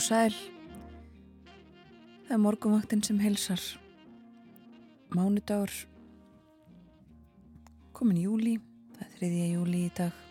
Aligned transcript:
og 0.00 0.04
sæl. 0.06 0.34
Það 2.24 2.32
er 2.32 2.40
morgumvaktinn 2.40 3.02
sem 3.04 3.18
helsar. 3.20 3.60
Mánudagur. 5.12 5.72
Komin 7.92 8.22
júli. 8.22 8.54
Það 8.94 9.02
er 9.04 9.10
þriðja 9.18 9.48
júli 9.50 9.82
í 9.84 9.90
dag. 9.98 10.22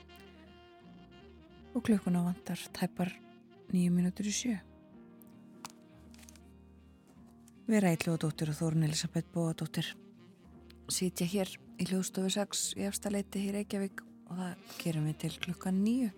Og 1.76 1.86
klukkuna 1.86 2.24
vantar 2.26 2.64
tæpar 2.74 3.14
nýju 3.70 3.94
mínútur 3.94 4.30
í 4.32 4.34
sjö. 4.34 4.56
Vera 7.70 7.92
Eilóðdóttir 7.94 8.50
og 8.50 8.58
Þórun 8.58 8.88
Elisabeth 8.88 9.30
Bóadóttir 9.36 9.92
sitja 10.90 11.30
hér 11.30 11.52
í 11.78 11.86
hljóðstofu 11.92 12.34
6 12.40 12.72
í 12.80 12.90
efstaleiti 12.90 13.46
í 13.46 13.54
Reykjavík 13.60 14.02
og 14.32 14.34
það 14.42 14.74
gerum 14.82 15.12
við 15.12 15.22
til 15.28 15.36
klukkan 15.46 15.84
nýju. 15.84 16.10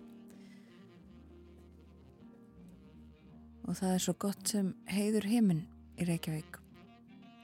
Og 3.66 3.76
það 3.78 3.94
er 3.94 4.02
svo 4.04 4.14
gott 4.18 4.48
sem 4.48 4.72
heiður 4.90 5.28
heiminn 5.30 5.64
í 6.00 6.06
Reykjavík. 6.08 6.58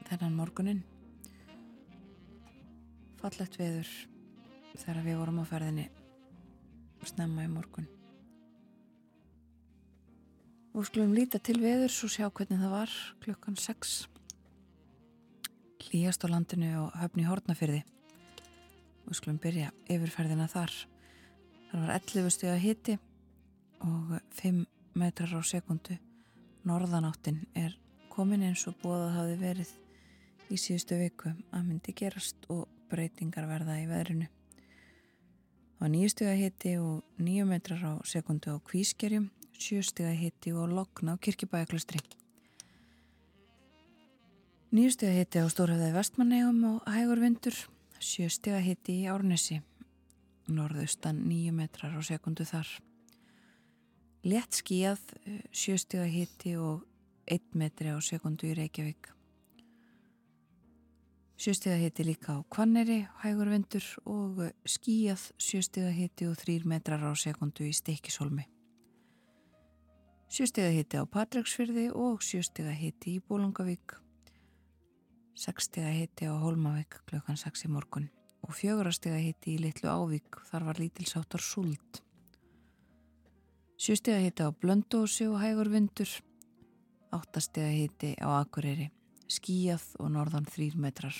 Þennan 0.08 0.36
morgunin 0.38 0.82
fallett 3.18 3.58
veður 3.58 3.88
þegar 4.78 5.02
við 5.04 5.18
vorum 5.20 5.40
á 5.42 5.44
ferðinni 5.48 5.88
snemma 7.08 7.46
í 7.46 7.50
morgun. 7.50 7.88
Og 10.74 10.86
skulum 10.86 11.14
líta 11.16 11.40
til 11.42 11.58
veður 11.62 11.92
svo 11.92 12.10
sjá 12.12 12.28
hvernig 12.28 12.60
það 12.60 12.74
var 12.74 12.94
klukkan 13.24 13.58
6 13.58 13.98
hlýjast 15.88 16.24
á 16.26 16.28
landinu 16.28 16.72
og 16.82 16.96
höfni 17.00 17.24
hórnafyrði 17.26 17.82
og 19.08 19.16
skulum 19.16 19.38
byrja 19.42 19.70
yfirferðina 19.88 20.48
þar. 20.50 20.74
Þar 21.70 21.84
var 21.84 21.94
11 21.96 22.34
steg 22.34 22.52
að 22.52 22.64
hiti 22.64 22.98
og 23.86 24.18
5 24.42 24.66
metrar 24.98 25.32
á 25.32 25.40
sekundu 25.46 25.96
norðanáttin 26.68 27.44
er 27.56 27.76
komin 28.12 28.44
eins 28.44 28.66
og 28.68 28.76
bóða 28.82 29.12
hafi 29.14 29.36
verið 29.40 29.70
í 30.52 30.58
síðustu 30.60 30.98
viku 31.00 31.32
að 31.54 31.64
myndi 31.64 31.94
gerast 31.96 32.48
og 32.52 32.66
breytingar 32.90 33.46
verða 33.48 33.78
í 33.80 33.86
veðrinu. 33.88 34.28
Það 35.78 35.84
var 35.84 35.92
nýjustega 35.94 36.34
hitti 36.34 36.74
og 36.82 37.22
nýju 37.22 37.44
metrar 37.46 37.84
á 37.86 37.92
sekundu 38.08 38.56
á 38.56 38.58
kvískerjum, 38.58 39.28
sjöstega 39.54 40.10
hitti 40.18 40.52
og 40.52 40.72
lokna 40.74 41.14
á 41.14 41.22
kirkibæjaklustri. 41.22 42.00
Nýjustega 44.74 45.14
hitti 45.14 45.40
á 45.40 45.46
Stórhauðaði 45.48 45.94
vestmannegum 45.94 46.58
og 46.72 46.90
hægur 46.90 47.22
vindur, 47.22 47.56
sjöstega 48.02 48.58
hitti 48.64 48.98
í 49.04 49.08
Árnesi, 49.08 49.62
norðaustan 50.50 51.22
nýju 51.28 51.54
metrar 51.54 51.94
á 51.94 52.00
sekundu 52.02 52.44
þar 52.48 52.68
létt 54.24 54.52
skíjað, 54.52 55.00
eh, 55.26 55.40
sjöstega 55.52 56.06
hitti 56.06 56.56
og 56.56 56.86
1 57.26 57.54
metri 57.54 57.88
á 57.88 57.98
sekundu 58.00 58.46
í 58.46 58.56
Reykjavík. 58.56 59.12
Sjöstega 61.38 61.76
hitti 61.78 62.04
líka 62.04 62.34
á 62.34 62.42
Kvanneri, 62.50 63.06
hægur 63.22 63.50
vindur 63.50 63.84
og 64.06 64.40
eh, 64.42 64.52
skíjað 64.66 65.32
sjöstega 65.38 65.92
hitti 65.94 66.26
og 66.26 66.36
3 66.36 66.64
metrar 66.64 67.00
á 67.00 67.14
sekundu 67.14 67.62
í 67.62 67.72
Steikishólmi. 67.72 68.48
Sjöstega 70.28 70.68
hitti 70.74 70.98
á 70.98 71.06
Patræksfyrði 71.06 71.90
og 71.94 72.20
sjöstega 72.20 72.74
hitti 72.74 73.16
í 73.16 73.22
Bólungavík. 73.22 73.96
Sekstega 75.38 75.88
hitti 75.94 76.26
á 76.26 76.34
Hólmavík 76.34 76.98
klukkan 77.06 77.38
6 77.38 77.64
í 77.64 77.70
morgun 77.70 78.10
og 78.42 78.56
fjögurastega 78.58 79.20
hitti 79.22 79.54
í 79.54 79.62
Littlu 79.62 79.86
Ávík 79.86 80.40
þar 80.50 80.66
var 80.66 80.80
lítilsáttar 80.82 81.42
súld. 81.42 82.02
Sjústega 83.78 84.18
hiti 84.18 84.42
á 84.42 84.50
Blöndósi 84.50 85.28
og 85.30 85.38
hægur 85.38 85.68
vindur. 85.70 86.10
Áttastega 87.14 87.70
hiti 87.70 88.16
á 88.18 88.42
Akureyri. 88.42 88.88
Skíjað 89.30 89.84
og 90.02 90.10
norðan 90.16 90.48
þrýr 90.50 90.74
metrar. 90.74 91.14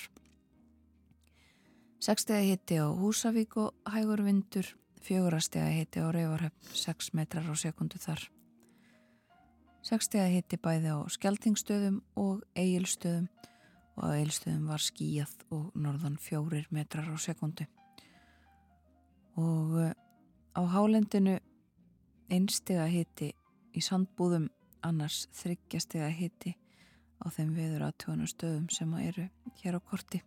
Sekstega 2.03 2.43
hiti 2.43 2.75
á 2.83 2.91
Húsavík 2.91 3.55
og 3.63 3.71
hægur 3.87 4.25
vindur. 4.27 4.67
Fjögurastega 4.99 5.71
hiti 5.71 6.03
á 6.03 6.11
Rauvarhöfn. 6.11 6.75
6 6.75 7.13
metrar 7.15 7.47
á 7.47 7.55
sekundu 7.55 7.95
þar. 7.95 8.27
Sekstega 9.79 10.27
hiti 10.27 10.59
bæði 10.59 10.91
á 10.91 10.99
Skeltingstöðum 11.07 12.03
og 12.19 12.43
Egilstöðum 12.59 13.31
og 13.95 14.03
á 14.03 14.19
Egilstöðum 14.19 14.67
var 14.67 14.83
skíjað 14.83 15.31
og 15.55 15.71
norðan 15.79 16.19
fjórir 16.19 16.67
metrar 16.75 17.07
á 17.07 17.15
sekundu. 17.15 17.71
Og 19.39 19.79
eh, 19.79 19.95
á 20.59 20.61
hálendinu 20.67 21.39
einstega 22.29 22.85
hitti 22.89 23.31
í 23.75 23.83
sandbúðum 23.83 24.47
annars 24.85 25.27
þryggjastega 25.35 26.09
hitti 26.13 26.55
á 27.19 27.27
þeim 27.33 27.53
veður 27.57 27.87
aðtjóðan 27.89 28.31
stöðum 28.31 28.67
sem 28.73 28.93
eru 29.01 29.27
hér 29.61 29.77
á 29.77 29.81
korti. 29.83 30.21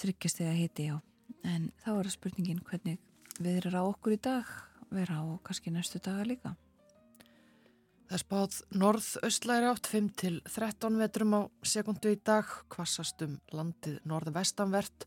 Þryggjastega 0.00 0.54
hitti 0.56 0.88
já. 0.88 0.98
En 1.44 1.70
þá 1.82 1.90
er 1.98 2.10
spurningin 2.12 2.62
hvernig 2.64 3.00
við 3.38 3.62
erum 3.62 3.78
á 3.78 3.82
okkur 3.84 4.16
í 4.16 4.20
dag 4.22 4.48
vera 4.92 5.20
á 5.20 5.24
kannski 5.44 5.72
næstu 5.72 6.00
daga 6.02 6.26
líka. 6.28 6.54
Það 8.06 8.16
er 8.18 8.22
spáð 8.26 8.56
norð-östlæri 8.76 9.68
átt 9.70 9.88
5 9.88 10.08
til 10.20 10.34
13 10.44 10.98
vetrum 11.00 11.36
á 11.38 11.40
sekundu 11.64 12.12
í 12.12 12.18
dag, 12.20 12.44
kvassast 12.68 13.22
um 13.24 13.38
landið 13.56 14.02
norð-vestanvert 14.04 15.06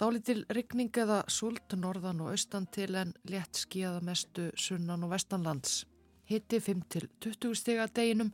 Dálítil 0.00 0.46
rigning 0.48 0.90
eða 0.96 1.20
sult 1.28 1.74
norðan 1.76 2.22
og 2.24 2.32
austan 2.32 2.64
til 2.72 2.94
en 2.96 3.12
létt 3.28 3.58
skíða 3.60 4.00
mestu 4.00 4.48
sunnan 4.56 5.04
og 5.04 5.12
vestanlands. 5.12 5.82
Hitti 6.24 6.62
5-20 6.64 7.52
stiga 7.58 7.86
deginum, 7.92 8.32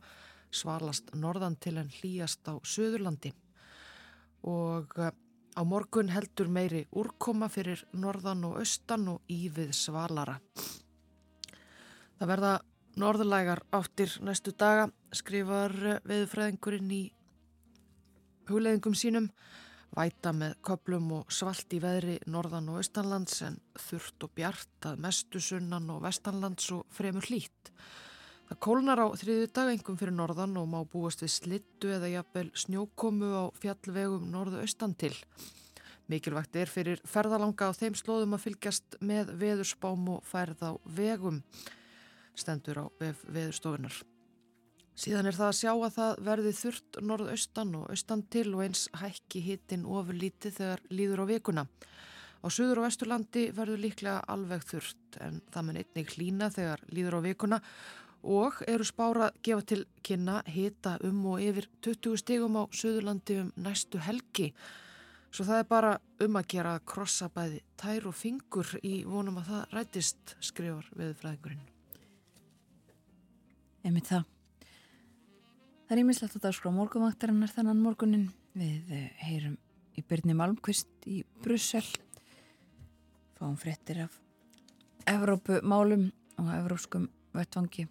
svalast 0.51 1.11
norðan 1.19 1.57
til 1.59 1.75
en 1.81 1.91
hlýjast 1.91 2.47
á 2.47 2.55
söðurlandi. 2.63 3.33
Og 4.47 4.95
eh, 5.03 5.11
á 5.11 5.61
morgun 5.67 6.13
heldur 6.15 6.47
meiri 6.47 6.85
úrkoma 6.95 7.51
fyrir 7.51 7.83
norðan 7.91 8.47
og 8.47 8.61
austan 8.63 9.07
og 9.11 9.21
ívið 9.27 9.75
svalara. 9.75 10.39
Það 12.19 12.31
verða 12.31 12.53
norðurlægar 12.99 13.65
áttir 13.75 14.15
næstu 14.23 14.55
daga, 14.55 14.87
skrifar 15.11 15.75
eh, 15.83 16.03
veðufræðingurinn 16.07 16.93
í 16.95 17.03
hugleðingum 18.47 18.95
sínum. 18.95 19.33
Væta 19.95 20.31
með 20.35 20.57
köplum 20.65 21.07
og 21.17 21.31
svalt 21.33 21.73
í 21.73 21.79
veðri 21.81 22.19
norðan 22.29 22.69
og 22.69 22.81
austanlands 22.81 23.41
en 23.47 23.57
þurft 23.87 24.25
og 24.27 24.33
bjart 24.37 24.89
að 24.91 25.01
mestu 25.05 25.41
sunnan 25.41 25.89
og 25.89 26.03
vestanlands 26.05 26.69
og 26.75 26.85
fremur 26.93 27.25
hlýtt. 27.25 27.71
Það 28.49 28.59
kólnar 28.65 29.01
á 29.01 29.07
þriðu 29.13 29.47
dag 29.53 29.71
engum 29.73 29.97
fyrir 29.97 30.15
norðan 30.17 30.57
og 30.61 30.69
má 30.69 30.79
búast 30.89 31.21
við 31.21 31.33
slittu 31.35 31.91
eða 31.93 32.11
jafnvel 32.13 32.47
snjókomu 32.57 33.31
á 33.33 33.43
fjallvegum 33.61 34.29
norðu 34.33 34.61
austan 34.63 34.95
til. 34.97 35.13
Mikilvægt 36.09 36.57
er 36.57 36.69
fyrir 36.69 37.01
ferðalanga 37.05 37.69
á 37.69 37.77
þeim 37.77 37.97
slóðum 37.97 38.33
að 38.37 38.47
fylgjast 38.47 38.97
með 39.05 39.35
veðurspám 39.41 40.07
og 40.15 40.23
færð 40.25 40.63
á 40.65 40.71
vegum 40.97 41.43
stendur 42.33 42.81
á 42.81 42.85
veðurstofunar. 42.97 43.93
Síðan 44.99 45.29
er 45.29 45.37
það 45.37 45.47
að 45.47 45.57
sjá 45.59 45.71
að 45.71 45.93
það 45.95 46.17
verði 46.27 46.51
þurft 46.57 46.99
norðaustan 47.07 47.75
og 47.79 47.85
austan 47.93 48.23
til 48.35 48.47
og 48.51 48.65
eins 48.65 48.81
hækki 48.99 49.43
hittin 49.45 49.85
ofur 49.87 50.17
lítið 50.19 50.57
þegar 50.57 50.83
líður 50.91 51.23
á 51.23 51.25
vikuna. 51.29 51.63
Á 52.43 52.47
söður 52.51 52.81
og 52.81 52.87
vesturlandi 52.87 53.45
verður 53.55 53.83
líklega 53.83 54.19
alveg 54.31 54.67
þurft 54.67 55.19
en 55.23 55.39
það 55.53 55.65
mun 55.67 55.79
einnig 55.79 56.13
hlína 56.15 56.51
þegar 56.51 56.83
líður 56.91 57.19
á 57.19 57.21
vikuna 57.29 57.61
og 58.27 58.59
eru 58.67 58.87
spára 58.87 59.31
gefa 59.43 59.63
til 59.71 59.81
kynna 60.03 60.41
hita 60.51 60.97
um 61.07 61.23
og 61.31 61.43
yfir 61.43 61.69
20 61.87 62.19
stegum 62.19 62.59
á 62.59 62.63
söðurlandi 62.75 63.39
um 63.45 63.51
næstu 63.55 64.03
helgi 64.03 64.51
Svo 65.29 65.45
það 65.45 65.61
er 65.61 65.67
bara 65.69 65.91
um 66.25 66.37
að 66.39 66.47
gera 66.55 66.73
að 66.75 66.85
krossa 66.89 67.29
bæði 67.33 67.59
tær 67.77 68.07
og 68.09 68.17
fingur 68.17 68.71
í 68.81 68.95
vonum 69.05 69.37
að 69.41 69.51
það 69.51 69.75
rætist 69.77 70.35
skrifar 70.41 70.89
við 70.97 71.13
fræðingurinn. 71.21 71.63
Emið 73.85 74.09
það. 74.09 74.38
Það 75.89 75.95
er 75.95 75.99
ímislegt 76.03 76.35
að 76.37 76.43
dagskrá 76.43 76.69
morgumvaktarinnar 76.69 77.49
þannan 77.49 77.79
morgunin. 77.81 78.27
Við 78.53 78.91
eh, 78.93 79.07
heyrum 79.25 79.55
í 79.97 80.03
Byrni 80.05 80.35
Malmqvist 80.37 81.07
í 81.09 81.23
Brussel. 81.41 81.81
Fáum 83.39 83.55
fréttir 83.57 84.03
af 84.03 84.19
Evrópumálum 85.09 86.05
og 86.37 86.53
evrópskum 86.59 87.09
vettvangi. 87.33 87.87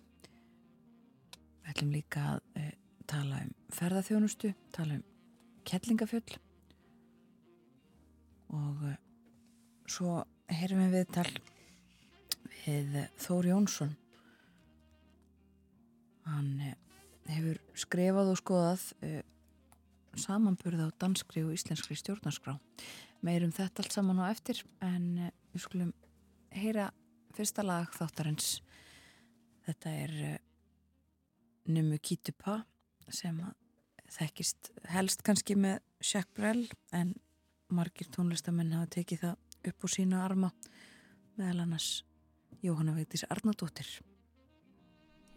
Við 1.58 1.74
ætlum 1.74 1.92
líka 1.96 2.24
að 2.36 2.62
uh, 2.62 2.70
tala 3.10 3.42
um 3.48 3.52
ferðarþjónustu, 3.80 4.54
tala 4.78 5.00
um 5.00 5.04
kettlingafjöll 5.66 6.38
og 8.54 8.88
uh, 8.94 8.98
svo 9.90 10.20
heyrum 10.54 10.86
við 10.86 11.00
viðtal 11.00 11.30
við 12.62 13.00
Þóri 13.26 13.56
Jónsson 13.56 13.96
hann 16.30 16.52
uh, 16.62 16.76
hefur 17.28 17.60
skrifað 17.78 18.32
og 18.32 18.40
skoðað 18.40 18.84
samanburða 20.18 20.88
á 20.88 20.98
danskri 20.98 21.44
og 21.46 21.54
íslenskri 21.54 21.96
stjórnarskrá. 21.98 22.56
Meirum 23.24 23.52
þetta 23.54 23.82
allt 23.82 23.94
saman 23.94 24.22
á 24.22 24.30
eftir 24.30 24.62
en 24.84 25.30
við 25.52 25.64
skulum 25.64 25.92
heyra 26.54 26.90
fyrsta 27.36 27.64
lag 27.66 27.90
þáttarins. 27.94 28.58
Þetta 29.66 29.94
er 30.04 30.14
Numu 31.68 31.98
Kitupa 32.00 32.62
sem 33.12 33.40
þekkist 34.08 34.72
helst 34.92 35.24
kannski 35.26 35.56
með 35.58 35.82
Jacques 36.00 36.34
Brel 36.36 36.64
en 36.96 37.14
margir 37.68 38.08
tónlistamenn 38.14 38.72
hafa 38.76 38.88
tekið 38.98 39.24
það 39.26 39.68
upp 39.68 39.84
á 39.84 39.88
sína 39.92 40.24
arma 40.24 40.52
meðal 41.36 41.66
annars 41.66 41.90
Jóhanna 42.64 42.96
Veitis 42.96 43.26
Arnardóttir. 43.28 43.90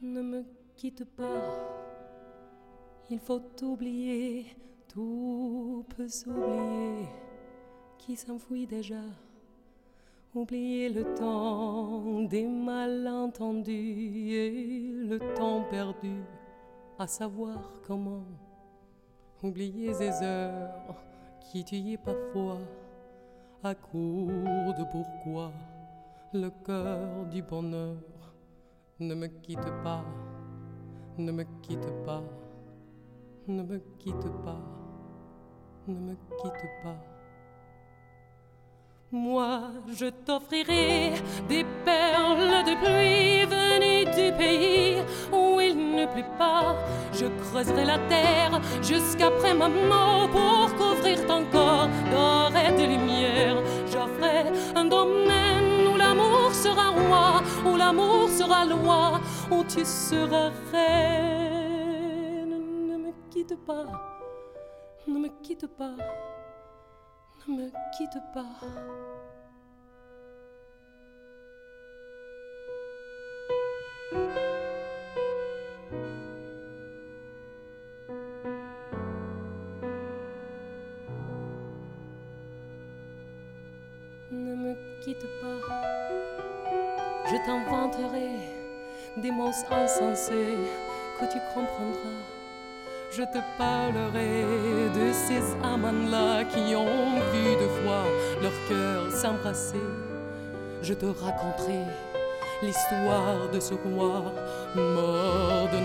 Ne 0.01 0.23
me 0.23 0.45
quitte 0.79 1.05
pas 1.05 1.80
Il 3.09 3.19
faut 3.19 3.41
oublier 3.63 4.45
Tout 4.87 5.85
peut 5.95 6.07
s'oublier. 6.07 7.07
Qui 7.97 8.15
s'enfuit 8.15 8.67
déjà? 8.67 9.01
Oublier 10.33 10.89
le 10.89 11.13
temps 11.13 12.21
des 12.23 12.45
malentendus 12.45 14.31
et 14.31 14.91
le 15.07 15.19
temps 15.35 15.63
perdu 15.69 16.23
à 16.97 17.05
savoir 17.05 17.81
comment. 17.85 18.23
Oublier 19.43 19.93
ces 19.93 20.23
heures 20.23 20.95
qui 21.39 21.65
tuaient 21.65 21.97
parfois 21.97 22.59
à 23.63 23.75
court 23.75 24.27
de 24.27 24.83
pourquoi. 24.91 25.51
Le 26.33 26.49
cœur 26.65 27.25
du 27.25 27.41
bonheur 27.41 27.97
ne 28.99 29.15
me 29.15 29.27
quitte 29.27 29.71
pas, 29.83 30.05
ne 31.17 31.31
me 31.31 31.43
quitte 31.61 31.91
pas, 32.05 32.23
ne 33.51 33.63
me 33.63 33.79
quitte 33.99 34.29
pas, 34.45 34.61
ne 35.87 35.99
me 35.99 36.15
quitte 36.41 36.69
pas. 36.83 36.95
Moi, 39.11 39.59
je 39.93 40.05
t'offrirai 40.05 41.13
des 41.49 41.65
perles 41.83 42.63
de 42.63 42.75
pluie 42.81 43.45
venues 43.45 44.05
du 44.05 44.37
pays 44.37 45.03
où 45.33 45.59
il 45.59 45.75
ne 45.95 46.05
pleut 46.05 46.31
pas. 46.37 46.77
Je 47.11 47.25
creuserai 47.25 47.83
la 47.83 47.99
terre 48.07 48.61
jusqu'après 48.81 49.53
ma 49.53 49.67
mort 49.67 50.29
pour 50.29 50.73
couvrir 50.77 51.25
ton 51.25 51.43
corps 51.51 51.89
d'or 52.09 52.53
et 52.55 52.71
de 52.71 52.85
lumière. 52.93 53.57
J'offrirai 53.91 54.45
un 54.75 54.85
domaine 54.85 55.87
où 55.93 55.97
l'amour 55.97 56.53
sera 56.53 56.91
roi, 56.91 57.41
où 57.69 57.75
l'amour 57.75 58.29
sera 58.29 58.63
loi, 58.63 59.19
où 59.51 59.61
tu 59.65 59.83
seras 59.83 60.51
reine. 60.71 61.50
Ne 63.41 63.47
me 63.47 63.49
quitte 63.49 63.65
pas, 63.65 63.85
ne 65.07 65.17
me 65.17 65.29
quitte 65.41 65.65
pas. 65.75 65.95
Ne 67.47 67.55
me 67.55 67.71
quitte 67.97 68.19
pas. 68.35 68.45
Ne 84.31 84.55
me 84.55 85.01
quitte 85.03 85.25
pas, 85.41 85.61
je 87.25 87.37
t'inventerai 87.43 88.29
des 89.17 89.31
mots 89.31 89.49
insensés 89.71 90.57
que 91.19 91.25
tu 91.25 91.39
comprendras 91.55 92.40
je 93.11 93.23
te 93.23 93.39
parlerai 93.57 94.45
de 94.95 95.11
ces 95.11 95.43
amants-là 95.61 96.45
qui 96.45 96.75
ont 96.75 97.19
vu 97.33 97.55
deux 97.59 97.73
fois 97.83 98.05
leur 98.41 98.53
cœur 98.69 99.11
s'embrasser. 99.11 99.85
Je 100.81 100.93
te 100.93 101.05
raconterai 101.05 101.83
l'histoire 102.63 103.49
de 103.51 103.59
ce 103.59 103.73
roi 103.73 104.33
mort 104.75 105.67
de 105.73 105.81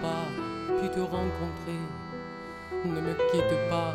pas 0.00 0.80
pu 0.80 0.88
te 0.88 1.00
rencontrer. 1.00 1.80
Ne 2.84 3.00
me 3.00 3.14
quitte 3.30 3.58
pas, 3.68 3.92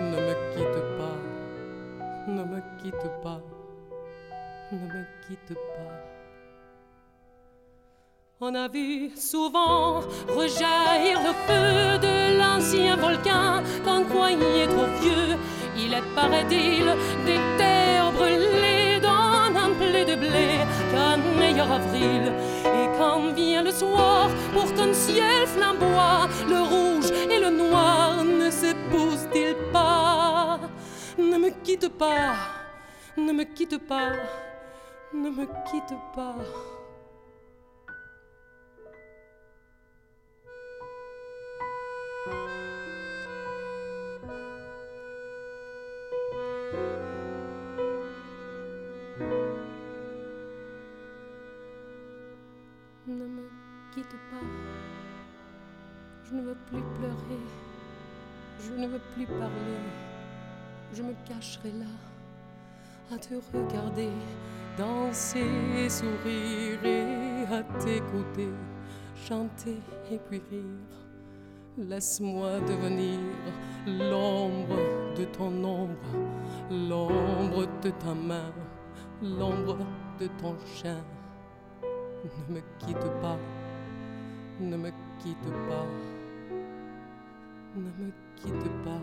ne 0.00 0.16
me 0.16 0.34
quitte 0.54 0.82
pas, 0.98 1.18
ne 2.28 2.44
me 2.44 2.62
quitte 2.80 3.10
pas, 3.22 3.40
ne 4.70 4.78
me 4.78 5.04
quitte 5.26 5.54
pas. 5.54 6.15
On 8.38 8.54
a 8.54 8.68
vu 8.68 9.12
souvent 9.16 10.00
rejaillir 10.28 11.18
le 11.22 11.32
feu 11.46 11.98
de 12.06 12.38
l'ancien 12.38 12.94
volcan 12.94 13.62
qu'on 13.82 14.04
croyait 14.04 14.66
trop 14.66 14.84
vieux. 15.00 15.38
Il 15.74 15.94
est, 15.94 16.14
paraît-il, 16.14 16.84
des 17.24 17.40
terres 17.56 18.12
brûlées 18.12 19.00
dans 19.00 19.58
un 19.58 19.70
blé 19.78 20.04
de 20.04 20.16
blé 20.16 20.58
qu'un 20.92 21.16
meilleur 21.38 21.72
avril. 21.72 22.30
Et 22.62 22.98
quand 22.98 23.32
vient 23.32 23.62
le 23.62 23.70
soir, 23.70 24.28
pour 24.52 24.70
qu'un 24.74 24.92
ciel 24.92 25.46
flamboie, 25.46 26.28
le 26.46 26.60
rouge 26.60 27.10
et 27.30 27.40
le 27.40 27.48
noir 27.48 28.22
ne 28.22 28.50
s'épousent-ils 28.50 29.56
pas? 29.72 30.60
Ne 31.16 31.38
me 31.38 31.48
quitte 31.64 31.88
pas, 31.88 32.34
ne 33.16 33.32
me 33.32 33.44
quitte 33.44 33.78
pas, 33.78 34.12
ne 35.14 35.30
me 35.30 35.46
quitte 35.70 35.96
pas. 36.14 36.34
Ne 53.16 53.24
me 53.24 53.48
quitte 53.94 54.10
pas, 54.30 54.46
je 56.22 56.34
ne 56.34 56.42
veux 56.42 56.56
plus 56.66 56.82
pleurer, 56.98 57.40
je 58.60 58.72
ne 58.72 58.88
veux 58.88 59.00
plus 59.14 59.24
parler, 59.24 59.80
je 60.92 61.02
me 61.02 61.14
cacherai 61.26 61.70
là 61.70 61.86
à 63.10 63.16
te 63.16 63.34
regarder, 63.54 64.10
danser, 64.76 65.88
sourire 65.88 66.84
et 66.84 67.44
à 67.50 67.62
t'écouter, 67.78 68.50
chanter 69.14 69.78
et 70.10 70.18
puis 70.18 70.42
rire. 70.50 70.98
Laisse-moi 71.78 72.60
devenir 72.68 73.18
l'ombre 73.86 74.76
de 75.16 75.24
ton 75.24 75.64
ombre, 75.64 76.16
l'ombre 76.70 77.66
de 77.82 77.88
ta 77.88 78.12
main, 78.12 78.52
l'ombre 79.22 79.78
de 80.20 80.26
ton 80.38 80.54
chien. 80.66 81.02
Ne 82.26 82.54
me 82.54 82.60
quitte 82.80 83.20
pas, 83.22 83.38
ne 84.58 84.76
me 84.76 84.90
quitte 85.20 85.52
pas, 85.68 85.86
ne 87.76 87.90
me 88.04 88.12
quitte 88.34 88.82
pas, 88.82 89.00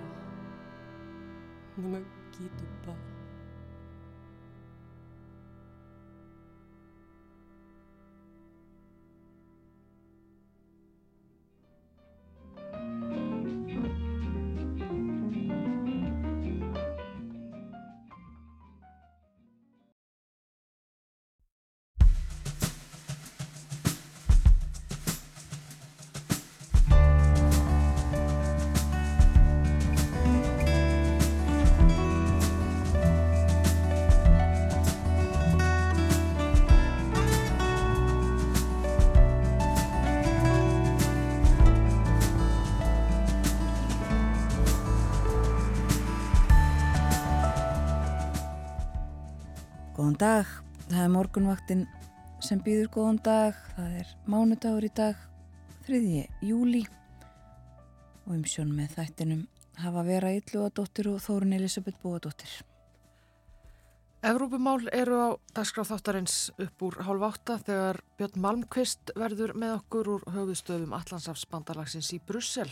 ne 1.77 1.87
me 1.87 2.03
quitte 2.33 2.65
pas. 2.85 3.02
Dag, 50.23 50.47
það 50.87 51.01
er 51.03 51.09
morgunvaktin 51.11 51.81
sem 52.43 52.59
býður 52.63 52.89
góðan 52.93 53.17
dag, 53.25 53.57
það 53.75 53.95
er 53.99 54.11
mánudagur 54.29 54.85
í 54.87 54.89
dag, 54.95 55.17
3. 55.83 56.21
júli 56.47 56.83
og 58.23 58.29
um 58.37 58.45
sjón 58.47 58.71
með 58.71 58.93
þættinum 58.93 59.41
hafa 59.83 60.03
vera 60.07 60.29
Ylluadóttir 60.37 61.09
og 61.11 61.19
Þórun 61.25 61.57
Elisabeth 61.57 61.99
Bóadóttir. 61.99 62.53
Evrópumál 64.23 64.87
eru 64.95 65.17
á 65.19 65.29
dagskráð 65.57 65.91
þáttarins 65.91 66.37
upp 66.55 66.87
úr 66.87 67.01
hálf 67.03 67.27
átta 67.27 67.59
þegar 67.65 67.99
Björn 68.15 68.43
Malmqvist 68.45 69.11
verður 69.19 69.57
með 69.59 69.75
okkur 69.81 70.13
úr 70.13 70.27
höfustöfum 70.37 70.95
Allandsafsbandalagsins 71.01 72.13
í 72.15 72.21
Brussel. 72.23 72.69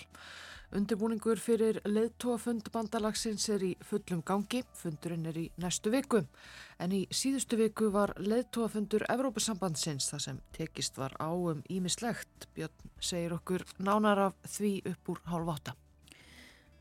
Undirbúningur 0.71 1.35
fyrir 1.35 1.81
leðtóafund 1.83 2.69
bandalagsins 2.71 3.43
er 3.51 3.63
í 3.67 3.71
fullum 3.83 4.21
gangi, 4.23 4.61
fundurinn 4.79 5.27
er 5.27 5.35
í 5.41 5.43
næstu 5.59 5.91
viku. 5.91 6.21
En 6.79 6.93
í 6.95 7.01
síðustu 7.11 7.59
viku 7.59 7.89
var 7.91 8.13
leðtóafundur 8.15 9.03
Evrópusambandsins 9.11 10.07
þar 10.13 10.23
sem 10.23 10.39
tekist 10.55 10.95
var 10.95 11.17
á 11.19 11.27
um 11.27 11.59
ímislegt. 11.67 12.47
Björn 12.55 12.93
segir 13.03 13.35
okkur 13.35 13.67
nánar 13.83 14.23
af 14.29 14.39
því 14.47 14.71
upp 14.93 15.11
úr 15.11 15.21
hálf 15.33 15.53
átta. 15.57 15.75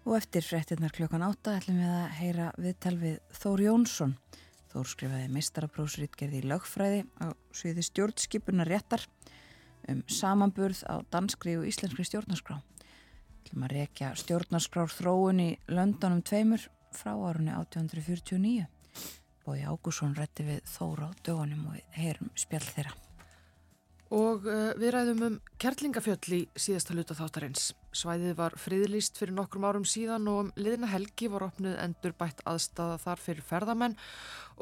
Og 0.06 0.14
eftir 0.20 0.46
frettinnar 0.46 0.94
klokkan 0.94 1.26
átta 1.26 1.58
ætlum 1.58 1.82
við 1.82 1.92
að 1.96 2.16
heyra 2.20 2.48
viðtal 2.62 2.96
við 3.02 3.20
Þór 3.42 3.66
Jónsson. 3.66 4.16
Þór 4.70 4.94
skrifaði 4.94 5.28
meistaraprósrítgerði 5.34 6.44
í 6.44 6.46
lögfræði 6.46 7.04
á 7.26 7.34
sviði 7.50 7.90
stjórnskipunar 7.90 8.70
réttar 8.70 9.10
um 9.90 10.06
samanburð 10.06 10.86
á 10.86 11.02
danskri 11.10 11.58
og 11.58 11.66
íslenskri 11.66 12.06
stjórnarskrá 12.06 12.62
ætlum 13.40 13.64
að 13.66 13.74
rekja 13.78 14.12
stjórnarskrár 14.20 14.92
þróun 14.92 15.40
í 15.42 15.50
Londonum 15.72 16.20
tveimur 16.22 16.68
frá 16.92 17.14
árunni 17.16 17.52
1849. 17.56 18.66
Bói 19.46 19.62
Ágússon 19.64 20.12
rétti 20.14 20.44
við 20.44 20.60
þóra 20.68 21.08
á 21.08 21.10
dögunum 21.24 21.70
og 21.72 21.78
heyrum 21.96 22.28
spjall 22.36 22.66
þeirra. 22.66 22.92
Og 24.10 24.46
uh, 24.50 24.72
við 24.74 24.90
ræðum 24.90 25.20
um 25.22 25.36
Kerlingafjöll 25.62 26.34
í 26.34 26.40
síðasta 26.58 26.96
luta 26.98 27.14
þáttarins. 27.14 27.68
Svæðið 27.94 28.34
var 28.40 28.56
friðlýst 28.58 29.18
fyrir 29.18 29.36
nokkrum 29.36 29.66
árum 29.70 29.86
síðan 29.86 30.26
og 30.30 30.40
um 30.44 30.50
liðna 30.58 30.90
helgi 30.90 31.30
var 31.30 31.46
opnuð 31.46 31.78
endur 31.78 32.16
bætt 32.18 32.42
aðstafa 32.50 32.98
þar 33.04 33.22
fyrir 33.22 33.46
ferðamenn 33.46 33.96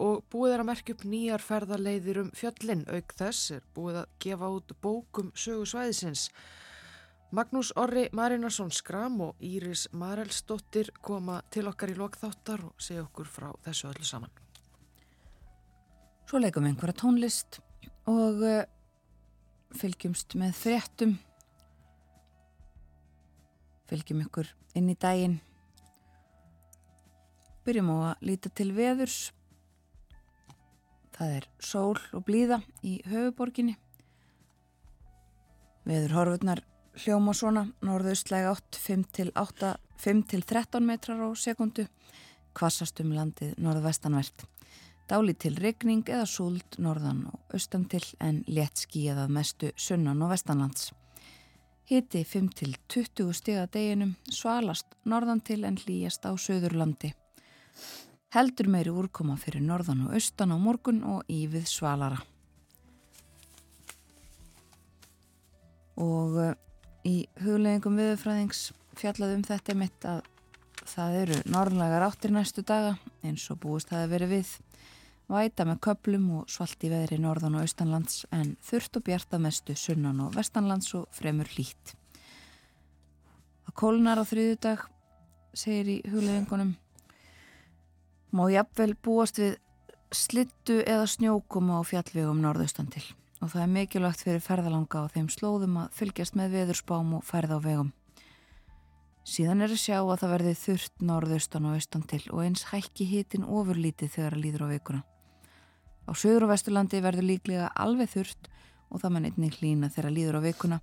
og 0.05 0.21
búið 0.33 0.55
er 0.55 0.65
að 0.65 0.69
merkja 0.69 0.97
upp 0.97 1.05
nýjar 1.09 1.45
ferðarleiðir 1.45 2.23
um 2.27 2.31
fjöllin. 2.37 2.85
Auk 2.93 3.17
þess 3.17 3.57
er 3.57 3.69
búið 3.77 4.03
að 4.05 4.17
gefa 4.25 4.53
út 4.59 4.77
bókum 4.85 5.33
sögu 5.33 5.69
svæðisins. 5.73 6.29
Magnús 7.29 7.75
Orri 7.77 8.07
Marinarsson 8.17 8.71
Skram 8.73 9.19
og 9.21 9.43
Íris 9.45 9.83
Marelsdóttir 9.93 10.89
koma 11.05 11.43
til 11.53 11.67
okkar 11.69 11.91
í 11.93 11.97
lokþáttar 11.99 12.63
og 12.65 12.81
segja 12.81 13.03
okkur 13.05 13.29
frá 13.29 13.51
þessu 13.67 13.91
öllu 13.91 14.07
saman. 14.09 14.33
Svo 16.25 16.41
leikum 16.41 16.65
við 16.65 16.73
einhverja 16.73 16.97
tónlist 17.03 17.59
og 18.09 18.41
uh, 18.41 18.63
fylgjumst 19.77 20.39
með 20.41 20.55
fréttum, 20.57 21.13
fylgjum 23.93 24.25
ykkur 24.25 24.49
inn 24.81 24.89
í 24.89 24.97
daginn, 24.97 25.37
byrjum 27.69 27.93
á 27.93 27.97
að 28.15 28.25
líta 28.31 28.55
til 28.57 28.71
veðurs, 28.73 29.19
það 31.13 31.37
er 31.43 31.51
sól 31.61 32.01
og 32.17 32.25
blíða 32.25 32.63
í 32.81 33.03
höfuborginni, 33.05 33.77
veður 35.85 36.17
horfurnar 36.17 36.65
hljóma 36.99 37.35
svona, 37.37 37.67
norðaustlæg 37.85 38.49
8, 38.51 38.79
5 39.99 40.23
til 40.31 40.43
13 40.43 40.85
metrar 40.85 41.21
á 41.23 41.29
sekundu, 41.39 41.87
kvassast 42.55 43.01
um 43.03 43.13
landið 43.15 43.55
norðvestanvert. 43.63 44.47
Dáli 45.09 45.33
til 45.41 45.57
regning 45.57 46.05
eða 46.05 46.27
súld 46.29 46.77
norðan 46.85 47.23
og 47.31 47.55
austan 47.57 47.87
til 47.89 48.03
en 48.21 48.43
létt 48.45 48.83
skíjað 48.85 49.23
að 49.25 49.35
mestu 49.39 49.71
sunnan 49.77 50.21
og 50.23 50.35
vestanlands. 50.35 50.91
Hiti 51.89 52.21
5 52.29 52.51
til 52.53 52.75
20 52.93 53.33
stiga 53.33 53.65
deginum, 53.73 54.13
svalast 54.29 54.91
norðan 55.09 55.41
til 55.41 55.63
en 55.65 55.79
hlýjast 55.81 56.29
á 56.29 56.37
söðurlandi. 56.37 57.15
Heldur 58.37 58.69
meiri 58.69 58.93
úrkoma 58.93 59.39
fyrir 59.41 59.65
norðan 59.65 60.05
og 60.05 60.19
austan 60.19 60.53
á 60.53 60.59
morgun 60.61 61.01
og 61.09 61.25
ívið 61.33 61.65
svalara. 61.71 62.21
Og 65.97 66.37
eh, 66.45 66.53
Í 67.07 67.29
hugleggingum 67.45 67.99
viðfræðings 67.99 68.73
fjallaðum 68.99 69.45
þetta 69.47 69.75
mitt 69.79 70.07
að 70.09 70.25
það 70.89 71.19
eru 71.21 71.37
norðlagar 71.53 72.07
áttir 72.09 72.33
næstu 72.35 72.65
daga 72.67 72.97
eins 73.23 73.45
og 73.53 73.61
búist 73.63 73.93
það 73.93 74.05
að 74.05 74.15
veri 74.15 74.31
við. 74.33 74.51
Væta 75.29 75.67
með 75.69 75.81
köplum 75.85 76.27
og 76.39 76.51
svalt 76.51 76.85
í 76.89 76.91
veðri 76.91 77.19
norðan 77.21 77.59
og 77.59 77.67
austanlands 77.67 78.25
en 78.33 78.55
þurft 78.65 78.99
og 78.99 79.05
bjarta 79.07 79.39
mestu 79.43 79.77
sunnan 79.77 80.23
og 80.25 80.35
vestanlands 80.39 80.95
og 80.97 81.07
fremur 81.15 81.51
lít. 81.59 81.95
Það 83.69 83.77
kólunar 83.83 84.23
á 84.23 84.25
þriðu 84.25 84.57
dag, 84.65 84.87
segir 85.53 85.93
í 85.93 85.99
hugleggingunum, 86.09 86.73
má 88.33 88.45
jafnvel 88.51 88.95
búast 89.05 89.39
við 89.39 89.59
slittu 90.11 90.81
eða 90.81 91.05
snjókuma 91.13 91.79
á 91.79 91.83
fjallvegum 91.85 92.41
norðaustan 92.41 92.89
til 92.91 93.05
og 93.39 93.53
það 93.53 93.63
er 93.63 93.73
mikilvægt 93.75 94.25
fyrir 94.27 94.43
ferðalanga 94.43 95.05
á 95.05 95.13
þeim 95.15 95.29
slóðum 95.31 95.77
að 95.83 95.93
fylgjast 95.99 96.37
með 96.39 96.55
veðurspám 96.57 97.15
og 97.19 97.27
ferða 97.27 97.59
á 97.59 97.67
vegum. 97.67 97.93
Síðan 99.29 99.63
er 99.67 99.75
að 99.75 99.83
sjá 99.83 99.99
að 100.01 100.21
það 100.23 100.33
verði 100.33 100.55
þurft 100.63 101.03
norðaustan 101.05 101.69
og 101.69 101.77
austan 101.77 102.05
til 102.09 102.23
og 102.33 102.43
eins 102.47 102.65
hækki 102.71 103.07
hitin 103.11 103.45
ofurlítið 103.45 104.15
þegar 104.15 104.37
að 104.39 104.45
líður 104.47 104.65
á 104.65 104.69
vikuna. 104.73 105.03
Á 106.09 106.13
söður 106.17 106.47
og 106.47 106.53
vesturlandi 106.55 107.03
verður 107.05 107.29
líklega 107.29 107.69
alveg 107.77 108.09
þurft 108.15 108.49
og 108.89 109.03
það 109.03 109.15
mann 109.15 109.29
einnig 109.29 109.59
hlýna 109.61 109.91
þegar 109.93 110.09
að 110.09 110.17
líður 110.17 110.39
á 110.41 110.47
vikuna 110.49 110.81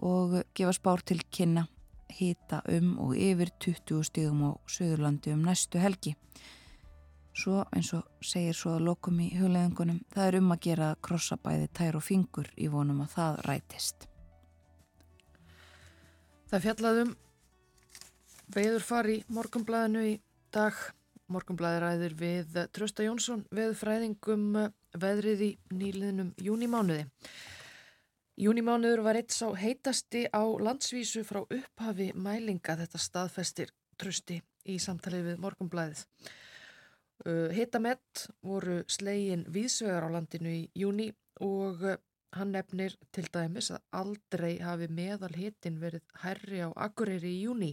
og 0.00 0.38
gefa 0.56 0.72
spár 0.74 1.04
til 1.04 1.20
kynna 1.28 1.66
hita 2.14 2.62
um 2.72 2.94
og 3.04 3.14
yfir 3.18 3.52
20 3.60 4.06
stíðum 4.08 4.42
á 4.48 4.50
söðurlandi 4.70 5.34
um 5.34 5.44
næstu 5.44 5.80
helgi. 5.82 6.14
Svo 7.34 7.64
eins 7.74 7.90
og 7.96 8.06
segir 8.22 8.54
svo 8.54 8.76
að 8.76 8.84
lokum 8.86 9.18
í 9.18 9.32
hugleðingunum, 9.34 9.98
það 10.14 10.28
er 10.28 10.36
um 10.38 10.52
að 10.54 10.60
gera 10.68 10.90
krossabæði 11.02 11.70
tær 11.74 11.98
og 11.98 12.04
fingur 12.06 12.50
í 12.54 12.68
vonum 12.70 13.00
að 13.02 13.14
það 13.16 13.40
rætist. 13.48 14.06
Það 16.52 16.66
fjallaðum 16.68 17.10
veður 18.54 18.86
fari 18.86 19.16
morgumblæðinu 19.34 20.04
í 20.12 20.14
dag. 20.54 20.78
Morgumblæði 21.32 21.80
ræðir 21.80 22.14
við 22.20 22.56
Trösta 22.76 23.02
Jónsson 23.06 23.46
veðfræðingum 23.56 24.58
veðrið 25.00 25.44
í 25.46 25.50
nýliðnum 25.72 26.34
júnimánuði. 26.44 27.08
Júnimánuður 28.44 29.02
var 29.06 29.18
eitt 29.18 29.34
sá 29.34 29.48
heitasti 29.56 30.26
á 30.30 30.44
landsvísu 30.44 31.24
frá 31.26 31.40
upphafi 31.42 32.12
mælinga 32.14 32.76
þetta 32.84 33.00
staðfestir 33.00 33.72
Trösti 33.98 34.40
í 34.68 34.78
samtalið 34.82 35.30
við 35.32 35.42
morgumblæðið. 35.42 36.04
Uh, 37.22 37.48
Hitamett 37.54 38.26
voru 38.42 38.82
slegin 38.90 39.44
vísvegar 39.54 40.02
á 40.02 40.10
landinu 40.10 40.50
í 40.50 40.62
júni 40.74 41.06
og 41.46 41.84
uh, 41.86 41.94
hann 42.34 42.50
nefnir 42.52 42.96
til 43.14 43.28
dæmis 43.32 43.70
að 43.70 43.84
aldrei 44.00 44.56
hafi 44.58 44.88
meðalhitin 44.90 45.78
verið 45.78 46.02
herri 46.24 46.64
á 46.66 46.74
Akureyri 46.74 47.30
í 47.36 47.44
júni 47.46 47.70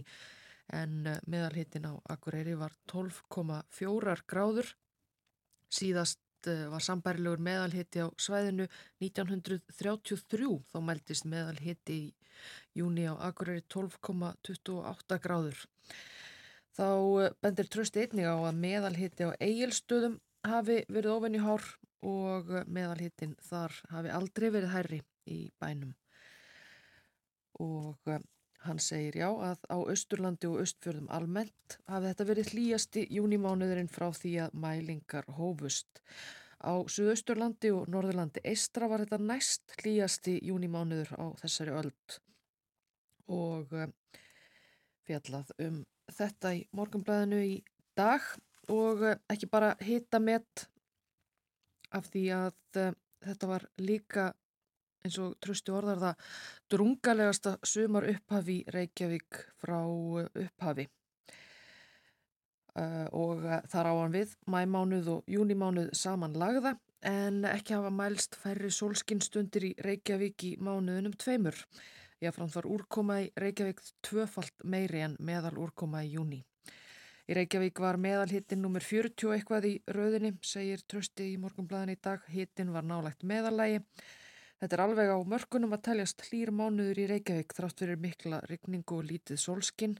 en 0.78 1.10
uh, 1.10 1.18
meðalhitin 1.26 1.90
á 1.90 1.94
Akureyri 2.14 2.54
var 2.60 2.76
12,4 2.94 4.16
gráður. 4.30 4.70
Síðast 5.72 6.22
var 6.42 6.82
sambærilegur 6.82 7.42
meðalhiti 7.42 8.02
á 8.02 8.10
svæðinu 8.18 8.64
1933 9.02 10.48
þá 10.70 10.78
meldist 10.86 11.26
meðalhiti 11.30 11.98
í 11.98 12.08
júni 12.78 13.10
á 13.10 13.14
Akureyri 13.28 13.66
12,28 13.66 15.20
gráður. 15.22 15.66
Þá 16.72 16.88
eh, 17.20 17.32
bendir 17.44 17.68
trösti 17.68 18.06
einnig 18.06 18.28
á 18.28 18.36
að 18.36 18.60
meðalhitti 18.62 19.28
á 19.28 19.36
eigilstöðum 19.44 20.18
hafi 20.48 20.78
verið 20.88 21.14
ofenni 21.14 21.40
hár 21.44 21.66
og 22.08 22.48
eh, 22.48 22.64
meðalhittin 22.64 23.34
þar 23.44 23.76
hafi 23.92 24.12
aldrei 24.16 24.48
verið 24.54 24.72
hærri 24.72 25.00
í 25.28 25.40
bænum. 25.60 25.92
Og 27.60 28.08
eh, 28.08 28.24
hann 28.64 28.80
segir 28.80 29.20
já 29.20 29.28
að 29.28 29.68
á 29.68 29.78
Östurlandi 29.92 30.48
og 30.48 30.62
Östfjörðum 30.64 31.12
almennt 31.12 31.76
hafi 31.90 32.08
þetta 32.08 32.28
verið 32.30 32.52
hlýjasti 32.54 33.04
júnimánuðurinn 33.18 33.92
frá 33.92 34.08
því 34.16 34.34
að 34.46 34.58
mælingar 34.64 35.28
hófust. 35.36 36.00
Á 36.62 36.72
Suðausturlandi 36.88 37.74
og 37.74 37.88
Norðurlandi 37.90 38.40
Eistra 38.48 38.88
var 38.88 39.02
þetta 39.02 39.18
næst 39.20 39.74
hlýjasti 39.82 40.38
júnimánuður 40.46 41.10
á 41.20 41.24
þessari 41.42 41.74
öld 41.82 42.20
og 43.32 43.74
fjallað 45.02 45.50
um 45.66 45.82
þetta 46.10 46.54
í 46.56 46.64
morgunblæðinu 46.76 47.40
í 47.46 47.56
dag 47.98 48.24
og 48.72 49.02
eh, 49.06 49.18
ekki 49.32 49.48
bara 49.50 49.74
hitta 49.82 50.20
met 50.22 50.66
af 51.92 52.08
því 52.08 52.22
að 52.32 52.78
uh, 52.80 52.94
þetta 53.22 53.48
var 53.50 53.66
líka 53.82 54.30
eins 55.02 55.18
og 55.20 55.34
tröstu 55.42 55.74
orðar 55.76 56.00
það 56.00 56.38
drungalegasta 56.72 57.56
sumar 57.66 58.06
upphafi 58.08 58.62
Reykjavík 58.72 59.42
frá 59.60 59.78
uh, 59.84 60.24
upphafi. 60.24 60.88
uh, 62.78 63.06
og 63.12 63.44
þar 63.68 63.90
á 63.90 63.94
hann 63.98 64.16
við 64.16 64.32
mæmánuð 64.48 65.10
og 65.18 65.28
júnimánuð 65.28 65.92
saman 65.92 66.38
lagða 66.40 66.78
en 67.02 67.42
ekki 67.44 67.74
hafa 67.74 67.90
mælst 67.90 68.38
færri 68.38 68.70
solskinstundir 68.70 69.66
í 69.66 69.74
Reykjavík 69.84 70.44
í 70.46 70.52
mánuðunum 70.62 71.16
tveimur. 71.18 71.58
Jáframt 72.22 72.54
var 72.54 72.66
úrkoma 72.70 73.16
í 73.24 73.30
Reykjavík 73.34 73.80
tvöfalt 74.06 74.62
meiri 74.62 75.00
en 75.02 75.16
meðal 75.18 75.56
úrkoma 75.58 76.04
í 76.06 76.12
júni. 76.12 76.38
Í 77.26 77.34
Reykjavík 77.34 77.80
var 77.82 77.98
meðalhittin 77.98 78.62
nummer 78.62 78.84
40 78.84 79.32
eitthvað 79.34 79.66
í 79.66 79.72
rauðinni, 79.90 80.36
segir 80.46 80.84
Trösti 80.86 81.32
í 81.32 81.40
morgunblæðin 81.42 81.96
í 81.96 81.98
dag. 82.02 82.22
Hittin 82.30 82.70
var 82.74 82.86
nálægt 82.86 83.26
meðalægi. 83.26 83.80
Þetta 84.62 84.78
er 84.78 84.84
alveg 84.84 85.10
á 85.10 85.18
mörkunum 85.34 85.74
að 85.74 85.84
teljast 85.88 86.22
hlýr 86.28 86.54
mánuður 86.54 87.02
í 87.02 87.08
Reykjavík 87.10 87.56
þrátt 87.58 87.82
fyrir 87.82 87.98
mikla 88.06 88.40
rigningu 88.46 89.00
og 89.00 89.10
lítið 89.10 89.42
solskinn. 89.42 89.98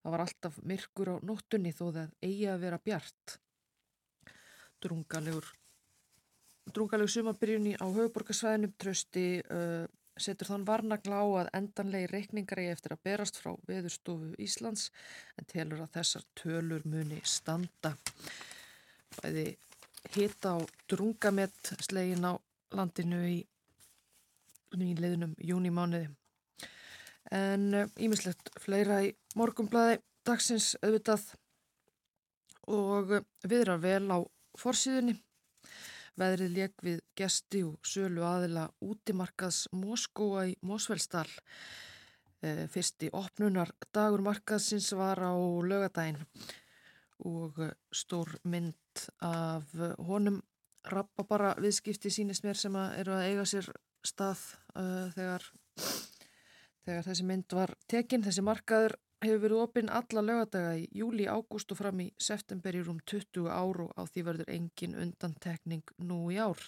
Það 0.00 0.14
var 0.14 0.24
alltaf 0.24 0.58
myrkur 0.64 1.12
á 1.12 1.16
nóttunni 1.20 1.76
þó 1.76 1.84
það 1.90 2.16
eigi 2.24 2.48
að 2.48 2.64
vera 2.64 2.80
bjart. 2.80 3.38
Drungalegur 4.80 5.52
sumabyrjunni 6.72 7.76
á 7.76 7.84
höfuborgarsvæðinum 7.84 8.72
trösti 8.80 9.40
uh, 9.52 9.84
setur 10.22 10.50
þann 10.50 10.66
varnagla 10.68 11.20
á 11.22 11.26
að 11.42 11.50
endanlegi 11.60 12.10
reikningar 12.12 12.62
eigi 12.62 12.74
eftir 12.74 12.94
að 12.94 13.04
berast 13.08 13.40
frá 13.40 13.52
veðurstofu 13.68 14.34
Íslands 14.42 14.90
en 15.38 15.48
telur 15.50 15.84
að 15.84 15.94
þessar 15.98 16.26
tölur 16.38 16.84
muni 16.88 17.20
standa. 17.24 17.94
Bæði 19.18 19.46
hita 20.14 20.56
á 20.56 20.58
drungamett 20.90 21.74
slegin 21.84 22.26
á 22.28 22.34
landinu 22.74 23.20
í 23.28 23.38
nýliðnum 24.78 25.34
júnimániði 25.40 26.10
en 27.34 27.72
ímislegt 28.00 28.50
uh, 28.54 28.60
fleira 28.62 29.02
í 29.04 29.12
morgumblaði 29.36 29.98
dagsins 30.26 30.74
auðvitað 30.80 31.24
og 32.68 33.14
uh, 33.18 33.24
viðrar 33.44 33.80
vel 33.82 34.08
á 34.08 34.18
forsýðunni. 34.58 35.18
Veðrið 36.18 36.54
leik 36.56 36.84
við 36.84 37.02
gesti 37.18 37.62
og 37.66 37.78
sölu 37.86 38.24
aðila 38.26 38.66
útimarkaðs 38.82 39.68
Moskóa 39.78 40.48
í 40.50 40.56
Mosfellsdal. 40.66 41.28
E, 42.42 42.66
fyrsti 42.70 43.10
opnunar 43.14 43.72
dagur 43.94 44.22
markaðsins 44.26 44.90
var 44.98 45.22
á 45.22 45.34
lögadaginn 45.34 46.20
og 47.26 47.56
uh, 47.58 47.72
stór 47.90 48.36
mynd 48.46 49.08
af 49.26 49.72
honum 50.06 50.36
rappa 50.86 51.24
bara 51.26 51.56
viðskipti 51.58 52.12
sínist 52.14 52.44
mér 52.46 52.60
sem 52.60 52.76
að 52.78 53.00
eru 53.00 53.16
að 53.16 53.24
eiga 53.26 53.46
sér 53.50 53.70
stað 54.06 54.44
uh, 54.78 55.10
þegar 55.16 55.48
Þegar 56.88 57.04
þessi 57.04 57.24
mynd 57.28 57.52
var 57.52 57.74
tekin, 57.84 58.22
þessi 58.24 58.40
markaður 58.40 58.94
hefur 59.22 59.40
verið 59.42 59.62
opinn 59.62 59.92
alla 59.92 60.22
lögadaga 60.22 60.74
í 60.78 60.88
júli, 61.00 61.26
ágúst 61.26 61.72
og 61.74 61.80
fram 61.80 62.02
í 62.04 62.08
september 62.22 62.76
í 62.76 62.82
rúm 62.86 63.00
20 63.04 63.48
ár 63.50 63.82
og 63.86 63.94
á 63.98 64.02
því 64.06 64.24
verður 64.28 64.52
engin 64.54 64.98
undantekning 64.98 65.94
nú 65.98 66.26
í 66.32 66.38
ár. 66.38 66.60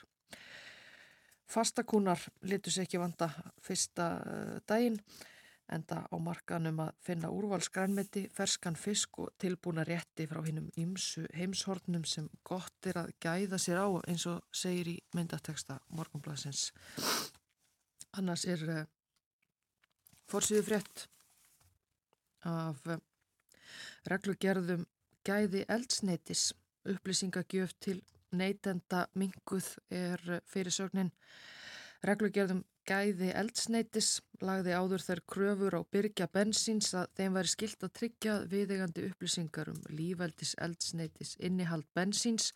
Fastakúnar 1.50 2.23
litur 2.47 2.75
sér 2.75 2.86
ekki 2.86 3.00
vanda 3.02 3.30
fyrsta 3.63 4.08
uh, 4.23 4.56
daginn 4.71 5.00
enda 5.71 6.02
á 6.10 6.17
markanum 6.19 6.80
að 6.82 6.97
finna 7.06 7.30
úrvalsgrænmeti, 7.30 8.25
ferskan 8.34 8.75
fisk 8.78 9.21
og 9.23 9.30
tilbúna 9.39 9.84
rétti 9.86 10.26
frá 10.30 10.41
hinnum 10.43 10.67
ymsu 10.78 11.26
heimshornum 11.36 12.02
sem 12.06 12.26
gott 12.47 12.91
er 12.91 12.99
að 13.04 13.13
gæða 13.23 13.58
sér 13.63 13.82
á 13.82 13.89
eins 14.10 14.26
og 14.30 14.43
segir 14.50 14.91
í 14.91 14.97
myndateksta 15.15 15.78
morgunblæsins. 15.95 16.73
Annars 18.19 18.47
er 18.50 18.67
uh, 18.67 18.82
Fórsýðu 20.30 20.63
frétt 20.63 21.08
af 22.48 22.86
eh, 22.86 23.02
reglugerðum 24.10 24.86
gæði 25.26 25.64
eldsneitis, 25.68 26.50
upplýsingagjöf 26.88 27.74
til 27.80 28.00
neytenda 28.32 29.06
minguð 29.18 29.74
er 29.90 30.40
fyrirsögnin. 30.48 31.10
Reglugerðum 32.06 32.62
gæði 32.88 33.28
eldsneitis 33.36 34.08
lagði 34.40 34.72
áður 34.74 35.02
þær 35.04 35.20
kröfur 35.30 35.76
á 35.76 35.80
byrja 35.92 36.26
bensins 36.32 36.88
að 36.96 37.10
þeim 37.18 37.36
væri 37.36 37.50
skilt 37.52 37.84
að 37.84 37.92
tryggja 37.98 38.36
viðegandi 38.50 39.04
upplýsingar 39.10 39.70
um 39.70 39.80
lífældis 39.92 40.54
eldsneitis 40.64 41.34
innihald 41.38 41.86
bensins 41.94 42.54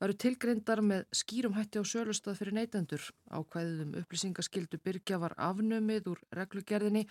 varu 0.00 0.16
tilgreindar 0.16 0.82
með 0.82 1.04
skýrum 1.20 1.58
hætti 1.58 1.82
á 1.82 1.84
sölustað 1.84 2.40
fyrir 2.40 2.56
neytendur. 2.56 3.04
Ákvæðið 3.30 3.84
um 3.84 3.92
upplýsingaskildu 4.00 4.80
byrja 4.82 5.20
var 5.22 5.36
afnumið 5.50 6.10
úr 6.14 6.24
reglugerðinni 6.40 7.04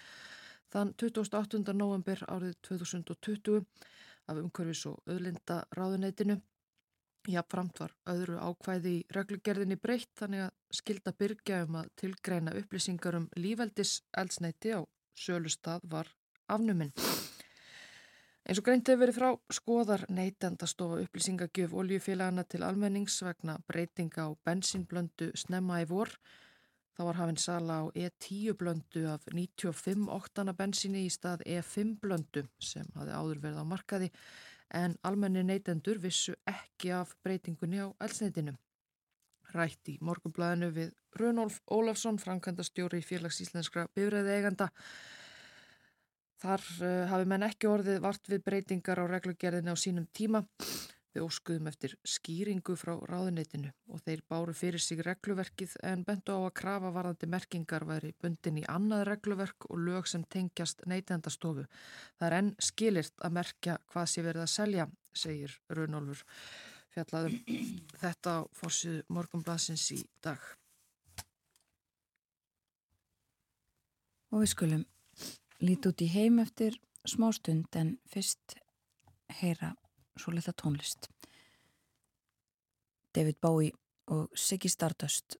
þann 0.73 0.93
28. 1.01 1.73
november 1.73 2.23
árið 2.31 2.57
2020 2.67 3.63
af 4.29 4.41
umhverfis 4.41 4.85
og 4.89 5.01
öðlinda 5.09 5.63
ráðuneytinu. 5.77 6.39
Jáfnframt 7.25 7.79
var 7.81 7.93
öðru 8.11 8.37
ákvæði 8.37 8.91
í 8.99 9.05
reglugerðinni 9.15 9.79
breytt 9.81 10.11
þannig 10.19 10.45
að 10.45 10.79
skilda 10.79 11.13
byrja 11.17 11.63
um 11.65 11.79
að 11.81 11.89
tilgreina 12.01 12.53
upplýsingar 12.59 13.17
um 13.17 13.29
lífældis 13.37 13.97
eldsneiti 14.13 14.75
á 14.77 14.81
sölustad 15.17 15.85
var 15.89 16.11
afnuminn. 16.47 16.93
Eins 18.45 18.59
og 18.61 18.67
greint 18.67 18.85
hefur 18.85 19.01
verið 19.01 19.15
frá 19.17 19.55
skoðar 19.57 20.03
neytendastofa 20.13 20.99
upplýsingagjöf 21.01 21.71
oljufélagana 21.73 22.43
til 22.45 22.61
almennings 22.67 23.15
vegna 23.25 23.55
breytinga 23.65 24.27
á 24.29 24.37
bensinblöndu 24.45 25.31
snemma 25.33 25.79
í 25.81 25.87
vor. 25.89 26.11
Það 26.95 27.07
var 27.09 27.17
hafinn 27.19 27.39
sala 27.43 27.77
á 27.81 27.83
E10 27.91 28.55
blöndu 28.55 29.01
af 29.11 29.25
95 29.27 30.05
oktana 30.15 30.53
bensinni 30.55 31.03
í 31.03 31.11
stað 31.11 31.43
E5 31.43 31.97
blöndu 31.99 32.45
sem 32.63 32.87
hafi 32.95 33.11
áður 33.11 33.41
verið 33.43 33.59
á 33.59 33.65
markaði 33.67 34.11
en 34.79 34.95
almenni 35.03 35.43
neytendur 35.43 35.99
vissu 36.01 36.37
ekki 36.47 36.93
af 36.95 37.11
breytingunni 37.23 37.83
á 37.83 37.87
elsneitinu. 37.99 38.55
Rætt 39.55 39.91
í 39.91 39.97
morgunblæðinu 40.03 40.71
við 40.75 40.95
Runolf 41.19 41.59
Ólafsson, 41.71 42.17
framkvæmdastjóri 42.19 42.99
í 43.03 43.05
félags 43.05 43.41
íslenskra 43.43 43.85
bifræði 43.95 44.39
eiganda. 44.39 44.71
Þar 46.41 46.63
uh, 46.79 46.89
hafi 47.11 47.27
menn 47.29 47.45
ekki 47.47 47.69
orðið 47.71 48.01
vart 48.03 48.31
við 48.31 48.43
breytingar 48.47 48.99
á 48.99 49.05
reglugerðinu 49.11 49.75
á 49.75 49.77
sínum 49.79 50.07
tíma. 50.15 50.43
Við 51.15 51.23
óskuðum 51.23 51.69
eftir 51.69 51.93
skýringu 52.03 52.73
frá 52.75 52.91
ráðuneytinu 53.07 53.69
og 53.95 54.01
þeir 54.03 54.21
báru 54.27 54.51
fyrir 54.51 54.83
sig 54.83 54.99
regluverkið 54.99 55.77
en 55.87 56.01
bentu 56.03 56.33
á 56.35 56.43
að 56.43 56.55
krafa 56.59 56.89
varðandi 56.91 57.29
merkingar 57.31 57.85
væri 57.87 58.09
bundin 58.19 58.59
í 58.59 58.65
annað 58.67 59.05
regluverk 59.07 59.69
og 59.69 59.79
lög 59.79 60.09
sem 60.11 60.25
tengjast 60.27 60.83
neytendastofu. 60.91 61.63
Það 62.19 62.27
er 62.27 62.35
enn 62.41 62.49
skilirt 62.59 63.23
að 63.23 63.37
merkja 63.37 63.77
hvað 63.93 64.09
sé 64.11 64.25
verið 64.25 64.43
að 64.43 64.51
selja, 64.55 64.87
segir 65.15 65.55
Runolfur. 65.71 66.25
Fjallaðum 66.91 67.39
þetta 68.03 68.35
á 68.35 68.39
fórsið 68.59 68.99
morgunblassins 69.07 69.87
í 69.95 70.01
dag. 70.19 70.43
Og 74.35 74.43
við 74.43 74.51
skulum 74.51 74.83
líti 75.63 75.95
út 75.95 76.03
í 76.03 76.11
heim 76.11 76.43
eftir 76.43 76.75
smástund 77.07 77.71
en 77.79 77.95
fyrst 78.11 78.59
heyra 79.39 79.71
svo 80.19 80.33
litla 80.33 80.53
tónlist. 80.53 81.09
David 83.15 83.39
Bowie 83.41 83.71
og 84.07 84.29
Siggy 84.35 84.69
Stardust 84.69 85.37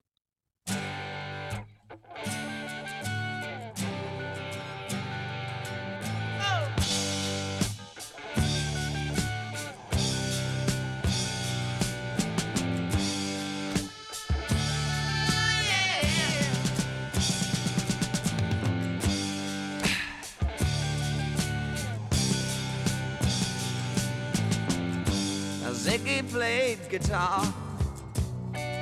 Ziggy 26.15 26.31
played 26.31 26.79
guitar, 26.89 27.43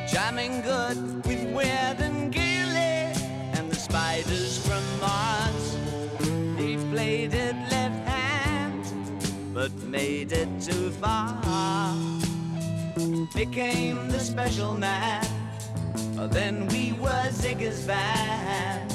jamming 0.07 0.61
good 0.61 1.25
with 1.25 1.43
Weird 1.51 1.99
and 1.99 2.31
Gilly 2.31 3.09
and 3.57 3.71
the 3.71 3.75
spiders 3.75 4.59
from 4.59 4.83
Mars. 4.99 5.77
He 6.57 6.77
played 6.91 7.33
it 7.33 7.55
left 7.71 8.07
hand, 8.07 8.85
but 9.51 9.71
made 9.83 10.31
it 10.31 10.47
too 10.61 10.91
far. 10.91 11.95
Became 13.33 14.09
the 14.09 14.19
special 14.19 14.75
man, 14.75 15.25
then 16.29 16.67
we 16.67 16.93
were 16.93 17.29
Ziggy's 17.31 17.83
band. 17.87 18.91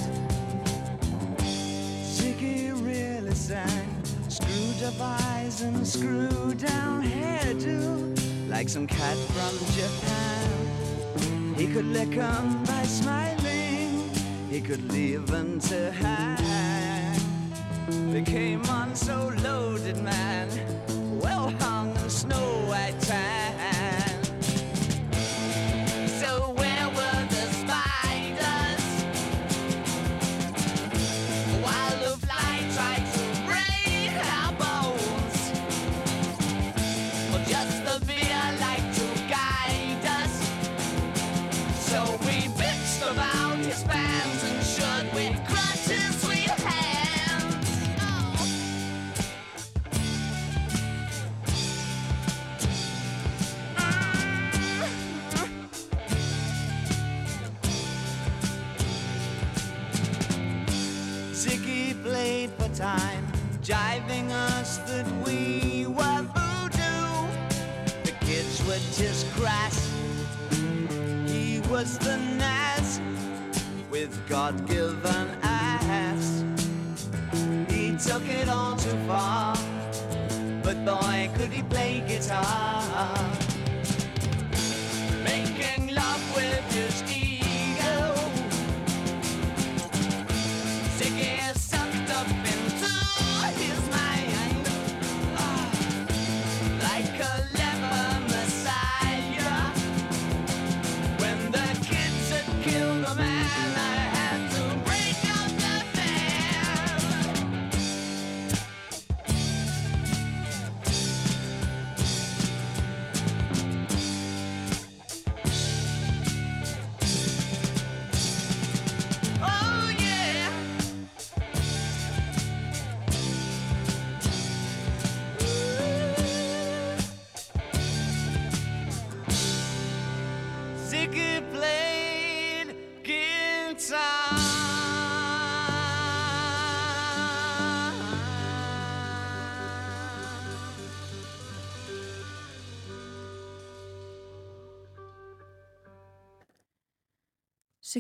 Ziggy 2.05 2.71
really 2.87 3.35
sang 3.35 3.98
Up 4.89 4.95
eyes 5.03 5.61
and 5.61 5.87
screw 5.87 6.55
down 6.55 7.03
hairdo 7.03 8.49
Like 8.49 8.71
some 8.71 8.87
cat 8.87 9.19
from 9.35 9.55
Japan 9.77 11.55
He 11.57 11.67
could 11.67 11.85
lick 11.85 12.17
'em 12.17 12.65
by 12.65 12.85
smiling 12.85 14.09
He 14.49 14.63
could 14.63 14.91
leave 14.91 15.27
them 15.27 15.61
to 15.69 15.93
hang 15.93 17.21
They 18.13 18.23
came 18.23 18.65
on 18.71 18.97
so 18.97 19.31
loaded, 19.45 19.99
man 20.03 20.49
well 21.21 21.51
hung 21.61 21.95
in 21.97 22.09
snow 22.09 22.49
white 22.67 22.99
tan. 23.01 23.78
Was 71.79 71.97
the 71.99 72.17
Nas 72.17 73.01
with 73.89 74.11
God-given 74.29 75.29
ass. 75.45 76.45
He 77.71 77.97
took 77.97 78.27
it 78.29 78.49
all 78.49 78.75
too 78.75 78.99
far, 79.07 79.55
but 80.65 80.85
boy, 80.85 81.31
could 81.37 81.53
he 81.53 81.63
play 81.63 82.03
guitar. 82.09 83.48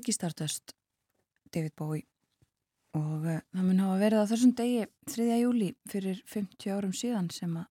Siggy 0.08 0.14
Stardust, 0.14 0.72
David 1.52 1.74
Bowie 1.76 2.06
og 2.96 3.26
uh, 3.28 3.40
það 3.52 3.64
mun 3.66 3.80
hafa 3.82 3.96
verið 4.00 4.22
á 4.24 4.30
þessum 4.30 4.52
degi 4.56 4.86
3. 5.12 5.24
júli 5.36 5.66
fyrir 5.84 6.22
50 6.24 6.72
árum 6.72 6.94
síðan 6.96 7.26
sem 7.28 7.50
að 7.60 7.66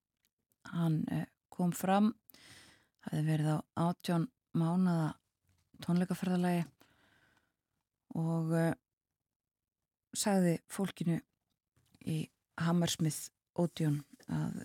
hann 0.69 0.99
uh, 1.09 1.23
kom 1.49 1.71
fram 1.73 2.11
það 3.01 3.15
hefði 3.15 3.23
verið 3.31 3.49
á 3.49 3.57
18 3.87 4.27
mánada 4.61 5.07
tónleikaferðalagi 5.87 6.61
og 8.21 8.53
uh, 8.53 8.69
sagði 10.13 10.59
fólkinu 10.69 11.17
í 12.05 12.19
Hammersmith 12.61 13.31
Odeon 13.57 14.03
að 14.29 14.61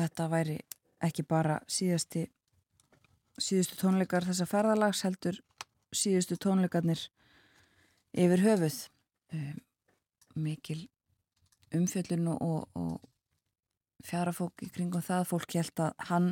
þetta 0.00 0.30
væri 0.32 0.56
ekki 1.04 1.28
bara 1.28 1.60
síðasti 1.68 2.24
síðustu 3.36 3.82
tónleikar 3.84 4.24
þessa 4.32 4.48
ferðalags 4.48 5.04
heldur 5.04 5.44
síðustu 5.96 6.38
tónleikarnir 6.40 7.08
yfir 8.14 8.44
höfuð. 8.44 8.78
Um, 9.34 9.60
mikil 10.34 10.84
umfjöllun 11.74 12.28
og, 12.32 12.42
og, 12.42 12.68
og 12.78 14.06
fjara 14.06 14.32
fólk 14.34 14.64
í 14.64 14.70
kringum 14.74 15.04
það. 15.04 15.28
Fólk 15.30 15.56
held 15.58 15.82
að 15.84 16.06
hann 16.10 16.30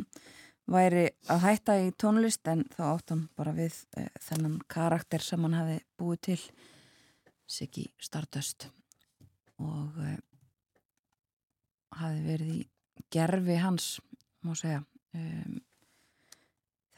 væri 0.69 1.05
að 1.33 1.45
hætta 1.47 1.79
í 1.81 1.93
tónlist 1.97 2.49
en 2.51 2.65
þá 2.75 2.83
átt 2.91 3.15
hann 3.15 3.29
bara 3.39 3.55
við 3.57 3.77
uh, 3.99 4.09
þennan 4.29 4.59
karakter 4.71 5.25
sem 5.25 5.45
hann 5.47 5.59
hafi 5.59 5.79
búið 6.01 6.25
til 6.31 6.41
Siggy 7.49 7.87
Stardust. 8.03 8.69
Og 9.59 9.97
uh, 9.99 10.19
hafi 11.99 12.27
verið 12.27 12.53
í 12.59 12.67
gerfi 13.15 13.57
hans 13.63 13.97
má 14.45 14.55
segja. 14.59 14.83
Um, 15.17 15.59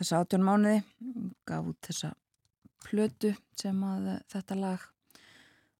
þessa 0.00 0.24
átjón 0.24 0.44
mánuði 0.44 0.80
gaf 1.48 1.68
út 1.70 1.78
þessa 1.86 2.10
plötu 2.84 3.34
sem 3.58 3.82
að 3.84 4.08
eh, 4.14 4.22
þetta 4.32 4.58
lag 4.58 4.86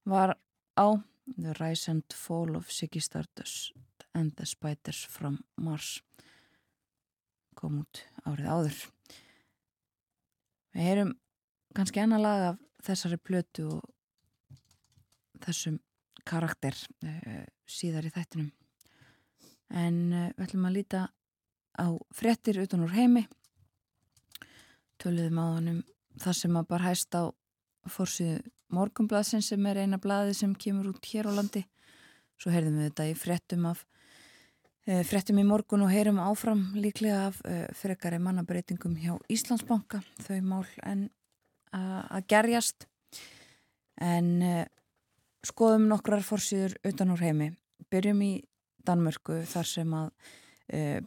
var 0.09 0.37
á. 0.77 0.89
The 1.31 1.53
Rise 1.61 1.93
and 1.93 2.15
Fall 2.17 2.57
of 2.59 2.73
Siggy 2.75 2.99
Stardust 2.99 3.77
and 4.19 4.33
the 4.35 4.47
Spiders 4.47 5.05
from 5.07 5.39
Mars 5.57 6.01
kom 7.55 7.83
út 7.83 8.01
árið 8.25 8.49
áður. 8.49 8.79
Við 10.75 10.87
heyrum 10.89 11.13
kannski 11.77 12.03
enna 12.03 12.19
lag 12.19 12.47
af 12.49 12.61
þessari 12.87 13.19
plötu 13.21 13.67
og 13.77 14.59
þessum 15.45 15.79
karakter 16.27 16.77
uh, 17.05 17.45
síðar 17.69 18.09
í 18.09 18.13
þættinum. 18.15 18.51
En 19.71 20.01
uh, 20.11 20.29
við 20.37 20.47
ætlum 20.47 20.69
að 20.71 20.77
líta 20.79 21.05
á 21.77 21.87
frettir 22.17 22.61
utan 22.65 22.85
úr 22.87 22.97
heimi. 22.97 23.27
Töluðum 25.01 25.41
á 25.41 25.47
hann 25.47 25.73
um 25.75 25.83
það 26.21 26.39
sem 26.43 26.57
að 26.61 26.71
bara 26.71 26.91
hæst 26.91 27.17
á 27.17 27.23
fórsíðu 27.89 28.41
morgumblaðsin 28.75 29.43
sem 29.45 29.67
er 29.67 29.83
eina 29.83 29.99
blaði 30.01 30.35
sem 30.37 30.53
kemur 30.55 30.93
út 30.93 31.07
hér 31.11 31.31
á 31.31 31.33
landi. 31.35 31.65
Svo 32.41 32.53
heyrðum 32.55 32.79
við 32.81 32.91
þetta 32.91 33.07
í 33.11 33.15
frettum 33.19 33.67
af 33.71 33.85
e, 34.87 35.01
frettum 35.07 35.41
í 35.43 35.47
morgun 35.47 35.85
og 35.85 35.93
heyrum 35.93 36.21
áfram 36.23 36.63
líklega 36.79 37.27
af 37.29 37.41
e, 37.45 37.65
frekari 37.77 38.21
mannabreitingum 38.23 38.97
hjá 39.01 39.17
Íslandsbanka. 39.33 40.03
Þau 40.27 40.39
mál 40.47 40.69
en 40.87 41.09
að 41.71 42.29
gerjast. 42.31 42.87
En 44.01 44.31
e, 44.43 44.55
skoðum 45.47 45.89
nokkrar 45.91 46.25
fórsíður 46.27 46.79
utan 46.87 47.13
úr 47.15 47.25
heimi. 47.27 47.51
Byrjum 47.91 48.23
í 48.25 48.33
Danmörku 48.87 49.43
þar 49.49 49.69
sem 49.69 49.91
að 49.97 50.13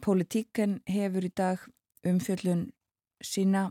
politíken 0.03 0.73
hefur 0.91 1.23
í 1.23 1.29
dag 1.31 1.61
umfjöllun 2.03 2.65
sína 3.23 3.69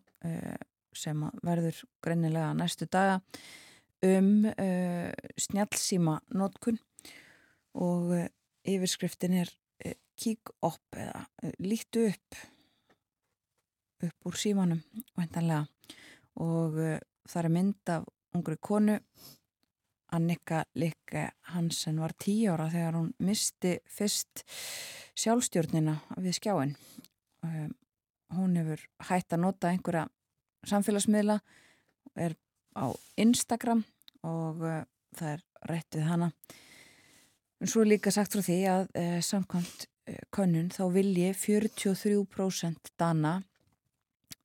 sem 0.97 1.25
verður 1.45 1.83
greinilega 2.05 2.53
næstu 2.57 2.89
daga 2.91 3.21
um 4.03 4.47
uh, 4.51 5.11
snjálfsíma 5.39 6.19
nótkun 6.35 6.79
og 7.79 8.15
uh, 8.17 8.25
yfirskriftin 8.67 9.37
er 9.43 9.53
uh, 9.87 9.95
kík 10.19 10.51
upp 10.63 10.99
eða 10.99 11.27
lítu 11.63 12.09
upp 12.11 12.41
upp 14.03 14.27
úr 14.27 14.39
símanum 14.39 14.83
vendanlega 15.15 15.67
og 16.43 16.75
það 17.29 17.45
er 17.45 17.55
mynd 17.55 17.93
af 17.95 18.09
ungri 18.35 18.57
konu 18.59 18.97
Annika 20.13 20.65
Likke 20.75 21.29
Hansen 21.55 22.01
var 22.03 22.13
tíu 22.21 22.51
ára 22.53 22.67
þegar 22.73 22.99
hún 22.99 23.13
misti 23.23 23.77
fyrst 23.89 24.43
sjálfstjórnina 25.15 25.95
við 26.19 26.37
skjáin 26.41 26.75
hún 28.37 28.59
hefur 28.59 28.83
hægt 29.09 29.33
að 29.33 29.45
nota 29.45 29.71
einhverja 29.71 30.09
samfélagsmiðla 30.69 31.39
er 32.19 32.35
á 32.77 32.87
Instagram 33.21 33.85
og 34.27 34.63
uh, 34.65 34.83
það 35.17 35.33
er 35.37 35.47
rétt 35.71 35.97
við 35.97 36.09
hana. 36.09 36.31
En 37.63 37.71
svo 37.71 37.83
er 37.83 37.93
líka 37.93 38.13
sagt 38.15 38.35
frá 38.35 38.45
því 38.45 38.59
að 38.71 38.85
uh, 38.99 39.19
samkvæmt 39.25 39.87
uh, 39.87 40.21
könnun 40.35 40.71
þá 40.75 40.85
vilji 40.95 41.33
43% 41.39 42.95
dana 43.01 43.41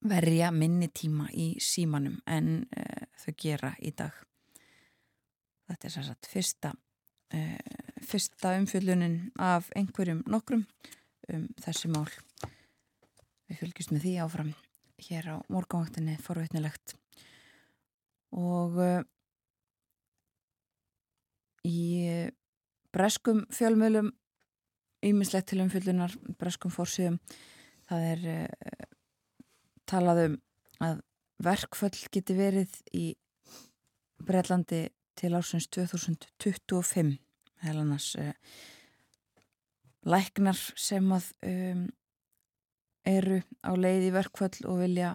verja 0.08 0.52
minni 0.54 0.90
tíma 0.94 1.26
í 1.34 1.56
símanum 1.58 2.20
en 2.30 2.68
þau 3.18 3.32
gera 3.34 3.72
í 3.82 3.90
dag. 3.98 4.14
Þetta 5.66 5.88
er 5.88 5.94
sérsagt 5.96 6.28
fyrsta 6.30 6.70
fyrsta 8.06 8.54
umfyllunin 8.60 9.32
af 9.42 9.72
einhverjum 9.76 10.22
nokkrum 10.30 10.62
um 11.34 11.48
þessi 11.58 11.90
mál. 11.90 12.06
Við 13.50 13.58
fylgjumst 13.64 13.92
með 13.96 14.06
því 14.06 14.14
áfram 14.22 14.54
hér 15.06 15.30
á 15.32 15.36
morgunvaktinni 15.52 16.16
forveitnilegt 16.22 16.96
og 18.34 18.78
uh, 18.82 19.02
í 21.68 21.82
breskum 22.94 23.44
fjölmjölum 23.54 24.10
ímislegt 25.06 25.50
til 25.52 25.62
umfyllunar 25.62 26.14
breskum 26.40 26.72
fórsíðum 26.74 27.20
það 27.88 28.08
er 28.12 28.26
uh, 28.34 28.88
talað 29.88 30.24
um 30.26 30.36
að 30.84 31.00
verkföll 31.42 31.94
geti 32.12 32.34
verið 32.36 32.74
í 32.94 33.06
Breitlandi 34.18 34.88
til 35.18 35.30
ásins 35.38 35.68
2025 35.74 37.14
heil 37.62 37.78
annars 37.78 38.10
uh, 38.18 38.34
læknar 40.08 40.58
sem 40.78 41.06
að 41.14 41.30
um, 41.46 41.86
eru 43.08 43.40
á 43.64 43.72
leið 43.72 44.08
í 44.10 44.14
verkföll 44.14 44.66
og 44.68 44.82
vilja 44.82 45.14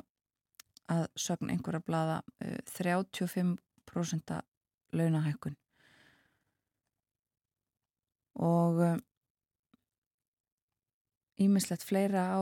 að 0.91 1.06
sögn 1.19 1.51
einhverja 1.53 1.84
blada 1.86 2.19
uh, 2.43 2.60
35% 2.73 4.38
launahækkun. 4.93 5.58
Og 8.43 8.79
ímislegt 11.41 11.86
fleira 11.86 12.23
á 12.34 12.41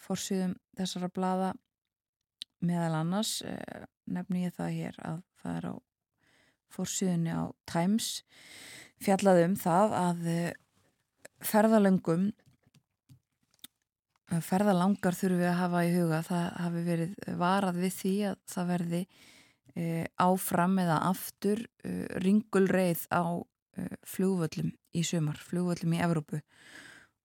fórsýðum 0.00 0.54
þessara 0.76 1.08
blada 1.12 1.52
meðal 2.62 3.00
annars 3.00 3.40
uh, 3.46 3.86
nefni 4.10 4.46
ég 4.46 4.56
það 4.56 4.76
hér 4.78 5.00
að 5.06 5.22
það 5.42 5.56
er 5.58 5.68
á 5.68 5.74
fórsýðunni 6.72 7.34
á 7.34 7.44
Times 7.68 8.10
fjallaðum 9.02 9.56
það 9.60 9.96
að 9.98 10.28
uh, 10.32 10.46
ferðalöngum 11.42 12.30
ferðalangar 14.30 15.16
þurfum 15.16 15.40
við 15.42 15.50
að 15.50 15.58
hafa 15.58 15.82
í 15.84 15.92
huga 15.96 16.20
það 16.26 16.46
hafi 16.64 16.82
verið 16.86 17.14
varað 17.40 17.80
við 17.82 17.94
því 17.98 18.14
að 18.30 18.36
það 18.52 18.70
verði 18.70 19.00
e, 19.74 19.84
áfram 20.22 20.78
eða 20.82 20.98
aftur 21.08 21.64
e, 21.84 21.92
ringulreið 22.22 23.04
á 23.12 23.24
e, 23.42 23.86
flugvöllum 24.08 24.72
í 24.92 25.04
sumar, 25.06 25.40
flugvöllum 25.40 25.96
í 25.96 26.02
Evrópu. 26.04 26.42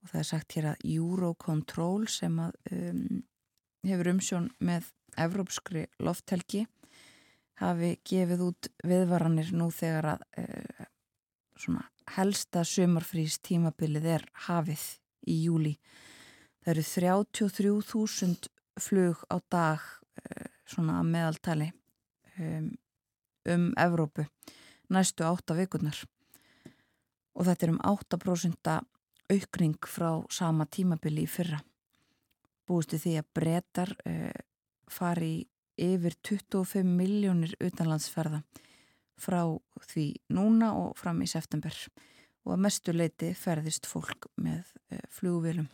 Og 0.03 0.11
það 0.11 0.21
er 0.21 0.29
sagt 0.29 0.57
hér 0.57 0.69
að 0.71 0.85
Eurocontrol 0.87 2.07
sem 2.11 2.35
að 2.39 2.55
hefur 3.87 4.11
umsjón 4.13 4.51
með 4.63 4.91
evrópskri 5.17 5.87
lofthelgi 6.03 6.65
hafi 7.57 7.95
gefið 8.05 8.43
út 8.45 8.69
viðvaranir 8.85 9.49
nú 9.57 9.71
þegar 9.73 10.11
að 10.13 10.25
svona 11.57 11.87
helsta 12.15 12.63
sumarfrís 12.67 13.39
tímabilið 13.43 14.05
er 14.17 14.27
hafið 14.47 14.83
í 15.27 15.39
júli 15.47 15.73
Það 16.67 16.73
eru 16.73 16.83
33.000 16.83 18.49
flug 18.83 19.21
á 19.31 19.39
dag 19.47 19.83
svona 20.67 20.97
að 20.99 21.11
meðaltali 21.13 21.67
um, 22.43 22.65
um 23.47 23.69
Evrópu 23.79 24.25
næstu 24.91 25.23
átta 25.23 25.55
vikurnar 25.55 26.01
og 27.37 27.47
þetta 27.47 27.69
er 27.69 27.71
um 27.71 27.79
8% 27.87 28.73
aukning 29.31 29.87
frá 29.87 30.09
sama 30.27 30.67
tímabili 30.67 31.23
í 31.23 31.31
fyrra. 31.31 31.61
Búistu 32.67 32.99
því 32.99 33.15
að 33.21 33.31
breytar 33.39 33.95
uh, 34.03 34.35
fari 34.91 35.47
yfir 35.79 36.19
25 36.19 36.83
miljónir 36.83 37.55
utanlandsferða 37.63 38.43
frá 39.15 39.39
því 39.87 40.09
núna 40.35 40.75
og 40.75 40.99
fram 40.99 41.23
í 41.23 41.31
september 41.31 41.79
og 42.43 42.57
að 42.57 42.63
mestu 42.67 42.91
leiti 42.91 43.31
ferðist 43.39 43.87
fólk 43.87 44.27
með 44.35 44.67
uh, 44.91 45.03
flugvilum. 45.15 45.71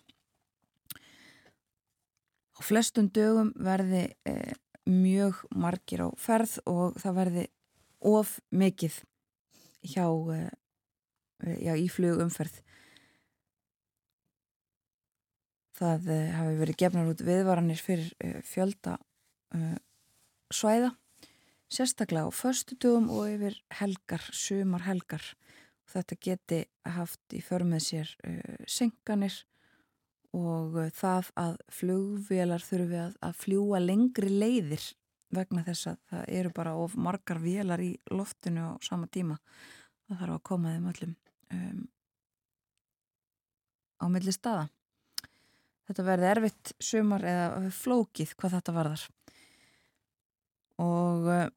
Á 2.53 2.59
flestum 2.61 3.09
dögum 3.09 3.51
verði 3.57 4.05
eh, 4.29 4.53
mjög 4.85 5.43
margir 5.55 6.03
á 6.05 6.09
ferð 6.19 6.59
og 6.69 6.97
það 7.01 7.17
verði 7.17 7.45
of 8.03 8.35
mikið 8.51 8.99
hjá 9.93 10.05
eh, 10.35 10.51
já, 11.63 11.73
í 11.75 11.87
flugumferð. 11.91 12.59
Það 15.73 16.11
eh, 16.13 16.33
hafi 16.37 16.59
verið 16.59 16.79
gefnar 16.83 17.09
út 17.09 17.23
viðvaranir 17.25 17.81
fyrir 17.81 18.11
eh, 18.21 18.41
fjölda 18.45 18.97
eh, 19.55 19.79
svæða, 20.53 20.91
sérstaklega 21.73 22.29
á 22.29 22.31
förstu 22.31 22.77
dögum 22.77 23.09
og 23.09 23.31
yfir 23.31 23.57
helgar, 23.79 24.27
sumar 24.29 24.85
helgar. 24.85 25.25
Þetta 25.89 26.19
geti 26.21 26.59
haft 26.85 27.33
í 27.33 27.41
förmið 27.43 27.87
sér 27.87 28.13
eh, 28.27 28.61
senkanir 28.69 29.41
og 30.33 30.77
það 30.97 31.29
að 31.37 31.55
flugvélar 31.69 32.63
þurfi 32.65 32.99
að, 33.03 33.15
að 33.21 33.39
fljúa 33.43 33.81
lengri 33.83 34.31
leiðir 34.31 34.85
vegna 35.33 35.63
þess 35.65 35.91
að 35.91 35.99
það 36.09 36.29
eru 36.39 36.51
bara 36.53 36.75
of 36.77 36.95
margar 36.97 37.41
vélar 37.41 37.81
í 37.81 37.91
loftinu 38.13 38.69
á 38.69 38.71
sama 38.85 39.09
tíma. 39.13 39.37
Það 40.07 40.21
þarf 40.21 40.37
að 40.37 40.45
koma 40.49 40.73
þeim 40.73 40.87
öllum 40.91 41.15
um, 41.53 41.83
á 44.01 44.05
milli 44.13 44.33
staða. 44.35 44.67
Þetta 45.87 46.05
verði 46.07 46.29
erfitt 46.31 46.73
sumar 46.79 47.25
eða 47.27 47.73
flókið 47.75 48.33
hvað 48.39 48.55
þetta 48.57 48.75
varðar. 48.77 49.07
Og 50.83 51.27
uh, 51.29 51.49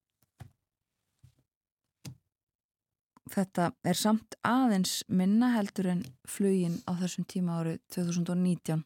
þetta 3.33 3.73
er 3.85 3.95
samt 3.99 4.35
aðeins 4.47 5.05
minna 5.09 5.49
heldur 5.57 5.87
en 5.91 6.05
flugin 6.29 6.83
á 6.87 6.93
þessum 7.01 7.25
tíma 7.29 7.59
árið 7.61 7.79
2019 7.97 8.85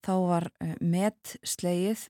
þá 0.00 0.14
var 0.30 0.50
met 0.80 1.36
sleið 1.44 2.08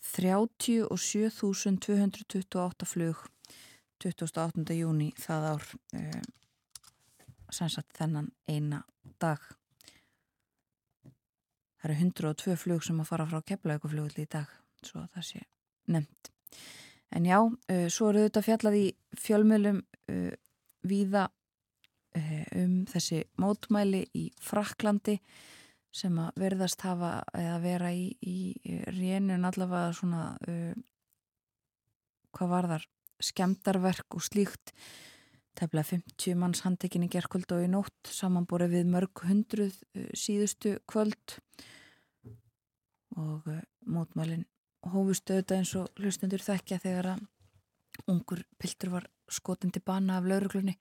37.228 0.00 2.86
flug 2.88 3.16
28. 4.00 4.74
júni 4.74 5.12
það 5.20 5.42
ár 5.52 5.64
uh, 6.00 6.22
sannsagt 7.52 7.92
þennan 7.98 8.28
eina 8.48 8.80
dag 9.20 9.40
það 11.80 11.90
eru 11.90 11.96
102 11.98 12.56
flug 12.60 12.82
sem 12.86 13.00
að 13.02 13.10
fara 13.10 13.26
frá 13.28 13.40
keflauguflugli 13.52 14.22
í 14.24 14.30
dag 14.30 14.48
svo 14.84 15.00
það 15.14 15.24
sé 15.32 15.40
nefnt 15.92 16.22
En 17.10 17.26
já, 17.26 17.38
uh, 17.42 17.86
svo 17.90 18.10
eru 18.10 18.26
þetta 18.26 18.42
fjallað 18.46 18.78
í 18.78 18.86
fjölmjölum 19.18 19.80
uh, 19.82 20.34
víða 20.86 21.26
uh, 21.26 22.44
um 22.60 22.76
þessi 22.90 23.24
mótmæli 23.42 24.04
í 24.14 24.28
Fraklandi 24.42 25.18
sem 25.90 26.14
að 26.22 26.38
verðast 26.38 26.84
hafa 26.86 27.16
eða 27.34 27.56
vera 27.64 27.90
í, 27.90 28.12
í 28.22 28.78
rénun 28.94 29.48
allavega 29.48 29.90
svona 29.98 30.22
hvað 32.30 32.52
var 32.52 32.68
þar 32.70 32.84
skemdarverk 33.26 34.14
og 34.14 34.22
slíkt. 34.22 34.70
Tefnilega 35.58 35.98
50 35.98 36.38
manns 36.38 36.62
handekinn 36.62 37.08
í 37.08 37.10
gerðkvöld 37.10 37.50
og 37.56 37.64
í 37.66 37.72
nótt 37.72 38.12
samanbúrið 38.14 38.76
við 38.76 38.92
mörg 38.94 39.24
hundruð 39.26 39.82
síðustu 40.14 40.76
kvöld. 40.86 41.40
Og 43.18 43.50
mótmælinn 43.90 44.46
hófustu 44.86 45.36
auðvitað 45.36 45.58
eins 45.58 45.74
og 45.76 45.88
hlustendur 46.00 46.42
þekkja 46.44 46.80
þegar 46.82 47.14
að 47.14 47.24
ungur 48.08 48.44
piltur 48.58 48.94
var 48.94 49.08
skotin 49.30 49.72
til 49.74 49.82
bana 49.84 50.18
af 50.18 50.28
lauruglunni 50.28 50.78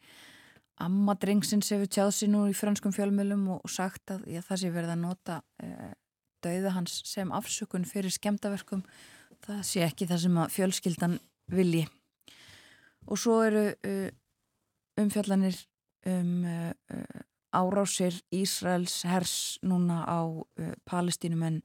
Amma 0.79 1.15
drengsins 1.19 1.73
hefur 1.73 1.89
tjáð 1.91 2.13
sér 2.15 2.29
nú 2.31 2.45
í 2.47 2.55
franskum 2.55 2.93
fjölmjölum 2.95 3.47
og 3.57 3.71
sagt 3.71 4.13
að 4.13 4.21
já, 4.31 4.39
það 4.47 4.59
sé 4.61 4.69
verið 4.71 4.91
að 4.93 5.01
nota 5.01 5.39
e, 5.59 5.89
dauða 6.39 6.71
hans 6.77 7.01
sem 7.09 7.33
afsökun 7.35 7.87
fyrir 7.87 8.15
skemdaverkum 8.15 8.85
það 9.43 9.59
sé 9.67 9.83
ekki 9.83 10.07
það 10.07 10.21
sem 10.23 10.37
að 10.39 10.53
fjölskyldan 10.55 11.17
vilji. 11.51 11.83
Og 13.11 13.19
svo 13.19 13.41
eru 13.43 13.65
e, 13.83 14.13
umfjallanir 15.03 15.59
um 16.07 16.47
e, 16.47 16.55
árásir 17.59 18.15
Ísraels 18.31 19.01
hers 19.09 19.35
núna 19.65 20.05
á 20.07 20.23
palestínumenn 20.87 21.59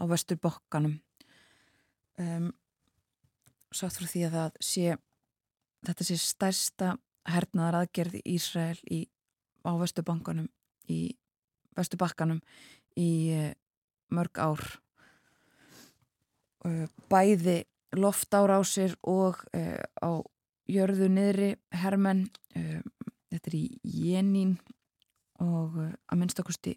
á 0.00 0.08
vesturbokkanum 0.08 0.96
um, 2.20 2.50
sagt 3.74 3.98
frá 3.98 4.08
því 4.10 4.22
að 4.28 4.36
það 4.38 4.60
sé 4.62 4.94
þetta 5.84 6.06
sé 6.08 6.16
stærsta 6.20 6.94
hernaðar 7.28 7.82
aðgerð 7.82 8.18
í 8.20 8.22
Ísrael 8.36 8.78
í, 8.92 9.00
á 9.64 9.72
Vestubankanum 9.80 10.48
í 10.92 11.00
Vestubakkanum 11.74 12.40
í 13.00 13.10
uh, 13.34 13.50
mörg 14.14 14.38
ár. 14.38 14.62
Uh, 16.64 16.86
bæði 17.10 17.64
loftárásir 17.96 18.94
og 19.02 19.42
uh, 19.56 19.82
á 20.00 20.10
jörðu 20.70 21.10
niðri 21.12 21.50
hermenn 21.76 22.24
þetta 22.54 23.50
er 23.50 23.56
í 23.58 23.64
Jenín 23.84 24.54
og 25.42 25.76
að 25.76 26.16
minnstakosti 26.16 26.72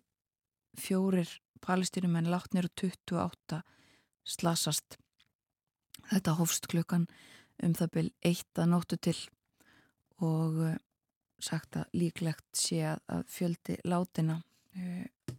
fjórir 0.76 1.30
palestínumenn 1.64 2.28
látnir 2.28 2.68
og 2.68 2.74
28 2.84 3.62
slasast 4.28 4.98
Þetta 6.08 6.36
hófst 6.38 6.68
klukkan 6.72 7.08
um 7.64 7.74
það 7.76 7.94
byrj 7.96 8.12
eitt 8.30 8.62
að 8.62 8.70
nóttu 8.72 9.00
til 9.02 9.18
og 10.24 10.60
uh, 10.66 10.76
sagt 11.42 11.78
að 11.78 11.98
líklegt 11.98 12.48
sé 12.58 12.82
að, 12.90 13.24
fjöldi 13.30 13.78
látina 13.86 14.40
uh, 14.78 15.36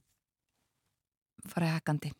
fari 1.48 1.70
hekkandi. 1.72 2.12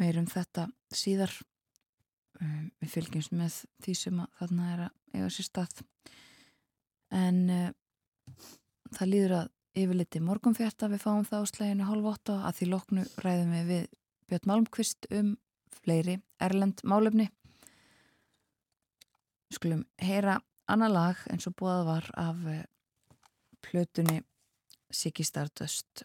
Meirum 0.00 0.28
þetta 0.30 0.68
síðar. 0.94 1.32
Um, 2.40 2.70
við 2.80 2.92
fylgjumst 2.94 3.34
með 3.36 3.56
því 3.84 3.94
sem 3.98 4.20
þarna 4.38 4.68
er 4.72 4.82
að 4.86 5.16
eiga 5.18 5.32
sér 5.34 5.48
stað. 5.50 5.82
En 7.12 7.40
uh, 7.52 7.72
það 8.96 9.10
líður 9.10 9.34
að 9.42 9.50
yfirliti 9.80 10.22
morgunfjörta 10.24 10.88
við 10.90 11.02
fáum 11.04 11.26
það 11.26 11.44
á 11.44 11.50
sleginu 11.50 11.88
halv 11.88 12.08
8 12.10 12.38
að 12.48 12.56
því 12.58 12.70
loknu 12.70 13.04
ræðum 13.22 13.52
við 13.54 13.68
við 13.70 13.84
Björn 14.30 14.46
Malmqvist 14.46 15.08
um 15.10 15.32
fleiri 15.74 16.20
erlend 16.38 16.84
málefni. 16.86 17.26
Við 19.50 19.58
skulum 19.58 19.80
heyra 19.98 20.36
annar 20.70 20.92
lag 20.94 21.24
eins 21.32 21.48
og 21.50 21.56
búað 21.58 21.82
var 21.88 22.06
af 22.14 22.44
uh, 22.46 22.60
plötunni 23.66 24.20
Siggy 24.94 25.26
Stardust 25.26 26.04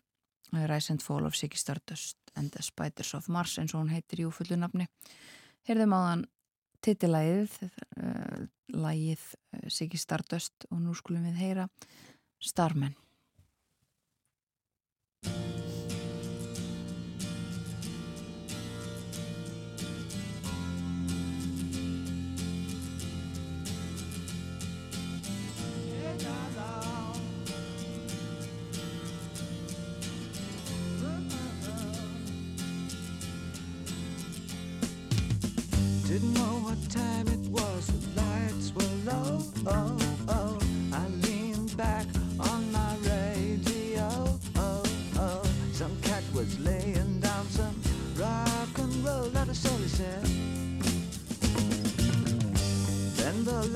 Rise 0.55 0.93
and 0.93 1.05
Fall 1.05 1.29
of 1.29 1.37
Siggy 1.37 1.59
Stardust 1.61 2.17
and 2.35 2.49
the 2.55 2.65
Spiders 2.65 3.13
of 3.13 3.29
Mars 3.29 3.59
eins 3.61 3.75
og 3.75 3.83
hún 3.83 3.93
heitir 3.93 4.23
í 4.23 4.25
úfullu 4.25 4.57
nafni. 4.57 4.89
Heyrðum 5.69 5.93
á 5.93 5.99
þann 6.09 6.27
titilægið 6.81 7.61
uh, 7.61 8.43
lægið 8.73 9.29
uh, 9.29 9.69
Siggy 9.69 10.01
Stardust 10.01 10.65
og 10.71 10.81
nú 10.81 10.97
skulum 10.97 11.29
við 11.29 11.43
heyra 11.45 11.69
Starman 12.41 12.97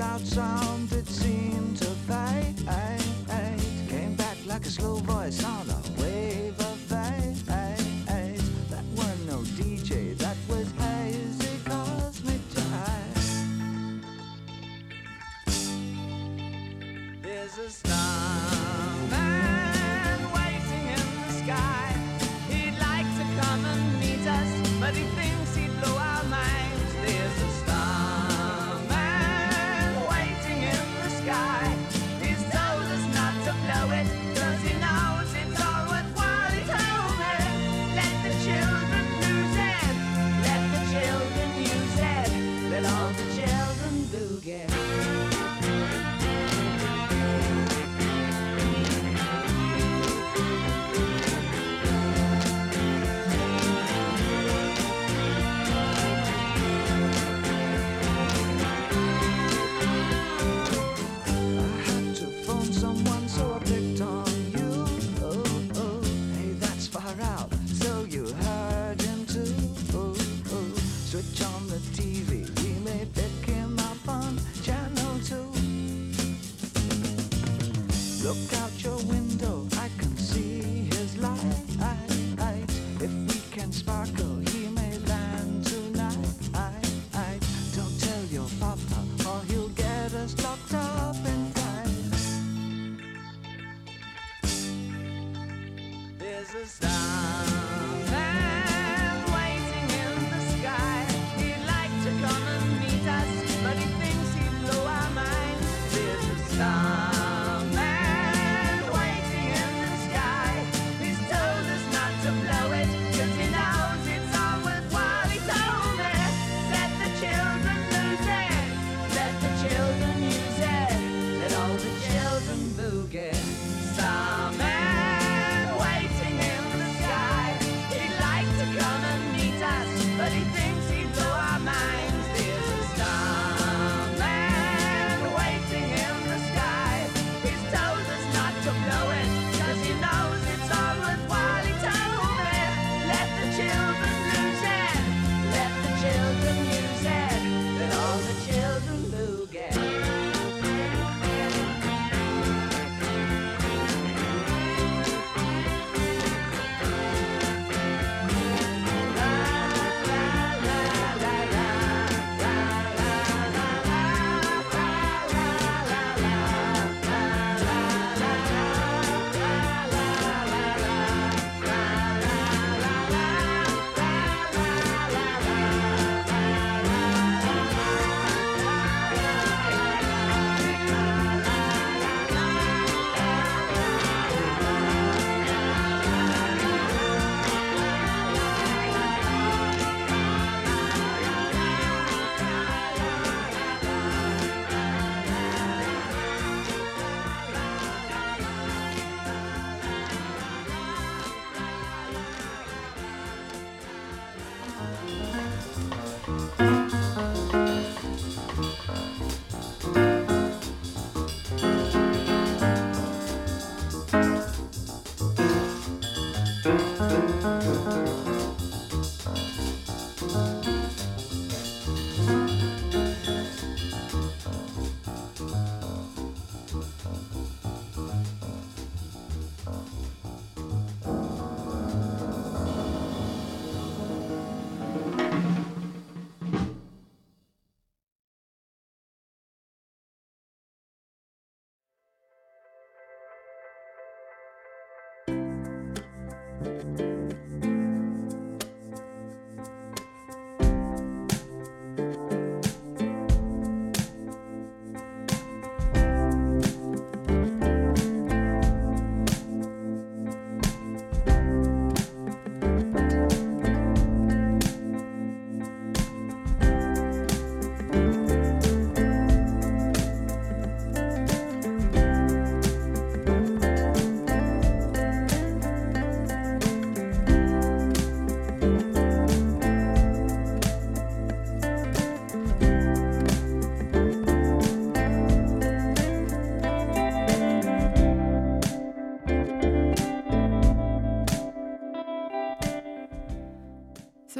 loud 0.00 0.26
sound 0.26 0.88
that 0.88 1.06
seemed 1.06 1.76
to 1.76 1.84
fade. 2.08 2.56
Came 3.88 4.14
back 4.14 4.38
like 4.46 4.64
a 4.64 4.70
slow 4.70 4.96
voice 4.96 5.44
on 5.44 5.69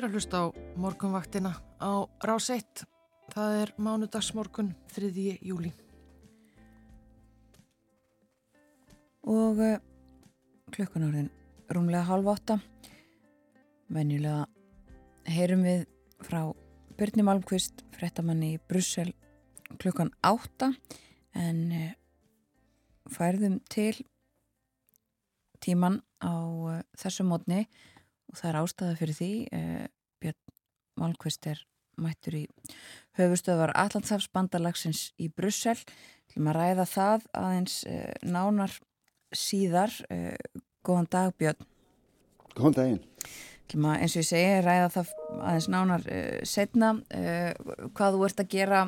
Þurra 0.01 0.17
hlust 0.17 0.33
á 0.33 0.49
morgunvaktina 0.81 1.51
á 1.77 2.09
rás 2.25 2.47
1. 2.49 2.87
Það 3.35 3.57
er 3.61 3.73
mánudagsmorgun 3.77 4.71
3. 4.89 5.11
júli. 5.45 5.75
og 9.29 9.61
uh, 9.61 9.77
klukkan 10.73 11.05
orðin 11.05 11.29
rúmlega 11.69 12.09
halv 12.09 12.31
átta 12.33 12.57
venjulega 13.93 14.49
heyrum 15.29 15.69
við 15.69 15.85
frá 16.25 16.49
Byrni 16.97 17.29
Malmqvist 17.29 17.85
frettamanni 17.93 18.55
í 18.55 18.65
Brussel 18.73 19.13
klukkan 19.85 20.15
átta 20.25 20.73
en 21.37 21.63
uh, 21.77 21.93
færðum 23.13 23.61
til 23.69 24.01
tíman 25.61 26.01
á 26.25 26.33
uh, 26.41 26.81
þessu 26.97 27.29
mótni 27.29 27.67
og 28.31 28.39
það 28.39 28.51
er 28.51 28.61
ástæða 28.61 28.99
fyrir 29.01 29.19
því 29.19 29.33
Björn 30.21 30.41
Malmqvist 31.01 31.51
er 31.51 31.65
mættur 32.01 32.37
í 32.39 32.45
höfustöðvar 33.19 33.75
Allandsafs 33.77 34.31
bandalagsins 34.33 35.11
í 35.21 35.29
Brussel 35.29 35.77
til 36.31 36.45
að 36.45 36.57
ræða 36.57 36.87
það 36.89 37.27
aðeins 37.37 37.77
nánar 38.23 38.77
síðar. 39.37 39.93
Uh, 40.11 40.37
góðan 40.87 41.11
dag 41.13 41.35
Björn. 41.39 41.67
Góðan 42.57 42.77
daginn. 42.79 43.03
Klima, 43.71 43.99
eins 44.01 44.17
og 44.17 44.25
ég 44.25 44.31
segi, 44.31 44.55
ræða 44.65 44.89
það 44.97 45.11
aðeins 45.39 45.69
nánar 45.71 46.07
setna 46.49 46.89
hvað 47.95 48.17
þú 48.17 48.25
ert 48.27 48.41
að 48.43 48.49
gera 48.51 48.81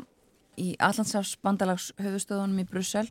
í 0.58 0.72
Allandsafs 0.82 1.36
bandalags 1.44 1.92
höfustöðunum 2.02 2.64
í 2.64 2.66
Brussel. 2.66 3.04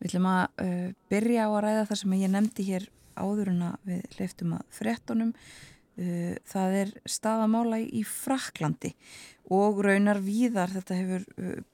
Við 0.00 0.10
ætlum 0.10 0.26
að 0.32 0.64
byrja 1.12 1.46
á 1.46 1.50
að 1.52 1.62
ræða 1.66 1.84
það 1.92 2.00
sem 2.00 2.16
ég 2.18 2.32
nefndi 2.32 2.66
hér 2.66 2.88
áður 3.14 3.52
en 3.52 3.62
að 3.68 3.92
við 3.92 4.18
leiftum 4.18 4.56
að 4.56 4.66
frettunum. 4.80 5.30
Það 5.92 6.74
er 6.78 6.90
staðamála 7.04 7.82
í 7.84 8.00
Fraklandi 8.08 8.94
og 9.52 9.82
raunar 9.84 10.22
víðar 10.24 10.72
þetta 10.72 10.96
hefur 10.96 11.26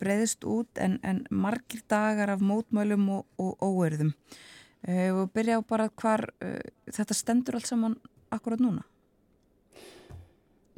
breyðist 0.02 0.42
út 0.42 0.80
en, 0.82 0.96
en 1.06 1.20
margir 1.30 1.84
dagar 1.86 2.32
af 2.34 2.42
mótmælum 2.42 3.04
og, 3.14 3.26
og 3.38 3.62
óerðum. 3.62 4.10
Uh, 4.82 5.22
og 5.22 5.30
byrja 5.34 5.58
á 5.58 5.62
bara 5.62 5.86
hvar 5.90 6.26
þetta 6.86 7.14
stendur 7.14 7.58
allt 7.58 7.70
saman 7.70 7.96
akkurat 8.34 8.62
núna 8.62 8.84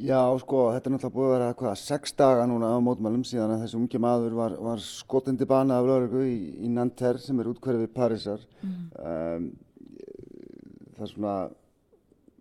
Já, 0.00 0.20
sko, 0.40 0.70
þetta 0.72 0.88
er 0.88 0.94
náttúrulega 0.94 1.12
búið 1.12 1.26
að 1.26 1.34
vera 1.34 1.54
hvað, 1.60 1.74
sex 1.76 2.14
daga 2.16 2.44
núna 2.48 2.70
á 2.72 2.78
mótmælum 2.80 3.24
síðan 3.28 3.50
að 3.52 3.66
þessi 3.66 3.76
ungi 3.76 3.98
maður 4.00 4.36
var, 4.38 4.54
var 4.64 4.80
skotindi 4.80 5.44
bana 5.48 5.76
af 5.76 5.88
löguröku 5.90 6.22
í, 6.24 6.36
í 6.64 6.70
Nanterre 6.72 7.20
sem 7.20 7.42
er 7.42 7.50
útkverfið 7.50 7.90
Parísar 7.92 8.46
mm. 8.64 8.78
um, 8.96 9.50
það 10.96 11.04
er 11.04 11.12
svona 11.12 11.34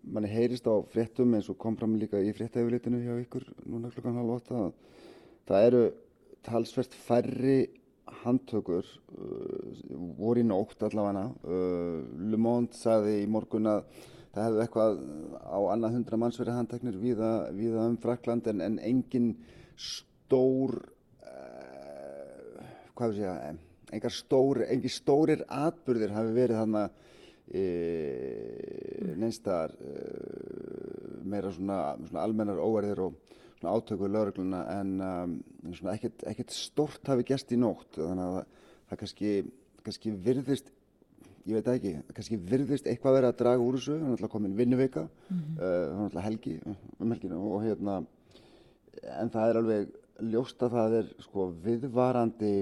manni 0.10 0.30
heyrist 0.32 0.68
á 0.68 0.76
fréttum 0.92 1.34
eins 1.38 1.50
og 1.52 1.58
kom 1.62 1.78
fram 1.80 1.98
líka 2.02 2.22
í 2.22 2.34
fréttæfilitinu 2.36 3.02
hjá 3.04 3.16
ykkur 3.24 3.46
núna 3.66 3.92
klukkan 3.94 4.18
halv 4.20 4.38
åtta 4.40 4.70
það 5.50 5.68
eru 5.70 5.84
talsvert 6.46 6.96
færri 7.08 7.60
handtökur 8.24 8.86
uh, 8.86 9.80
voru 10.18 10.42
í 10.42 10.48
nótt 10.48 10.82
allavega. 10.86 11.28
Uh, 11.44 12.02
Le 12.32 12.40
Monde 12.42 12.78
sagði 12.78 13.20
í 13.24 13.28
morgun 13.30 13.70
að 13.70 13.84
það 14.34 14.46
hefði 14.46 14.64
eitthvað 14.66 15.00
á 15.42 15.60
annað 15.74 15.96
hundra 15.98 16.20
manns 16.22 16.40
verið 16.40 16.60
handteknir 16.60 17.00
viða, 17.02 17.32
viða 17.56 17.88
um 17.90 17.98
Frakland 18.02 18.50
en, 18.52 18.62
en 18.66 18.78
engin 18.86 19.32
stór 19.80 20.76
uh, 21.26 22.62
hvað 22.96 23.14
við 23.14 23.22
segja 23.22 23.36
engar 23.90 24.14
stór, 24.14 24.64
engin 24.70 24.94
stórir 24.94 25.46
atbyrðir 25.50 26.14
hafi 26.14 26.36
verið 26.36 26.60
þarna 26.62 26.84
e, 27.52 29.14
neinstar 29.20 29.74
e, 29.76 29.94
meira 31.30 31.52
svona, 31.54 31.80
svona 32.08 32.26
almennar 32.26 32.62
óverðir 32.64 33.04
og 33.08 33.18
átökuð 33.60 34.14
laurugluna 34.14 34.64
en 34.78 34.92
um, 35.04 35.34
ekkert, 35.92 36.24
ekkert 36.32 36.54
stort 36.56 37.10
hafi 37.12 37.26
gæst 37.28 37.52
í 37.52 37.58
nótt. 37.60 37.98
Þannig 37.98 38.24
að 38.24 38.36
það, 38.40 39.00
kannski, 39.02 39.34
kannski 39.84 40.14
virðist 40.28 40.72
ég 41.50 41.58
veit 41.58 41.70
ekki, 41.74 41.94
kannski 42.16 42.40
virðist 42.50 42.88
eitthvað 42.88 43.18
verið 43.18 43.32
að 43.32 43.40
draga 43.42 43.66
úr 43.66 43.78
þessu, 43.78 43.96
það 43.96 44.00
er 44.00 44.10
náttúrulega 44.14 44.34
komin 44.36 44.58
vinnuveika 44.58 45.04
mm 45.08 45.38
-hmm. 45.38 45.56
uh, 45.56 45.60
það 45.60 45.76
er 45.76 46.02
náttúrulega 46.04 46.28
helgi 46.28 46.56
um 47.00 47.12
helginu 47.12 47.40
og 47.56 47.64
hérna 47.64 47.96
en 49.20 49.30
það 49.30 49.50
er 49.50 49.60
alveg 49.62 49.90
ljóst 50.34 50.64
að 50.64 50.76
það 50.76 50.96
er 51.00 51.10
sko 51.24 51.48
viðvarandi 51.64 52.54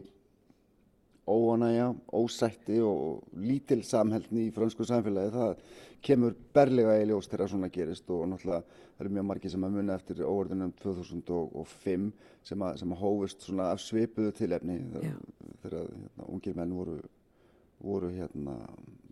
óanægja, 1.27 1.91
ósætti 2.13 2.79
og 2.83 3.23
lítil 3.35 3.83
samhældni 3.83 4.47
í 4.47 4.53
fransku 4.55 4.85
samfélagi 4.87 5.33
það 5.35 5.63
kemur 6.07 6.35
berlega 6.55 6.95
í 7.01 7.07
ljós 7.09 7.27
þegar 7.27 7.51
svona 7.51 7.69
gerist 7.73 8.09
og 8.13 8.27
náttúrulega 8.31 8.61
það 8.63 9.03
eru 9.03 9.13
mjög 9.17 9.27
margi 9.31 9.51
sem 9.51 9.65
að 9.67 9.75
munna 9.75 9.97
eftir 9.97 10.21
óverðunum 10.23 10.71
2005 10.83 12.07
sem 12.47 12.63
að, 12.63 12.79
sem 12.81 12.93
að 12.93 13.01
hófust 13.01 13.43
svona 13.43 13.71
af 13.73 13.83
svipuðu 13.83 14.31
tilefni 14.37 14.77
þegar 14.93 15.75
hérna, 15.75 16.29
ungir 16.29 16.55
menn 16.57 16.77
voru, 16.77 16.97
voru, 17.83 18.13
hérna, 18.13 18.55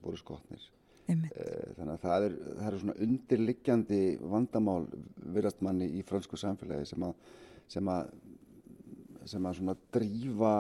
voru 0.03 0.22
skotnir. 0.22 0.63
Einmitt. 1.05 1.36
Eh, 1.38 1.74
þannig 1.78 1.93
að 1.93 2.05
það 2.05 2.28
er, 2.28 2.38
það 2.45 2.70
er 2.70 2.80
svona 2.82 2.97
undirliggjandi 3.05 3.99
vandamál 4.32 4.80
virðast 5.36 5.61
manni 5.66 5.91
í 5.99 6.01
fransku 6.07 6.39
samfélagi 6.39 6.88
sem 6.93 7.05
að, 7.05 7.36
sem 7.76 7.91
að, 7.93 8.16
sem 9.30 9.45
að 9.45 9.59
svona 9.59 9.78
drífa 9.93 10.55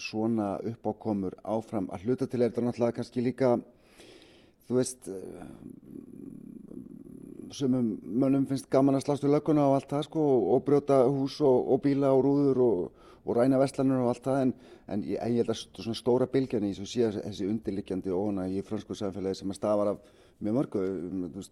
svona 0.00 0.56
uppákomur 0.72 1.36
áfram 1.44 1.88
að 1.92 2.06
hluta 2.06 2.26
til 2.26 2.42
er 2.42 2.50
þetta 2.50 2.66
náttúrulega 2.66 2.98
kannski 2.98 3.24
líka 3.24 3.54
þú 4.68 4.78
veist 4.78 5.08
eh, 5.10 5.44
sumum 7.52 7.94
mönnum 8.02 8.46
finnst 8.48 8.70
gaman 8.72 8.96
að 8.96 9.06
slást 9.06 9.26
við 9.26 9.34
lögguna 9.36 9.68
og 9.68 9.76
allt 9.76 9.90
það 9.92 10.06
sko 10.08 10.26
og 10.54 10.64
brjóta 10.66 11.02
hús 11.04 11.38
og, 11.44 11.72
og 11.74 11.82
bíla 11.84 12.12
og 12.16 12.24
rúður 12.24 12.62
og, 12.64 13.04
og 13.26 13.36
ræna 13.36 13.60
vestlanur 13.60 14.04
og 14.06 14.12
allt 14.12 14.24
það 14.24 14.42
en, 14.46 14.54
en 14.94 15.04
ég, 15.04 15.18
ég 15.18 15.42
held 15.42 15.52
að 15.52 15.62
svona 15.82 15.98
stóra 15.98 16.28
bylgjan 16.32 16.66
í 16.66 16.72
þessu 16.72 16.88
sé 16.88 17.12
þessi 17.20 17.48
undirlikjandi 17.50 18.14
óna 18.14 18.48
í 18.48 18.64
fransku 18.66 18.96
samfélagi 18.98 19.42
sem 19.42 19.52
að 19.52 19.60
stafar 19.60 19.92
af 19.94 20.12
mjög 20.42 20.56
mörgu, 20.56 20.80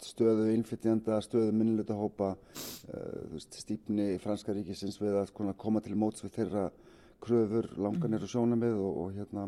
stöðu 0.03 0.49
innflytjanda, 0.55 1.21
stöðu 1.23 1.53
minnluta 1.55 1.95
hópa, 1.95 2.33
uh, 2.35 2.95
eh, 2.97 3.37
stýpni 3.39 4.17
franska 4.23 4.55
ríkisins 4.57 4.99
við 4.99 5.21
að 5.21 5.31
koma 5.59 5.83
til 5.85 5.95
móts 5.99 6.25
við 6.25 6.35
þeirra 6.41 6.71
kröfur, 7.23 7.69
langanir 7.81 8.25
og 8.25 8.31
sjónamið 8.33 8.77
og, 8.81 9.01
og 9.03 9.17
hérna, 9.17 9.47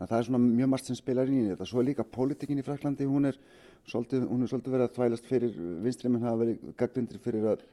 það 0.00 0.16
er 0.18 0.26
svona 0.28 0.40
mjög 0.44 0.70
margt 0.72 0.90
sem 0.90 0.98
spilar 0.98 1.30
inn 1.30 1.44
í 1.44 1.52
þetta. 1.52 1.68
Svo 1.68 1.82
er 1.82 1.88
líka 1.90 2.06
pólitikinn 2.16 2.60
í 2.60 2.66
Fraklandi, 2.66 3.08
hún 3.08 3.30
er 3.30 3.38
svolítið, 3.88 4.26
er 4.28 4.52
svolítið 4.52 4.76
verið 4.76 4.86
að 4.88 4.98
þvælast 4.98 5.30
fyrir 5.30 5.58
vinstri, 5.84 6.12
menn 6.12 6.26
hafa 6.26 6.42
verið 6.42 6.68
gaggrindir 6.80 7.22
fyrir 7.24 7.48
að 7.54 7.64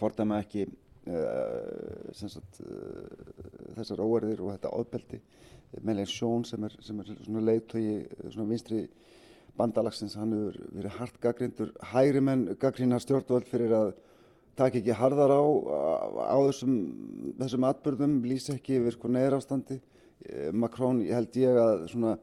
fordama 0.00 0.40
ekki 0.42 0.66
uh, 0.66 2.12
sagt, 2.16 2.60
uh, 2.62 3.72
þessar 3.78 4.02
óerðir 4.04 4.42
og 4.44 4.54
þetta 4.54 4.74
áðbeldi. 4.74 5.22
Meðlega 5.82 6.10
Sjón 6.10 6.46
sem 6.48 6.62
er, 6.66 6.76
sem 6.84 7.02
er 7.02 7.10
svona 7.16 7.44
leiðtögi, 7.44 7.96
svona 8.30 8.50
vinstri 8.50 8.84
bandalagsins, 9.56 10.16
hann 10.20 10.34
hefur 10.36 10.58
verið 10.76 10.98
hart 10.98 11.16
gaggrindur, 11.22 11.72
hægri 11.92 12.22
menn 12.24 12.44
gaggrína 12.60 13.00
stjórnvöld 13.02 13.48
fyrir 13.48 13.72
að 13.76 13.94
taka 14.56 14.80
ekki 14.80 14.94
harðar 14.96 15.34
á, 15.36 15.42
á 16.32 16.36
þessum, 16.48 16.76
þessum 17.40 17.66
atbyrðum, 17.68 18.16
lýsa 18.26 18.54
ekki 18.56 18.78
yfir 18.80 18.96
sko 18.96 19.10
neðra 19.12 19.40
ástandi. 19.40 19.78
Eh, 20.26 20.50
Makrón 20.52 21.02
held 21.04 21.36
ég 21.36 21.60
að 21.60 21.86
svona, 21.92 22.16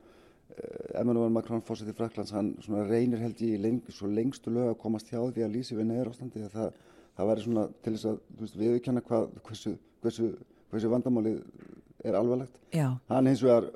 eh, 0.55 0.99
Emmanuel 1.01 1.29
Macron 1.34 1.61
fórsetið 1.61 1.99
Fraklands, 1.99 2.31
hann 2.31 2.55
reynir 2.89 3.21
held 3.21 3.38
ég 3.38 3.57
í 3.57 3.61
leng, 3.61 3.81
svo 3.89 4.07
lengstu 4.07 4.53
lög 4.53 4.73
að 4.73 4.81
komast 4.81 5.11
hjá 5.11 5.21
því 5.21 5.45
að 5.45 5.53
lýsa 5.53 5.75
yfir 5.75 5.89
neðra 5.89 6.13
ástandi. 6.13 6.49
Það, 6.49 6.73
það 7.17 7.29
væri 7.29 7.45
svona 7.45 7.67
til 7.84 7.93
þess 7.93 8.09
að 8.11 8.19
veist, 8.39 8.57
viðkjanna 8.57 9.05
hvað, 9.09 9.29
hversu, 9.43 9.77
hversu, 10.01 10.31
hversu 10.71 10.89
vandamálið 10.89 11.43
er 12.03 12.17
alvarlegt. 12.17 12.57
Já. 12.73 12.97
Hann 13.09 13.29
hins 13.29 13.43
vegar 13.45 13.69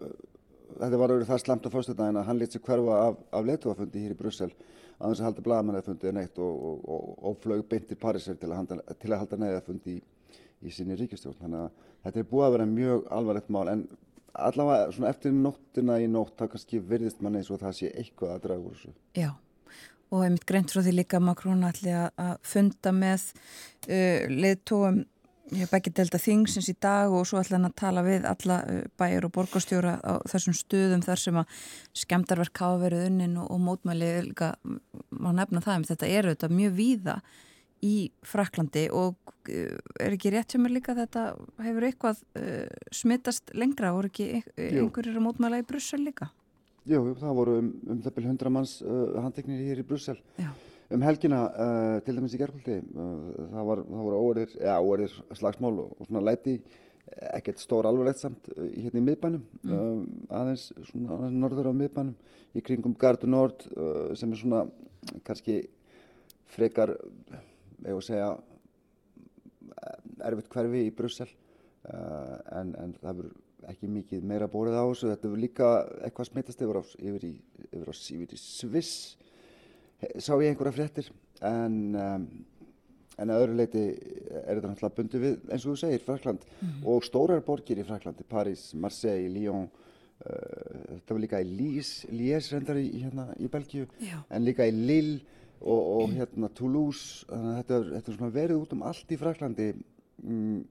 þetta 0.75 0.99
var 0.99 1.13
auðvitað 1.13 1.31
það 1.31 1.43
slemt 1.43 1.67
á 1.67 1.73
fórstæðdægin 1.73 2.19
að 2.19 2.27
hann 2.27 2.41
lit 2.41 2.55
sér 2.55 2.63
hverfa 2.65 2.97
af, 3.05 3.21
af 3.31 3.45
leituafundi 3.47 4.03
hér 4.03 4.15
í 4.15 4.19
Brussel 4.19 4.51
að 4.97 5.11
þess 5.11 5.21
að 5.21 5.27
halda 5.27 5.45
blagamannæðafundi 5.47 6.11
en 6.11 6.19
eitt 6.23 6.41
og, 6.41 6.65
og, 6.69 6.83
og, 6.93 7.07
og 7.29 7.39
flög 7.43 7.63
beint 7.69 7.87
til 7.89 7.99
Parísir 8.01 8.37
til 8.41 8.51
að, 8.53 8.75
að 8.89 9.17
halda 9.21 9.39
næðafundi 9.43 9.97
í, 9.97 10.03
í 10.65 10.73
sinni 10.73 10.97
ríkistjórn. 10.99 11.39
Þannig 11.41 11.65
að 11.65 11.89
þetta 12.05 12.21
er 12.21 12.29
búið 12.31 12.47
að 12.47 12.55
vera 12.57 12.69
mjög 12.71 13.09
alvarlegt 13.19 13.51
mál 13.53 13.67
en 13.73 13.83
allavega 14.37 14.93
svona 14.93 15.11
eftir 15.11 15.33
nóttina 15.33 15.99
í 16.01 16.07
nótt 16.11 16.37
þá 16.37 16.47
kannski 16.53 16.81
virðist 16.83 17.21
manni 17.25 17.41
eins 17.41 17.51
og 17.53 17.61
það 17.61 17.77
sé 17.79 17.91
eitthvað 17.93 18.33
að 18.35 18.47
draga 18.47 18.65
úr 18.65 18.77
þessu. 18.77 18.95
Já 19.17 19.31
og 20.07 20.23
einmitt 20.23 20.47
greint 20.47 20.71
frá 20.71 20.81
því 20.83 20.93
líka 20.95 21.19
Makrón 21.19 21.65
allir 21.67 22.07
að 22.15 22.37
funda 22.47 22.93
með 22.95 23.25
uh, 23.89 24.23
leðtóum 24.31 25.03
Ég 25.47 25.63
hef 25.63 25.71
ekki 25.77 25.93
delta 25.95 26.19
þingsins 26.19 26.67
í 26.67 26.73
dag 26.83 27.13
og 27.15 27.23
svo 27.27 27.39
ætla 27.39 27.55
hann 27.55 27.69
að 27.69 27.77
tala 27.79 28.01
við 28.03 28.25
alla 28.27 28.57
uh, 28.67 28.81
bæjar 28.99 29.29
og 29.29 29.33
borgarstjóra 29.37 29.93
á 30.03 30.13
þessum 30.27 30.55
stöðum 30.57 31.05
þar 31.05 31.21
sem 31.21 31.39
að 31.39 31.61
skemdarverk 31.95 32.63
hafa 32.63 32.81
verið 32.81 33.05
unnin 33.07 33.37
og, 33.39 33.47
og 33.55 33.61
mótmæli 33.63 34.11
líka, 34.27 34.51
má 35.15 35.31
nefna 35.37 35.63
það, 35.63 35.79
en 35.79 35.87
þetta 35.93 36.11
er 36.11 36.27
auðvitað 36.27 36.57
mjög 36.59 36.77
víða 36.81 37.17
í 37.87 37.95
Fraklandi 38.27 38.87
og 38.91 39.15
uh, 39.31 39.79
er 40.03 40.19
ekki 40.19 40.35
rétt 40.35 40.51
sem 40.51 40.67
er 40.67 40.75
líka 40.75 40.97
þetta 40.99 41.29
hefur 41.63 41.89
eitthvað 41.93 42.23
uh, 42.41 42.87
smittast 42.91 43.55
lengra 43.55 43.95
og 43.95 44.03
er 44.03 44.11
ekki 44.11 44.31
einhverjir 44.35 45.15
að 45.15 45.27
mótmæla 45.29 45.63
í 45.63 45.67
Brussel 45.69 46.03
líka? 46.03 46.33
Jú, 46.87 47.05
það 47.19 47.37
voru 47.39 47.59
um, 47.61 47.75
um 47.87 48.03
það 48.03 48.19
byrju 48.19 48.35
hundra 48.35 48.57
manns 48.59 48.81
uh, 48.83 49.21
handeknir 49.23 49.63
hér 49.63 49.79
í 49.79 49.87
Brussel. 49.87 50.19
Já 50.35 50.51
um 50.93 51.03
helgina 51.03 51.43
uh, 51.51 51.95
til 52.05 52.15
dæmis 52.17 52.35
í 52.35 52.41
gerðkvöldi 52.41 52.77
uh, 52.79 53.47
það, 53.53 53.63
var, 53.69 53.81
voru 53.91 54.19
óerðir, 54.23 54.53
ja, 54.61 54.77
óerðir 54.79 55.15
slagsmál 55.35 55.73
og, 55.83 55.95
og 55.97 56.09
svona 56.09 56.23
læti 56.29 56.57
ekkert 57.37 57.61
stór 57.61 57.87
alvarlegt 57.89 58.21
samt 58.21 58.49
uh, 58.55 58.67
hérna 58.71 59.01
í 59.01 59.05
miðbænum 59.07 59.43
mm. 59.63 59.73
um, 59.73 60.03
aðeins 60.39 60.69
svona 60.89 61.17
aðeins 61.17 61.39
norður 61.41 61.71
á 61.71 61.79
miðbænum 61.81 62.15
í 62.57 62.63
kringum 62.63 62.95
Gardu 62.99 63.29
Nord 63.29 63.67
uh, 63.75 64.13
sem 64.17 64.31
er 64.31 64.41
svona 64.41 64.63
kannski 65.27 65.61
frekar 66.51 66.95
eða 67.85 67.99
segja 68.03 68.31
erfitt 70.27 70.49
hverfi 70.51 70.87
í 70.87 70.95
Brussel 70.95 71.27
uh, 71.27 72.37
en, 72.57 72.73
en 72.79 72.95
það 73.01 73.21
verður 73.21 73.35
ekki 73.67 73.89
mikið 73.91 74.25
meira 74.27 74.47
bórið 74.51 74.77
á 74.79 74.85
þessu 74.87 75.09
þetta 75.11 75.27
verður 75.27 75.43
líka 75.43 75.69
eitthvað 76.05 76.29
smittast 76.29 76.61
yfir, 76.63 76.79
yfir, 76.99 77.25
yfir, 77.71 77.89
yfir 77.91 78.35
í 78.35 78.39
Sviss 78.39 78.93
sá 80.17 80.33
ég 80.41 80.51
einhverja 80.51 80.75
fréttir 80.75 81.09
en, 81.45 81.77
um, 81.95 82.27
en 83.17 83.33
að 83.33 83.43
öðru 83.43 83.57
leiti 83.57 83.83
er 83.87 84.57
þetta 84.57 84.71
náttúrulega 84.71 84.97
bundið 84.99 85.25
við 85.25 85.37
eins 85.49 85.65
og 85.65 85.73
þú 85.73 85.77
segir 85.81 86.05
Frakland 86.05 86.45
mm 86.45 86.67
-hmm. 86.67 86.87
og 86.93 87.03
stórar 87.03 87.41
borgir 87.45 87.79
í 87.79 87.85
Fraklandi, 87.85 88.23
Paris, 88.23 88.73
Marseille, 88.73 89.29
Lyon 89.29 89.63
uh, 89.63 90.99
þetta 90.99 91.13
var 91.13 91.21
líka 91.21 91.41
í 91.41 91.49
Lies, 91.49 92.05
Lies 92.09 92.51
reyndar 92.51 92.77
í, 92.77 92.91
hérna, 93.03 93.33
í 93.39 93.47
Belgíu 93.47 93.87
en 94.29 94.45
líka 94.45 94.67
í 94.67 94.71
Lille 94.71 95.19
og, 95.61 96.01
og 96.01 96.09
hérna 96.13 96.49
Toulouse. 96.53 97.25
Þannig 97.29 97.51
að 97.51 97.57
þetta, 97.57 97.77
þetta 97.95 98.11
er 98.11 98.17
svona 98.17 98.33
verið 98.33 98.61
út 98.61 98.73
um 98.73 98.83
allt 98.83 99.11
í 99.11 99.17
Fraklandi 99.17 99.73
mm, 100.23 100.65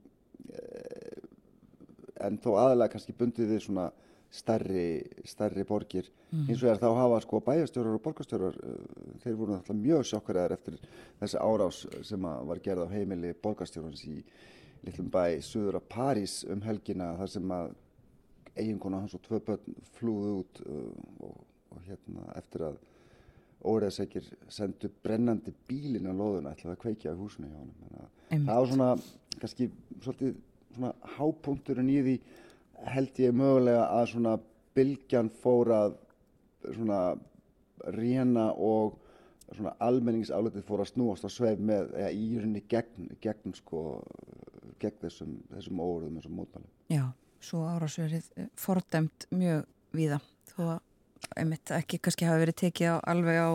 en 2.26 2.38
þó 2.38 2.50
aðalega 2.54 2.92
kannski 2.94 3.16
bundið 3.16 3.54
við 3.54 3.64
svona 3.66 3.90
starri, 4.36 4.88
starri 5.28 5.64
borgir. 5.66 6.10
Mm. 6.30 6.48
eins 6.50 6.62
og 6.62 6.70
er 6.72 6.80
þá 6.82 6.88
hafa 6.98 7.20
sko 7.24 7.40
bæjastjórar 7.46 7.96
og 7.96 8.02
borgastjórar 8.04 8.56
uh, 8.58 8.76
þeir 9.22 9.38
voru 9.38 9.54
náttúrulega 9.54 9.82
mjög 9.82 10.08
sjokkaraðar 10.10 10.56
eftir 10.56 10.78
þessi 11.20 11.40
árás 11.40 11.80
sem 12.08 12.28
var 12.50 12.62
gerð 12.64 12.86
á 12.86 12.94
heimili 12.94 13.32
borgastjórans 13.42 14.02
í 14.08 14.16
litlum 14.86 15.10
bæ 15.12 15.38
suður 15.44 15.80
af 15.80 15.86
París 15.92 16.40
um 16.50 16.64
helgina 16.66 17.12
þar 17.20 17.32
sem 17.36 17.54
að 17.56 17.70
eiginkona 18.56 19.02
hans 19.04 19.14
og 19.16 19.22
tvö 19.24 19.40
börn 19.46 19.78
flúðu 19.98 20.34
út 20.42 20.60
uh, 20.66 20.90
og, 21.28 21.40
og 21.72 21.86
hérna 21.88 22.28
eftir 22.40 22.66
að 22.70 22.82
óreðsækir 23.66 24.26
sendu 24.52 24.90
brennandi 25.02 25.54
bílin 25.68 26.10
á 26.10 26.14
loðuna 26.14 26.52
ætlaði 26.54 26.74
að 26.74 26.82
kveikja 26.82 27.14
á 27.16 27.20
húsinu 27.20 27.48
hjá 27.50 27.56
hann 27.62 28.44
það 28.46 28.58
var 28.58 28.68
svona 28.72 28.90
kannski 29.40 29.70
svolítið 30.02 30.34
svona 30.76 30.92
hápunkturinn 31.16 31.92
í 31.92 32.02
því 32.04 32.16
held 32.84 33.18
ég 33.22 33.34
mögulega 33.36 33.86
að 33.94 34.12
svona 34.12 34.36
bylgjan 34.76 35.30
fór 35.42 35.72
að 35.74 35.96
svona 36.66 37.00
reyna 37.94 38.50
og 38.52 38.96
svona 39.54 39.74
almenningsáletið 39.86 40.64
fór 40.66 40.82
að 40.82 40.90
snúast 40.90 41.26
á 41.26 41.30
sveif 41.30 41.60
með, 41.62 41.92
eða 41.94 42.10
í 42.12 42.26
rauninni 42.40 42.62
gegn, 42.70 43.12
gegn 43.22 43.54
sko, 43.56 43.82
gegn 44.82 44.98
þessum, 45.04 45.36
þessum 45.52 45.82
óverðum, 45.82 46.16
þessum 46.18 46.40
mótmælum. 46.40 46.72
Já, 46.90 47.04
svo 47.44 47.62
árásverið 47.70 48.26
eh, 48.36 48.48
fordæmt 48.58 49.28
mjög 49.30 49.62
víða, 49.96 50.18
þó 50.50 50.60
að 50.64 50.82
einmitt 51.36 51.72
ekki 51.74 52.00
kannski 52.02 52.26
hafa 52.26 52.42
verið 52.42 52.58
tekið 52.64 52.90
á, 52.92 52.96
alveg 53.12 53.38
á, 53.38 53.50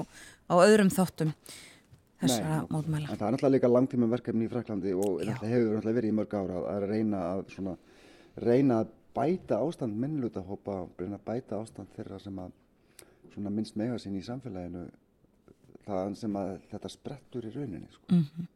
á 0.47 0.55
öðrum 0.63 0.91
þáttum 0.93 1.35
þessara 2.21 2.61
Nei, 2.61 2.71
mótmæla. 2.71 3.09
En 3.09 3.19
það 3.19 3.27
er 3.27 3.35
náttúrulega 3.35 3.55
líka 3.57 3.71
langtíma 3.71 4.09
verkefni 4.11 4.47
í 4.47 4.51
Fraklandi 4.51 4.95
og 4.95 5.21
hefur 5.21 5.43
náttúrulega 5.43 5.97
verið 5.97 6.11
í 6.11 6.17
mörg 6.17 6.35
ára 6.37 6.63
að 6.75 6.87
reyna 6.91 7.21
að 7.33 7.43
svona, 7.55 7.75
reyna 8.41 8.81
að 8.83 8.91
bæta 9.15 9.59
ástand 9.59 9.97
minnlutahópa, 9.99 10.85
bæta 11.25 11.59
ástand 11.61 11.91
þeirra 11.95 12.19
sem 12.19 12.39
að 12.39 13.51
minnst 13.51 13.77
mega 13.79 13.99
sín 13.99 14.17
í 14.19 14.23
samfélaginu 14.25 14.87
það 15.85 16.17
sem 16.19 16.35
að 16.39 16.57
þetta 16.71 16.91
sprettur 16.91 17.47
í 17.47 17.53
rauninni. 17.55 17.87
Sko. 17.91 18.07
Mm 18.11 18.25
-hmm. 18.25 18.49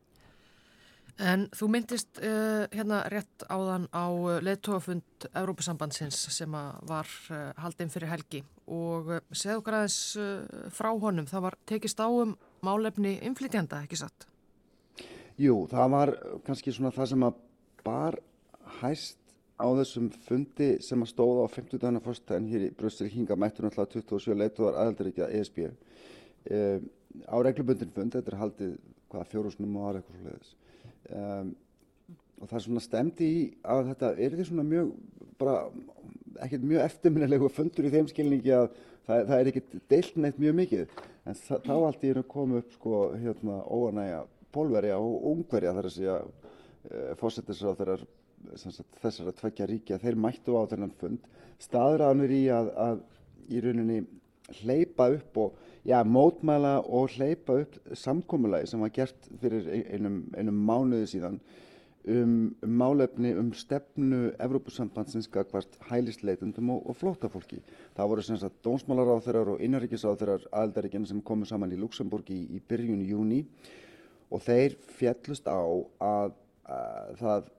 En 1.16 1.46
þú 1.56 1.68
myndist 1.72 2.20
uh, 2.20 2.68
hérna 2.76 3.06
rétt 3.08 3.46
áðan 3.48 3.88
á 3.96 4.12
leðtóafund 4.44 5.28
Európusambandsins 5.32 6.18
sem 6.36 6.52
var 6.52 7.08
uh, 7.32 7.54
haldinn 7.56 7.90
fyrir 7.90 8.12
helgi 8.12 8.44
og 8.68 9.08
uh, 9.08 9.22
segðu 9.32 9.64
aðeins 9.72 10.18
frá 10.76 10.92
honum, 10.92 11.26
það 11.26 11.42
var 11.42 11.56
tekist 11.66 12.00
á 12.04 12.08
um 12.12 12.36
málefni 12.62 13.20
inflytjanda, 13.24 13.84
ekki 13.84 13.96
satt? 13.96 14.28
Jú, 15.40 15.68
það 15.72 15.90
var 15.92 16.12
kannski 16.46 16.72
svona 16.72 16.92
það 16.92 17.10
sem 17.14 17.24
að 17.24 17.40
bar 17.86 18.20
hæst 18.82 19.25
á 19.56 19.68
þessum 19.80 20.10
fundi 20.28 20.70
sem 20.84 21.04
að 21.04 21.12
stóða 21.14 21.48
á 21.48 21.54
50 21.54 21.82
dagina 21.82 22.04
fórstæðin 22.04 22.50
hér 22.52 22.68
í 22.68 22.74
Brussel 22.76 23.10
hinga 23.12 23.38
mættur 23.40 23.68
náttúrulega 23.68 24.02
27 24.02 24.40
leituðar 24.42 24.80
aðaldaríkja 24.82 25.30
ESB 25.40 25.62
e, 25.66 26.62
á 27.28 27.36
reglubundin 27.40 27.94
fund, 27.96 28.16
þetta 28.16 28.34
er 28.34 28.42
haldið 28.42 28.74
hvaða 29.12 29.30
fjórusnum 29.32 29.78
og 29.80 29.88
aðra 29.90 30.02
eitthvað 30.02 30.18
svo 30.20 30.32
leiðis 30.32 30.56
um, 31.16 31.54
og 32.36 32.50
það 32.50 32.58
er 32.58 32.66
svona 32.66 32.84
stemdi 32.84 33.30
í 33.32 33.44
að 33.64 33.92
þetta 33.94 34.12
er 34.26 34.36
því 34.36 34.48
svona 34.50 34.68
mjög 34.68 34.92
bara 35.40 35.56
ekkert 36.44 36.66
mjög 36.68 36.84
eftirminnilegu 36.90 37.50
fundur 37.54 37.88
í 37.88 37.92
þeim 37.94 38.10
skilningi 38.12 38.54
að 38.56 38.68
það, 39.06 39.22
það 39.30 39.36
er 39.38 39.50
ekkert 39.52 39.76
deilt 39.92 40.18
neitt 40.20 40.42
mjög 40.42 40.58
mikið. 40.60 40.98
En 41.26 41.38
þá 41.40 41.74
allt 41.76 42.06
í 42.06 42.14
raun 42.16 42.28
komu 42.30 42.60
upp 42.62 42.76
sko 42.76 43.02
hérna 43.22 43.62
óanægja 43.64 44.22
pólverja 44.56 45.00
og 45.02 45.30
ungverja 45.32 45.74
þar 45.76 45.90
að 45.90 45.96
segja 45.96 46.18
e, 46.20 47.00
fósettisra 47.20 47.76
þeirrar 47.80 48.06
þessar 48.56 49.32
að 49.32 49.40
tvekja 49.42 49.70
ríkja, 49.70 50.02
þeir 50.02 50.20
mættu 50.20 50.58
á 50.58 50.64
þennan 50.72 50.94
fund 51.00 51.28
staðræðanur 51.64 52.34
í 52.36 52.44
að, 52.54 52.72
að 52.76 53.04
í 53.50 53.62
rauninni 53.64 54.00
hleypa 54.62 55.10
upp 55.16 55.38
og 55.42 55.62
já, 55.86 56.02
mótmæla 56.04 56.80
og 56.84 57.14
hleypa 57.16 57.62
upp 57.64 57.78
samkómulagi 57.98 58.70
sem 58.70 58.82
var 58.82 58.94
gert 58.94 59.30
fyrir 59.42 59.70
einum, 59.94 60.26
einum 60.38 60.60
mánuði 60.68 61.08
síðan 61.16 61.40
um, 62.06 62.36
um 62.62 62.76
málefni 62.82 63.34
um 63.40 63.52
stefnu 63.58 64.36
Evrópusambandsins 64.42 65.30
hvert 65.32 65.80
hælisleitundum 65.90 66.76
og, 66.76 66.86
og 66.90 67.00
flótafólki. 67.00 67.62
Það 67.98 68.12
voru 68.12 68.26
sem 68.28 68.40
sagt 68.42 68.62
dónsmálaráþurar 68.66 69.56
og 69.56 69.66
innaríkisáþurar 69.66 70.48
aðeldaríkjana 70.52 71.10
sem 71.10 71.24
komu 71.26 71.50
saman 71.50 71.74
í 71.74 71.82
Luxemburg 71.82 72.30
í, 72.34 72.44
í 72.58 72.62
byrjun 72.62 73.06
júni 73.06 73.44
og 74.30 74.42
þeir 74.46 74.78
fjallust 74.98 75.48
á 75.50 75.62
að, 75.62 76.34
að 76.70 77.14
það 77.22 77.54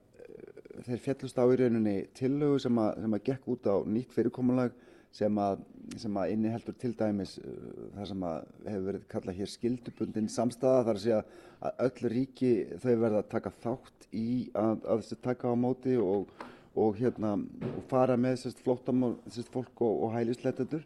þeir 0.85 1.01
fjallust 1.05 1.39
á 1.41 1.45
í 1.47 1.57
rauninni 1.61 1.97
tillögu 2.17 2.59
sem 2.63 2.83
að, 2.83 3.01
sem 3.05 3.17
að 3.17 3.25
gekk 3.31 3.49
út 3.55 3.69
á 3.71 3.77
nýtt 3.87 4.13
fyrirkomulag 4.15 4.75
sem 5.17 5.39
að, 5.41 5.63
sem 5.97 6.19
að 6.21 6.33
inni 6.35 6.53
heldur 6.53 6.77
til 6.81 6.93
dæmis 6.99 7.37
uh, 7.41 7.87
það 7.95 8.11
sem 8.11 8.27
að 8.29 8.51
hefur 8.67 8.87
verið 8.91 9.07
kallað 9.13 9.39
hér 9.41 9.53
skildubundin 9.53 10.29
samstæða 10.33 10.83
þar 10.89 10.99
að 10.99 11.05
segja 11.05 11.23
að 11.67 11.81
öll 11.87 12.13
ríki 12.13 12.53
þau 12.83 12.93
verða 12.93 13.23
að 13.23 13.31
taka 13.33 13.55
þátt 13.63 14.09
í 14.13 14.29
að, 14.53 14.85
að 14.85 15.03
þessi 15.03 15.19
taka 15.25 15.53
á 15.53 15.55
móti 15.57 15.97
og, 16.01 16.29
og 16.77 17.01
hérna 17.01 17.35
og 17.73 17.83
fara 17.91 18.19
með 18.21 18.43
sérst 18.43 18.61
flóttamál, 18.65 19.15
sérst 19.31 19.53
fólk 19.55 19.81
og, 19.87 20.03
og 20.05 20.15
hælisleitendur. 20.19 20.85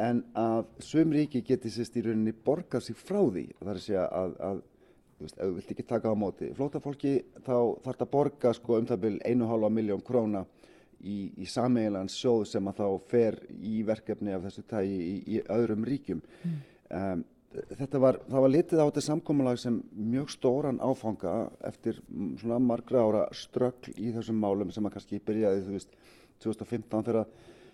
En 0.00 0.22
að 0.38 0.64
söm 0.82 1.12
ríki 1.12 1.42
geti 1.46 1.70
sérst 1.70 1.98
í 2.00 2.04
rauninni 2.06 2.32
borgað 2.32 2.88
sig 2.88 2.98
frá 2.98 3.20
því 3.20 3.46
það 3.60 3.70
er 3.70 3.78
að 3.78 3.86
segja 3.86 4.06
að 4.08 4.62
þú 5.22 5.28
veist, 5.28 5.38
ef 5.38 5.46
þú 5.46 5.54
vilt 5.58 5.72
ekki 5.74 5.86
taka 5.86 6.10
á 6.10 6.16
móti 6.18 6.50
flótafólki 6.56 7.12
þá 7.38 7.54
þarf 7.84 7.98
það 7.98 8.04
að 8.06 8.12
borga 8.16 8.52
sko 8.58 8.78
um 8.78 8.88
það 8.90 9.02
byrj 9.04 9.18
1,5 9.30 9.68
miljón 9.76 10.02
króna 10.06 10.44
í, 11.02 11.16
í 11.38 11.46
sameiginlegan 11.50 12.10
sjóð 12.10 12.46
sem 12.50 12.70
að 12.70 12.80
þá 12.80 12.88
fer 13.12 13.38
í 13.58 13.82
verkefni 13.86 14.34
af 14.34 14.46
þessu 14.46 14.64
tægi 14.70 14.98
í, 14.98 15.14
í 15.36 15.42
öðrum 15.52 15.86
ríkjum 15.86 16.22
mm. 16.22 16.58
um, 16.98 17.24
þetta 17.52 18.02
var, 18.02 18.18
það 18.26 18.44
var 18.46 18.54
litið 18.56 18.82
á 18.82 18.86
þetta 18.88 19.06
samkómulag 19.06 19.62
sem 19.62 19.78
mjög 19.92 20.30
stóran 20.32 20.82
áfanga 20.82 21.36
eftir 21.68 22.00
svona 22.40 22.60
margra 22.62 23.06
ára 23.06 23.24
ströggl 23.36 23.94
í 23.94 24.12
þessum 24.16 24.38
málum 24.42 24.72
sem 24.74 24.86
að 24.88 24.96
kannski 24.96 25.22
byrjaði 25.22 25.66
þú 25.66 25.76
veist 25.76 25.98
2015 26.42 27.08
þegar 27.08 27.26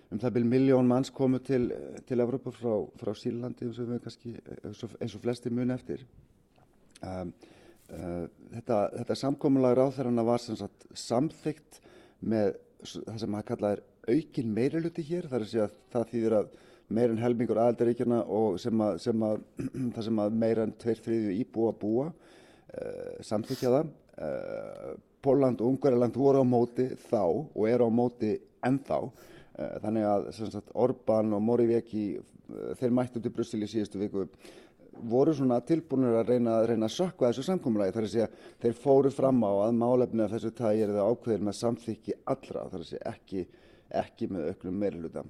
um 0.08 0.22
það 0.22 0.34
byrjum 0.36 0.54
miljón 0.56 0.88
manns 0.88 1.12
komu 1.14 1.40
til, 1.44 1.68
til 2.08 2.20
Evrópa 2.24 2.52
frá, 2.54 2.74
frá 3.00 3.12
Sýrlandi 3.16 3.68
eins 3.68 3.78
og, 3.82 3.92
kannski, 4.04 4.34
eins 4.64 5.14
og 5.14 5.22
flesti 5.22 5.52
mun 5.52 5.74
eftir 5.74 6.04
um, 7.06 7.34
uh, 7.94 8.24
þetta, 8.54 8.78
þetta 9.00 9.18
samkómulag 9.22 9.76
ráþærarna 9.78 10.24
var 10.26 10.42
sagt 10.42 10.88
samþygt 10.96 11.82
með 12.20 12.56
það 12.84 13.20
sem 13.22 13.36
að 13.38 13.46
kalla 13.50 13.74
er 13.76 13.84
aukin 14.08 14.54
meiriluti 14.54 15.04
hér 15.04 15.28
þar 15.28 15.40
er 15.40 15.46
að 15.46 15.52
segja 15.52 15.68
að 15.68 15.78
það 15.92 16.10
þýðir 16.12 16.36
að 16.38 16.56
meir 16.88 17.12
en 17.12 17.20
helmingur 17.20 17.60
aðaldaríkjana 17.60 18.22
og 18.32 18.56
sem 18.62 18.84
að, 18.84 19.00
sem 19.04 19.24
að 19.26 19.42
það 19.94 20.06
sem 20.06 20.22
að 20.24 20.38
meir 20.44 20.62
en 20.62 20.74
tveir 20.80 21.02
þriðju 21.04 21.34
íbúa 21.42 21.74
búa 21.80 22.06
uh, 22.08 23.18
samþykja 23.28 23.74
það. 23.74 23.90
Uh, 24.18 24.94
Póland 25.22 25.60
og 25.60 25.74
Ungariland 25.74 26.16
voru 26.16 26.40
á 26.40 26.46
móti 26.46 26.88
þá 27.08 27.22
og 27.26 27.64
eru 27.68 27.90
á 27.90 27.92
móti 27.92 28.32
ennþá. 28.64 29.02
Uh, 29.04 29.74
þannig 29.84 30.08
að 30.08 30.30
sagt, 30.38 30.72
Orbán 30.78 31.34
og 31.36 31.44
Morawiecki 31.44 32.06
þeir 32.80 32.94
mættu 32.96 33.20
til 33.20 33.34
Brussel 33.34 33.60
í 33.66 33.68
síðustu 33.68 34.00
viku 34.00 34.24
voru 35.12 35.34
svona 35.36 35.60
tilbúinir 35.66 36.18
að 36.20 36.32
reyna 36.34 36.58
að, 36.58 36.68
reyna 36.72 36.88
að 36.88 36.96
sökka 36.96 37.30
þessu 37.30 37.46
samkómulagi 37.48 37.94
þar 37.96 38.06
að 38.08 38.14
segja 38.14 38.30
þeir 38.62 38.78
fóru 38.82 39.12
fram 39.14 39.42
á 39.44 39.52
að 39.68 39.76
málefni 39.80 40.24
af 40.24 40.32
þessu 40.36 40.54
tægi 40.58 40.86
er 40.86 40.94
það 40.96 41.12
ákveðir 41.12 41.44
með 41.48 41.58
samþykki 41.62 42.16
allra 42.34 42.64
þar 42.72 42.84
að 42.84 42.88
segja 42.92 43.12
ekki, 43.12 43.44
ekki 44.02 44.30
með 44.32 44.50
öllum 44.54 44.82
meiriluta 44.82 45.24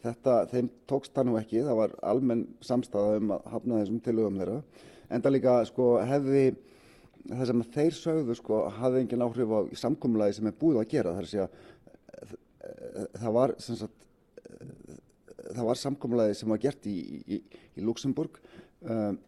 Þetta, 0.00 0.34
þeim 0.48 0.68
tókst 0.88 1.12
það 1.12 1.26
nú 1.28 1.36
ekki, 1.36 1.60
það 1.66 1.76
var 1.76 1.94
almenn 2.08 2.46
samstæða 2.64 3.16
um 3.20 3.32
að 3.34 3.48
hafna 3.52 3.80
þessum 3.82 3.98
tilögum 4.04 4.38
þeirra. 4.40 4.60
En 5.12 5.24
það 5.24 5.34
líka 5.34 5.56
sko, 5.68 5.88
hefði, 6.08 6.44
það 7.26 7.50
sem 7.50 7.64
þeir 7.74 7.96
sögðu 7.98 8.36
sko, 8.38 8.60
hafði 8.78 9.02
engin 9.04 9.24
áhrif 9.26 9.52
á 9.52 9.60
samkomlaði 9.82 10.38
sem 10.38 10.48
er 10.48 10.56
búið 10.62 10.80
að 10.80 10.94
gera. 10.94 11.12
Það, 11.18 11.44
að, 12.22 12.32
það 13.18 13.36
var, 13.36 13.54
sagt, 13.66 14.08
það 15.50 15.68
var 15.68 15.82
samkomlaði 15.82 16.40
sem 16.40 16.54
var 16.54 16.64
gert 16.64 16.88
í, 16.88 16.96
í, 17.20 17.42
í 17.76 17.84
Luxemburg. 17.84 18.40
Um, 18.80 19.18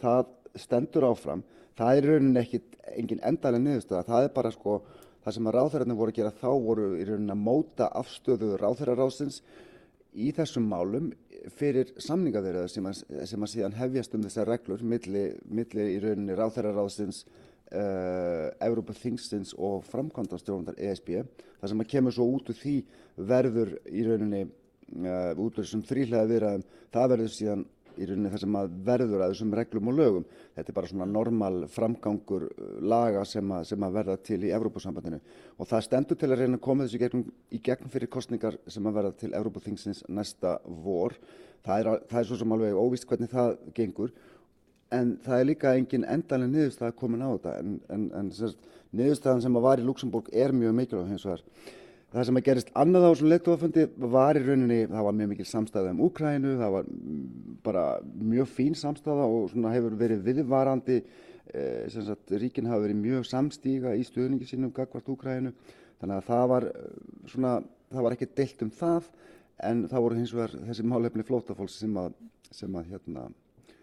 það 0.00 0.30
stendur 0.56 1.10
áfram. 1.10 1.44
Það 1.76 1.98
er 1.98 2.06
í 2.06 2.12
rauninni 2.12 2.40
ekkit 2.40 2.76
engin 2.96 3.20
endalega 3.28 3.64
niðurstöða. 3.64 4.06
Það 4.08 4.26
er 4.26 4.34
bara 4.36 4.52
sko, 4.54 4.76
það 5.24 5.36
sem 5.36 5.48
að 5.50 5.56
ráþærarnir 5.58 5.98
voru 5.98 6.14
að 6.14 6.20
gera 6.20 6.36
þá 6.40 6.50
voru 6.64 6.86
í 6.96 7.04
rauninni 7.04 7.34
að 7.34 7.42
móta 7.44 7.90
afstöðu 8.00 8.54
ráþærarásins 8.62 9.42
í 10.16 10.30
þessum 10.32 10.68
málum 10.70 11.10
fyrir 11.58 11.92
samningavirðar 12.00 12.70
sem, 12.72 12.88
sem 12.96 13.44
að 13.44 13.52
síðan 13.52 13.76
hefjast 13.76 14.16
um 14.16 14.24
þessar 14.24 14.48
reglur 14.48 14.80
milli, 14.80 15.26
milli 15.44 15.90
í 15.92 15.98
rauninni 16.00 16.38
ráþæraráðsins, 16.38 17.26
uh, 17.26 17.76
eh, 17.76 18.48
Európa 18.64 18.96
Þingstins 18.96 19.52
og 19.60 19.84
framkvæmdastjónundar 19.90 20.80
ESB. 20.80 21.20
Það 21.60 21.72
sem 21.72 21.84
að 21.84 21.92
kemur 21.92 22.16
svo 22.16 22.30
út 22.32 22.48
úr 22.48 22.60
því 22.62 22.76
verður 23.28 23.76
í 23.92 24.08
rauninni 24.08 24.46
uh, 24.46 25.32
út 25.36 25.52
úr 25.52 25.64
þessum 25.66 25.84
þrýhlega 25.84 26.30
viðræðum, 26.32 26.68
það 26.96 27.10
verður 27.12 27.34
síðan 27.36 27.66
í 27.98 28.08
rauninni 28.08 28.32
það 28.32 28.42
sem 28.44 28.58
að 28.60 28.76
verður 28.86 29.24
að 29.24 29.32
þessum 29.32 29.56
reglum 29.58 29.90
og 29.90 29.96
lögum. 29.96 30.28
Þetta 30.56 30.72
er 30.72 30.76
bara 30.78 30.90
svona 30.90 31.08
normal 31.10 31.58
framgangur 31.72 32.46
uh, 32.48 32.68
laga 32.80 33.24
sem 33.28 33.56
að, 33.56 33.66
sem 33.70 33.88
að 33.88 33.98
verða 33.98 34.18
til 34.28 34.38
í 34.44 34.52
Evrópusambandinu 34.56 35.20
og 35.56 35.70
það 35.70 35.84
stendur 35.88 36.20
til 36.20 36.30
að 36.30 36.40
reyna 36.42 36.60
að 36.60 36.64
koma 36.68 36.86
þessu 36.86 37.02
gegn, 37.02 37.26
í 37.50 37.60
gegn 37.64 37.92
fyrir 37.92 38.12
kostningar 38.12 38.60
sem 38.68 38.86
að 38.86 39.00
verða 39.00 39.18
til 39.24 39.34
Evróputhingsins 39.34 40.04
næsta 40.08 40.58
vor. 40.84 41.16
Það 41.66 41.82
er, 41.82 42.06
það 42.10 42.20
er 42.20 42.30
svo 42.30 42.40
sem 42.40 42.56
alveg 42.56 42.78
óvist 42.78 43.08
hvernig 43.10 43.32
það 43.32 43.54
gengur 43.74 44.12
en 44.94 45.16
það 45.24 45.40
er 45.40 45.48
líka 45.48 45.72
engin 45.74 46.06
endalega 46.06 46.52
niðurstað 46.52 46.94
komin 46.98 47.24
á 47.26 47.28
þetta 47.34 47.54
en, 47.58 47.72
en, 47.90 48.04
en 48.14 48.28
niðurstaðan 48.96 49.42
sem 49.44 49.58
að 49.58 49.66
var 49.66 49.82
í 49.82 49.86
Luxemburg 49.86 50.30
er 50.32 50.54
mjög 50.54 50.76
mikilvæg 50.78 51.10
hins 51.10 51.26
vegar. 51.26 51.42
Það 52.16 52.24
sem 52.24 52.38
að 52.38 52.44
gerist 52.46 52.70
annað 52.80 53.02
á 53.04 53.08
þessum 53.10 53.28
leittóafundi 53.28 53.82
var 54.00 54.38
í 54.38 54.40
rauninni, 54.40 54.76
það 54.88 55.02
var 55.04 55.16
mjög 55.18 55.28
mikil 55.34 55.44
samstæða 55.50 55.90
um 55.92 55.98
Úkrænu, 56.06 56.52
það 56.56 56.70
var 56.72 56.86
bara 57.66 57.82
mjög 58.30 58.48
fín 58.56 58.78
samstæða 58.80 59.26
og 59.28 59.52
hefur 59.74 59.96
verið 60.00 60.22
viðvarandi, 60.24 60.96
eh, 61.52 61.84
sem 61.92 62.06
sagt 62.06 62.32
ríkinn 62.32 62.70
hafa 62.72 62.86
verið 62.86 63.02
mjög 63.02 63.28
samstíga 63.28 63.92
í 63.92 64.06
stöðningi 64.08 64.48
sínum 64.48 64.72
gagvart 64.72 65.12
Úkrænu, 65.12 65.52
þannig 66.00 66.16
að 66.16 66.26
það 66.32 66.48
var 66.54 66.70
eh, 66.70 66.90
svona, 67.34 67.54
það 67.92 68.08
var 68.08 68.16
ekki 68.16 68.32
deilt 68.40 68.64
um 68.64 68.72
það 68.80 69.12
en 69.68 69.84
það 69.84 70.08
voru 70.08 70.22
hins 70.22 70.32
vegar 70.32 70.56
þessi 70.70 70.88
málefni 70.88 71.28
flótafólks 71.28 71.80
sem 71.84 72.00
að, 72.00 72.16
sem 72.48 72.80
að 72.80 72.92
hérna, 72.94 73.28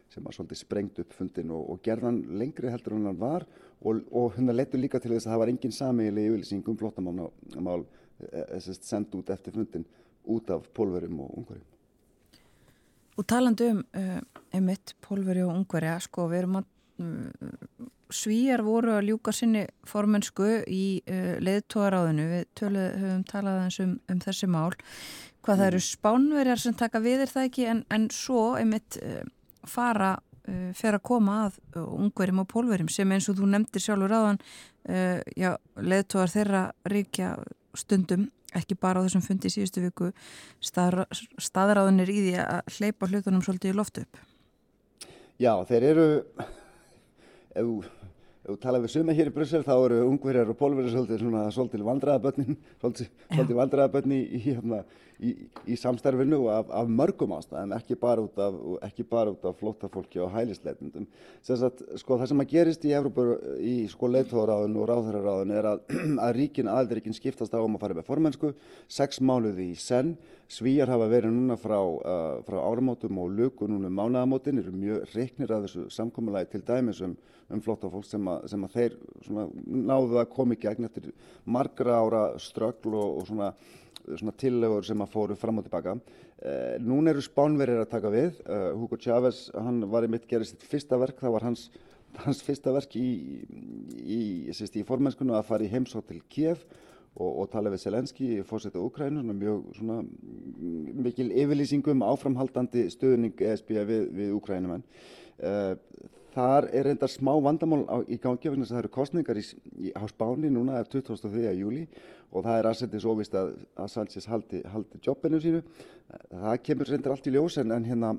sem 0.09 0.25
að 0.25 0.39
svolítið 0.39 0.65
sprengt 0.65 1.05
upp 1.05 1.13
fundin 1.13 1.53
og, 1.53 1.69
og 1.69 1.85
gerðan 1.85 2.23
lengri 2.33 2.73
heldur 2.73 2.97
en 2.97 3.11
hann 3.11 3.21
var 3.21 3.45
og, 3.83 4.01
og 4.09 4.33
hann 4.39 4.49
leittu 4.57 4.81
líka 4.81 4.97
til 4.97 5.13
þess 5.13 5.27
að 5.27 5.35
það 5.35 5.43
var 5.43 5.51
engin 5.53 5.81
samíli 5.83 6.31
yfirlýsing 6.31 6.65
um 6.65 6.81
flótamál 6.81 7.85
Eh, 8.19 8.55
eh, 8.55 8.59
sendt 8.81 9.15
út 9.15 9.29
eftir 9.29 9.53
fundin 9.53 9.85
út 10.23 10.49
af 10.49 10.67
pólverjum 10.73 11.19
og 11.19 11.37
ungverjum. 11.37 11.69
Og 13.17 13.25
talandu 13.27 13.69
um 13.69 13.83
uh, 13.93 14.21
emitt 14.53 14.95
pólverju 15.01 15.47
og 15.47 15.57
ungverja, 15.57 15.99
sko 15.99 16.27
við 16.31 16.37
erum 16.37 16.55
að 16.61 16.65
uh, 17.03 17.89
svíjar 18.09 18.63
voru 18.65 18.95
að 18.95 19.09
ljúka 19.09 19.33
sinni 19.33 19.65
formensku 19.85 20.63
í 20.65 21.01
uh, 21.03 21.35
leðtóaráðinu, 21.43 22.27
við 22.31 22.45
tölu, 22.55 22.85
höfum 23.03 23.23
talað 23.29 23.79
um, 23.83 23.95
um 24.09 24.21
þessi 24.23 24.49
mál, 24.49 24.71
hvað 25.43 25.55
mm. 25.55 25.61
það 25.61 25.67
eru 25.67 25.81
spánverjar 25.87 26.63
sem 26.63 26.77
taka 26.79 27.03
við 27.03 27.25
er 27.25 27.33
það 27.33 27.49
ekki 27.49 27.65
en, 27.69 27.83
en 27.93 28.07
svo 28.13 28.53
emitt 28.57 28.97
fara 29.67 30.15
fer 30.75 30.97
að 30.97 31.05
koma 31.07 31.35
að 31.45 31.83
ungverjum 31.83 32.41
og 32.43 32.47
pólverjum 32.51 32.89
sem 32.91 33.11
eins 33.15 33.29
og 33.31 33.37
þú 33.37 33.47
nefndir 33.51 33.83
sjálfur 33.83 34.11
áðan 34.11 34.41
leðtóar 35.79 36.33
þeirra 36.33 36.63
ríkja 36.91 37.29
stundum, 37.77 38.27
ekki 38.53 38.77
bara 38.79 39.01
á 39.01 39.05
þessum 39.05 39.23
fundi 39.25 39.51
síðustu 39.53 39.83
viku, 39.83 40.11
staðaráðunir 40.61 42.11
í 42.13 42.19
því 42.27 42.35
að 42.43 42.77
hleypa 42.77 43.09
hlutunum 43.09 43.43
svolítið 43.45 43.73
í 43.73 43.77
loftu 43.79 44.05
upp? 44.05 44.21
Já, 45.41 45.53
þeir 45.67 45.87
eru, 45.89 46.07
ef 47.57 47.67
þú 48.43 48.57
talaðu 48.61 48.85
við 48.85 48.93
suma 48.93 49.15
hér 49.15 49.31
í 49.31 49.33
Bryssel 49.33 49.63
þá 49.65 49.73
eru 49.77 50.01
ungverjar 50.09 50.51
og 50.51 50.59
pólverjar 50.59 50.93
svolítið, 50.93 51.23
svolítið 51.55 51.85
vandraðabötnin, 51.87 52.57
svolítið, 52.81 53.09
svolítið 53.31 53.59
vandraðabötni 53.61 54.19
í, 54.21 54.41
hérna, 54.43 54.83
í, 55.23 55.31
í 55.69 55.77
samstarfinu 55.79 56.39
af, 56.51 56.69
af 56.73 56.89
mörgum 56.91 57.33
ástæðum, 57.37 57.73
ekki 57.77 57.97
bara 57.99 58.23
út 58.23 58.39
af, 58.41 58.57
af 59.49 59.59
flótafólki 59.59 60.21
og 60.23 60.31
hælisleitundum. 60.33 61.07
Sko, 61.43 62.17
það 62.17 62.25
sem 62.31 62.43
að 62.43 62.53
gerist 62.53 62.85
í 62.87 62.93
í 62.93 63.75
sko, 63.91 64.09
leittóðaráðun 64.11 64.77
og 64.79 64.87
ráðhverjaráðun 64.91 65.55
er 65.57 65.69
að, 65.73 65.83
að 66.25 66.35
ríkin, 66.39 66.71
aðaldaríkin 66.71 67.17
skiptast 67.17 67.55
á 67.55 67.61
um 67.61 67.77
að 67.77 67.85
fara 67.85 67.99
með 67.99 68.09
formensku, 68.09 68.53
sex 68.91 69.21
mánuði 69.23 69.71
í 69.71 69.77
senn, 69.79 70.15
svíjar 70.51 70.91
hafa 70.93 71.09
verið 71.11 71.33
núna 71.33 71.57
frá, 71.59 71.77
uh, 71.79 72.39
frá 72.47 72.59
áramótum 72.61 73.21
og 73.23 73.31
luku 73.33 73.69
núna 73.69 73.89
um 73.89 74.01
mánagamótin, 74.01 74.59
eru 74.61 74.73
mjög 74.75 75.13
reiknir 75.13 75.53
að 75.53 75.67
þessu 75.67 75.85
samkommulagi 75.93 76.51
til 76.53 76.65
dæmis 76.67 77.01
um, 77.05 77.15
um 77.53 77.61
flótafólk 77.63 78.05
sem, 78.07 78.27
sem 78.51 78.67
að 78.67 78.75
þeir 78.77 78.97
svona, 79.25 79.47
náðu 79.63 80.19
að 80.21 80.33
koma 80.35 80.57
í 80.57 80.61
gegn 80.61 80.89
eftir 80.89 81.09
margra 81.45 82.01
ára 82.01 82.25
ströggl 82.41 82.93
og, 82.93 83.17
og 83.21 83.31
svona 83.31 83.53
svona 84.11 84.35
tillegur 84.39 84.85
sem 84.85 85.01
að 85.03 85.11
fóru 85.13 85.37
fram 85.39 85.59
og 85.61 85.67
tilbaka. 85.67 85.95
Eh, 86.43 86.77
Nún 86.83 87.07
eru 87.11 87.23
Spánverðir 87.23 87.83
að 87.83 87.91
taka 87.93 88.11
við. 88.13 88.39
Eh, 88.45 88.69
Hugo 88.77 88.99
Chávez, 88.99 89.45
hann 89.55 89.83
var 89.91 90.05
í 90.05 90.11
mitt 90.11 90.27
gerðið 90.29 90.53
sitt 90.53 90.65
fyrsta 90.69 90.99
verk, 91.01 91.19
það 91.23 91.35
var 91.37 91.47
hans, 91.49 91.67
hans 92.25 92.41
fyrsta 92.45 92.73
verk 92.75 92.97
í, 92.99 93.09
í, 94.03 94.23
í, 94.51 94.53
í 94.53 94.87
formennskunu 94.87 95.37
að 95.37 95.47
fara 95.51 95.67
í 95.67 95.71
heimsótt 95.71 96.09
til 96.11 96.21
Kiev 96.29 96.65
og, 97.13 97.29
og 97.29 97.51
tala 97.53 97.71
við 97.73 97.83
Selenski, 97.85 98.29
fórsetið 98.49 98.87
Ukrænu, 98.87 99.23
mjög 99.37 99.69
svona, 99.77 99.99
mikil 101.05 101.29
yfirlýsingum 101.29 102.03
áframhaldandi 102.05 102.87
stöðning 102.93 103.37
ESB 103.37 103.75
við, 103.85 104.09
við 104.17 104.33
Ukrænumenn. 104.39 104.85
Eh, 105.43 105.73
þar 106.33 106.67
er 106.73 106.87
reyndar 106.89 107.11
smá 107.11 107.31
vandamál 107.45 107.83
á, 107.89 107.97
í 108.09 108.17
gangi 108.21 108.49
af 108.49 108.57
þess 108.57 108.71
að 108.71 108.75
það 108.75 108.81
eru 108.81 108.93
kostningar 108.97 109.39
í, 109.39 109.45
í, 109.77 109.93
á 109.93 110.03
Spáni 110.09 110.51
núna 110.51 110.79
er 110.79 110.89
23. 110.89 111.53
júli 111.59 111.85
og 112.33 112.45
það 112.45 112.59
er 112.59 112.69
aðsendis 112.69 113.07
óvist 113.07 113.35
að, 113.37 113.53
að 113.77 113.91
Sánchez 113.93 114.29
haldi, 114.29 114.63
haldi 114.73 115.01
jobbinu 115.05 115.41
sínu. 115.41 115.61
Það 116.31 116.61
kemur 116.65 116.89
reyndar 116.89 117.15
allt 117.15 117.29
í 117.29 117.33
ljós 117.35 117.59
en, 117.61 117.73
en 117.75 117.85
hérna 117.87 118.13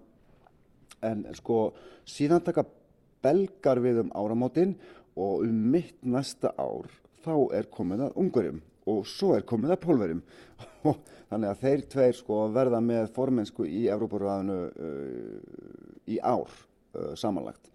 en 1.05 1.25
sko 1.37 1.59
síðan 2.09 2.45
taka 2.45 2.65
belgar 3.25 3.81
við 3.83 4.05
um 4.05 4.13
áramótin 4.17 4.77
og 5.17 5.45
um 5.47 5.59
mitt 5.73 5.99
næsta 6.03 6.53
ár 6.59 6.91
þá 7.25 7.35
er 7.57 7.69
komið 7.73 8.07
að 8.07 8.17
ungverjum 8.21 8.63
og 8.91 9.07
svo 9.09 9.33
er 9.37 9.47
komið 9.49 9.75
að 9.75 9.83
pólverjum 9.85 10.23
og 10.85 10.99
þannig 11.31 11.51
að 11.51 11.63
þeir 11.63 11.85
tveir 11.95 12.19
sko 12.19 12.41
verða 12.55 12.81
með 12.85 13.09
formensku 13.17 13.67
í 13.67 13.87
Evrópurraðinu 13.93 14.59
uh, 14.69 15.39
í 16.11 16.19
ár 16.21 16.51
uh, 16.51 17.15
samanlagt. 17.19 17.71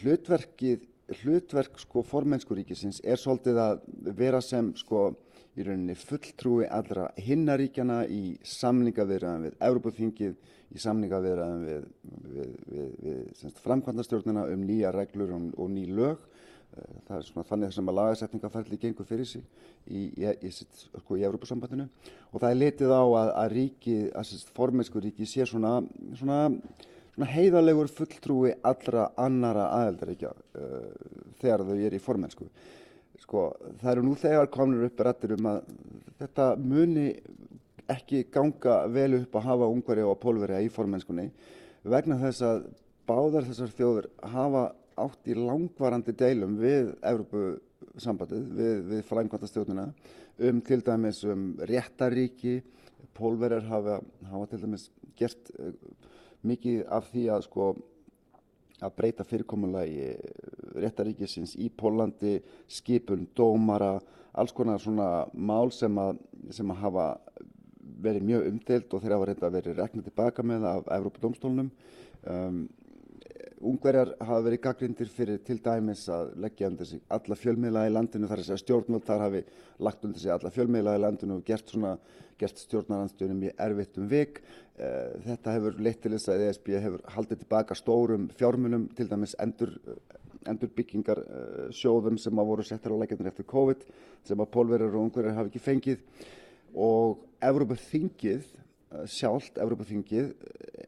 Hlutverkið, 0.00 0.84
hlutverk 1.22 1.78
sko 1.80 2.02
formenskuríkisins 2.04 3.00
er 3.04 3.20
svolítið 3.20 3.60
að 3.62 3.80
vera 4.18 4.40
sem 4.44 4.74
sko 4.76 5.08
í 5.58 5.64
rauninni 5.66 5.96
fulltrúi 5.98 6.68
allra 6.70 7.08
hinnaríkjana 7.18 8.02
í 8.12 8.36
samningavirðan 8.46 9.46
við 9.48 9.56
Evrópuþingið, 9.68 10.34
í 10.68 10.82
samningavirðan 10.82 11.64
við, 11.66 11.86
við, 12.34 12.52
við, 12.74 12.90
við 13.42 13.62
framkvæmdastjórnina 13.64 14.44
um 14.52 14.66
nýja 14.68 14.92
reglur 14.94 15.34
og, 15.34 15.48
og 15.58 15.72
ný 15.72 15.86
lög. 15.90 16.28
Eh, 16.76 16.98
það 17.08 17.16
er 17.16 17.26
svona 17.30 17.46
þannig 17.48 17.74
sem 17.74 17.90
að 17.90 17.98
lagasetningaferðli 17.98 18.78
gengur 18.82 19.08
fyrir 19.08 19.28
sig 19.28 19.44
í, 19.88 20.04
í, 20.20 20.28
í, 20.28 20.50
sko, 20.52 21.16
í 21.16 21.24
Európa-sambandinu 21.24 21.88
og 22.28 22.42
það 22.42 22.50
er 22.50 22.60
litið 22.60 22.92
á 22.92 23.02
að, 23.02 23.32
að 23.42 23.56
að 24.20 24.52
formensku 24.56 25.00
ríki 25.00 25.26
sé 25.26 25.46
svona, 25.48 25.78
svona, 26.20 26.42
svona 27.18 27.34
heiðalegur 27.34 27.88
fulltrúi 27.90 28.52
allra 28.62 29.08
annara 29.18 29.64
aðeldaríkja 29.74 30.30
uh, 30.30 30.90
þegar 31.40 31.64
þau 31.66 31.78
er 31.82 31.94
í 31.96 31.98
formensku. 31.98 32.46
Sko, 33.18 33.48
það 33.80 33.90
eru 33.92 34.04
nú 34.06 34.14
þegar 34.14 34.50
komnur 34.54 34.86
upp 34.86 35.00
rættir 35.02 35.34
um 35.34 35.48
að 35.50 35.64
þetta 36.20 36.46
muni 36.62 37.08
ekki 37.90 38.28
ganga 38.30 38.84
vel 38.86 39.16
upp 39.18 39.34
að 39.34 39.48
hafa 39.48 39.70
ungveri 39.72 40.04
og 40.06 40.20
pólveri 40.22 40.60
í 40.62 40.70
formenskunni 40.70 41.26
vegna 41.82 42.20
þess 42.20 42.44
að 42.46 42.68
báðar 43.08 43.48
þessar 43.48 43.74
þjóður 43.74 44.08
hafa 44.22 44.62
átt 44.98 45.30
í 45.30 45.34
langvarandi 45.34 46.14
deilum 46.14 46.54
við 46.60 46.92
Evropasambandið, 47.02 48.46
við, 48.60 48.76
við 48.92 49.02
frænkvæmtastjórnuna 49.08 49.88
um 50.48 50.60
til 50.62 50.78
dæmis 50.86 51.24
um 51.26 51.50
réttaríki, 51.66 52.60
pólverjar 53.18 53.66
hafa, 53.66 53.98
hafa 54.30 54.50
til 54.52 54.62
dæmis 54.62 54.86
gert 55.18 55.50
uh, 55.58 55.74
mikið 56.46 56.84
af 56.94 57.08
því 57.12 57.24
að 57.34 57.46
sko 57.48 57.68
að 58.78 58.94
breyta 58.94 59.26
fyrirkomulagi 59.26 60.12
réttaríkisins 60.78 61.56
í 61.58 61.68
Pólandi, 61.74 62.38
skipun, 62.70 63.26
dómara, 63.36 63.96
alls 64.38 64.54
konar 64.54 64.78
svona 64.82 65.26
mál 65.34 65.72
sem 65.74 65.98
að, 65.98 66.20
sem 66.54 66.70
að 66.70 66.82
hafa 66.84 67.06
verið 67.98 68.26
mjög 68.28 68.50
umdelt 68.52 68.94
og 68.94 69.02
þeir 69.02 69.16
hafa 69.16 69.28
reynda 69.30 69.50
verið 69.56 69.80
reknað 69.80 70.10
tilbaka 70.10 70.44
með 70.46 70.66
af 70.70 70.92
Európa-dómstólunum. 70.98 71.72
Um, 72.28 72.60
Ungverjar 73.58 74.12
hafa 74.22 74.42
verið 74.44 74.60
gaggrindir 74.62 75.08
fyrir 75.10 75.40
til 75.42 75.56
dæmis 75.62 76.04
að 76.14 76.30
leggja 76.44 76.68
undir 76.70 76.86
sig 76.86 77.00
alla 77.10 77.36
fjölmiðla 77.38 77.88
í 77.88 77.90
landinu 77.90 78.28
þar 78.30 78.42
að 78.42 78.46
segja 78.46 78.62
stjórnvöld 78.62 79.06
þar 79.08 79.24
hafi 79.24 79.40
lagt 79.82 80.04
undir 80.06 80.22
sig 80.22 80.30
alla 80.34 80.52
fjölmiðla 80.54 80.94
í 80.94 81.00
landinu 81.02 81.38
og 81.40 81.48
gert, 81.48 81.72
gert 82.38 82.62
stjórnaranstöðunum 82.62 83.48
í 83.48 83.50
erfitt 83.66 83.98
um 83.98 84.06
vik. 84.12 84.38
Eh, 84.78 85.16
þetta 85.26 85.56
hefur 85.56 85.80
leitt 85.82 85.98
til 86.04 86.14
þess 86.14 86.30
að 86.30 86.44
ESB 86.46 86.70
hefur 86.76 87.02
haldið 87.16 87.42
tilbaka 87.42 87.78
stórum 87.78 88.28
fjármunum 88.38 88.86
til 88.94 89.08
dæmis 89.10 89.34
endur, 89.42 89.74
endur 90.46 90.70
byggingar 90.78 91.24
eh, 91.24 91.66
sjóðum 91.74 92.20
sem 92.22 92.38
að 92.38 92.52
voru 92.52 92.68
settar 92.68 92.94
á 92.94 93.00
leikjarnir 93.02 93.32
eftir 93.32 93.48
COVID 93.50 93.82
sem 94.28 94.38
að 94.38 94.52
pólverjar 94.54 94.94
og 94.94 95.08
ungverjar 95.08 95.34
hafi 95.40 95.50
ekki 95.50 95.66
fengið 95.66 96.06
og 96.78 97.26
Evrópar 97.42 97.78
þingið 97.90 98.46
sjálft, 99.10 99.58
Evropaþingið, 99.60 100.30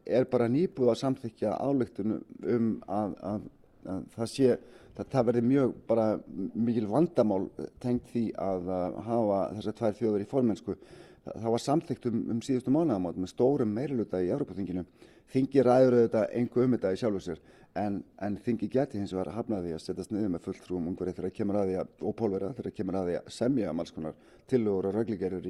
er 0.09 0.27
bara 0.29 0.49
nýbúð 0.51 0.91
að 0.93 1.01
samþykja 1.03 1.53
álöktunum 1.61 2.23
um 2.55 2.71
að, 2.89 3.15
að, 3.31 3.45
að 3.93 4.07
það 4.15 4.31
sé, 4.31 4.57
það, 4.97 5.05
það 5.13 5.29
verði 5.29 5.43
mjög 5.51 5.75
bara 5.91 6.07
mikil 6.55 6.87
vandamál 6.89 7.43
tengt 7.83 8.09
því 8.11 8.25
að 8.41 8.73
hafa 9.07 9.39
þessar 9.59 9.79
tvær 9.79 9.97
þjóður 10.01 10.25
í 10.25 10.29
formensku. 10.33 10.77
Það, 11.21 11.37
það 11.37 11.55
var 11.55 11.65
samþykt 11.67 12.09
um, 12.09 12.19
um 12.33 12.43
síðustu 12.45 12.73
mánuðamátt 12.73 13.21
með 13.21 13.33
stórum 13.35 13.73
meiriluta 13.77 14.21
í 14.23 14.31
Evropaþinginu. 14.33 14.85
Þingi 15.31 15.63
ræður 15.63 15.99
þetta 16.01 16.27
einhver 16.35 16.65
um 16.67 16.73
þetta 16.75 16.91
í 16.91 16.99
sjálfu 16.99 17.21
sér 17.23 17.43
en, 17.79 18.01
en 18.19 18.37
þingi 18.43 18.67
geti 18.71 18.99
hins 18.99 19.13
vegar 19.15 19.31
hafnaði 19.37 19.71
að 19.75 19.83
setjast 19.85 20.11
niður 20.11 20.33
með 20.33 20.47
fulltrúum 20.47 20.89
ungar 20.91 21.11
þegar 21.11 21.29
það 21.29 21.37
kemur 21.37 21.59
að 21.61 21.69
því 21.69 21.77
að, 21.79 21.93
og 22.01 22.15
pólverða 22.19 22.49
þegar 22.57 22.67
það 22.67 22.77
kemur 22.79 22.97
að 22.99 23.07
því 23.07 23.15
að 23.19 23.29
semja 23.37 23.71
um 23.71 23.83
alls 23.83 23.93
konar 23.95 24.17
tillögur 24.51 24.89
og 24.89 24.97
regligerður 24.97 25.47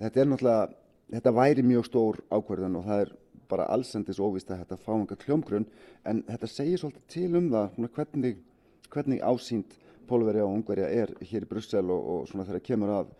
þetta 0.00 0.22
er 0.22 0.30
náttúrulega, 0.30 0.70
þetta 1.16 1.34
væri 1.36 1.66
mjög 1.66 1.88
stór 1.88 2.20
ákverðan 2.30 2.78
og 2.80 2.86
það 2.88 3.04
er 3.04 3.12
bara 3.50 3.66
allsendis 3.74 4.20
óvist 4.22 4.50
að 4.50 4.62
þetta 4.62 4.78
fá 4.84 4.92
einhver 4.94 5.20
kljómgrunn 5.20 5.66
en 6.08 6.22
þetta 6.28 6.50
segir 6.50 6.80
svolítið 6.80 7.06
til 7.10 7.30
um 7.38 7.48
það 7.52 7.88
hvernig, 7.96 8.42
hvernig 8.90 9.24
ásýnd 9.26 9.78
Pólverja 10.10 10.42
og 10.42 10.56
Ungverja 10.56 10.88
er 10.90 11.12
hér 11.22 11.44
í 11.46 11.48
Brussel 11.50 11.86
og, 11.86 12.06
og 12.12 12.28
svona 12.30 12.46
þegar 12.48 12.64
kemur 12.66 12.92
að 12.96 13.12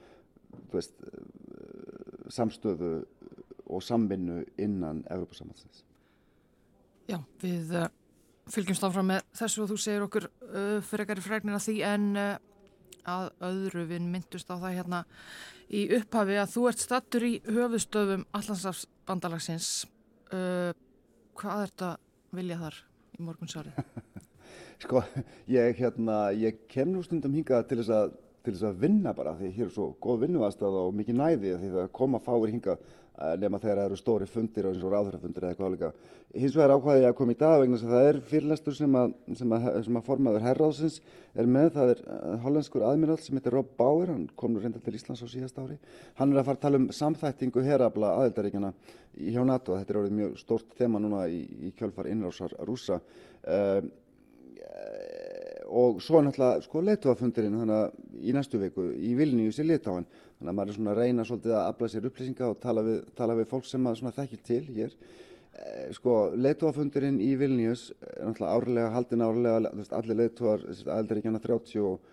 veist, 0.72 0.97
samstöðu 2.35 2.93
og 3.70 3.83
samvinnu 3.87 4.41
innan 4.59 5.05
Európa-samhansins. 5.11 5.85
Já, 7.11 7.18
við 7.43 7.74
uh, 7.78 7.87
fylgjumst 8.51 8.87
áfram 8.87 9.11
með 9.12 9.22
þessu 9.39 9.64
og 9.64 9.70
þú 9.70 9.78
segir 9.83 10.07
okkur 10.07 10.26
uh, 10.26 10.78
fyrir 10.87 11.05
ekkari 11.05 11.24
fræknir 11.24 11.59
að 11.59 11.66
því 11.68 11.76
en 11.91 12.09
uh, 12.18 12.33
að 13.09 13.31
öðru 13.49 13.87
við 13.91 14.07
myndust 14.07 14.51
á 14.51 14.57
það 14.57 14.77
hérna 14.79 15.01
í 15.71 15.87
upphafi 15.99 16.39
að 16.41 16.55
þú 16.55 16.67
ert 16.71 16.85
stattur 16.85 17.27
í 17.27 17.33
höfustöfum 17.47 18.25
Allandsafsbandalagsins 18.37 19.71
uh, 20.35 20.73
hvað 21.39 21.67
ert 21.67 21.87
að 21.89 21.95
vilja 22.41 22.59
þar 22.61 22.81
í 23.17 23.23
morgunsárið? 23.27 23.85
sko, 24.85 25.05
ég, 25.51 25.77
hérna, 25.79 26.23
ég 26.37 26.67
kem 26.71 26.93
nú 26.93 27.05
stundum 27.07 27.37
hingað 27.37 27.69
til 27.71 27.83
þess 27.83 27.97
að 28.01 28.19
til 28.41 28.55
þess 28.55 28.71
að 28.71 28.79
vinna 28.81 29.13
bara 29.13 29.35
því 29.37 29.51
hér 29.53 29.67
er 29.67 29.73
svo 29.75 29.91
góð 30.01 30.23
vinnuaðstæða 30.23 30.85
og 30.89 30.95
mikið 30.97 31.17
næði 31.19 31.51
því 31.61 31.73
það 31.75 31.91
koma 31.99 32.21
fáir 32.25 32.49
hingað 32.49 32.79
Eh, 32.81 33.00
nema 33.41 33.59
þegar 33.61 33.81
það 33.81 33.87
eru 33.89 33.99
stóri 33.99 34.27
fundir 34.31 34.67
og 34.67 34.75
eins 34.75 34.85
og 34.85 34.93
ráðhverjafundir 34.95 35.45
eða 35.45 35.53
eitthvað 35.53 35.71
álíka. 35.71 35.91
Hins 36.31 36.55
vegar 36.57 36.73
ákvaði 36.77 37.03
ég 37.03 37.11
að 37.11 37.17
koma 37.19 37.35
í 37.35 37.39
dag 37.41 37.57
vegna 37.61 37.79
að 37.81 37.91
það 37.91 38.09
er 38.09 38.19
fyrirlestur 38.31 38.77
sem 38.79 38.97
að, 38.97 39.15
sem 39.41 39.55
að, 39.57 39.67
sem 39.87 39.99
að 39.99 40.07
formaður 40.07 40.47
herráðsins 40.47 40.99
er 41.35 41.51
með, 41.51 41.69
það 41.75 41.93
er 41.95 42.03
eh, 42.07 42.37
hollenskur 42.45 42.87
aðmiral 42.87 43.19
sem 43.21 43.39
heitir 43.39 43.57
Rob 43.57 43.73
Bauer, 43.77 44.13
hann 44.15 44.29
kom 44.41 44.55
nú 44.55 44.63
reynda 44.63 44.81
til 44.85 44.95
Íslands 44.97 45.25
á 45.27 45.29
síðast 45.29 45.59
ári. 45.61 45.77
Hann 46.21 46.33
er 46.33 46.41
að 46.41 46.49
fara 46.49 46.61
að 46.61 46.65
tala 46.65 46.81
um 46.81 46.91
samþættingu 46.97 47.65
herabla 47.67 48.15
aðeldaríkjana 48.21 48.73
hjá 49.21 49.43
NATO, 49.45 49.77
þetta 49.77 49.95
er 49.95 50.01
orðið 50.05 50.19
mjög 50.21 50.39
stórt 50.41 50.79
þema 50.79 51.03
núna 51.03 51.27
í, 51.29 51.43
í 51.67 51.75
kjölfar 51.77 52.09
innrásar 52.09 52.55
rúsa. 52.65 53.03
Uh, 53.43 53.83
og 55.71 56.01
svo 56.03 56.21
náttúrulega 56.25 56.64
sko 56.64 56.83
leituafundurinn 56.83 57.59
þannig 57.61 57.77
að 57.77 58.27
í 58.27 58.35
næstu 58.35 58.59
viku 58.61 58.89
í 58.91 59.14
Vilnius 59.18 59.61
í 59.62 59.66
Litáin 59.68 60.07
þannig 60.07 60.51
að 60.51 60.57
maður 60.59 60.73
er 60.73 60.79
svona 60.79 60.93
að 60.95 61.01
reyna 61.01 61.27
svolítið 61.29 61.57
að 61.57 61.66
afla 61.68 61.89
sér 61.93 62.07
upplýsinga 62.09 62.47
og 62.49 62.61
tala 62.62 62.85
við, 62.87 63.01
tala 63.18 63.37
við 63.39 63.51
fólk 63.51 63.68
sem 63.68 63.85
maður 63.85 64.01
svona 64.01 64.14
þekkir 64.16 64.43
til 64.49 64.62
hér. 64.75 64.95
Eh, 65.61 65.91
sko 65.95 66.16
leituafundurinn 66.35 67.21
í 67.23 67.31
Vilnius 67.39 67.91
er 68.01 68.25
náttúrulega 68.27 68.57
árlega 68.57 68.95
haldin 68.97 69.27
árlega 69.27 69.75
allir 70.01 70.21
leituar 70.23 70.64
aðeldaríkjana 70.66 71.43
30 71.45 71.85
og, 71.87 72.12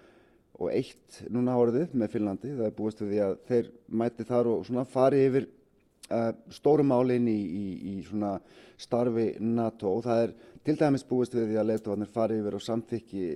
og 0.57 0.73
eitt 0.73 1.21
núna 1.31 1.57
áriðið 1.57 1.95
með 1.97 2.13
Finnlandi. 2.13 2.55
Það 2.59 2.69
er 2.69 2.77
búist 2.77 3.03
við 3.03 3.13
því 3.13 3.23
að 3.25 3.37
þeir 3.49 3.71
mæti 4.03 4.27
þar 4.27 4.51
og 4.53 4.67
svona 4.67 4.85
fari 4.91 5.23
yfir 5.29 5.49
uh, 6.11 6.31
stórum 6.53 6.93
álinn 6.95 7.27
í, 7.31 7.37
í, 7.37 7.65
í 7.91 7.95
svona 8.07 8.37
starfi 8.77 9.31
NATO 9.41 9.95
og 9.97 10.05
það 10.05 10.23
er 10.27 10.37
Til 10.67 10.73
dæmis 10.75 11.05
búist 11.07 11.31
við 11.31 11.45
því 11.47 11.59
að 11.61 11.67
leiftofarnir 11.69 12.09
fari 12.11 12.37
yfir 12.41 12.55
og 12.57 12.63
samþykki 12.65 13.27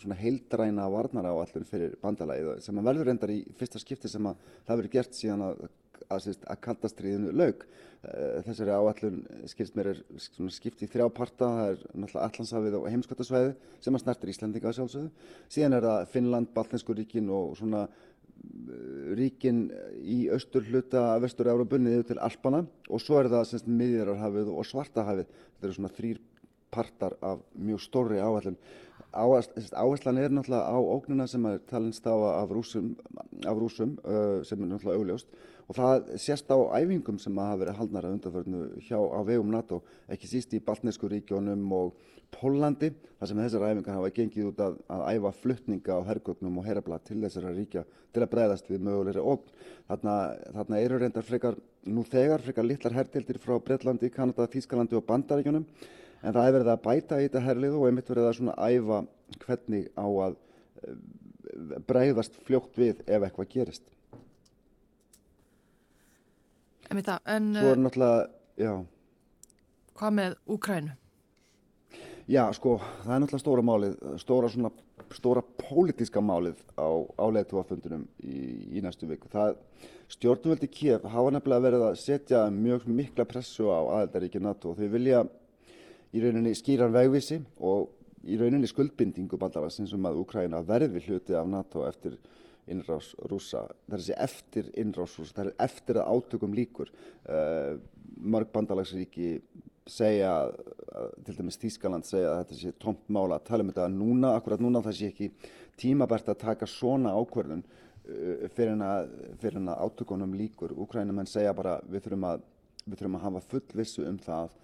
svona 0.00 0.16
heildræna 0.16 0.86
varnar 0.88 1.26
á 1.28 1.36
allur 1.36 1.66
fyrir 1.68 1.98
bandalæðið 2.00 2.62
sem 2.64 2.80
að 2.80 2.88
verður 2.88 3.10
endar 3.12 3.32
í 3.34 3.42
fyrsta 3.58 3.82
skipti 3.82 4.08
sem 4.08 4.24
að 4.30 4.38
það 4.64 4.78
verður 4.80 4.94
gert 4.94 5.18
síðan 5.18 5.42
að, 5.50 5.60
að, 6.08 6.30
að 6.48 6.62
kaldastriðinu 6.64 7.34
laug. 7.36 7.66
Eh, 7.98 8.38
þessari 8.46 8.72
áallun 8.72 9.20
skilst 9.52 9.76
mér 9.76 9.90
er 9.92 10.00
skipt 10.54 10.86
í 10.86 10.88
þrjá 10.88 11.10
parta, 11.12 11.50
það 11.58 11.74
er 11.74 11.84
náttúrulega 11.92 12.24
allansafið 12.30 12.78
og 12.80 12.88
heimskottasvæði 12.94 13.52
sem 13.84 13.98
að 13.98 14.04
snertir 14.06 14.32
Íslandinga 14.32 14.76
sjálfsögðu. 14.78 15.30
Síðan 15.52 15.76
er 15.76 15.88
það 15.90 16.10
Finnland, 16.14 16.52
Baltinsku 16.56 16.96
ríkin 16.96 17.28
og 17.28 17.52
svona 17.60 17.84
eh, 17.84 18.07
ríkin 19.18 19.68
í 20.04 20.18
austur 20.32 20.66
hluta 20.68 21.16
vestur-Európunni 21.22 21.94
yfir 21.96 22.12
til 22.12 22.20
Alpana 22.22 22.64
og 22.88 23.02
svo 23.02 23.18
er 23.20 23.30
það 23.32 23.66
miðjararhafið 23.66 24.50
og 24.52 24.68
svartahafið. 24.68 25.30
Þetta 25.30 25.68
eru 25.68 25.76
svona 25.78 25.94
þrýr 25.96 26.20
partar 26.70 27.16
af 27.24 27.40
mjög 27.56 27.82
stórri 27.82 28.20
áallin. 28.20 28.58
Áherslan 29.12 30.20
er 30.20 30.34
náttúrulega 30.34 30.68
á 30.68 30.76
ógnuna 30.76 31.26
sem 31.26 31.46
er 31.48 31.62
talin 31.70 31.94
stafa 31.96 32.34
af 32.42 32.50
rúsum, 32.52 32.92
af 33.46 33.56
rúsum 33.56 33.96
uh, 34.04 34.44
sem 34.44 34.60
er 34.62 34.74
náttúrulega 34.74 35.00
augljóst 35.00 35.32
og 35.68 35.76
það 35.76 36.12
sést 36.20 36.48
á 36.48 36.56
æfingum 36.80 37.18
sem 37.20 37.36
hafa 37.36 37.58
verið 37.60 37.78
haldnar 37.78 38.06
að 38.08 38.14
undarförnu 38.16 38.60
hjá 38.86 38.96
á 38.96 39.20
vegum 39.28 39.50
NATO, 39.52 39.82
ekki 40.08 40.30
síst 40.30 40.54
í 40.56 40.62
Baltnesku 40.64 41.10
ríkjónum 41.12 41.66
og 41.76 41.98
Pólandi, 42.32 42.90
þar 43.16 43.30
sem 43.30 43.38
þessar 43.40 43.64
æfingar 43.70 43.96
hafa 43.96 44.10
gengið 44.16 44.48
út 44.50 44.58
að, 44.60 44.74
að 44.92 45.04
æfa 45.14 45.32
fluttninga 45.42 45.96
á 45.96 46.00
hergögnum 46.08 46.58
og 46.60 46.66
herabla 46.68 46.98
til 47.04 47.20
þessara 47.22 47.54
ríkja 47.56 47.84
til 48.12 48.24
að 48.24 48.32
breyðast 48.34 48.68
við 48.68 48.84
mögulegri 48.84 49.22
ógn. 49.22 49.54
Þarna, 49.88 50.16
þarna 50.56 50.80
eru 50.84 50.98
reyndar 51.00 51.24
frekar 51.24 51.56
nú 51.88 52.04
þegar, 52.04 52.44
frekar 52.44 52.68
litlar 52.68 52.96
hertildir 52.98 53.40
frá 53.40 53.56
Breitlandi, 53.64 54.12
Kanada, 54.12 54.48
Þískalandi 54.52 54.98
og 54.98 55.06
Bandaríkjónum 55.08 55.64
en 55.64 56.34
það 56.34 56.48
hefur 56.48 56.58
verið 56.58 56.72
að 56.74 56.84
bæta 56.84 57.20
í 57.20 57.28
þetta 57.28 57.44
herlið 57.46 57.78
og 57.78 57.86
einmitt 57.88 58.10
verið 58.12 58.28
að 58.28 58.36
svona 58.40 58.56
æfa 58.58 59.00
hvernig 59.44 59.88
á 59.94 60.06
að 60.08 60.36
eh, 60.82 60.98
breyðast 61.88 62.40
fljótt 62.44 62.76
við 62.80 63.04
ef 63.06 63.22
eitthvað 63.22 63.52
gerist. 63.54 63.86
Það, 66.88 67.18
en 67.28 67.50
Svo 67.52 67.72
er 67.74 67.80
náttúrulega, 67.82 68.28
já. 68.56 68.72
Hvað 69.98 70.14
með 70.16 70.36
Úkrænu? 70.54 70.94
Já, 72.28 72.42
sko, 72.56 72.78
það 73.02 73.12
er 73.14 73.22
náttúrulega 73.22 73.42
stóra 73.42 73.64
málið, 73.64 73.94
stóra 74.20 74.48
svona, 74.52 74.70
stóra 75.16 75.42
pólitíska 75.60 76.20
málið 76.24 76.58
á 76.76 76.88
áleiðtúafundunum 77.20 78.06
í, 78.20 78.40
í 78.76 78.82
næstu 78.84 79.08
viku. 79.08 79.30
Það 79.32 79.56
stjórnvöldi 80.12 80.68
Kiev 80.72 81.04
hafa 81.08 81.32
nefnilega 81.34 81.64
verið 81.66 81.84
að 81.90 82.00
setja 82.00 82.42
mjög 82.52 82.88
mikla 82.88 83.28
pressu 83.28 83.68
á 83.68 83.80
aðeldaríkja 84.00 84.42
NATO 84.44 84.72
og 84.72 84.80
þau 84.80 84.90
vilja 84.96 85.22
í 86.12 86.24
rauninni 86.24 86.54
skýran 86.56 86.92
vegvísi 86.94 87.42
og 87.60 87.90
í 88.28 88.36
rauninni 88.40 88.68
skuldbindingu 88.68 89.40
bandalagsins 89.40 89.92
um 89.96 90.08
að 90.08 90.22
Úkræna 90.22 90.62
verði 90.68 91.04
hluti 91.04 91.36
af 91.36 91.48
NATO 91.48 91.84
eftir 91.88 92.16
innrás 92.72 93.12
rúsa. 93.30 93.64
Það 93.86 93.96
er 93.96 94.02
þessi 94.02 94.16
eftir 94.24 94.68
innrás 94.80 95.16
rúsa, 95.18 95.34
það 95.36 95.50
er 95.50 95.56
eftir 95.68 96.00
að 96.00 96.12
átökum 96.14 96.54
líkur. 96.56 96.92
Uh, 97.28 97.78
mörg 98.18 98.52
bandalagsríki 98.54 99.38
segja, 99.88 100.32
til 101.24 101.36
dæmis 101.38 101.58
Þískaland 101.60 102.06
segja 102.08 102.34
að 102.34 102.40
þetta 102.42 102.60
sé 102.60 102.72
tomt 102.82 103.08
mála 103.12 103.38
að 103.38 103.46
tala 103.48 103.64
um 103.64 103.72
þetta 103.72 103.88
núna, 103.92 104.34
akkurat 104.36 104.62
núna 104.62 104.82
það 104.84 104.98
sé 104.98 105.10
ekki 105.12 105.30
tímabært 105.80 106.28
að 106.28 106.40
taka 106.42 106.68
svona 106.68 107.14
ákverðun 107.16 107.64
uh, 107.64 108.46
fyrir 108.54 108.74
en 108.74 108.86
að, 108.86 109.12
að 109.38 109.74
átökunum 109.86 110.36
líkur. 110.38 110.76
Úkrænumenn 110.76 111.30
segja 111.30 111.56
bara 111.56 111.78
við 111.88 112.06
þurfum 112.06 112.30
að, 112.32 112.48
við 112.84 112.98
þurfum 112.98 113.20
að 113.20 113.28
hafa 113.28 113.46
fullvissu 113.52 114.08
um 114.08 114.20
það 114.22 114.56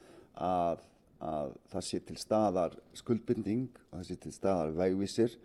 að, 0.45 0.87
að 1.25 1.53
það 1.73 1.87
sé 1.89 2.01
til 2.09 2.17
staðar 2.21 2.79
skuldbinding 2.97 3.69
og 3.91 4.01
það 4.01 4.09
sé 4.09 4.19
til 4.23 4.35
staðar 4.35 4.75
vegvísir 4.77 5.37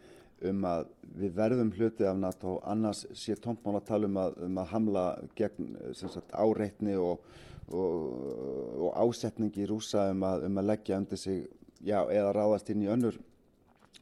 um 0.47 0.65
að 0.69 0.87
við 1.19 1.35
verðum 1.35 1.71
hluti 1.75 2.07
af 2.07 2.17
NATO 2.19 2.57
annars 2.63 3.05
sé 3.17 3.35
tóntmál 3.35 3.79
að 3.79 3.87
tala 3.89 4.07
um 4.07 4.19
að, 4.21 4.39
um 4.47 4.59
að 4.61 4.73
hamla 4.73 5.05
gegn 5.35 5.73
sagt, 5.97 6.31
áreitni 6.31 6.95
og 6.99 7.23
og, 7.71 8.85
og 8.85 8.93
ásetningi 8.97 9.67
rúsa 9.69 10.09
um 10.13 10.23
að, 10.27 10.45
um 10.47 10.61
að 10.61 10.69
leggja 10.71 10.99
undir 10.99 11.19
sig 11.21 11.43
já, 11.85 12.01
eða 12.09 12.33
ráðast 12.35 12.71
inn 12.73 12.85
í 12.85 12.89
önnur 12.91 13.19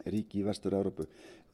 ríki 0.07 0.41
í 0.41 0.45
vestur-Európu. 0.47 1.07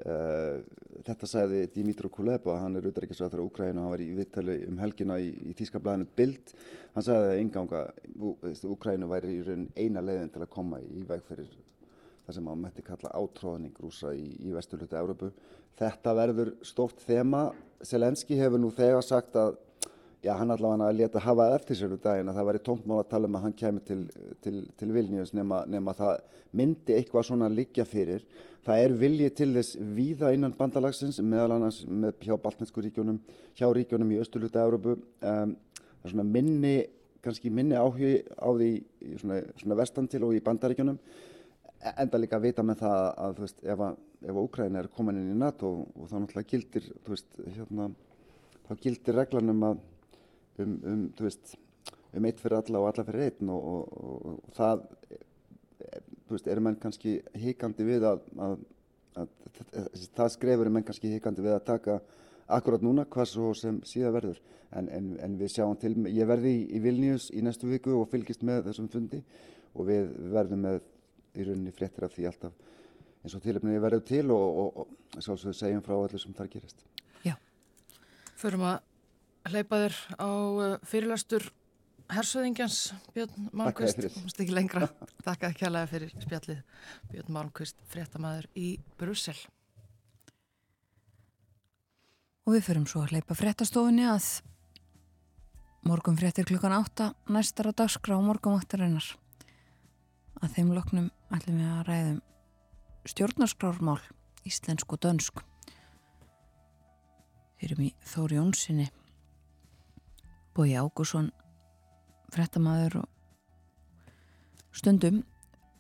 Uh, 0.04 0.64
þetta 1.06 1.28
sagði 1.30 1.68
Dimitro 1.74 2.10
Kuleba, 2.12 2.58
hann 2.60 2.76
er 2.76 2.88
útrækisvæð 2.90 3.30
þar 3.32 3.44
á 3.46 3.48
Úkræðinu 3.48 3.80
og 3.80 3.86
hann 3.86 3.94
var 3.94 4.04
í 4.04 4.10
viðtali 4.18 4.56
um 4.68 4.80
helgina 4.82 5.20
í, 5.22 5.30
í 5.50 5.54
tískablaðinu 5.58 6.10
Bild. 6.18 6.56
Hann 6.96 7.06
sagði 7.06 7.30
að 7.30 7.42
einganga 7.42 7.84
Úkræðinu 8.74 9.12
væri 9.14 9.38
í 9.38 9.44
raun 9.48 9.68
eina 9.78 10.04
leiðin 10.04 10.34
til 10.34 10.44
að 10.44 10.52
koma 10.58 10.82
í 10.84 11.06
veg 11.08 11.24
fyrir 11.30 11.54
það 12.24 12.38
sem 12.38 12.48
maður 12.48 12.62
mætti 12.64 12.86
kalla 12.88 13.12
átróðning 13.20 13.84
rúsa 13.84 14.14
í, 14.16 14.30
í 14.48 14.54
vesturluti 14.56 14.98
Európu. 15.00 15.32
Þetta 15.80 16.16
verður 16.18 16.54
stort 16.66 17.02
þema. 17.04 17.48
Selenski 17.84 18.38
hefur 18.40 18.62
nú 18.62 18.72
þegar 18.76 19.04
sagt 19.06 19.36
að 19.40 19.58
já, 20.24 20.34
hann 20.40 20.54
allavega 20.54 20.92
leta 20.96 21.20
hafa 21.20 21.50
eftir 21.58 21.78
sér 21.78 21.92
úr 21.92 21.98
um 21.98 22.04
daginn 22.04 22.32
að 22.32 22.40
það 22.40 22.48
væri 22.50 22.64
tóntmál 22.68 23.02
að 23.02 23.10
tala 23.12 23.28
um 23.28 23.38
að 23.38 23.46
hann 23.48 23.58
kemur 23.60 23.84
til, 23.88 24.00
til, 24.46 24.56
til 24.80 24.94
Vilnius 24.96 25.34
nema, 25.36 25.64
nema 25.68 25.96
það 25.98 26.22
myndi 26.56 26.96
eitthvað 26.96 27.28
svona 27.28 27.50
liggja 27.52 27.86
fyrir. 27.90 28.24
Það 28.64 28.86
er 28.86 28.96
viljið 29.02 29.36
til 29.36 29.50
þess 29.58 29.80
víða 29.98 30.32
innan 30.36 30.56
bandalagsins 30.56 31.20
meðal 31.20 31.58
annars 31.58 31.82
með 31.84 32.30
hjá 32.30 32.38
baltinsku 32.40 32.86
ríkjónum, 32.86 33.20
hjá 33.60 33.68
ríkjónum 33.76 34.14
í 34.16 34.22
östuluta 34.24 34.64
Európu. 34.64 34.96
Um, 35.20 35.58
það 36.00 36.08
er 36.08 36.14
svona 36.14 36.28
minni, 36.30 36.76
kannski 37.24 37.52
minni 37.52 37.76
áhug 37.76 38.00
á 38.40 38.48
því 38.48 38.72
svona, 39.20 39.42
svona 39.60 39.80
vestan 39.82 40.08
til 40.08 40.24
og 40.24 40.38
í 40.38 40.44
bandaríkjónum. 40.46 41.02
Enda 41.84 42.20
líka 42.20 42.38
að 42.40 42.48
vita 42.48 42.64
með 42.64 42.84
það 42.84 43.02
að 43.26 43.34
þú 43.36 43.46
veist 43.46 43.64
ef 43.74 43.82
að 43.84 44.40
Úkræna 44.40 44.80
er 44.80 44.88
komin 44.96 45.20
inn 45.20 45.34
í 45.34 45.40
NATO 45.40 45.72
og 45.84 46.08
þá 46.08 46.16
náttúrulega 46.16 46.50
gildir, 46.54 46.86
þú 47.04 47.12
veist, 47.12 47.34
hérna, 47.58 47.90
þá 48.70 48.74
gildir 48.86 49.18
reglanum 49.20 49.66
að 49.68 49.82
um, 50.64 50.78
um, 50.94 51.02
veist, 51.20 51.58
um 52.14 52.28
eitt 52.30 52.40
fyrir 52.40 52.62
alla 52.62 52.80
og 52.80 52.90
alla 52.92 53.06
fyrir 53.10 53.26
einn 53.28 53.52
og, 53.52 53.68
og, 53.74 53.98
og, 54.00 54.30
og 54.32 54.56
það 54.56 54.86
veist, 56.32 56.48
er 56.48 56.62
menn 56.64 56.80
kannski 56.80 57.18
híkandi 57.44 57.88
við 57.88 58.08
að, 58.10 58.24
að, 58.48 58.58
að, 59.20 59.34
að 59.84 60.08
það 60.16 60.34
skrefur 60.38 60.70
er 60.70 60.76
menn 60.78 60.88
kannski 60.88 61.12
híkandi 61.14 61.46
við 61.46 61.58
að 61.58 61.66
taka 61.74 62.00
akkurat 62.54 62.84
núna 62.84 63.06
hvað 63.10 63.30
svo 63.32 63.52
sem 63.58 63.80
síðan 63.88 64.16
verður. 64.18 64.40
En, 64.74 64.88
en, 64.90 65.12
en 65.22 65.36
við 65.38 65.52
sjáum 65.54 65.76
til, 65.78 65.94
ég 66.10 66.28
verði 66.28 66.56
í, 66.56 66.64
í 66.78 66.80
Vilnius 66.82 67.28
í 67.36 67.44
næstu 67.46 67.70
viku 67.70 67.94
og 68.00 68.08
fylgist 68.10 68.42
með 68.46 68.70
þessum 68.70 68.90
fundi 68.90 69.20
og 69.74 69.88
við 69.90 70.10
verðum 70.34 70.66
með 70.66 70.80
í 71.38 71.48
rauninni 71.48 71.74
fréttir 71.76 72.06
af 72.08 72.14
því 72.16 72.28
alltaf 72.30 72.54
eins 73.24 73.36
og 73.38 73.44
tilöfnið 73.44 73.82
verður 73.84 74.06
til 74.08 74.24
og, 74.36 74.80
og 74.84 75.22
svo 75.24 75.38
segjum 75.40 75.84
frá 75.86 75.96
allir 75.96 76.22
sem 76.22 76.36
þar 76.36 76.50
gerist. 76.52 76.84
Já. 77.24 77.36
Förum 78.40 78.66
að 78.68 79.54
hleypa 79.54 79.80
þér 79.86 80.00
á 80.20 80.30
uh, 80.30 80.76
fyrirlastur 80.88 81.48
hersöðingjans 82.14 82.80
Björn 83.16 83.50
Malmqvist, 83.56 84.04
mást 84.20 84.42
ekki 84.44 84.56
lengra. 84.56 84.90
Takk 85.24 85.48
að 85.48 85.58
kjallaði 85.62 85.92
fyrir 85.94 86.16
spjallið 86.20 86.64
Björn 87.12 87.36
Malmqvist, 87.38 87.80
fréttamaður 87.90 88.50
í 88.60 88.76
Brussel. 89.00 89.38
Og 92.44 92.58
við 92.58 92.66
förum 92.68 92.88
svo 92.90 93.06
að 93.06 93.16
hleypa 93.16 93.38
fréttastofunni 93.40 94.04
að 94.12 94.28
morgum 95.88 96.18
fréttir 96.20 96.48
klukkan 96.48 96.76
átta 96.76 97.14
næstar 97.32 97.72
á 97.72 97.78
dagskrá 97.84 98.20
morgumvaktarinnar 98.24 99.14
að 100.44 100.58
þeim 100.58 100.74
loknum 100.76 101.10
ætlum 101.34 101.58
við 101.60 101.70
að 101.72 101.86
ræðum 101.88 102.20
stjórnarskrármál 103.10 104.00
íslensk 104.48 104.94
og 104.94 105.02
dönsk. 105.04 105.42
Fyrir 107.60 107.80
mig 107.80 107.96
Þóri 108.08 108.38
Jónssoni 108.38 108.90
Bói 110.54 110.76
Ágússon 110.78 111.32
frettamæður 112.34 113.00
og 113.02 113.10
stundum 114.74 115.24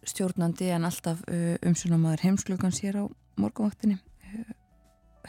stjórnandi 0.05 0.71
en 0.73 0.87
alltaf 0.87 1.21
uh, 1.29 1.55
umsunamaður 1.65 2.25
heimsklökan 2.25 2.73
sér 2.75 2.97
á 2.99 3.03
morgunvaktinni. 3.39 3.99
Uh, 4.25 4.53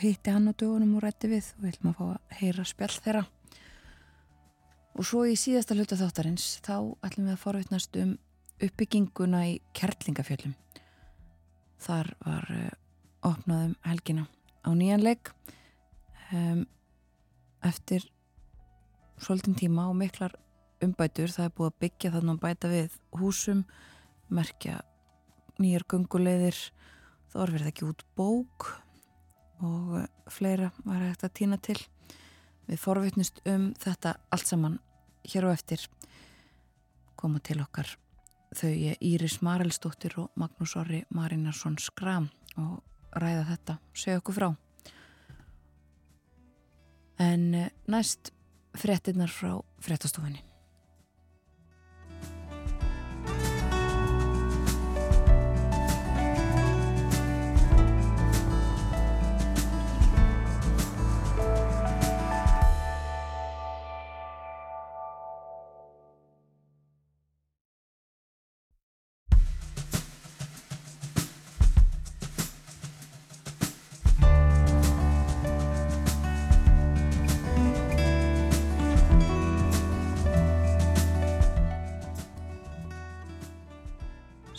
hitti 0.00 0.32
hann 0.32 0.48
á 0.48 0.52
dögunum 0.56 0.96
og 0.96 1.04
rætti 1.04 1.30
við. 1.30 1.52
Og 1.56 1.64
við 1.66 1.74
viljum 1.74 1.90
að 1.92 1.98
fá 1.98 2.04
að 2.06 2.38
heyra 2.40 2.66
spjall 2.68 2.96
þeirra. 2.96 3.24
Og 4.94 5.06
svo 5.08 5.24
í 5.26 5.36
síðasta 5.38 5.76
hluta 5.76 5.98
þáttarins 5.98 6.48
þá 6.64 6.76
ætlum 7.04 7.28
við 7.28 7.34
að 7.34 7.42
forveitnast 7.44 8.00
um 8.00 8.16
uppbygginguna 8.66 9.44
í 9.48 9.58
Kerlingafjöllum. 9.76 10.54
Þar 11.84 12.10
var 12.24 12.48
uh, 12.54 12.70
opnaðum 13.24 13.74
helgina 13.84 14.26
á 14.64 14.70
nýjanleik 14.76 15.30
um, 16.32 16.64
eftir 17.64 18.06
svolítinn 19.20 19.56
tíma 19.58 19.88
og 19.90 19.98
miklar 19.98 20.34
umbætur. 20.84 21.32
Það 21.32 21.48
er 21.48 21.54
búið 21.56 21.70
að 21.70 21.80
byggja 21.84 22.12
þannig 22.14 22.34
að 22.34 22.42
bæta 22.44 22.72
við 22.72 22.98
húsum 23.20 23.64
merkja 24.34 24.80
nýjar 25.60 25.86
gungulegðir 25.88 26.58
þá 27.32 27.36
er 27.44 27.54
verið 27.54 27.70
ekki 27.70 27.88
út 27.88 28.04
bók 28.18 28.70
og 29.64 29.98
eh, 30.00 30.08
fleira 30.30 30.70
var 30.84 31.02
hægt 31.04 31.26
að 31.26 31.36
týna 31.40 31.58
til. 31.62 31.78
Við 32.68 32.80
forvittnust 32.80 33.42
um 33.48 33.72
þetta 33.80 34.16
allt 34.32 34.48
saman 34.48 34.78
hér 35.28 35.48
og 35.48 35.56
eftir. 35.56 35.84
Koma 37.20 37.40
til 37.44 37.60
okkar 37.62 37.94
þau 38.55 38.72
Íris 39.00 39.40
Marelsdóttir 39.42 40.18
og 40.22 40.30
Magnús 40.40 40.76
Orri 40.80 41.05
Marinarsson 41.11 41.78
Skram 41.82 42.30
og 42.57 42.82
ræða 43.14 43.48
þetta, 43.50 43.78
segja 43.94 44.20
okkur 44.22 44.38
frá 44.38 44.55
en 47.18 47.55
eh, 47.55 47.70
næst 47.86 48.32
frettinnar 48.74 49.30
frá 49.30 49.61
frettastofunni. 49.82 50.42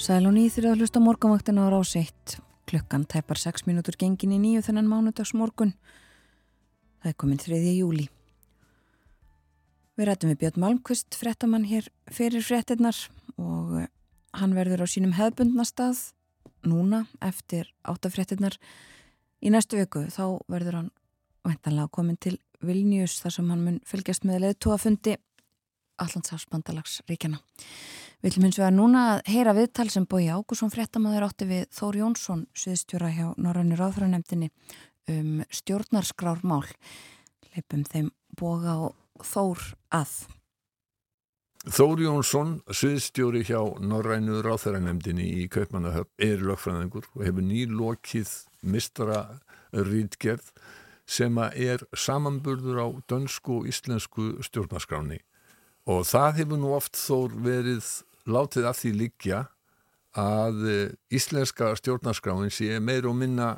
Sæl 0.06 0.28
og 0.30 0.36
nýþrið 0.36 0.68
að 0.70 0.82
hlusta 0.84 1.00
morgunvaktina 1.02 1.64
á 1.66 1.74
rás 1.74 1.96
1. 1.98 2.36
Klukkan 2.70 3.08
tæpar 3.10 3.40
6 3.42 3.64
minútur 3.66 3.96
gengin 3.98 4.36
í 4.36 4.38
nýju 4.38 4.62
þennan 4.68 4.86
mánudags 4.86 5.32
morgun. 5.34 5.72
Það 7.02 7.10
er 7.10 7.16
komin 7.18 7.40
3. 7.42 7.58
júli. 7.74 8.06
Við 9.98 10.06
rættum 10.06 10.30
við 10.30 10.44
Björn 10.44 10.62
Malmqvist, 10.62 11.18
frettamann 11.18 11.66
hér 11.66 11.88
fyrir 12.14 12.46
frettinnar 12.46 13.00
og 13.42 13.80
eh, 13.82 13.90
hann 14.38 14.54
verður 14.54 14.86
á 14.86 14.88
sínum 14.94 15.16
hefðbundnastað 15.18 16.04
núna 16.70 17.08
eftir 17.26 17.74
áttafrettinnar. 17.82 18.60
Í 19.42 19.50
næstu 19.58 19.82
viku 19.82 20.06
þá 20.14 20.38
verður 20.46 20.84
hann 20.84 20.92
væntanlega 21.50 21.90
komin 21.98 22.22
til 22.22 22.38
Vilnius 22.62 23.24
þar 23.24 23.40
sem 23.40 23.50
hann 23.50 23.66
mun 23.66 23.82
fylgjast 23.90 24.30
með 24.30 24.52
leðtóafundi 25.96 26.04
Allandsafsbandalagsríkjana. 26.04 27.40
Við 28.24 28.38
viljum 28.38 28.52
vegar 28.58 28.74
núna 28.74 29.02
að 29.14 29.22
heyra 29.30 29.54
viðtal 29.54 29.90
sem 29.90 30.06
bói 30.06 30.28
Ágússon 30.30 30.72
fréttamaður 30.72 31.28
átti 31.28 31.46
við 31.46 31.66
Þór 31.72 31.98
Jónsson, 32.00 32.46
sviðstjóra 32.56 33.12
hjá 33.14 33.34
Norrannir 33.38 33.82
áþráðanemdini 33.82 34.50
um 35.08 35.44
stjórnarskrármál. 35.50 36.66
Leipum 37.54 37.84
þeim 37.86 38.12
boga 38.36 38.78
og 38.90 38.96
Þór 39.24 39.76
að. 39.94 40.16
Þór 41.66 42.02
Jónsson, 42.04 42.62
sviðstjóri 42.70 43.44
hjá 43.46 43.60
Norrænu 43.82 44.42
ráþæranemdini 44.46 45.26
í 45.42 45.46
Kaupmannahöfn 45.50 46.12
er 46.22 46.44
lögfræðingur 46.46 47.08
og 47.16 47.24
hefur 47.26 47.46
nýlokið 47.46 48.34
mistra 48.62 49.40
rýtgerð 49.74 50.52
sem 51.10 51.38
er 51.38 51.82
samanburður 51.94 52.82
á 52.86 52.88
dönsku 53.10 53.62
og 53.62 53.70
íslensku 53.70 54.36
stjórnarskráni 54.46 55.24
og 55.86 56.06
það 56.10 56.40
hefur 56.42 56.62
nú 56.62 56.74
oft 56.76 56.98
þór 56.98 57.36
verið 57.46 57.90
látið 58.26 58.68
að 58.70 58.80
því 58.80 58.92
líkja 59.02 59.42
að 60.18 60.68
eh, 60.72 60.94
íslenska 61.14 61.74
stjórnarskráin 61.80 62.54
sé 62.54 62.80
meir 62.80 63.08
og 63.10 63.18
minna 63.20 63.50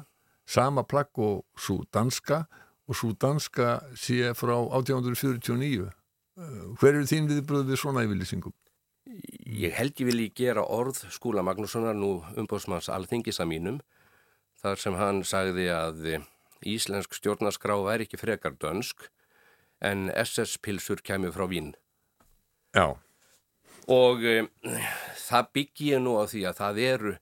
sama 0.47 0.83
plagg 0.83 1.11
og 1.21 1.45
svo 1.59 1.83
danska 1.93 2.45
og 2.87 2.97
svo 2.97 3.13
danska 3.13 3.77
sé 3.95 4.33
frá 4.35 4.55
1849 4.57 5.87
eh, 5.87 5.91
hver 6.79 6.95
eru 6.95 7.07
þín 7.07 7.29
viðbröð 7.31 7.69
við 7.71 7.81
svona 7.83 8.03
yfirlýsingum? 8.07 8.55
Ég 9.47 9.75
held 9.77 9.95
ég 10.01 10.09
vilji 10.09 10.31
gera 10.35 10.65
orð 10.65 11.05
skúla 11.13 11.45
Magnússonar 11.45 11.95
nú 11.95 12.17
umbóðsmanns 12.35 12.89
alþingisa 12.91 13.47
mínum 13.47 13.79
þar 14.59 14.81
sem 14.81 14.97
hann 14.99 15.23
sagði 15.23 15.69
að 15.71 16.09
íslensk 16.65 17.15
stjórnarskrá 17.15 17.77
væri 17.85 18.07
ekki 18.07 18.19
frekar 18.19 18.57
dönsk 18.59 19.07
en 19.79 20.09
SS-pilsur 20.09 21.03
kemur 21.05 21.31
frá 21.35 21.45
Vín. 21.47 21.75
Já. 22.77 22.87
Og 23.87 24.25
um, 24.27 24.49
það 25.23 25.49
byggi 25.57 25.93
ég 25.95 26.03
nú 26.03 26.17
á 26.21 26.23
því 26.29 26.43
að 26.49 26.59
það 26.59 26.81
eru, 26.85 27.13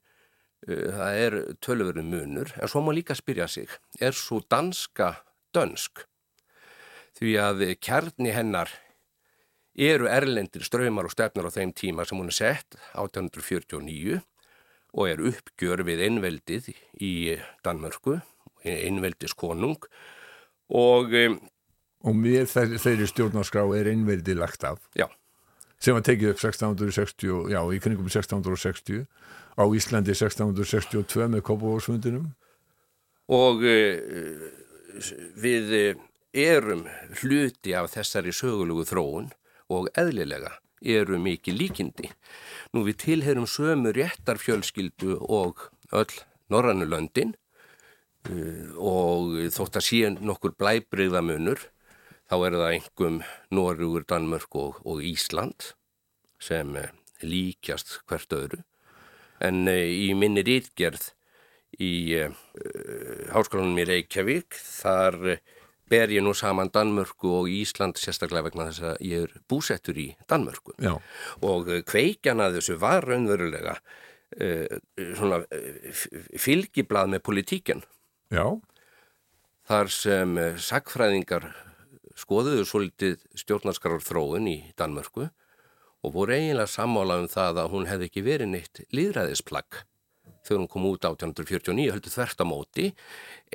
uh, 0.68 0.88
það 0.98 1.20
eru 1.22 1.44
tölveru 1.64 2.04
munur, 2.04 2.52
en 2.60 2.72
svo 2.72 2.82
má 2.84 2.92
líka 2.96 3.16
spyrja 3.16 3.48
sig, 3.48 3.72
er 4.00 4.16
svo 4.16 4.42
danska 4.50 5.14
dönsk? 5.56 6.04
Því 7.16 7.38
að 7.40 7.62
kjarni 7.80 8.34
hennar 8.36 8.74
eru 9.76 10.08
erlendir 10.08 10.64
ströymar 10.64 11.08
og 11.08 11.12
stefnar 11.12 11.48
á 11.48 11.56
þeim 11.56 11.72
tíma 11.76 12.04
sem 12.04 12.20
hún 12.20 12.32
er 12.32 12.36
sett 12.36 12.76
1849 12.96 14.20
og 14.96 15.08
er 15.08 15.20
uppgjör 15.32 15.84
við 15.84 16.02
einveldið 16.08 16.70
í 17.04 17.12
Danmörku 17.64 18.18
einveldis 18.66 19.36
konung 19.36 19.84
og 20.72 21.12
um, 21.16 21.36
og 22.06 22.16
með 22.16 22.52
þeirri 22.52 23.08
stjórnarskrá 23.10 23.64
er 23.78 23.90
einveldi 23.90 24.36
lagt 24.36 24.64
af 24.66 24.80
já. 24.96 25.08
Sem 25.82 25.96
var 25.96 26.04
tekið 26.06 26.32
upp 26.32 26.42
1660 26.42 27.52
já, 27.52 27.60
í 27.72 27.80
kringum 27.82 28.08
1660 28.08 29.06
á 29.56 29.64
Íslandi 29.64 30.14
1662 30.16 31.30
með 31.32 31.44
Kópavórsfundinum 31.46 32.28
og 33.32 33.64
uh, 33.66 34.44
við 35.36 35.72
erum 36.36 36.84
hluti 37.20 37.74
af 37.76 37.90
þessari 37.96 38.34
sögulugu 38.36 38.86
þróun 38.88 39.32
og 39.72 39.88
eðlilega 39.98 40.52
eru 40.86 41.16
mikið 41.18 41.56
líkindi. 41.56 42.10
Nú 42.76 42.84
við 42.86 43.00
tilherum 43.02 43.48
sömu 43.50 43.90
réttarfjölskyldu 43.96 45.16
og 45.24 45.64
öll 45.96 46.20
Norrannulöndin 46.52 47.32
Eh, 48.26 48.70
og 48.78 49.36
þótt 49.54 49.78
að 49.78 49.86
síðan 49.86 50.20
nokkur 50.26 50.54
blæbreyðamunur 50.58 51.60
þá 52.26 52.36
er 52.38 52.56
það 52.58 52.76
engum 52.76 53.18
Norrúur, 53.54 54.06
Danmörk 54.08 54.56
og, 54.58 54.80
og 54.86 55.02
Ísland 55.06 55.72
sem 56.42 56.74
eh, 56.78 56.94
líkjast 57.22 58.00
hvert 58.08 58.34
öðru 58.36 58.62
en 59.44 59.66
eh, 59.70 59.86
í 60.08 60.10
minni 60.18 60.44
rítgerð 60.46 61.12
í 61.82 62.16
uh, 62.16 62.30
háskólanum 63.34 63.76
í 63.82 63.84
Reykjavík 63.84 64.54
þar 64.56 65.16
ber 65.90 66.12
ég 66.14 66.24
nú 66.24 66.32
saman 66.32 66.70
Danmörku 66.72 67.28
og 67.42 67.50
Ísland 67.52 67.98
sérstaklega 68.00 68.46
vegna 68.46 68.68
þess 68.70 68.84
að 68.94 69.02
ég 69.04 69.26
er 69.26 69.34
búsettur 69.50 69.98
í 70.00 70.06
Danmörku 70.30 70.72
Já. 70.80 70.94
og 71.44 71.68
kveikjan 71.90 72.40
að 72.40 72.56
þessu 72.58 72.78
var 72.80 73.04
raunverulega 73.04 73.76
uh, 73.76 74.78
svona 75.18 75.42
fylgiblað 76.40 77.12
með 77.12 77.24
politíkjan 77.28 77.84
Já. 78.32 78.56
Þar 79.66 79.92
sem 79.92 80.38
sagfræðingar 80.62 81.50
skoðuðu 82.16 82.64
svolítið 82.68 83.18
stjórnarskarar 83.36 84.04
þróun 84.04 84.48
í 84.50 84.58
Danmörku 84.78 85.28
og 86.06 86.14
voru 86.14 86.36
eiginlega 86.36 86.70
sammála 86.70 87.20
um 87.22 87.28
það 87.30 87.62
að 87.62 87.72
hún 87.74 87.88
hefði 87.90 88.10
ekki 88.10 88.24
verið 88.26 88.52
neitt 88.52 88.82
líðræðisplagg 88.94 89.82
þegar 90.46 90.62
hún 90.62 90.70
kom 90.70 90.86
út 90.88 91.08
1849 91.08 91.90
höldu 91.94 92.12
þvert 92.12 92.42
á 92.42 92.46
móti 92.46 92.86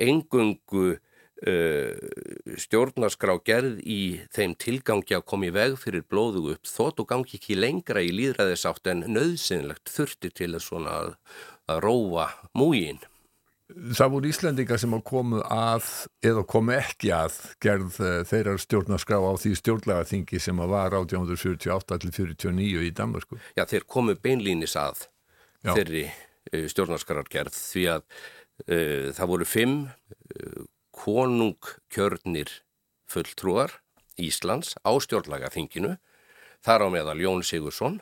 engungu 0.00 0.84
uh, 0.92 2.56
stjórnarskrá 2.64 3.36
gerð 3.46 3.80
í 3.82 4.02
þeim 4.34 4.56
tilgangi 4.60 5.16
að 5.16 5.26
koma 5.32 5.48
í 5.48 5.54
veg 5.54 5.78
fyrir 5.80 6.04
blóðu 6.08 6.52
upp 6.54 6.68
þótt 6.68 7.02
og 7.04 7.10
gangi 7.12 7.38
ekki 7.38 7.58
lengra 7.58 8.04
í 8.04 8.12
líðræðisátt 8.14 8.92
en 8.92 9.06
nöðsynlegt 9.10 9.92
þurfti 9.92 10.32
til 10.42 10.52
að, 10.56 11.14
að, 11.70 11.80
róa 11.82 12.28
múgin 12.58 13.02
Það 13.72 14.12
voru 14.14 14.28
Íslandingar 14.30 14.80
sem 14.80 14.94
komu 15.06 15.40
að 15.46 15.86
eða 16.24 16.42
komu 16.48 16.74
ekki 16.76 17.12
að 17.14 17.38
gerð 17.62 17.98
uh, 18.02 18.10
þeirrar 18.28 18.60
stjórnarskrá 18.62 19.18
á 19.18 19.32
því 19.40 19.52
stjórnlegaþingi 19.60 20.40
sem 20.42 20.62
var 20.72 20.96
1848-49 20.98 22.84
í 22.88 22.92
Danmarku. 22.96 23.40
Já, 23.56 23.64
þeir 23.68 23.88
komu 23.88 24.16
beinlýnis 24.18 24.76
að 24.80 25.06
Já. 25.62 25.72
þeirri 25.72 26.04
uh, 26.08 26.66
stjórnarskrargerð 26.72 27.56
því 27.56 27.86
að 27.96 28.04
uh, 28.04 29.08
það 29.16 29.32
voru 29.34 29.48
fimm 29.48 29.76
konungkjörnir 30.92 32.50
fulltrúar 33.10 33.78
Íslands 34.20 34.76
á 34.84 34.92
stjórnlegaþinginu 35.00 35.96
þar 36.62 36.86
á 36.86 36.88
meðal 36.92 37.18
Jón 37.20 37.44
Sigursson 37.46 38.00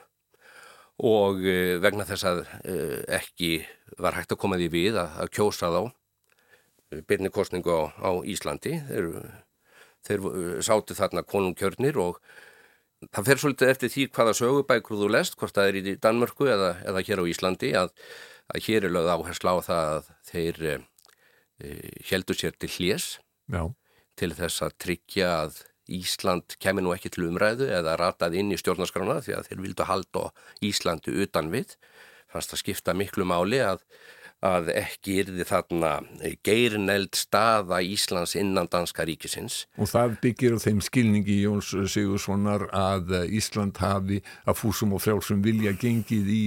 og 1.06 1.38
vegna 1.80 2.04
þess 2.04 2.26
að 2.28 2.40
ekki 3.16 3.52
var 4.00 4.16
hægt 4.16 4.34
að 4.34 4.40
koma 4.42 4.58
því 4.60 4.68
við 4.72 4.98
að, 5.00 5.16
að 5.22 5.32
kjósa 5.36 5.70
þá 5.72 5.80
eh, 5.84 7.02
byrni 7.06 7.32
kostningu 7.34 7.72
á, 7.74 7.82
á 8.00 8.10
Íslandi. 8.24 8.76
Þeir, 8.88 9.08
þeir 10.06 10.28
eh, 10.30 10.60
sátu 10.66 10.96
þarna 10.98 11.24
konungkjörnir 11.26 11.98
og 12.00 12.20
það 13.08 13.30
fer 13.30 13.42
svolítið 13.42 13.72
eftir 13.74 13.94
því 13.94 14.06
hvaða 14.16 14.36
sögubækur 14.40 15.02
þú 15.02 15.10
lest, 15.16 15.38
hvort 15.40 15.56
það 15.56 15.70
er 15.70 15.80
í 15.80 15.96
Danmörku 15.96 16.50
eða, 16.52 16.74
eða 16.84 17.04
hér 17.08 17.24
á 17.24 17.30
Íslandi 17.32 17.72
að, 17.80 17.92
að 18.52 18.64
hér 18.68 18.86
er 18.86 18.96
lögð 18.96 19.12
áherslu 19.16 19.56
á 19.56 19.58
það 19.64 19.92
að 19.96 20.10
þeir 20.30 20.62
e, 20.68 20.74
heldur 22.10 22.36
sér 22.36 22.56
til 22.60 22.70
hljés 22.76 23.06
til 24.20 24.34
þess 24.36 24.64
að 24.66 24.76
tryggja 24.84 25.30
að 25.46 25.62
Ísland 25.90 26.56
kemur 26.62 26.86
nú 26.86 26.94
ekki 26.94 27.12
til 27.14 27.26
umræðu 27.28 27.70
eða 27.74 27.96
ratað 28.00 28.38
inn 28.40 28.54
í 28.54 28.60
stjórnarskrána 28.60 29.20
því 29.24 29.36
að 29.36 29.50
þeir 29.50 29.64
vildu 29.66 29.88
halda 29.88 30.24
Íslandi 30.64 31.16
utan 31.24 31.50
við 31.52 31.76
fannst 32.30 32.54
að 32.54 32.62
skipta 32.62 32.94
miklu 32.96 33.26
máli 33.28 33.60
að, 33.64 33.82
að 34.46 34.70
ekki 34.74 35.16
yrði 35.24 35.46
þarna 35.48 35.92
geirineld 36.46 37.18
staða 37.18 37.80
Íslands 37.84 38.36
innan 38.38 38.70
danska 38.70 39.04
ríkisins. 39.08 39.64
Og 39.80 39.90
það 39.90 40.18
byggir 40.24 40.56
á 40.56 40.58
þeim 40.62 40.84
skilningi 40.84 41.40
Jóns 41.42 41.72
Sigurssonar 41.92 42.68
að 42.70 43.16
Ísland 43.26 43.80
hafi 43.82 44.20
að 44.46 44.60
fúsum 44.62 44.94
og 44.96 45.04
frjálsum 45.04 45.42
vilja 45.44 45.74
gengið 45.80 46.30
í 46.36 46.44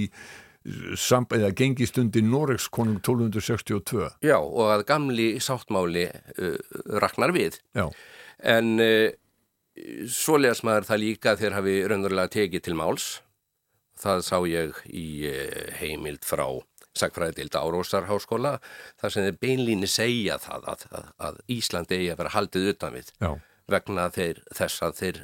eða 0.64 1.50
gengistundi 1.52 2.22
Noregs 2.24 2.70
konung 2.72 2.96
1262. 3.02 4.06
Já 4.24 4.38
og 4.40 4.70
að 4.72 4.86
gamli 4.88 5.26
sáttmáli 5.36 6.06
uh, 6.08 6.56
raknar 7.02 7.34
við. 7.36 7.60
Já. 7.76 7.90
En 8.40 8.78
uh, 8.80 9.12
svo 10.10 10.38
leðast 10.38 10.64
maður 10.66 10.88
það 10.90 11.02
líka 11.02 11.36
þegar 11.38 11.56
hafi 11.58 11.76
raunverulega 11.90 12.34
tekið 12.36 12.66
til 12.68 12.76
máls 12.78 13.08
Það 14.00 14.22
sá 14.26 14.38
ég 14.50 14.78
í 14.90 15.08
eh, 15.30 15.74
heimild 15.78 16.24
frá 16.26 16.46
Sækfræðild 16.94 17.54
Árósarháskóla 17.58 18.56
þar 19.00 19.12
sem 19.12 19.26
þeir 19.26 19.38
beinlíni 19.42 19.88
segja 19.90 20.38
það 20.42 20.68
að, 20.70 20.84
að, 20.94 21.06
að 21.26 21.38
Íslandi 21.50 21.98
eigi 21.98 22.10
að 22.12 22.20
vera 22.20 22.34
haldið 22.34 22.68
utan 22.70 22.94
við 22.94 23.10
Já. 23.18 23.30
vegna 23.70 24.06
þeir, 24.14 24.42
þess 24.54 24.84
að 24.86 25.00
þeir 25.00 25.20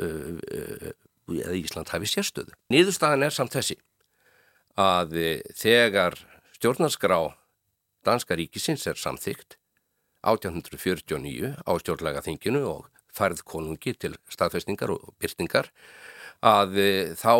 uh, 0.00 0.38
uh, 0.56 1.58
Ísland 1.58 1.92
hafi 1.92 2.08
sérstöðu. 2.08 2.56
Nýðustafan 2.72 3.26
er 3.26 3.36
samt 3.36 3.56
þessi 3.56 3.76
að 4.80 5.12
þegar 5.60 6.16
stjórnarskrá 6.56 7.18
Danska 8.06 8.36
ríkisins 8.38 8.86
er 8.88 8.96
samþygt 8.96 9.58
1849 10.24 11.52
á 11.60 11.72
stjórnlega 11.82 12.24
þinginu 12.24 12.64
og 12.68 12.88
færð 13.16 13.44
konungi 13.46 13.94
til 13.98 14.16
staðfestingar 14.32 14.92
og 14.94 15.14
byrtingar 15.20 15.70
að 16.46 16.78
þá 17.20 17.34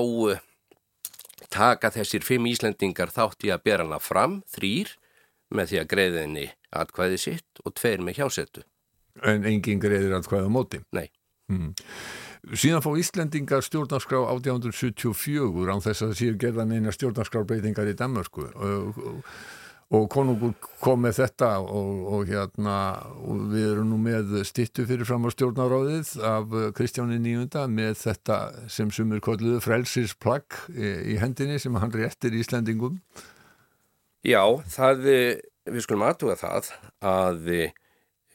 taka 1.50 1.90
þessir 1.94 2.24
fimm 2.26 2.48
Íslendingar 2.50 3.12
þátt 3.14 3.46
í 3.46 3.52
að 3.54 3.64
bera 3.64 3.86
hana 3.86 4.00
fram, 4.02 4.40
þrýr, 4.52 4.92
með 5.50 5.72
því 5.72 5.80
að 5.80 5.88
greiðinni 5.94 6.48
atkvæði 6.70 7.18
sitt 7.18 7.62
og 7.64 7.74
tveir 7.78 8.02
með 8.04 8.20
hjásettu. 8.20 8.66
En 9.26 9.46
engin 9.48 9.80
greiðir 9.82 10.14
atkvæði 10.20 10.50
á 10.50 10.52
móti? 10.52 10.82
Nei. 10.94 11.08
Mm. 11.50 11.72
Síðan 12.54 12.84
fá 12.84 12.92
Íslendingar 12.96 13.64
stjórnarskrá 13.66 14.20
1874 14.30 15.72
án 15.74 15.82
þess 15.84 16.04
að 16.04 16.12
það 16.12 16.20
séu 16.20 16.36
gerðan 16.40 16.76
eina 16.76 16.94
stjórnarskrárbreytingar 16.94 17.90
í 17.90 17.96
Danmarku 17.98 18.46
og, 19.90 20.06
konungur 20.12 20.54
kom 20.82 21.02
með 21.04 21.18
þetta 21.20 21.50
og, 21.62 22.04
og 22.14 22.30
hérna 22.30 22.76
og 23.20 23.42
við 23.52 23.66
erum 23.72 23.90
nú 23.92 23.98
með 24.02 24.38
stittu 24.48 24.86
fyrir 24.88 25.08
fram 25.08 25.26
á 25.26 25.30
stjórnaráðið 25.34 26.14
af 26.30 26.56
Kristjáni 26.78 27.18
Nýjunda 27.22 27.66
með 27.70 27.98
þetta 28.04 28.38
sem 28.70 28.92
sumur 28.94 29.22
kolluðu 29.24 29.60
frelsisplagg 29.64 30.62
í, 30.72 30.94
í 31.14 31.18
hendinni 31.20 31.58
sem 31.62 31.76
hann 31.80 31.94
réttir 31.94 32.36
Íslendingum. 32.38 33.00
Já, 34.26 34.42
það, 34.68 35.06
við 35.70 35.86
skulum 35.86 36.08
aðtuga 36.08 36.38
það 36.40 36.74
að 37.00 37.54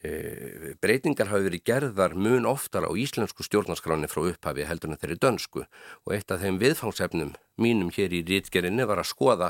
E, 0.06 0.74
breytingar 0.82 1.30
hafi 1.30 1.46
verið 1.46 1.62
gerðar 1.66 2.14
mun 2.18 2.46
oftar 2.48 2.84
á 2.84 2.90
íslensku 2.92 3.46
stjórnarskráni 3.46 4.10
frá 4.10 4.26
upphafi 4.28 4.66
heldur 4.68 4.92
en 4.92 5.00
þeirri 5.00 5.16
dönsku 5.22 5.62
og 5.64 6.12
eitt 6.12 6.32
af 6.34 6.42
þeim 6.42 6.58
viðfangsefnum 6.60 7.32
mínum 7.62 7.88
hér 7.94 8.12
í 8.12 8.20
rítgerinni 8.28 8.86
var 8.86 9.00
að 9.00 9.10
skoða 9.10 9.48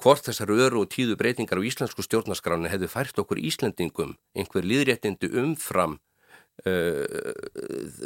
hvort 0.00 0.24
þessar 0.26 0.52
öru 0.54 0.84
og 0.84 0.90
tíðu 0.92 1.16
breytingar 1.20 1.60
á 1.60 1.66
íslensku 1.66 2.04
stjórnarskráni 2.04 2.70
hefðu 2.72 2.88
fært 2.90 3.20
okkur 3.20 3.40
Íslandingum 3.40 4.16
einhver 4.36 4.66
líðréttindi 4.66 5.30
umfram 5.42 5.98
uh, 6.64 7.04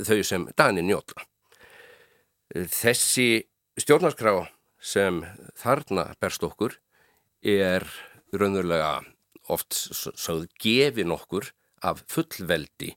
þau 0.06 0.20
sem 0.26 0.48
Danin 0.58 0.88
njóla. 0.90 1.26
Þessi 2.54 3.46
stjórnarskrá 3.80 4.44
sem 4.84 5.22
þarna 5.58 6.10
berst 6.20 6.44
okkur 6.44 6.76
er 7.44 7.86
raunverulega 8.34 9.00
oft 9.52 9.74
sáð 9.74 10.46
gefin 10.60 11.14
okkur 11.14 11.50
af 11.84 12.02
fullveldi 12.10 12.94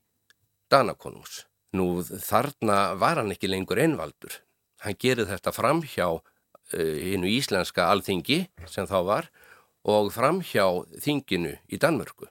Danakonungs. 0.72 1.44
Nú 1.76 2.00
þarna 2.02 2.94
var 3.00 3.20
hann 3.20 3.32
ekki 3.32 3.48
lengur 3.50 3.80
einvaldur. 3.80 4.32
Hann 4.84 4.96
gerði 5.00 5.28
þetta 5.32 5.52
fram 5.52 5.82
hjá 5.84 6.20
hinnu 6.72 7.28
uh, 7.28 7.36
íslenska 7.38 7.88
alþingi 7.88 8.42
sem 8.68 8.88
þá 8.88 8.98
var 9.06 9.28
og 9.88 10.10
fram 10.12 10.42
hjá 10.44 10.66
þinginu 11.00 11.54
í 11.72 11.80
Danmörku. 11.80 12.28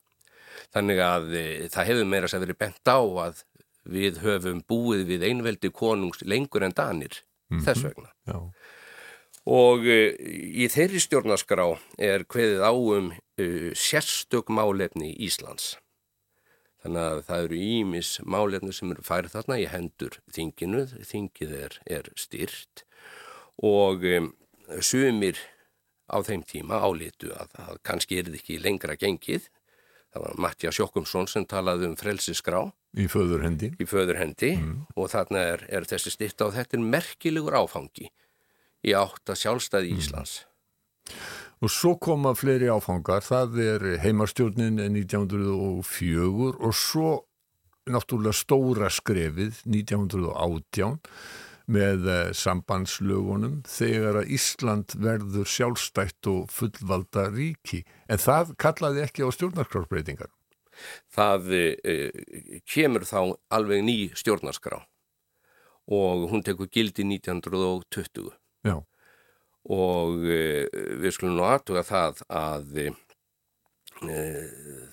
Þannig 0.75 1.01
að 1.01 1.29
uh, 1.31 1.67
það 1.73 1.89
hefur 1.91 2.09
meira 2.11 2.29
sér 2.29 2.43
verið 2.45 2.59
bent 2.61 2.91
á 2.91 2.99
að 2.99 3.43
við 3.87 4.21
höfum 4.21 4.61
búið 4.67 5.05
við 5.07 5.25
einveldi 5.29 5.71
konungs 5.71 6.21
lengur 6.27 6.65
en 6.67 6.75
Danir 6.75 7.23
mm 7.49 7.57
-hmm. 7.57 7.65
þess 7.65 7.83
vegna. 7.87 8.11
Já. 8.27 8.37
Og 9.47 9.79
uh, 9.87 10.13
í 10.19 10.67
þeirri 10.69 10.99
stjórnaskrá 11.01 11.67
er 11.97 12.25
hveðið 12.27 12.61
á 12.61 12.73
um 12.73 13.13
sérstök 13.77 14.49
málefni 14.49 15.13
Íslands. 15.13 15.77
Þannig 16.81 17.01
að 17.01 17.19
það 17.27 17.43
eru 17.43 17.55
ímis 17.55 18.09
málefni 18.25 18.73
sem 18.73 18.91
eru 18.91 19.03
færið 19.05 19.35
þarna 19.35 19.59
í 19.61 19.65
hendur 19.69 20.19
þinginu, 20.33 20.87
þingið 21.05 21.53
er, 21.53 21.79
er 21.85 22.09
styrt 22.15 22.87
og 23.63 24.03
um, 24.05 24.31
sumir 24.83 25.39
á 26.07 26.17
þeim 26.23 26.43
tíma 26.47 26.81
álítu 26.83 27.31
að 27.35 27.53
það 27.55 27.79
kannski 27.87 28.19
er 28.21 28.33
ekki 28.33 28.59
lengra 28.63 28.95
gengið. 28.99 29.47
Það 30.13 30.23
var 30.23 30.37
Mattia 30.45 30.71
Sjókumsson 30.71 31.27
sem 31.29 31.45
talaði 31.45 31.89
um 31.89 31.97
frelsisgrá. 31.99 32.61
Í 32.97 33.07
föðurhendi. 33.11 33.73
Í 33.77 33.87
föðurhendi 33.87 34.53
mm. 34.55 34.77
og 34.95 35.11
þarna 35.11 35.43
er, 35.53 35.65
er 35.67 35.87
þessi 35.89 36.13
styrta 36.13 36.47
og 36.47 36.55
þetta 36.55 36.77
er 36.77 36.85
merkilegur 36.95 37.57
áfangi 37.59 38.07
í 38.87 38.95
átt 38.97 39.33
að 39.33 39.41
sjálfstæði 39.43 39.91
mm. 39.91 39.99
Íslands. 39.99 40.37
Og 41.57 41.73
svo 41.73 41.95
koma 41.97 42.35
fleiri 42.37 42.69
áfangar, 42.69 43.23
það 43.25 43.57
er 43.63 43.85
heimarstjórnin 44.03 44.77
1904 44.83 46.53
og 46.53 46.75
svo 46.77 47.11
náttúrulega 47.87 48.35
stóra 48.35 48.89
skrefið 48.93 49.63
1918 49.65 50.99
með 51.71 52.09
eh, 52.11 52.31
sambandslögunum 52.37 53.61
þegar 53.67 54.21
að 54.21 54.33
Ísland 54.37 54.95
verður 55.03 55.49
sjálfstætt 55.51 56.29
og 56.31 56.51
fullvalda 56.53 57.27
ríki. 57.33 57.83
En 58.07 58.21
það 58.23 58.55
kallaði 58.61 59.05
ekki 59.05 59.27
á 59.27 59.29
stjórnarskrárbreytingar. 59.35 60.31
Það 61.09 61.47
e, 61.57 61.95
kemur 62.69 63.07
þá 63.09 63.33
alveg 63.49 63.81
ný 63.81 63.97
stjórnarskrá 64.13 64.83
og 65.87 66.27
hún 66.29 66.43
tekur 66.45 66.69
gildi 66.69 67.01
1920. 67.07 68.29
Já 68.67 68.77
og 69.67 70.23
e, 70.23 70.67
við 71.01 71.13
skulum 71.15 71.37
nú 71.37 71.45
aðtuga 71.47 71.83
það 71.87 72.23
að 72.31 72.77
e, 72.85 72.87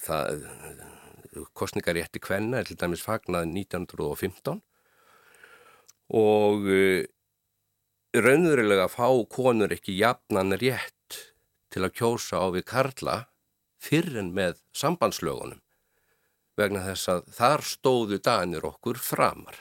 það 0.03 0.47
kostningarétti 1.55 2.23
kvenna 2.23 2.61
er 2.61 2.69
til 2.69 2.79
dæmis 2.81 3.03
fagnað 3.05 3.49
1915 3.51 4.63
og 6.13 6.69
e, 6.69 7.07
raunverulega 8.15 8.89
fá 8.93 9.09
konur 9.31 9.73
ekki 9.73 9.97
jafnan 9.99 10.57
rétt 10.61 11.21
til 11.73 11.85
að 11.85 11.95
kjósa 11.99 12.43
á 12.45 12.47
við 12.55 12.67
Karla 12.69 13.17
fyrir 13.83 14.19
en 14.21 14.33
með 14.37 14.61
sambandslögunum 14.77 15.63
vegna 16.59 16.85
þess 16.85 17.11
að 17.11 17.31
þar 17.35 17.65
stóðu 17.67 18.19
danir 18.23 18.67
okkur 18.67 19.01
framar. 19.03 19.57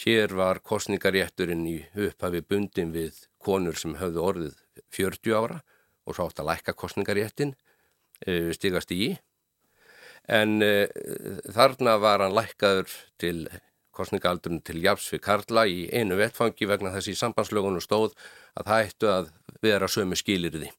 Hér 0.00 0.32
var 0.38 0.62
kostningarétturinn 0.64 1.66
í 1.66 1.78
upphafi 2.06 2.40
bundin 2.46 2.94
við 2.94 3.26
konur 3.42 3.76
sem 3.76 3.98
höfðu 3.98 4.22
orðið 4.22 4.54
40 4.94 5.34
ára 5.36 5.58
og 6.06 6.16
sátt 6.16 6.40
að 6.40 6.52
lækka 6.52 6.76
kostningaréttin 6.78 7.52
e, 8.24 8.54
stigast 8.56 8.94
í. 8.94 9.16
En 10.30 10.62
e, 10.62 10.86
þarna 11.52 11.98
var 12.00 12.24
hann 12.24 12.36
lækkaður 12.38 12.94
til 13.20 13.48
kostningaaldurinn 13.96 14.62
til 14.64 14.82
Japsvið 14.84 15.22
Karla 15.24 15.66
í 15.66 15.88
einu 15.92 16.18
vettfangi 16.20 16.68
vegna 16.68 16.92
þessi 16.94 17.16
sambandslögunum 17.18 17.82
stóð 17.84 18.14
að 18.54 18.70
það 18.70 18.84
ættu 18.86 19.10
að 19.10 19.32
vera 19.62 19.88
sömu 19.90 20.18
skilirði 20.18 20.70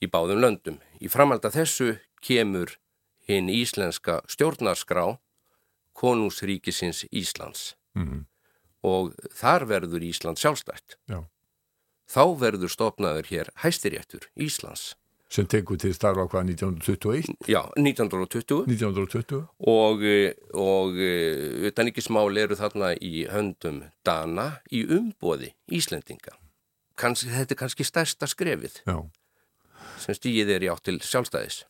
í 0.00 0.08
báðum 0.08 0.40
löndum. 0.44 0.78
Í 1.00 1.10
framhald 1.12 1.44
að 1.44 1.58
þessu 1.60 1.90
kemur 2.24 2.76
hinn 3.28 3.50
íslenska 3.52 4.20
stjórnarskrá 4.30 5.18
konungsríkisins 6.00 7.04
Íslands 7.10 7.74
mm 7.94 8.06
-hmm. 8.06 8.24
og 8.82 9.14
þar 9.34 9.66
verður 9.68 10.02
Ísland 10.02 10.38
sjálfstætt. 10.38 10.96
Já. 11.06 11.26
Þá 12.10 12.24
verður 12.38 12.70
stopnaður 12.70 13.26
hér 13.26 13.50
hæstiréttur 13.62 14.30
Íslands. 14.36 14.96
Sem 15.30 15.46
tegur 15.46 15.78
til 15.78 15.94
starfa 15.94 16.24
hvað 16.26 16.48
1921? 16.56 17.36
Já, 17.46 17.60
1920. 17.78 18.64
1920. 18.66 19.44
Og, 19.70 20.02
og 20.58 20.98
utanrikismál 21.70 22.42
eru 22.42 22.58
þarna 22.58 22.92
í 22.98 23.28
höndum 23.30 23.84
Dana 24.06 24.48
í 24.74 24.82
umboði 24.90 25.52
Íslendinga. 25.70 26.34
Kans, 26.98 27.22
þetta 27.22 27.54
er 27.54 27.60
kannski 27.62 27.86
stærsta 27.86 28.26
skrefið 28.28 28.82
Já. 28.82 28.96
sem 30.02 30.18
stýðið 30.18 30.56
er 30.56 30.66
í 30.66 30.72
átt 30.74 30.88
til 30.90 30.98
sjálfstæðis 30.98 31.62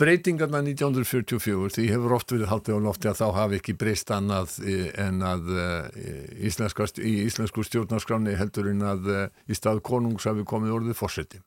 breytingarna 0.00 0.62
1944 0.64 1.74
því 1.76 1.88
hefur 1.90 2.14
oft 2.16 2.32
verið 2.32 2.48
haldið 2.48 2.78
á 2.80 2.84
lofti 2.86 3.10
að 3.10 3.18
þá 3.20 3.26
hafi 3.36 3.58
ekki 3.60 3.74
breyst 3.76 4.12
annað 4.14 4.54
eh, 4.64 4.88
en 5.02 5.20
að 5.26 5.50
eh, 5.60 6.46
í 6.48 7.12
íslensku 7.26 7.64
stjórnarskráni 7.66 8.36
heldur 8.38 8.70
en 8.72 8.84
að 8.86 9.10
eh, 9.12 9.26
í 9.52 9.58
stað 9.58 9.82
konungs 9.84 10.24
hafi 10.28 10.46
komið 10.48 10.78
orðið 10.78 10.96
fórseti. 10.96 11.42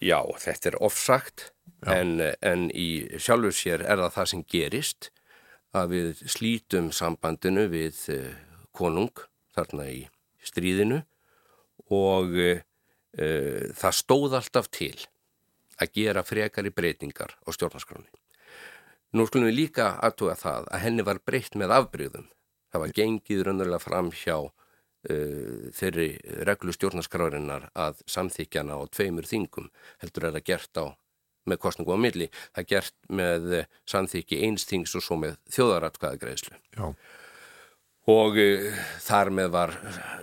Já, 0.00 0.20
þetta 0.38 0.72
er 0.72 0.78
ofsagt 0.84 1.48
en, 1.86 2.18
en 2.42 2.68
í 2.70 3.06
sjálfur 3.18 3.54
sér 3.54 3.84
er 3.86 4.00
það 4.02 4.14
það 4.16 4.30
sem 4.32 4.44
gerist 4.54 5.10
að 5.76 5.94
við 5.94 6.22
slítum 6.30 6.92
sambandinu 6.94 7.66
við 7.72 7.98
konung 8.76 9.24
þarna 9.56 9.88
í 9.90 10.00
stríðinu 10.44 11.02
og 11.94 12.34
uh, 12.38 12.60
það 13.74 13.98
stóð 13.98 14.38
alltaf 14.38 14.70
til 14.74 14.94
að 15.78 15.92
gera 15.94 16.24
frekari 16.26 16.72
breytingar 16.74 17.36
á 17.46 17.48
stjórnarskráni. 17.54 18.08
Nú 19.14 19.24
skulum 19.28 19.48
við 19.48 19.60
líka 19.62 19.92
aðtuga 20.04 20.34
það 20.36 20.66
að 20.74 20.82
henni 20.84 21.04
var 21.06 21.20
breytt 21.24 21.54
með 21.56 21.74
afbríðum. 21.78 22.26
Það 22.68 22.82
var 22.82 22.94
gengið 22.98 23.44
raunverulega 23.46 23.80
fram 23.80 24.10
hjá 24.12 24.36
uh, 25.10 25.68
þeirri 25.74 26.08
reglu 26.48 26.74
stjórnarskrárinnar 26.74 27.68
að 27.78 28.02
samþykjana 28.10 28.78
á 28.78 28.82
tveimur 28.90 29.28
þingum 29.28 29.70
heldur 30.02 30.28
er 30.28 30.36
það 30.38 30.48
gert 30.50 30.82
á 30.82 30.86
með 31.48 31.60
kostningu 31.64 31.96
á 31.96 31.98
milli. 32.00 32.28
Það 32.52 32.62
er 32.64 32.68
gert 32.74 32.96
með 33.08 33.46
samþykji 33.88 34.42
einstings 34.48 34.94
og 34.98 35.04
svo 35.04 35.16
með 35.20 35.38
þjóðaratkvæðagreðslu. 35.54 36.58
Og 38.08 38.40
uh, 38.40 38.82
þar 39.04 39.32
með 39.36 39.52
var 39.56 39.76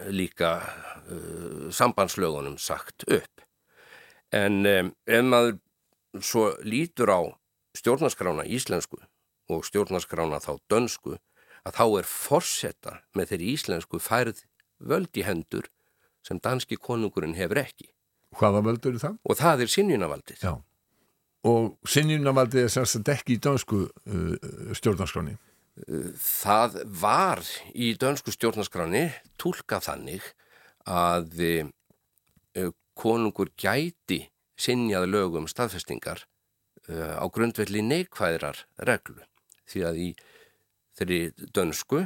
líka 0.10 0.52
uh, 0.62 1.70
sambandslögunum 1.74 2.60
sagt 2.62 3.08
upp. 3.08 3.46
En 4.36 4.66
um, 4.66 4.92
ef 5.06 5.26
maður 5.26 5.60
svo 6.24 6.50
lítur 6.64 7.12
á 7.12 7.22
stjórnarskrána 7.76 8.46
íslensku 8.48 9.00
og 9.52 9.66
stjórnarskrána 9.68 10.40
þá 10.44 10.58
dönsku 10.72 11.18
að 11.66 11.78
þá 11.78 11.86
er 12.00 12.10
forsetta 12.10 12.94
með 13.18 13.32
þeirri 13.32 13.54
íslensku 13.56 14.00
færð 14.02 14.44
völd 14.80 15.12
í 15.18 15.26
hendur 15.26 15.70
sem 16.26 16.40
danski 16.42 16.78
konungurinn 16.82 17.38
hefur 17.38 17.62
ekki. 17.62 17.92
Hvaða 18.36 18.64
völd 18.66 18.88
eru 18.90 19.02
það? 19.02 19.20
Og 19.24 19.38
það 19.40 19.66
er 19.66 19.72
sinjunavaldið. 19.72 20.40
Já. 20.44 20.54
Og 21.46 21.76
sinjunavaldið 21.88 22.66
er 22.66 22.72
sérst 22.74 23.12
ekki 23.14 23.38
í 23.38 23.42
dansku 23.44 23.86
uh, 23.86 24.72
stjórnarskráni? 24.76 25.38
það 25.76 26.80
var 26.88 27.42
í 27.76 27.92
dönsku 28.00 28.32
stjórnarskráni 28.32 29.10
tólka 29.42 29.82
þannig 29.84 30.24
að 30.88 31.42
uh, 31.44 32.72
konungur 32.96 33.52
gæti 33.60 34.22
sinjað 34.56 35.10
lögum 35.12 35.50
staðfestingar 35.52 36.24
uh, 36.88 37.20
á 37.20 37.26
grundvelli 37.28 37.84
neikvæðrar 37.84 38.64
reglu 38.88 39.20
því 39.68 39.84
að 39.90 40.00
í 40.00 40.10
þeirri 40.96 41.22
dönsku 41.52 42.06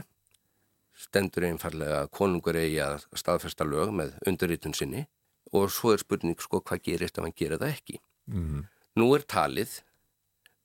stendur 1.00 1.48
einfallega 1.48 2.04
að 2.04 2.12
konungur 2.16 2.58
eigi 2.60 2.82
að 2.84 3.06
staðfesta 3.18 3.68
lög 3.68 3.94
með 3.96 4.18
undirritun 4.28 4.76
sinni 4.76 5.06
og 5.56 5.72
svo 5.74 5.94
er 5.96 6.04
spurning 6.04 6.40
sko 6.42 6.62
hvað 6.62 6.84
gerist 6.86 7.18
ef 7.18 7.26
hann 7.26 7.36
gerir 7.36 7.62
það 7.62 7.76
ekki. 7.76 8.00
Mm 8.28 8.44
-hmm. 8.46 8.66
Nú 9.00 9.16
er 9.16 9.24
talið 9.24 9.82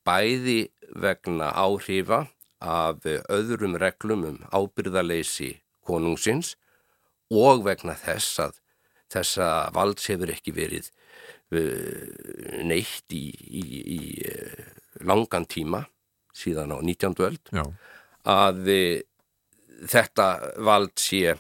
bæði 0.05 0.70
vegna 0.94 1.52
áhrifa 1.52 2.27
af 2.61 3.06
öðrum 3.28 3.78
reglum 3.81 4.24
um 4.24 4.39
ábyrðaleysi 4.52 5.61
konungsins 5.85 6.56
og 7.31 7.65
vegna 7.65 7.94
þess 7.94 8.39
að 8.40 8.61
þessa 9.12 9.70
valds 9.74 10.06
hefur 10.06 10.32
ekki 10.32 10.52
verið 10.52 10.90
neitt 12.65 13.12
í, 13.12 13.24
í, 13.31 13.65
í 13.98 14.01
langan 15.05 15.47
tíma 15.47 15.85
síðan 16.35 16.74
á 16.74 16.78
19. 16.82 17.15
öld 17.28 17.52
Já. 17.52 17.65
að 18.24 18.70
þetta 19.90 20.28
vald 20.64 20.94
sé 21.01 21.36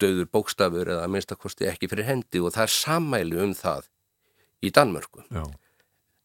döður 0.00 0.28
bókstafur 0.32 0.88
eða 0.94 1.08
minnstakosti 1.12 1.68
ekki 1.68 1.90
fyrir 1.90 2.08
hendi 2.08 2.40
og 2.40 2.54
það 2.54 2.64
er 2.64 2.74
sammæli 2.74 3.40
um 3.44 3.54
það 3.56 3.88
í 4.64 4.70
Danmörku. 4.74 5.24
Já. 5.28 5.44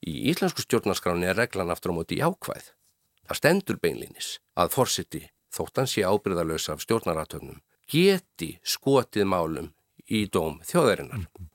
Í 0.03 0.13
íslensku 0.31 0.63
stjórnarskráni 0.63 1.29
er 1.29 1.37
reglan 1.39 1.71
aftur 1.71 1.93
á 1.95 1.97
móti 1.97 2.19
jákvæð. 2.19 2.71
Það 3.27 3.39
stendur 3.39 3.79
beinlinis 3.83 4.37
að 4.59 4.73
forsiti 4.75 5.21
þóttan 5.53 5.87
sé 5.87 6.03
ábyrðalösa 6.03 6.75
af 6.75 6.83
stjórnaratögnum 6.83 7.61
geti 7.91 8.57
skotið 8.63 9.27
málum 9.29 9.71
í 10.07 10.25
dóm 10.31 10.59
þjóðarinnar. 10.67 11.27
Mm. 11.27 11.52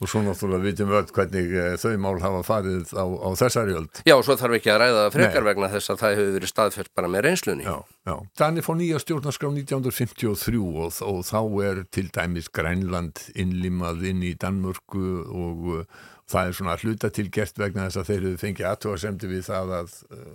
Og 0.00 0.08
svo 0.08 0.22
náttúrulega 0.24 0.64
vitum 0.64 0.88
við 0.88 0.98
öll 1.02 1.10
hvernig 1.16 1.50
eh, 1.60 1.74
þau 1.80 1.90
mál 2.00 2.20
hafa 2.22 2.40
farið 2.46 2.92
á, 2.96 3.04
á 3.04 3.28
þessari 3.36 3.74
öld. 3.76 4.00
Já, 4.08 4.14
og 4.16 4.22
svo 4.24 4.36
þarf 4.40 4.56
ekki 4.56 4.70
að 4.72 4.78
ræða 4.80 5.02
það 5.02 5.16
frekar 5.16 5.44
Nei. 5.44 5.48
vegna 5.50 5.68
þess 5.74 5.92
að 5.92 6.00
það 6.00 6.14
hefur 6.16 6.30
verið 6.36 6.52
staðfært 6.54 6.92
bara 6.96 7.10
með 7.12 7.24
reynslunni. 7.26 7.66
Já, 7.68 7.74
já. 8.08 8.14
Danir 8.40 8.64
fór 8.64 8.78
nýja 8.80 9.02
stjórnarskrá 9.04 9.50
1953 9.50 10.62
og, 10.64 11.02
og 11.10 11.20
þá 11.28 11.40
er 11.68 11.82
til 11.92 12.06
dæmis 12.16 12.48
Grænland 12.48 13.20
innlimað 13.36 14.08
inn 14.08 14.24
í 14.24 14.32
Danmörku 14.40 15.04
og 15.28 15.68
uh, 15.74 15.84
það 16.30 16.48
er 16.48 16.58
svona 16.62 16.78
hluta 16.80 17.12
til 17.12 17.28
gert 17.34 17.60
vegna 17.60 17.90
þess 17.90 18.00
að 18.00 18.10
þeir 18.10 18.20
eru 18.22 18.40
fengið 18.40 18.70
aðtóasemdi 18.70 19.30
við 19.34 19.46
það 19.50 19.76
að 19.82 19.94
uh, 20.08 20.34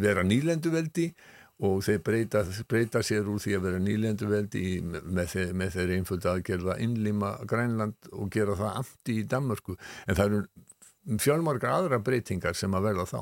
vera 0.00 0.22
nýlenduveldi 0.22 1.10
og 1.10 1.38
þeir 1.60 2.00
breyta, 2.04 2.42
breyta 2.68 3.02
sér 3.04 3.28
úr 3.28 3.40
því 3.42 3.56
að 3.58 3.64
vera 3.66 3.80
nýlenduveldi 3.84 4.64
með, 4.80 5.34
með 5.56 5.74
þeir 5.76 5.94
einföldu 5.98 6.30
aðgerða 6.30 6.78
innlima 6.80 7.34
Grænland 7.48 8.10
og 8.12 8.30
gera 8.32 8.56
það 8.56 8.78
amti 8.80 9.18
í 9.20 9.26
Danmörku. 9.28 9.76
En 10.08 10.16
það 10.16 10.30
eru 10.30 11.18
fjálmargar 11.20 11.76
aðra 11.76 12.00
breytingar 12.04 12.56
sem 12.56 12.74
að 12.76 12.90
verða 12.90 13.06
þá. 13.10 13.20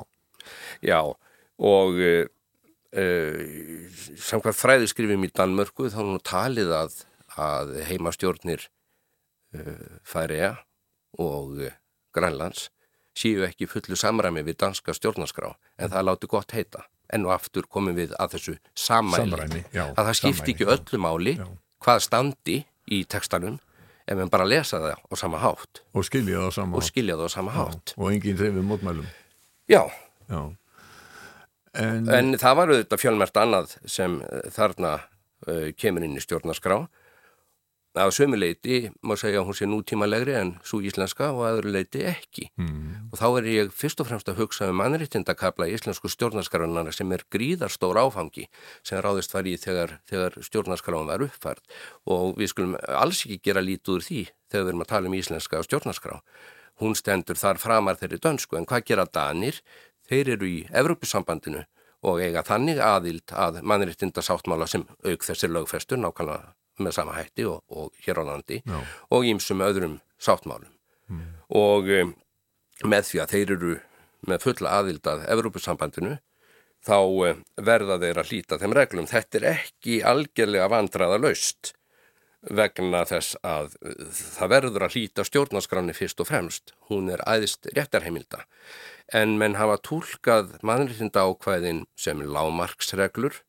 Já 0.86 1.01
og 1.59 1.98
uh, 1.98 2.24
uh, 2.94 3.90
samkvæmt 4.23 4.60
fræðiskrifum 4.60 5.27
í 5.27 5.32
Danmörku 5.35 5.90
þá 5.90 6.01
er 6.05 6.10
nú 6.12 6.23
talið 6.23 6.74
að, 6.78 6.98
að 7.35 7.74
heimastjórnir 7.90 8.69
uh, 9.59 9.98
færiða 10.06 10.55
og 11.19 11.65
Grænlands 12.15 12.69
séu 13.19 13.43
ekki 13.47 13.66
fullu 13.66 13.98
samræmi 13.98 14.44
við 14.47 14.60
danska 14.62 14.94
stjórnarskrá 14.94 15.51
en 15.78 15.90
það 15.90 16.06
láti 16.06 16.31
gott 16.31 16.55
heita 16.55 16.85
enn 17.14 17.26
og 17.26 17.35
aftur 17.36 17.68
komum 17.70 17.97
við 17.97 18.12
að 18.20 18.36
þessu 18.36 18.56
samræmi, 18.76 19.64
já, 19.72 19.86
að 19.94 20.10
það 20.10 20.18
skipti 20.20 20.55
ekki 20.55 20.68
öllu 20.74 21.01
máli 21.01 21.35
já. 21.39 21.47
hvað 21.85 22.05
standi 22.05 22.59
í 22.93 23.02
tekstanum 23.09 23.59
ef 24.09 24.16
við 24.16 24.30
bara 24.32 24.47
lesa 24.48 24.80
það 24.80 25.02
á 25.05 25.14
sama 25.20 25.40
hátt. 25.43 25.82
Og 25.93 26.06
skilja 26.06 26.40
það 26.40 26.48
á 26.48 26.52
sama, 26.56 26.80
það 26.80 27.24
á 27.24 27.30
sama 27.32 27.56
hátt. 27.56 27.94
og 27.97 28.12
enginn 28.12 28.40
reyfið 28.40 28.64
mótmælum. 28.64 29.10
Já, 29.68 29.82
já. 30.28 30.40
En, 31.78 32.09
en 32.09 32.32
það 32.40 32.56
var 32.59 32.72
auðvitað 32.72 33.02
fjölmert 33.02 33.39
annað 33.39 33.74
sem 33.86 34.16
þarna 34.55 34.94
uh, 35.47 35.68
kemur 35.76 36.06
inn 36.06 36.16
í 36.16 36.22
stjórnarskrá 36.24 36.80
Að 37.97 38.10
sömuleiti 38.12 38.90
má 39.01 39.15
segja 39.16 39.40
að 39.40 39.48
hún 39.48 39.56
sé 39.56 39.66
nútímalegri 39.66 40.35
en 40.36 40.51
svo 40.66 40.82
íslenska 40.85 41.31
og 41.32 41.47
aður 41.48 41.70
leiti 41.73 42.02
ekki. 42.06 42.51
Mm. 42.60 43.09
Og 43.09 43.16
þá 43.16 43.27
er 43.31 43.48
ég 43.48 43.73
fyrst 43.73 44.02
og 44.02 44.10
fremst 44.10 44.28
að 44.28 44.43
hugsa 44.43 44.69
um 44.69 44.77
mannréttindakabla 44.78 45.70
í 45.70 45.73
íslensku 45.74 46.10
stjórnarskaranar 46.12 46.93
sem 46.94 47.10
er 47.16 47.24
gríðarstór 47.32 47.98
áfangi 47.98 48.44
sem 48.86 49.01
ráðist 49.01 49.32
var 49.35 49.48
í 49.48 49.56
þegar, 49.59 49.97
þegar 50.05 50.36
stjórnarskarán 50.44 51.09
var 51.09 51.24
uppfært. 51.24 51.65
Og 52.05 52.36
við 52.39 52.52
skulum 52.52 52.77
alls 52.93 53.24
ekki 53.24 53.40
gera 53.48 53.65
lítið 53.65 53.97
úr 53.97 54.06
því 54.06 54.23
þegar 54.52 54.62
við 54.66 54.73
erum 54.74 54.85
að 54.85 54.93
tala 54.93 55.10
um 55.10 55.19
íslenska 55.19 55.65
stjórnarskrá. 55.65 56.20
Hún 56.78 56.94
stendur 56.94 57.40
þar 57.40 57.59
framar 57.59 57.98
þeirri 57.98 58.20
dönsku 58.23 58.60
en 58.60 58.69
hvað 58.69 58.85
gera 58.93 59.09
Danir? 59.09 59.59
Þeir 60.09 60.36
eru 60.36 60.47
í 60.47 60.60
Evrópusambandinu 60.70 61.65
og 62.06 62.23
eiga 62.23 62.44
þannig 62.47 62.78
aðild 62.85 63.35
að 63.35 63.59
mannréttindasáttmála 63.66 64.69
sem 64.70 64.86
auk 65.02 65.27
þessir 65.27 65.51
lögfestur 65.51 65.98
nákvæmlega 65.98 66.55
með 66.83 66.97
sama 66.99 67.17
hætti 67.19 67.47
og, 67.49 67.63
og 67.69 67.93
hér 68.05 68.23
á 68.23 68.25
landi 68.29 68.63
Já. 68.63 68.79
og 69.15 69.29
ímsum 69.29 69.65
öðrum 69.65 69.99
sáttmálum 70.23 70.71
mm. 71.09 71.27
og 71.59 71.91
um, 71.99 72.15
með 72.85 73.11
því 73.11 73.23
að 73.23 73.35
þeir 73.35 73.55
eru 73.57 73.77
með 74.29 74.45
fulla 74.47 74.79
aðild 74.81 75.11
að 75.11 75.25
Evrópusambandinu 75.35 76.19
þá 76.87 76.99
um, 76.99 77.43
verða 77.57 77.99
þeir 78.03 78.23
að 78.23 78.31
hlýta 78.33 78.59
þeim 78.61 78.77
reglum. 78.77 79.11
Þetta 79.11 79.41
er 79.41 79.49
ekki 79.55 79.99
algjörlega 80.07 80.71
vandraða 80.71 81.19
laust 81.23 81.75
vegna 82.39 83.03
þess 83.09 83.35
að 83.43 83.73
það 84.15 84.53
verður 84.53 84.85
að 84.87 84.95
hlýta 84.95 85.25
stjórnarskranni 85.27 85.95
fyrst 85.97 86.21
og 86.23 86.29
fremst. 86.31 86.73
Hún 86.91 87.11
er 87.11 87.23
aðist 87.27 87.67
réttarheimilda 87.75 88.45
en 89.19 89.39
menn 89.41 89.57
hafa 89.59 89.79
tólkað 89.83 90.55
mannriðinda 90.67 91.25
ákvæðin 91.27 91.85
sem 91.99 92.21
lámarksreglur 92.23 93.43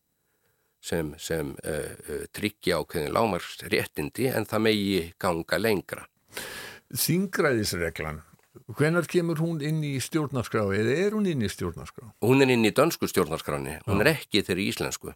sem, 0.82 1.14
sem 1.20 1.54
uh, 1.64 2.26
tryggja 2.36 2.80
ákveðin 2.80 3.14
lámarst 3.16 3.66
réttindi 3.72 4.30
en 4.32 4.48
það 4.50 4.66
megi 4.66 5.00
ganga 5.22 5.60
lengra. 5.60 6.06
Þingræðisreglan, 6.90 8.22
hvenar 8.78 9.08
kemur 9.10 9.42
hún 9.44 9.60
inn 9.66 9.82
í 9.86 9.96
stjórnarskrá 10.02 10.66
eða 10.78 10.96
er 11.06 11.18
hún 11.18 11.28
inn 11.30 11.44
í 11.46 11.50
stjórnarskrá? 11.52 12.14
Hún 12.26 12.44
er 12.46 12.54
inn 12.54 12.66
í 12.66 12.74
dönsku 12.76 13.10
stjórnarskráni, 13.10 13.80
hún 13.88 14.04
er 14.04 14.16
ekki 14.16 14.44
þeirri 14.46 14.70
íslensku 14.74 15.16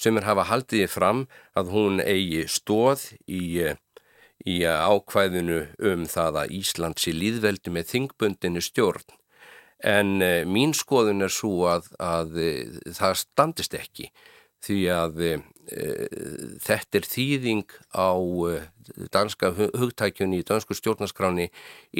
sem 0.00 0.18
er 0.18 0.26
hafa 0.26 0.46
haldið 0.48 0.88
fram 0.90 1.24
að 1.58 1.72
hún 1.74 2.02
eigi 2.02 2.46
stóð 2.50 3.10
í, 3.28 3.70
í 4.48 4.56
ákvæðinu 4.64 5.64
um 5.92 6.06
það 6.10 6.38
að 6.42 6.54
Ísland 6.58 7.02
sé 7.02 7.14
líðveldi 7.14 7.74
með 7.74 7.90
þingbundinu 7.92 8.62
stjórn 8.64 9.18
en 9.82 10.22
mín 10.46 10.74
skoðun 10.78 11.26
er 11.26 11.32
svo 11.34 11.66
að, 11.70 11.90
að 11.98 12.38
það 12.94 13.16
standist 13.18 13.74
ekki 13.74 14.10
því 14.62 14.78
að 14.94 15.22
e, 15.24 15.32
þetta 16.62 17.00
er 17.00 17.08
þýðing 17.08 17.74
á 17.94 18.12
e, 18.14 18.60
danska 19.14 19.52
hugtækjunni 19.56 20.42
í 20.42 20.46
dansku 20.46 20.76
stjórnarskráni 20.78 21.48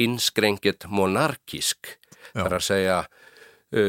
inskrenget 0.05 0.87
monarkisk 0.91 1.97
þar 2.31 2.57
að 2.59 2.67
segja 2.69 2.99
e, 3.73 3.83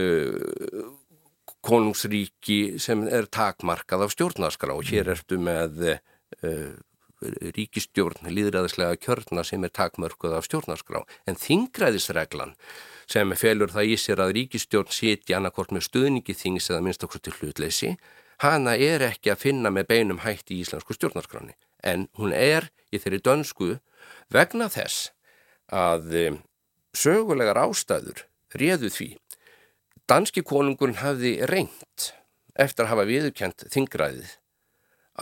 konungsríki 1.65 2.81
sem 2.83 3.07
er 3.09 3.31
takmarkað 3.33 4.05
á 4.05 4.09
stjórnarskrá. 4.13 4.75
Og 4.77 4.85
hér 4.91 5.09
mm. 5.09 5.15
ertu 5.15 5.39
með 5.41 5.87
ríkistjórn, 7.57 8.27
líðræðislega 8.29 8.99
kjörna 9.01 9.45
sem 9.47 9.63
er 9.65 9.73
takmörkuð 9.73 10.35
af 10.37 10.45
stjórnarskrá. 10.49 11.05
En 11.31 11.39
þingræðisreglan 11.41 12.53
sem 13.09 13.33
felur 13.39 13.73
það 13.73 13.95
í 13.95 13.97
sér 14.01 14.21
að 14.25 14.35
ríkistjórn 14.39 14.93
siti 14.93 15.37
annarkort 15.37 15.73
með 15.73 15.87
stuðningi 15.89 16.37
þings 16.37 16.69
eða 16.69 16.85
minnst 16.85 17.07
okkur 17.07 17.25
til 17.25 17.35
hlutleysi 17.39 17.95
hana 18.43 18.75
er 18.77 19.05
ekki 19.11 19.33
að 19.33 19.43
finna 19.47 19.71
með 19.71 19.91
beinum 19.93 20.23
hætti 20.25 20.57
í 20.57 20.65
íslensku 20.65 20.97
stjórnarskráni 20.97 21.55
en 21.85 22.09
hún 22.19 22.33
er 22.35 22.71
í 22.91 22.99
þeirri 22.99 23.21
dönsku 23.25 23.75
vegna 24.33 24.71
þess 24.73 25.11
að 25.73 26.41
sögulegar 26.95 27.59
ástæður 27.65 28.25
réðu 28.55 28.91
því. 28.93 29.11
Danski 30.09 30.45
konungun 30.45 30.99
hafði 31.01 31.39
reynt 31.49 32.11
eftir 32.55 32.85
að 32.85 32.93
hafa 32.93 33.07
viðkjent 33.09 33.67
þingræðið 33.73 34.37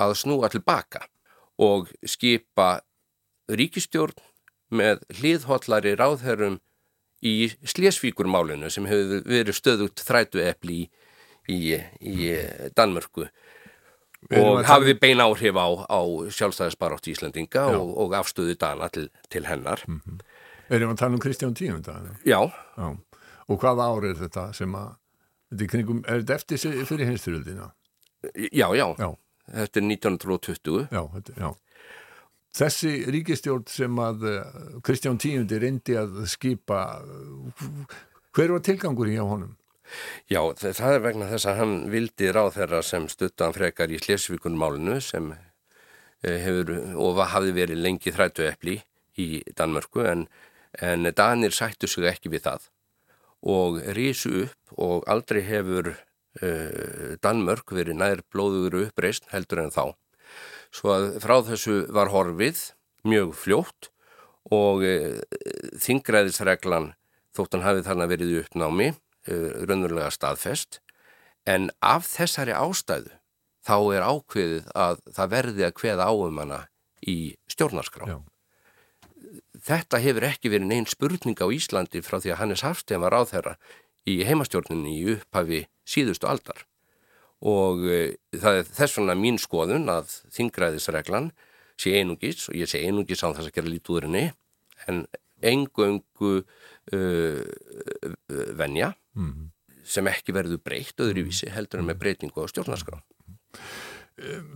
að 0.02 0.14
snúa 0.20 0.50
tilbaka 0.52 1.06
og 1.62 1.90
skipa 2.08 2.82
ríkistjórn 3.52 4.18
með 4.72 5.02
hliðhotlari 5.18 5.94
ráðherrum 6.00 6.58
í 7.22 7.52
Slesvíkurmálinu 7.68 8.70
sem 8.72 8.88
hefur 8.88 9.22
verið 9.28 9.56
stöðugt 9.56 10.02
þrætu 10.02 10.42
epli 10.42 10.78
í 10.82 10.88
í, 11.48 11.78
í 12.00 12.16
Danmörku 12.76 13.26
og 14.38 14.62
hafði 14.68 14.94
bein 15.02 15.20
áhrif 15.22 15.56
á, 15.58 15.66
á 15.90 16.00
sjálfstæðisbarátt 16.30 17.08
í 17.10 17.14
Íslandinga 17.16 17.64
og, 17.74 17.90
og 18.04 18.14
afstöðu 18.14 18.54
Dana 18.60 18.88
til, 18.92 19.08
til 19.28 19.46
hennar 19.46 19.82
mm 19.86 20.00
-hmm. 20.04 20.20
Erum 20.70 20.88
við 20.88 20.94
að 20.94 20.98
tala 20.98 21.14
um 21.14 21.20
Kristján 21.20 21.54
Tíunda? 21.54 22.00
Já. 22.24 22.52
Já 22.76 22.96
Og 23.48 23.58
hvaða 23.58 23.88
árið 23.92 24.22
þetta 24.22 24.52
sem 24.52 24.74
að 24.74 24.94
Þetta 25.50 25.64
er, 25.64 25.68
kringum, 25.68 26.04
er 26.08 26.22
þetta 26.22 26.34
eftir 26.34 26.84
fyrir 26.86 27.06
heimstyrjöldina? 27.06 27.72
Já, 28.52 28.68
já, 28.74 28.94
Já. 28.98 29.16
þetta 29.52 29.80
er 29.80 29.84
1920 29.84 30.88
Já, 30.90 31.02
þetta, 31.14 31.32
já. 31.36 31.54
Þessi 32.52 32.92
ríkistjórn 33.08 33.64
sem 33.68 33.98
að 33.98 34.24
eh, 34.28 34.44
Kristján 34.84 35.18
Tíundi 35.18 35.58
reyndi 35.58 35.96
að 35.96 36.26
skipa, 36.28 37.02
hver 38.32 38.52
var 38.52 38.60
tilgangur 38.60 39.08
hjá 39.08 39.22
honum? 39.24 39.56
Já, 40.30 40.40
þa- 40.58 40.74
það 40.78 40.94
er 40.96 41.02
vegna 41.06 41.30
þess 41.30 41.48
að 41.50 41.58
hann 41.60 41.74
vildi 41.92 42.30
ráð 42.32 42.54
þeirra 42.58 42.82
sem 42.86 43.08
stuttan 43.12 43.52
frekar 43.56 43.92
í 43.92 44.00
Slesvíkunmálinu 44.02 45.00
sem 45.04 45.32
eh, 45.32 46.38
hefur 46.44 46.72
og 46.96 47.20
hafði 47.34 47.52
verið 47.58 47.82
lengi 47.84 48.12
þrætu 48.14 48.46
epli 48.48 48.78
í 49.20 49.42
Danmörku 49.58 50.06
en, 50.08 50.26
en 50.80 51.10
Danir 51.16 51.52
sættu 51.52 51.86
sig 51.90 52.06
ekki 52.08 52.32
við 52.32 52.46
það 52.46 52.68
og 53.42 53.80
rísu 53.96 54.30
upp 54.44 54.76
og 54.78 55.08
aldrei 55.10 55.40
hefur 55.42 55.90
uh, 55.92 57.16
Danmörk 57.20 57.72
verið 57.74 57.98
nær 57.98 58.22
blóðugur 58.30 58.86
uppreist 58.86 59.26
heldur 59.32 59.64
en 59.64 59.74
þá. 59.74 59.90
Svo 60.72 60.92
að 60.94 61.08
frá 61.24 61.34
þessu 61.50 61.80
var 61.92 62.12
horfið 62.14 62.60
mjög 63.04 63.34
fljótt 63.34 63.90
og 64.54 64.86
uh, 64.86 65.18
þingræðisreglan 65.82 66.92
þótt 67.34 67.56
hann 67.58 67.66
hafi 67.66 67.82
þarna 67.86 68.06
verið 68.14 68.38
uppnámi 68.44 68.92
raunverulega 69.28 70.10
staðfest. 70.14 70.80
En 71.46 71.70
af 71.82 72.06
þessari 72.06 72.54
ástæðu 72.54 73.12
þá 73.66 73.76
er 73.94 74.06
ákveðið 74.06 74.68
að 74.74 75.00
það 75.14 75.32
verði 75.36 75.66
að 75.66 75.76
kveða 75.78 76.08
áum 76.10 76.42
hana 76.42 76.60
í 77.06 77.16
stjórnarskrá. 77.50 78.18
Þetta 79.62 80.00
hefur 80.02 80.26
ekki 80.26 80.50
verið 80.50 80.68
neinn 80.70 80.88
spurning 80.90 81.38
á 81.38 81.46
Íslandi 81.54 82.02
frá 82.02 82.18
því 82.18 82.34
að 82.34 82.40
Hannes 82.40 82.64
Hafstein 82.66 83.02
var 83.02 83.14
ráðherra 83.14 83.56
í 84.08 84.18
heimastjórninni 84.26 84.96
í 84.98 85.16
upphafi 85.16 85.64
síðustu 85.86 86.26
aldar. 86.30 86.64
Og 87.42 87.86
e, 87.86 88.00
það 88.34 88.60
er 88.60 88.68
þess 88.70 88.98
vegna 88.98 89.16
mín 89.18 89.38
skoðun 89.42 89.90
að 89.90 90.10
þingræðisreglan 90.34 91.30
sé 91.78 91.94
einungis 91.98 92.48
og 92.50 92.58
ég 92.58 92.70
sé 92.70 92.82
einungis 92.82 93.22
á 93.22 93.30
þess 93.30 93.50
að 93.50 93.56
gera 93.56 94.06
henni 94.06 94.24
en 94.90 95.04
engöngu 95.42 96.32
uh, 96.94 97.42
venja 98.58 98.92
Mm. 99.18 99.50
sem 99.84 100.06
ekki 100.08 100.32
verður 100.32 100.60
breytt 100.62 101.00
öðruvísi 101.02 101.50
heldur 101.52 101.82
en 101.82 101.88
með 101.90 101.98
breytingu 102.04 102.44
á 102.44 102.46
stjórnarskrá. 102.48 103.00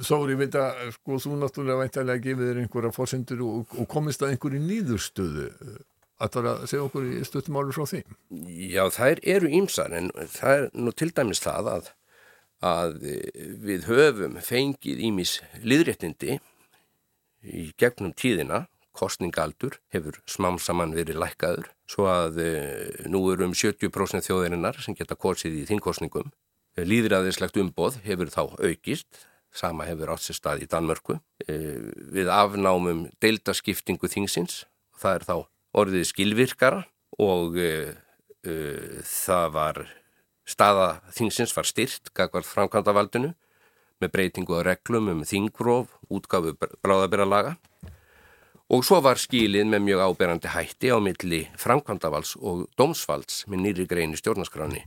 Þóri, 0.07 0.37
ég 0.37 0.41
veit 0.45 0.57
að 0.61 0.93
sko, 0.95 1.19
þú 1.20 1.39
náttúrulega 1.41 1.83
væntalega 1.83 2.23
gefið 2.23 2.51
þér 2.51 2.61
einhverja 2.62 2.95
fórsendur 2.95 3.43
og, 3.45 3.74
og 3.74 3.89
komist 3.91 4.23
að 4.23 4.35
einhverju 4.35 4.61
nýðurstöðu. 4.62 5.47
Ætlar 6.23 6.49
að 6.53 6.66
segja 6.70 6.85
okkur 6.87 7.09
í 7.11 7.24
stuttum 7.28 7.59
álu 7.61 7.74
frá 7.77 7.85
því? 7.91 8.03
Já, 8.70 8.85
þær 8.95 9.20
eru 9.35 9.51
ímsar 9.59 9.93
en 9.97 10.11
það 10.33 10.53
er 10.61 10.69
nú 10.78 10.93
til 10.97 11.11
dæmis 11.16 11.43
það 11.45 11.70
að, 11.73 11.91
að 12.65 12.95
við 13.66 13.89
höfum 13.91 14.39
fengið 14.45 15.03
ímis 15.11 15.39
liðréttindi 15.61 16.39
í 17.47 17.66
gegnum 17.81 18.15
tíðina, 18.16 18.65
kostningaldur 18.97 19.81
hefur 19.93 20.20
smám 20.31 20.61
saman 20.62 20.95
verið 20.97 21.20
lækkaður, 21.20 21.69
svo 21.91 22.09
að 22.11 22.41
e, 22.43 22.51
nú 23.11 23.23
eru 23.33 23.47
um 23.47 23.55
70% 23.55 24.27
þjóðirinnar 24.27 24.81
sem 24.83 24.97
geta 24.99 25.19
kosið 25.19 25.61
í 25.63 25.65
þingkostningum. 25.71 26.33
Líðræðislegt 26.77 27.57
umboð 27.61 28.01
hefur 28.05 28.31
þá 28.33 28.43
aukist, 28.61 29.23
sama 29.57 29.87
hefur 29.89 30.13
átt 30.13 30.27
sér 30.27 30.37
stað 30.37 30.65
í 30.67 30.71
Danmörku. 30.71 31.21
E, 31.47 31.79
við 32.13 32.33
afnámum 32.33 33.07
deildaskiptingu 33.23 34.11
þingsins, 34.13 34.65
það 34.99 35.21
er 35.21 35.29
þá 35.31 35.37
orðið 35.77 36.11
skilvirkara 36.11 36.83
og 37.23 37.57
e, 37.61 37.71
e, 38.45 38.57
það 39.07 39.49
var 39.57 39.83
staða 40.47 40.89
þingsins 41.15 41.55
var 41.57 41.67
styrt 41.69 42.13
gagvart 42.17 42.49
framkvæmdavaldinu 42.49 43.33
með 44.03 44.13
breytingu 44.13 44.61
á 44.61 44.67
reglum 44.67 45.09
um 45.13 45.23
þingróf, 45.27 45.89
útgafu 46.13 46.55
bráðabiralaga 46.85 47.57
og 48.72 48.84
svo 48.86 49.01
var 49.05 49.20
skilið 49.20 49.68
með 49.70 49.84
mjög 49.86 50.05
áberandi 50.09 50.51
hætti 50.51 50.90
á 50.90 50.98
milli 50.98 51.44
framkvæmdavals 51.60 52.34
og 52.40 52.66
dómsvalds 52.78 53.44
með 53.51 53.62
nýri 53.62 53.86
grein 53.90 54.14
í 54.16 54.20
stjórnaskráni. 54.20 54.82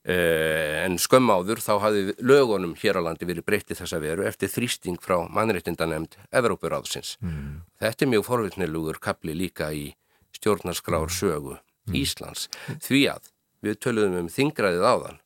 Eh, 0.00 0.80
en 0.86 0.96
skömm 0.96 1.28
áður 1.28 1.60
þá 1.60 1.74
hafði 1.84 2.14
lögunum 2.24 2.72
hér 2.80 2.98
á 2.98 3.04
landi 3.04 3.26
verið 3.28 3.44
breytið 3.44 3.82
þessa 3.82 4.00
veru 4.00 4.24
eftir 4.24 4.48
þrýsting 4.48 4.96
frá 4.96 5.18
mannréttindanemnd 5.28 6.16
Evrópuráðsins. 6.32 7.18
Mm. 7.20 7.60
Þetta 7.78 8.06
er 8.06 8.12
mjög 8.14 8.24
forvittnilugur 8.30 9.00
kapli 9.04 9.36
líka 9.36 9.68
í 9.76 9.90
stjórnarskrár 10.38 11.12
sögu 11.12 11.58
Íslands 11.92 12.48
því 12.80 13.02
að 13.12 13.28
við 13.60 13.78
töluðum 13.84 14.22
um 14.22 14.32
þingræðið 14.32 14.88
áðan. 14.88 15.20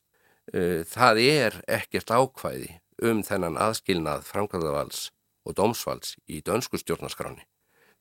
Eh, 0.53 0.83
það 0.91 1.23
er 1.23 1.61
ekkert 1.71 2.11
ákvæði 2.11 2.75
um 3.07 3.23
þennan 3.23 3.61
aðskilnað 3.63 4.27
framkvæmdavals 4.27 5.13
og 5.47 5.55
dómsvalds 5.55 6.17
í 6.27 6.43
dönsku 6.43 6.83
stjórnarskráni. 6.83 7.47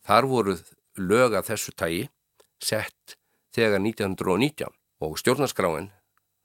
Þar 0.04 0.28
voru 0.28 0.56
lög 1.00 1.36
af 1.38 1.48
þessu 1.48 1.74
tægi 1.80 2.08
sett 2.60 3.18
þegar 3.56 3.80
1919 3.80 4.74
og 5.04 5.20
stjórnarskráin 5.20 5.92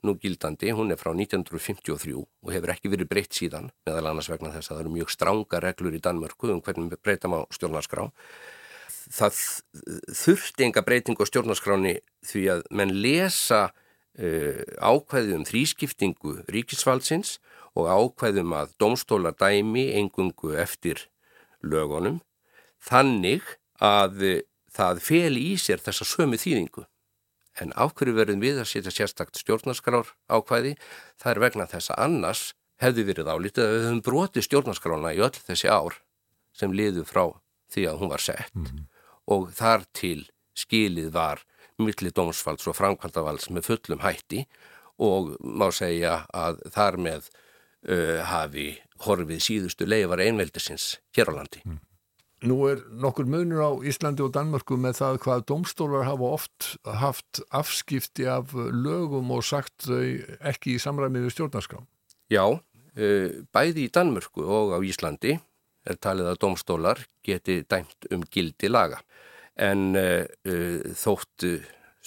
nú 0.07 0.15
gildandi, 0.15 0.71
hún 0.71 0.93
er 0.93 0.99
frá 0.99 1.11
1953 1.11 2.13
og 2.15 2.53
hefur 2.53 2.71
ekki 2.71 2.91
verið 2.91 3.09
breytt 3.11 3.35
síðan 3.35 3.67
meðal 3.87 4.13
annars 4.13 4.29
vegna 4.31 4.53
þess 4.53 4.71
að 4.71 4.77
það 4.77 4.83
eru 4.83 4.93
mjög 4.93 5.11
stránga 5.11 5.61
reglur 5.65 5.97
í 5.97 6.01
Danmörku 6.03 6.53
um 6.53 6.61
hvernig 6.63 6.93
við 6.93 7.01
breytam 7.03 7.35
á 7.35 7.39
stjórnarskrá. 7.51 8.07
Það 9.09 9.41
þurfti 10.21 10.67
enga 10.69 10.85
breyting 10.87 11.19
á 11.19 11.25
stjórnarskráni 11.27 11.97
því 12.29 12.45
að 12.55 12.63
menn 12.71 12.95
lesa 13.03 13.61
uh, 13.67 14.63
ákvæði 14.79 15.35
um 15.35 15.45
þrískiptingu 15.49 16.37
ríkisvaldsins 16.47 17.37
og 17.75 17.91
ákvæðum 17.91 18.55
að 18.55 18.75
domstóla 18.79 19.35
dæmi 19.35 19.89
engungu 19.99 20.55
eftir 20.55 21.09
lögunum 21.59 22.21
þannig 22.83 23.43
að 23.83 24.23
uh, 24.23 24.39
það 24.69 25.03
fel 25.03 25.35
í 25.39 25.51
sér 25.59 25.81
þessa 25.83 26.07
sömu 26.07 26.39
þýðingu. 26.39 26.85
En 27.59 27.73
ákverju 27.75 28.15
verðum 28.15 28.43
við 28.43 28.61
að 28.61 28.69
setja 28.71 28.93
sérstakt 28.93 29.39
stjórnarskrár 29.39 30.13
ákvæði, 30.31 30.77
það 31.19 31.31
er 31.31 31.41
vegna 31.43 31.67
þess 31.67 31.91
að 31.91 32.03
annars 32.05 32.43
hefði 32.79 33.05
verið 33.09 33.31
álítið 33.33 33.65
að 33.65 33.73
við 33.73 33.85
höfum 33.87 34.01
brotið 34.05 34.45
stjórnarskrána 34.47 35.13
í 35.15 35.21
öll 35.25 35.35
þessi 35.35 35.67
ár 35.67 35.99
sem 36.55 36.73
liðu 36.75 37.03
frá 37.07 37.25
því 37.73 37.85
að 37.89 37.99
hún 38.01 38.13
var 38.13 38.23
sett 38.23 38.55
mm 38.55 38.65
-hmm. 38.65 38.85
og 39.35 39.51
þar 39.55 39.85
til 39.93 40.29
skilið 40.55 41.11
var 41.13 41.43
milli 41.79 42.11
dómsfalds 42.11 42.67
og 42.67 42.75
framkvæmdavalds 42.75 43.49
með 43.49 43.67
fullum 43.69 44.03
hætti 44.03 44.45
og 44.99 45.35
má 45.39 45.69
segja 45.71 46.25
að 46.33 46.63
þar 46.75 46.97
með 46.97 47.29
uh, 47.87 48.19
hafi 48.23 48.79
horfið 49.05 49.39
síðustu 49.39 49.87
leifar 49.87 50.19
einveldisins 50.19 50.99
hér 51.15 51.31
á 51.31 51.33
landi. 51.39 51.61
Mm. 51.63 51.79
Nú 52.39 52.55
er 52.69 52.79
nokkur 52.95 53.27
munur 53.27 53.59
á 53.59 53.71
Íslandi 53.83 54.23
og 54.23 54.31
Danmörku 54.31 54.77
með 54.79 55.01
það 55.01 55.17
hvað 55.25 55.41
domstólar 55.51 56.05
hafa 56.07 56.27
oft 56.37 56.67
haft 56.87 57.41
afskipti 57.51 58.29
af 58.31 58.53
lögum 58.55 59.33
og 59.35 59.43
sagt 59.43 59.89
þau 59.89 60.23
ekki 60.47 60.77
í 60.77 60.79
samræmið 60.79 61.27
við 61.27 61.35
stjórnarskrám. 61.35 61.83
Já, 62.31 62.45
bæði 62.95 63.89
í 63.89 63.91
Danmörku 63.91 64.45
og 64.47 64.71
á 64.71 64.79
Íslandi 64.79 65.35
er 65.83 65.99
talið 65.99 66.31
að 66.31 66.39
domstólar 66.45 67.03
geti 67.27 67.59
dæmt 67.67 68.07
um 68.13 68.23
gildi 68.23 68.71
laga. 68.71 69.01
En 69.59 69.91
þótt 71.03 71.43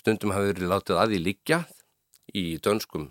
stundum 0.01 0.33
hafi 0.33 0.55
verið 0.55 0.73
látið 0.73 1.03
að 1.03 1.13
því 1.13 1.23
líkja 1.27 1.61
í 2.33 2.47
dönskum 2.65 3.11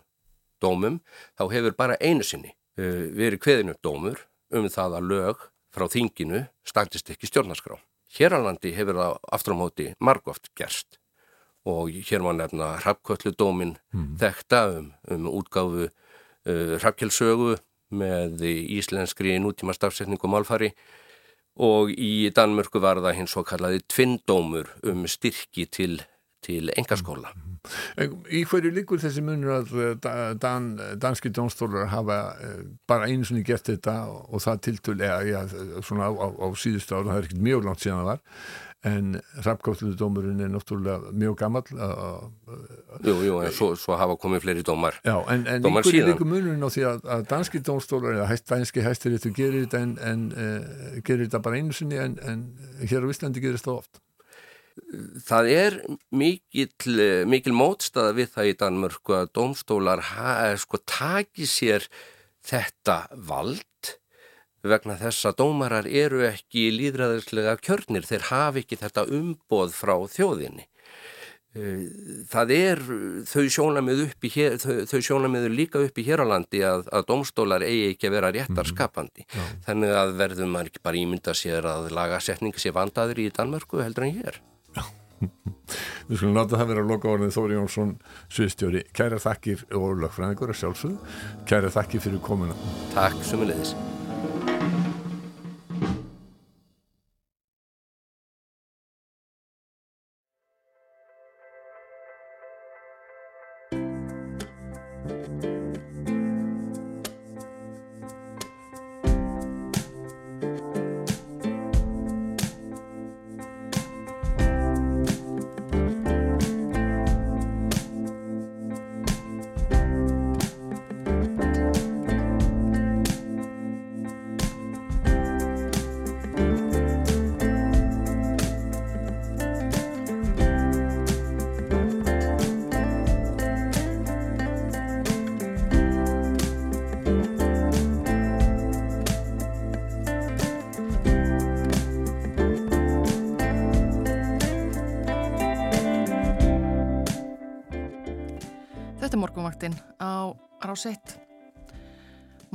dómum, 0.62 1.00
þá 1.38 1.46
hefur 1.54 1.78
bara 1.78 2.02
einu 2.02 2.26
sinni 2.26 2.56
verið 2.78 3.42
kveðinu 3.46 3.78
dómur 3.86 4.26
um 4.50 4.66
það 4.74 4.98
að 4.98 5.10
lög 5.14 5.50
frá 5.72 5.88
þinginu 5.92 6.46
stangtist 6.68 7.10
ekki 7.14 7.30
stjórnarskrá. 7.30 7.78
Hér 8.12 8.36
á 8.36 8.40
landi 8.44 8.74
hefur 8.76 9.00
það 9.00 9.18
aftur 9.32 9.56
á 9.56 9.62
móti 9.62 9.88
margóft 10.04 10.52
gerst 10.58 11.00
og 11.68 11.92
hér 11.94 12.24
má 12.26 12.34
nefna 12.34 12.76
hrappkvölludómin 12.82 13.76
mm. 13.94 14.16
þekta 14.22 14.62
um, 14.80 14.88
um 15.14 15.28
útgáfu 15.30 15.88
uh, 15.88 16.76
hrappkjölsögu 16.82 17.56
með 17.92 18.42
íslenskri 18.48 19.36
nútíma 19.44 19.76
stafsetning 19.76 20.22
og 20.24 20.32
málfari 20.32 20.72
og 21.62 21.92
í 21.92 22.32
Danmörku 22.34 22.82
var 22.82 23.02
það 23.04 23.18
hins 23.20 23.36
svo 23.36 23.44
kallaði 23.46 23.84
tvindómur 23.92 24.72
um 24.88 25.04
styrki 25.08 25.68
til, 25.68 26.00
til 26.42 26.72
engaskóla. 26.78 27.34
Mm. 27.36 27.51
Í 28.34 28.42
hverju 28.50 28.72
líkur 28.74 29.02
þessi 29.04 29.22
munur 29.26 29.60
að 29.60 30.40
dan, 30.42 30.72
danski 31.02 31.30
dónstólar 31.30 31.92
hafa 31.92 32.18
bara 32.90 33.06
einu 33.06 33.28
svona 33.28 33.46
gert 33.46 33.70
þetta 33.70 34.00
og 34.10 34.42
það 34.42 34.66
tiltöl 34.68 34.98
eða 34.98 35.46
svona 35.86 36.10
á, 36.10 36.12
á, 36.12 36.28
á 36.42 36.48
síðustu 36.58 36.98
ára, 36.98 37.12
það 37.12 37.20
er 37.20 37.30
ekkert 37.30 37.46
mjög 37.50 37.68
langt 37.68 37.84
síðan 37.86 38.02
það 38.02 38.10
var 38.10 38.24
en 38.82 39.20
rappgáttluðdómurinn 39.46 40.42
er 40.42 40.50
náttúrulega 40.50 41.12
mjög 41.14 41.36
gammal 41.38 41.64
Jú, 43.06 43.14
jú, 43.26 43.38
en 43.46 43.54
svo, 43.54 43.72
svo 43.78 43.96
hafa 43.98 44.18
komið 44.20 44.44
fleiri 44.46 44.64
dómar. 44.66 44.98
Já, 45.06 45.16
en, 45.32 45.46
en 45.50 45.66
í 45.66 45.74
hverju 45.78 46.08
líkur 46.10 46.30
munurinn 46.30 46.66
á 46.66 46.70
því 46.74 46.86
að, 46.90 47.04
að 47.16 47.26
danski 47.30 47.62
dónstólar 47.66 48.18
eða 48.18 48.30
hæst, 48.32 48.48
danski 48.50 48.84
hæstir 48.86 49.16
þetta 49.16 49.34
gerir 49.38 49.68
þetta 49.68 49.84
en, 49.86 49.94
en 50.12 50.24
uh, 50.34 50.96
gerir 51.06 51.28
þetta 51.28 51.44
bara 51.46 51.62
einu 51.62 51.78
sinni 51.78 52.02
en, 52.02 52.18
en 52.26 52.48
hér 52.82 53.06
á 53.06 53.12
Íslandi 53.14 53.44
gerir 53.44 53.62
þetta 53.62 53.78
oft 53.78 54.02
Það 55.28 55.50
er 55.52 55.78
mikil, 56.16 56.70
mikil 57.28 57.54
mótstaða 57.56 58.16
við 58.18 58.32
það 58.36 58.50
í 58.52 58.58
Danmörku 58.62 59.18
að 59.18 59.32
domstólar 59.36 60.04
ha, 60.14 60.36
sko, 60.60 60.80
taki 60.88 61.48
sér 61.50 61.88
þetta 62.48 63.04
vald 63.16 63.66
vegna 64.62 64.98
þess 65.00 65.26
að 65.26 65.40
dómarar 65.42 65.88
eru 65.90 66.22
ekki 66.28 66.70
líðræðislega 66.76 67.58
kjörnir, 67.66 68.06
þeir 68.06 68.28
hafi 68.30 68.64
ekki 68.66 68.78
þetta 68.82 69.08
umboð 69.10 69.74
frá 69.74 69.96
þjóðinni. 70.14 70.68
Eh, 71.52 71.82
það 72.32 72.54
er 72.56 72.82
þau 73.28 73.48
sjónamiðu 73.52 75.50
líka 75.52 75.82
upp 75.84 75.98
í 76.00 76.06
hér 76.08 76.24
á 76.24 76.26
landi 76.30 76.62
að, 76.64 76.86
að 76.94 77.10
domstólar 77.10 77.66
eigi 77.66 77.90
ekki 77.90 78.08
að 78.08 78.16
vera 78.16 78.32
réttarskapandi. 78.38 79.26
Mm 79.26 79.42
-hmm. 79.42 79.60
Þannig 79.66 79.98
að 80.04 80.16
verðum 80.22 80.54
maður 80.54 80.72
ekki 80.72 80.86
bara 80.86 81.02
ímynda 81.02 81.36
sér 81.36 81.68
að 81.68 81.92
lagasetningi 81.98 82.62
sé 82.62 82.72
vandaður 82.72 83.20
í 83.20 83.32
Danmörku 83.36 83.84
heldur 83.84 84.08
en 84.08 84.16
hér. 84.22 84.40
Við 86.10 86.18
skulum 86.18 86.36
láta 86.36 86.58
það 86.58 86.72
vera 86.74 86.84
að 86.84 86.92
loka 86.92 87.12
orðin 87.12 87.34
Þóri 87.36 87.58
Jónsson 87.58 87.96
Sviðstjóri. 88.28 88.84
Kæra 88.98 89.22
þakkir 89.22 89.64
og 89.78 90.02
lögfræðingur 90.04 90.52
að 90.52 90.62
sjálfsögðu. 90.64 91.16
Kæra 91.48 91.72
þakkir 91.72 92.06
fyrir 92.08 92.24
komuna. 92.26 92.58
Takk 92.96 93.24
sumulegis. 93.30 93.76
rás 93.78 94.81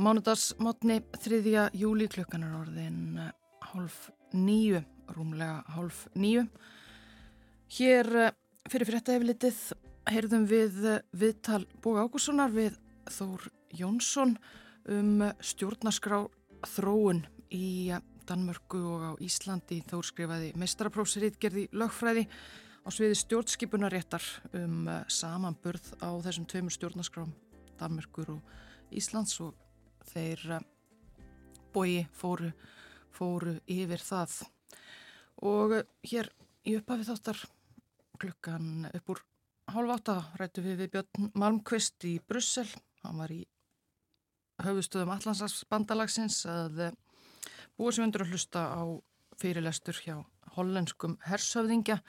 Mánudagsmotni 0.07 1.01
3. 1.19 1.69
júli 1.75 2.05
klukkan 2.07 2.45
er 2.47 2.53
orðin 2.55 3.17
eh, 3.19 3.31
hálf 3.73 4.05
nýju, 4.31 4.79
rúmlega 5.11 5.65
hálf 5.75 6.05
nýju. 6.15 6.45
Hér 7.75 8.07
eh, 8.21 8.29
fyrir 8.71 8.87
fyrir 8.87 9.01
þetta 9.01 9.17
eflitið 9.17 9.59
heyrðum 10.07 10.45
við 10.47 10.77
eh, 10.93 11.01
viðtal 11.11 11.65
Bóga 11.83 12.05
Ágússonar 12.07 12.55
við 12.55 12.77
Þór 13.17 13.49
Jónsson 13.75 14.37
um 14.95 15.27
stjórnarskrá 15.43 16.21
þróun 16.77 17.25
í 17.51 17.91
Danmörku 18.31 18.79
og 18.87 19.05
á 19.11 19.11
Íslandi. 19.19 19.81
Þór 19.91 20.07
skrifaði 20.13 20.55
mestraprófsirítgerði 20.55 21.67
lögfræði 21.75 22.29
á 22.31 22.87
sviði 22.95 23.19
stjórnskipunaréttar 23.25 24.31
um 24.55 24.87
samanburð 25.11 25.97
á 25.99 26.15
þessum 26.23 26.47
tveimur 26.47 26.79
stjórnarskrám 26.79 27.35
Danmörkur 27.75 28.37
og 28.39 28.59
Íslands 28.95 29.41
og 29.43 29.66
þeir 30.11 30.43
eh, 30.57 30.65
bói 31.73 32.05
fóru, 32.15 32.51
fóru 33.13 33.57
yfir 33.69 34.03
það. 34.03 34.39
Og 35.47 35.75
eh, 35.79 35.87
hér 36.11 36.31
í 36.67 36.77
upphafi 36.79 37.07
þáttar 37.07 37.43
klukkan 38.17 38.87
upp 38.91 39.11
úr 39.13 39.23
hálf 39.73 39.93
átta 39.97 40.17
rættu 40.39 40.63
við 40.65 40.81
við 40.81 40.93
Björn 40.95 41.31
Malmqvist 41.37 42.07
í 42.07 42.17
Brussel, 42.23 42.67
hann 43.03 43.19
var 43.21 43.33
í 43.35 43.43
höfustöðum 44.63 45.13
Allandsbandsbandalagsins 45.13 46.39
að 46.49 46.87
eh, 46.87 46.97
búa 47.77 47.93
sem 47.93 48.07
undur 48.07 48.25
að 48.25 48.33
hlusta 48.33 48.63
á 48.73 48.83
fyrirlestur 49.37 49.99
hjá 50.01 50.15
hollenskum 50.55 51.19
hersöfðingja 51.27 51.99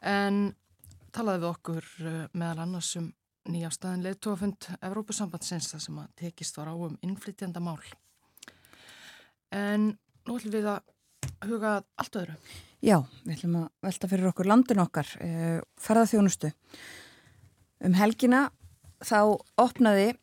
en 0.00 0.54
talaði 1.12 1.42
við 1.42 1.50
okkur 1.50 1.88
meðal 2.32 2.64
annars 2.64 2.94
um 2.96 3.10
nýjafstæðin 3.50 4.04
leðtófund 4.06 4.68
Evrópusambandsins 4.80 5.70
það 5.72 5.84
sem 5.86 6.00
að 6.00 6.10
tekist 6.20 6.58
var 6.58 6.70
á 6.72 6.74
um 6.74 6.96
innflytjanda 7.04 7.62
mál. 7.62 7.80
En 9.54 9.92
nú 10.24 10.38
ætlum 10.38 10.54
við 10.54 10.68
að 10.72 11.48
huga 11.48 11.74
allt 12.00 12.18
öðru. 12.20 12.36
Já, 12.84 12.98
við 13.24 13.36
ætlum 13.36 13.56
að 13.62 13.68
velta 13.86 14.10
fyrir 14.10 14.30
okkur 14.30 14.48
landin 14.50 14.82
okkar, 14.82 15.08
eh, 15.20 15.60
ferðarþjónustu. 15.80 16.52
Um 17.84 17.94
helgina 17.94 18.50
þá 19.00 19.40
opnaði 19.60 20.14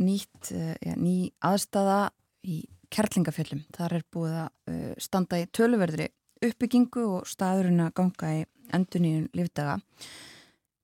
nýtt, 0.00 0.52
eh, 0.52 0.96
ný 0.96 1.32
aðstæða 1.42 2.10
í 2.44 2.64
Kerlingafjöllum. 2.90 3.64
Þar 3.72 3.92
er 3.92 4.02
búið 4.12 4.36
að 4.40 4.50
eh, 4.66 4.94
standa 4.98 5.36
í 5.36 5.46
töluverðri 5.46 6.08
uppbyggingu 6.42 7.04
og 7.18 7.26
staðurinn 7.28 7.84
að 7.84 7.94
ganga 7.94 8.32
í 8.40 8.44
enduníun 8.72 9.28
lífdaga. 9.36 9.80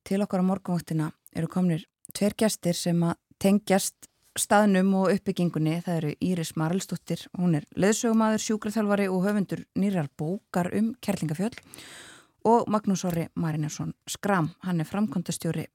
Til 0.07 0.21
okkar 0.23 0.39
á 0.39 0.47
morgunvaktina 0.47 1.09
eru 1.35 1.49
komnir 1.51 1.81
tver 2.15 2.31
gestir 2.39 2.77
sem 2.79 3.01
að 3.03 3.17
tengjast 3.43 4.07
staðnum 4.39 4.93
og 4.95 5.09
uppbyggingunni. 5.11 5.81
Það 5.83 5.97
eru 5.99 6.11
Íris 6.23 6.53
Marlsdóttir, 6.55 7.25
hún 7.35 7.57
er 7.59 7.65
leðsögumadur, 7.75 8.39
sjúkraþjálfari 8.39 9.09
og 9.11 9.25
höfundur 9.25 9.65
nýrar 9.75 10.07
bókar 10.15 10.69
um 10.77 10.93
Kerlingafjöld 11.03 11.59
og 12.47 12.69
Magnús 12.71 13.03
Orri 13.03 13.25
Marinjarsson 13.35 13.91
Skram, 14.07 14.53
hann 14.63 14.79
er 14.79 14.87
framkontastjóri 14.87 15.65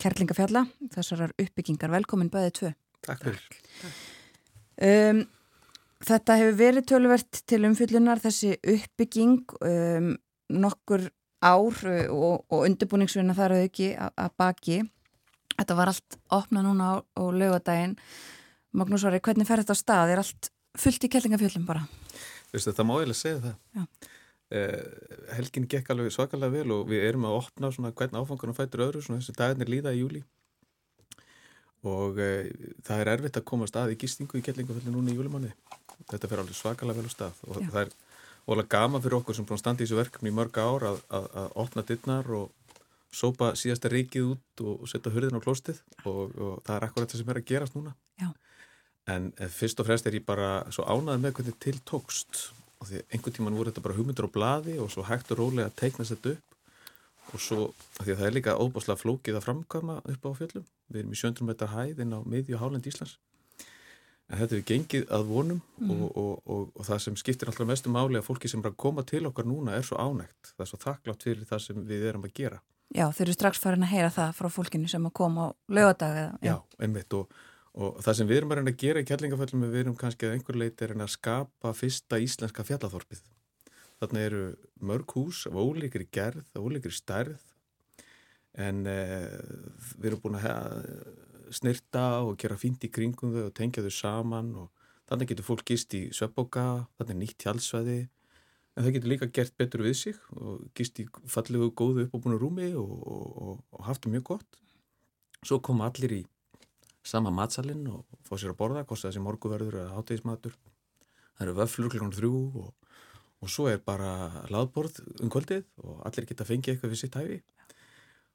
Kerlingafjalla, 0.00 0.64
þessarar 0.94 1.34
uppbyggingar. 1.36 1.92
Velkomin 1.92 2.30
bæðið 2.32 2.54
tvö. 2.58 2.70
Takk 3.04 3.26
fyrir. 3.26 3.42
Um, 4.80 5.20
þetta 6.08 6.38
hefur 6.40 6.56
verið 6.62 6.88
tölvert 6.94 7.42
til 7.44 7.60
umfyllunar 7.68 8.24
þessi 8.24 8.54
uppbygging 8.56 9.44
um, 9.60 10.08
nokkur 10.48 11.04
ár 11.44 11.78
og, 12.08 12.44
og 12.48 12.64
undirbúningsvinna 12.64 13.36
þar 13.36 13.58
ekki 13.60 13.92
að 14.00 14.34
baki. 14.40 14.80
Þetta 15.54 15.76
var 15.78 15.92
allt 15.92 16.18
opna 16.34 16.64
núna 16.64 16.90
á, 16.90 16.94
á 17.04 17.22
lögadaginn. 17.30 17.94
Magnús 18.74 19.04
Varri, 19.06 19.22
hvernig 19.22 19.46
fer 19.46 19.62
þetta 19.62 19.76
á 19.76 19.82
stað? 19.82 20.12
Er 20.14 20.22
allt 20.24 20.50
fullt 20.80 21.06
í 21.06 21.10
kellingafjöldum 21.12 21.66
bara? 21.68 21.84
Vistu, 22.50 22.72
það 22.74 22.88
má 22.88 22.94
ég 22.96 23.06
alveg 23.06 23.18
segja 23.20 23.42
það. 23.44 24.08
Eh, 24.54 24.80
helgin 25.38 25.68
gekk 25.70 25.92
alveg 25.94 26.12
svakalega 26.14 26.52
vel 26.52 26.74
og 26.74 26.88
við 26.90 27.06
erum 27.08 27.28
að 27.28 27.38
opna 27.40 27.70
svona 27.74 27.94
hvern 27.96 28.18
áfangan 28.18 28.52
og 28.52 28.58
fætur 28.58 28.84
öðru, 28.88 29.02
svona 29.02 29.22
þessi 29.22 29.36
dagarnir 29.38 29.70
líða 29.72 29.94
í 29.94 30.02
júli 30.02 30.20
og 31.84 32.20
eh, 32.22 32.50
það 32.84 33.02
er 33.02 33.10
erfitt 33.14 33.38
að 33.40 33.46
koma 33.48 33.66
að 33.66 33.72
stað 33.72 33.94
í 33.94 33.98
gistingu 34.00 34.40
í 34.40 34.44
kellingafjöldum 34.44 34.94
núna 34.96 35.12
í 35.12 35.16
júlimanni. 35.18 35.50
Þetta 36.10 36.30
fer 36.30 36.42
alveg 36.42 36.58
svakalega 36.58 37.00
vel 37.00 37.10
á 37.10 37.12
stað 37.12 37.42
og 37.48 37.60
Já. 37.60 37.68
það 37.72 37.80
er 37.82 37.94
og 38.44 38.54
alveg 38.54 38.68
gama 38.74 39.00
fyrir 39.00 39.18
okkur 39.18 39.36
sem 39.36 39.46
búin 39.48 39.58
að 39.58 39.62
standa 39.62 39.82
í 39.82 39.86
þessu 39.86 39.98
verkefni 39.98 40.32
í 40.32 40.36
mörg 40.36 40.58
ár 40.60 40.86
að, 40.90 41.00
að, 41.18 41.28
að 41.42 41.54
opna 41.64 41.84
dittnar 41.88 42.30
og 42.36 42.74
sópa 43.14 43.52
síðasta 43.58 43.90
reikið 43.92 44.32
út 44.34 44.64
og, 44.64 44.82
og 44.82 44.90
setja 44.90 45.12
hurðin 45.14 45.38
á 45.38 45.44
klóstið 45.44 45.80
og, 46.04 46.34
og 46.34 46.58
það 46.66 46.74
er 46.76 46.86
akkurat 46.88 47.12
það 47.12 47.22
sem 47.22 47.30
er 47.32 47.40
að 47.40 47.48
gerast 47.50 47.78
núna. 47.78 47.94
Já. 48.20 48.28
en 49.10 49.32
fyrst 49.52 49.80
og 49.82 49.88
fremst 49.88 50.06
er 50.08 50.16
ég 50.16 50.24
bara 50.24 50.64
svo 50.72 50.84
ánað 50.88 51.22
með 51.22 51.38
hvernig 51.38 51.56
til 51.60 51.76
tókst 51.88 52.44
og 52.80 52.88
því 52.88 53.00
einhvern 53.12 53.36
tíman 53.36 53.56
voru 53.58 53.72
þetta 53.72 53.84
bara 53.84 53.96
hugmyndur 53.98 54.28
á 54.28 54.34
bladi 54.36 54.76
og 54.80 54.90
svo 54.92 55.04
hægt 55.08 55.32
og 55.34 55.40
rólega 55.40 55.70
að 55.70 55.78
teikna 55.80 56.06
þetta 56.08 56.34
upp 56.34 57.34
og 57.34 57.42
svo, 57.42 57.60
því 57.98 58.12
að 58.12 58.18
það 58.20 58.26
er 58.28 58.36
líka 58.36 58.56
óbáslega 58.60 59.00
flókið 59.00 59.38
að 59.38 59.46
framkama 59.46 60.00
upp 60.04 60.26
á 60.28 60.30
fjöllum. 60.38 60.66
Við 60.92 61.00
erum 61.00 61.14
í 61.14 61.18
700 61.18 61.48
metrar 61.48 61.72
hæð 61.72 62.02
inn 62.04 62.12
á 62.12 62.20
miðju 62.20 62.60
hálend 62.60 62.88
Íslands 62.88 63.16
en 64.30 64.40
þetta 64.40 64.56
er 64.56 64.66
gengið 64.68 65.08
að 65.12 65.24
vonum 65.28 65.60
mm. 65.78 65.90
og, 65.94 66.04
og, 66.16 66.34
og, 66.44 66.68
og 66.74 66.86
það 66.88 67.02
sem 67.06 67.16
skiptir 67.20 67.50
alltaf 67.50 67.68
mestu 67.68 67.92
máli 67.92 68.20
að 68.20 68.28
fólki 68.28 68.50
sem 68.50 68.62
er 68.64 68.70
að 68.72 68.78
koma 68.84 69.04
til 69.06 69.24
okkar 69.28 69.48
núna 69.48 69.76
er 69.76 69.86
svo 69.86 69.98
ánægt, 70.00 70.54
það 70.54 70.64
er 70.64 70.70
svo 70.70 70.80
þakklátt 70.84 71.26
fyrir 71.26 71.48
það 71.50 71.64
sem 71.66 71.82
við 71.88 72.06
erum 72.10 72.24
að 72.28 72.36
gera. 72.40 72.60
Já, 72.94 73.08
þeir 73.10 73.26
eru 73.26 73.34
strax 73.36 73.60
farin 73.60 73.84
að 73.84 73.94
heyra 73.94 74.12
það 74.14 74.36
frá 74.38 74.48
fólkinu 74.52 74.90
sem 74.90 75.08
að 75.08 75.16
koma 75.18 75.48
á 75.50 75.56
lögadag 75.72 76.18
eða. 76.20 76.34
Já, 76.44 76.56
einmitt 76.78 77.16
og 77.18 77.32
það 77.74 78.18
sem 78.18 78.28
við 78.30 78.40
erum 78.40 78.52
að 78.54 78.60
reyna 78.60 78.74
að 78.74 78.82
gera 78.84 79.02
í 79.02 79.06
kjallingaföllum 79.08 79.64
við 79.66 79.80
erum 79.80 79.96
kannski 79.98 80.28
að 80.28 80.36
einhver 80.36 80.58
leiti 80.60 80.84
að 80.84 80.92
reyna 80.92 81.08
að 81.08 81.16
skapa 81.16 81.72
fyrsta 81.74 82.20
íslenska 82.22 82.66
fjallathorpið. 82.68 83.24
Þannig 84.02 84.28
eru 84.28 84.44
mörg 84.84 85.16
hús 85.16 85.42
af 85.50 85.58
ólíkri 85.58 86.06
gerð, 86.12 86.44
ólíkri 86.54 86.94
stærð 86.94 87.42
en 88.62 88.84
eh, 88.86 89.26
við 89.98 90.12
erum 90.12 90.22
búin 90.22 90.38
að 90.38 90.46
snirta 91.54 92.04
og 92.24 92.36
gera 92.40 92.58
fínt 92.60 92.84
í 92.86 92.90
kringum 92.92 93.34
þau 93.34 93.46
og 93.48 93.54
tengja 93.56 93.84
þau 93.84 93.94
saman 93.94 94.50
og 94.64 94.90
þannig 95.10 95.32
getur 95.32 95.48
fólk 95.48 95.64
gist 95.68 95.94
í 95.94 96.06
Sveppoka, 96.16 96.86
þannig 96.98 97.20
nýtt 97.20 97.46
hjálpsvæði 97.46 97.98
en 98.04 98.82
það 98.82 98.92
getur 98.96 99.12
líka 99.12 99.30
gert 99.38 99.56
betur 99.60 99.84
við 99.86 99.96
sig 100.00 100.20
og 100.34 100.66
gist 100.74 100.98
í 101.00 101.06
fallegu 101.30 101.70
góðu 101.76 102.08
uppbúinu 102.08 102.40
rúmi 102.42 102.70
og, 102.74 102.94
og, 103.06 103.58
og 103.70 103.88
haft 103.88 104.06
það 104.06 104.16
mjög 104.16 104.28
gott. 104.32 104.62
Svo 105.44 105.60
koma 105.62 105.90
allir 105.90 106.18
í 106.18 106.22
sama 107.04 107.30
matsalinn 107.34 107.84
og 107.92 108.04
fá 108.24 108.34
sér 108.38 108.54
að 108.54 108.60
borða 108.62 108.86
kosta 108.88 109.10
þessi 109.10 109.22
morguverður 109.22 109.82
eða 109.82 109.98
hátegismatur 109.98 110.54
það 111.34 111.46
eru 111.46 111.56
vöflur 111.58 111.92
klukkan 111.92 112.14
þrjú 112.14 112.32
og, 112.62 112.70
og 113.44 113.52
svo 113.52 113.68
er 113.70 113.82
bara 113.84 114.44
laðborð 114.52 115.02
um 115.20 115.32
kvöldið 115.32 115.66
og 115.84 116.00
allir 116.08 116.28
geta 116.30 116.46
fengið 116.48 116.74
eitthvað 116.74 116.94
við 116.94 117.02
sitt 117.02 117.18
hæfi 117.18 117.40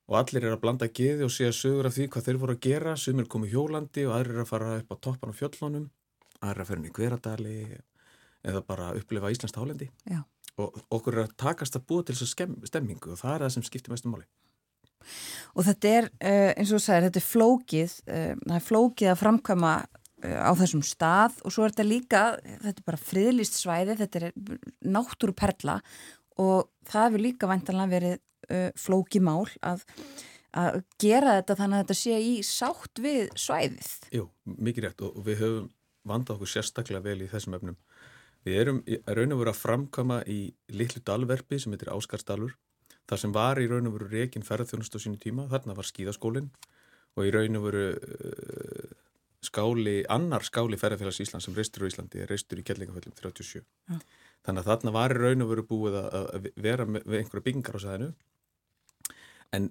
og 0.09 0.17
allir 0.17 0.47
er 0.47 0.55
að 0.55 0.63
blanda 0.63 0.89
geði 0.89 1.27
og 1.27 1.33
segja 1.33 1.53
sögur 1.53 1.87
af 1.89 1.95
því 1.95 2.09
hvað 2.09 2.27
þeir 2.27 2.41
voru 2.41 2.55
að 2.57 2.65
gera. 2.65 2.95
Sumir 2.97 3.29
komið 3.29 3.53
hjólandi 3.53 4.07
og 4.09 4.15
aðrir 4.17 4.39
er 4.39 4.43
að 4.43 4.49
fara 4.49 4.73
upp 4.79 4.91
á 4.91 4.95
toppan 5.05 5.33
á 5.33 5.39
fjöllunum. 5.39 5.85
Aðrir 6.41 6.65
að 6.65 6.75
inn 6.75 6.89
í 6.89 6.93
hveradali 6.95 7.55
eða 8.49 8.65
bara 8.65 8.91
upplifa 8.97 9.31
Íslands 9.33 9.53
tálendi 9.55 9.89
og 10.59 10.75
okkur 10.91 11.15
er 11.15 11.25
að 11.25 11.37
takast 11.39 11.77
að 11.77 11.85
búa 11.89 12.05
til 12.05 12.15
þessu 12.17 12.47
stemmingu 12.67 13.13
og 13.13 13.19
það 13.21 13.35
er 13.35 13.45
það 13.45 13.53
sem 13.55 13.65
skiptir 13.67 13.93
mestum 13.93 14.15
máli. 14.15 14.27
Og 15.55 15.65
þetta 15.65 15.93
er, 15.95 16.09
uh, 16.19 16.49
eins 16.53 16.73
og 16.73 16.79
þú 16.79 16.83
sagir, 16.83 17.05
þetta 17.07 17.21
er 17.21 17.27
flókið, 17.29 17.95
uh, 18.03 18.33
það 18.43 18.57
er 18.57 18.65
flókið 18.65 19.11
að 19.11 19.19
framkvæma 19.21 19.73
uh, 19.79 20.39
á 20.43 20.51
þessum 20.59 20.83
stað. 20.85 21.37
Og 21.47 21.55
svo 21.55 21.65
er 21.65 21.73
þetta 21.73 21.87
líka, 21.87 22.23
þetta 22.65 22.75
er 22.75 22.87
bara 22.91 23.01
friðlist 23.09 23.59
svæði, 23.59 23.95
þetta 24.01 24.21
er 24.21 24.27
náttúruperla 24.97 25.79
og 26.39 26.69
það 26.89 27.07
hefur 27.07 27.25
líka 27.25 27.49
vantanlega 27.51 27.95
verið 27.95 28.17
flókið 28.79 29.21
mál 29.21 29.43
að, 29.61 29.83
að 30.57 30.79
gera 31.01 31.35
þetta 31.37 31.57
þannig 31.59 31.75
að 31.77 31.83
þetta 31.83 31.97
sé 31.99 32.15
í 32.25 32.31
sátt 32.47 33.01
við 33.03 33.27
svæðið. 33.37 33.89
Jú, 34.15 34.23
mikið 34.55 34.87
rétt 34.87 35.03
og 35.05 35.19
við 35.27 35.43
höfum 35.43 35.67
vandað 36.09 36.39
okkur 36.39 36.51
sérstaklega 36.55 37.03
vel 37.05 37.19
í 37.25 37.29
þessum 37.29 37.57
efnum. 37.59 37.77
Við 38.47 38.61
erum 38.61 38.79
raun 38.87 39.35
og 39.35 39.41
veru 39.41 39.51
að 39.51 39.59
framkama 39.59 40.21
í 40.31 40.39
litlu 40.71 41.03
dalverfi 41.05 41.59
sem 41.59 41.75
heitir 41.75 41.91
Áskarstallur 41.93 42.55
þar 43.09 43.21
sem 43.23 43.33
var 43.35 43.59
í 43.59 43.67
raun 43.69 43.89
og 43.89 43.97
veru 43.97 44.09
reygin 44.11 44.45
ferðarþjónust 44.45 44.95
á 44.95 44.99
sínu 45.01 45.19
tíma, 45.21 45.47
þarna 45.51 45.75
var 45.77 45.87
skíðaskólinn 45.89 46.49
og 47.17 47.25
í 47.25 47.33
raun 47.33 47.59
og 47.59 47.65
veru 47.65 47.85
uh, 47.97 48.97
skáli, 49.45 49.97
annar 50.11 50.45
skáli 50.45 50.79
ferðarfélags 50.79 51.21
Ísland 51.25 51.43
sem 51.43 51.55
reistur 51.57 51.87
á 51.87 51.89
Íslandi 51.89 52.23
er 52.23 52.31
reistur 52.31 52.61
í 52.61 52.65
Kjellingaföllum 52.67 53.15
37. 53.17 53.63
Ja. 53.89 53.99
Þannig 54.47 54.63
að 54.63 54.69
þarna 54.71 54.95
var 54.95 55.13
í 55.13 55.19
raun 55.19 55.45
og 55.45 55.49
veru 55.51 55.65
búið 55.67 55.97
að 55.99 56.49
vera 56.55 56.85
með, 56.87 57.07
einhverja 57.19 57.45
byggingar 57.45 57.79
á 57.79 57.83
sæðinu 57.83 58.11
en 59.57 59.65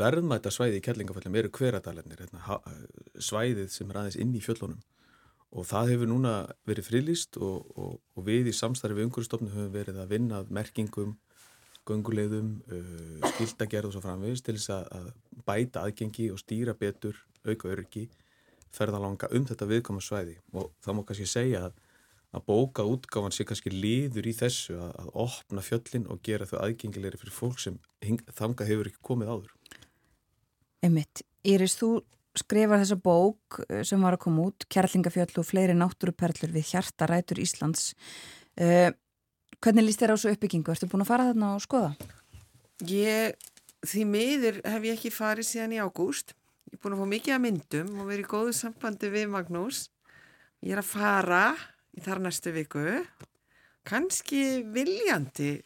verðmæta 0.00 0.50
svæði 0.52 0.80
í 0.80 0.84
Kjellingaföllum 0.84 1.34
eru 1.36 1.50
hveradalennir, 1.52 2.24
hérna, 2.24 2.58
svæðið 3.20 3.68
sem 3.74 3.90
er 3.92 4.00
aðeins 4.00 4.18
inn 4.20 4.32
í 4.32 4.40
fjöllunum. 4.44 4.80
Og 5.54 5.66
það 5.68 5.92
hefur 5.92 6.10
núna 6.10 6.32
verið 6.66 6.88
frilýst 6.88 7.36
og, 7.38 7.68
og, 7.78 7.98
og 8.16 8.26
við 8.26 8.50
í 8.50 8.56
samstarfi 8.56 8.96
við 8.98 9.06
umhverjastofnum 9.08 9.52
höfum 9.52 9.74
verið 9.74 10.00
að 10.02 10.14
vinna 10.16 10.40
merkingum 10.50 11.12
göngulegðum, 11.86 12.50
uh, 12.72 13.28
skildagerð 13.34 13.90
og 13.90 13.94
svo 13.94 14.02
framvegist 14.02 14.46
til 14.48 14.56
þess 14.56 14.72
að 14.74 15.10
bæta 15.46 15.84
aðgengi 15.84 16.30
og 16.32 16.40
stýra 16.40 16.74
betur 16.78 17.20
auka 17.44 17.70
örgi, 17.70 18.06
ferðalanga 18.74 19.28
um 19.36 19.46
þetta 19.46 19.68
viðkoma 19.70 20.02
svæði. 20.02 20.38
Og 20.56 20.72
þá 20.82 20.90
má 20.96 21.04
kannski 21.04 21.28
segja 21.28 21.66
að, 21.68 21.76
að 22.34 22.46
bóka 22.48 22.86
útgáfan 22.88 23.34
sé 23.34 23.46
kannski 23.48 23.72
líður 23.72 24.28
í 24.30 24.34
þessu 24.36 24.78
að, 24.78 24.90
að 25.02 25.12
opna 25.26 25.64
fjöllin 25.64 26.08
og 26.10 26.22
gera 26.26 26.48
þau 26.50 26.58
aðgengilegri 26.64 27.20
fyrir 27.20 27.36
fólk 27.36 27.62
sem 27.62 27.78
þanga 28.34 28.66
hefur 28.68 28.90
ekki 28.90 29.06
komið 29.06 29.32
áður. 29.34 29.54
Emmitt, 30.84 31.24
Íris, 31.46 31.78
þú 31.80 31.94
skrifar 32.36 32.82
þessa 32.82 32.98
bók 32.98 33.60
sem 33.86 34.02
var 34.02 34.16
að 34.16 34.24
koma 34.26 34.48
út, 34.50 34.66
Kjærlingafjöll 34.66 35.38
og 35.40 35.46
fleiri 35.46 35.76
náttúruperlur 35.78 36.52
við 36.52 36.74
hjartarætur 36.74 37.40
Íslands. 37.40 37.92
Uh, 38.58 38.90
Hvernig 39.64 39.86
líst 39.86 40.02
þér 40.02 40.12
á 40.12 40.16
svo 40.20 40.30
uppbyggingu? 40.34 40.72
Ertu 40.74 40.86
búin 40.92 41.00
að 41.00 41.08
fara 41.08 41.24
þarna 41.30 41.54
og 41.56 41.62
skoða? 41.64 41.94
Ég, 42.84 43.36
því 43.80 44.02
miður 44.10 44.58
hef 44.60 44.84
ég 44.84 44.98
ekki 44.98 45.12
farið 45.14 45.46
síðan 45.48 45.72
í 45.72 45.78
ágúst. 45.80 46.34
Ég 46.68 46.76
er 46.76 46.82
búin 46.82 46.96
að 46.96 47.00
fá 47.00 47.08
mikið 47.14 47.36
að 47.36 47.42
myndum 47.46 47.94
og 47.96 48.10
verið 48.10 48.26
í 48.26 48.28
góðu 48.28 48.52
sambandi 48.58 49.10
við 49.14 49.30
Magnús. 49.32 49.78
Ég 50.60 50.74
er 50.76 50.82
að 50.82 50.90
fara 50.90 51.40
í 51.94 52.02
þar 52.04 52.22
næstu 52.24 52.54
viku. 52.54 52.84
Kanski 53.84 54.64
viljandi 54.74 55.56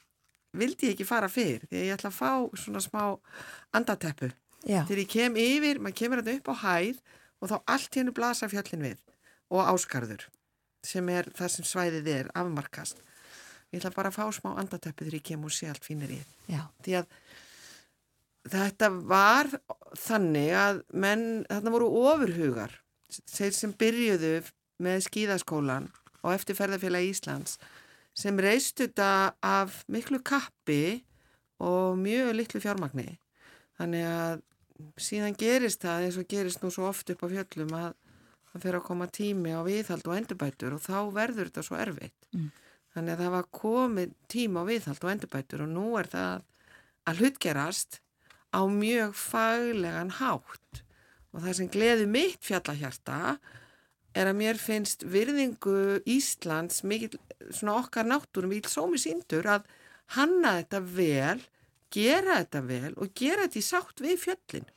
vildi 0.58 0.88
ég 0.88 0.96
ekki 0.96 1.06
fara 1.06 1.28
fyrr 1.30 1.66
því 1.68 1.84
ég 1.86 1.94
ætla 1.94 2.10
að 2.10 2.18
fá 2.18 2.32
svona 2.58 2.82
smá 2.82 3.02
andateppu. 3.76 4.30
Já. 4.66 4.82
Þegar 4.88 5.02
ég 5.04 5.12
kem 5.12 5.36
yfir, 5.38 5.78
maður 5.78 5.98
kemur 6.00 6.22
þetta 6.22 6.38
upp 6.40 6.50
á 6.50 6.54
hæð 6.64 7.02
og 7.38 7.52
þá 7.52 7.56
allt 7.74 8.00
hennu 8.00 8.14
blasa 8.16 8.48
fjöllin 8.50 8.86
við 8.88 9.04
og 9.54 9.68
áskarður 9.70 10.26
sem 10.84 11.08
er 11.12 11.28
það 11.36 11.52
sem 11.54 11.68
svæðið 11.68 12.10
er 12.14 12.32
afmarkast 12.38 13.02
ég 13.72 13.80
ætla 13.80 13.92
bara 13.96 14.12
að 14.12 14.18
fá 14.18 14.26
smá 14.32 14.54
andatöppu 14.56 15.04
þegar 15.04 15.18
ég 15.18 15.26
kem 15.30 15.44
og 15.44 15.54
sé 15.54 15.68
allt 15.70 15.86
fínir 15.86 16.14
í 16.14 16.20
því 16.48 16.98
að 17.00 17.08
þetta 18.48 18.90
var 19.10 19.50
þannig 19.98 20.52
að 20.56 20.82
menn, 20.96 21.24
þarna 21.50 21.74
voru 21.74 21.88
ofurhugar 22.08 22.78
þeir 23.28 23.56
sem 23.56 23.74
byrjuðu 23.76 24.34
með 24.84 25.04
skíðaskólan 25.08 25.88
og 26.28 26.36
eftir 26.36 26.58
ferðarfélag 26.58 27.08
Íslands 27.08 27.56
sem 28.18 28.38
reist 28.42 28.80
þetta 28.80 29.34
af 29.44 29.82
miklu 29.90 30.20
kappi 30.26 31.00
og 31.62 31.98
mjög 31.98 32.34
litlu 32.38 32.60
fjármagni. 32.62 33.18
Þannig 33.78 34.06
að 34.10 34.40
síðan 35.02 35.36
gerist 35.38 35.82
það 35.82 36.06
eins 36.06 36.18
og 36.20 36.28
gerist 36.30 36.62
nú 36.62 36.70
svo 36.74 36.88
oft 36.90 37.10
upp 37.12 37.24
á 37.26 37.28
fjöllum 37.30 37.74
að 37.78 37.92
það 38.48 38.64
fyrir 38.64 38.78
að 38.78 38.86
koma 38.88 39.08
tími 39.12 39.54
á 39.54 39.60
viðhald 39.66 40.08
og 40.08 40.16
endurbætur 40.16 40.74
og 40.76 40.82
þá 40.82 40.98
verður 41.14 41.50
þetta 41.50 41.64
svo 41.66 41.78
erfitt. 41.78 42.28
Mm. 42.34 42.50
Þannig 42.94 43.14
að 43.14 43.22
það 43.22 43.34
var 43.36 43.48
komið 43.60 44.12
tíma 44.32 44.64
á 44.64 44.68
viðhald 44.68 45.04
og 45.04 45.12
endurbætur 45.12 45.64
og 45.64 45.72
nú 45.74 45.88
er 46.00 46.10
það 46.10 46.44
að 47.08 47.22
hlutgerast 47.22 48.00
á 48.54 48.60
mjög 48.72 49.14
faglegan 49.18 50.14
hátt. 50.18 50.82
Og 51.34 51.44
það 51.44 51.58
sem 51.58 51.70
gleði 51.72 52.08
mitt 52.10 52.40
fjallahjarta 52.46 53.36
er 54.18 54.30
að 54.30 54.38
mér 54.40 54.60
finnst 54.60 55.04
virðingu 55.08 56.00
Íslands 56.08 56.82
mikil, 56.88 57.14
svona 57.50 57.78
okkar 57.82 58.08
náttúrum 58.08 58.52
vil 58.54 58.64
sómi 58.68 59.00
síndur 59.00 59.46
að 59.48 59.68
hanna 60.16 60.58
þetta 60.60 60.82
vel, 60.98 61.40
gera 61.94 62.40
þetta 62.42 62.64
vel 62.68 62.92
og 62.96 63.12
gera 63.16 63.46
þetta 63.46 63.60
í 63.60 63.66
sátt 63.68 64.04
við 64.04 64.22
fjöllin. 64.26 64.70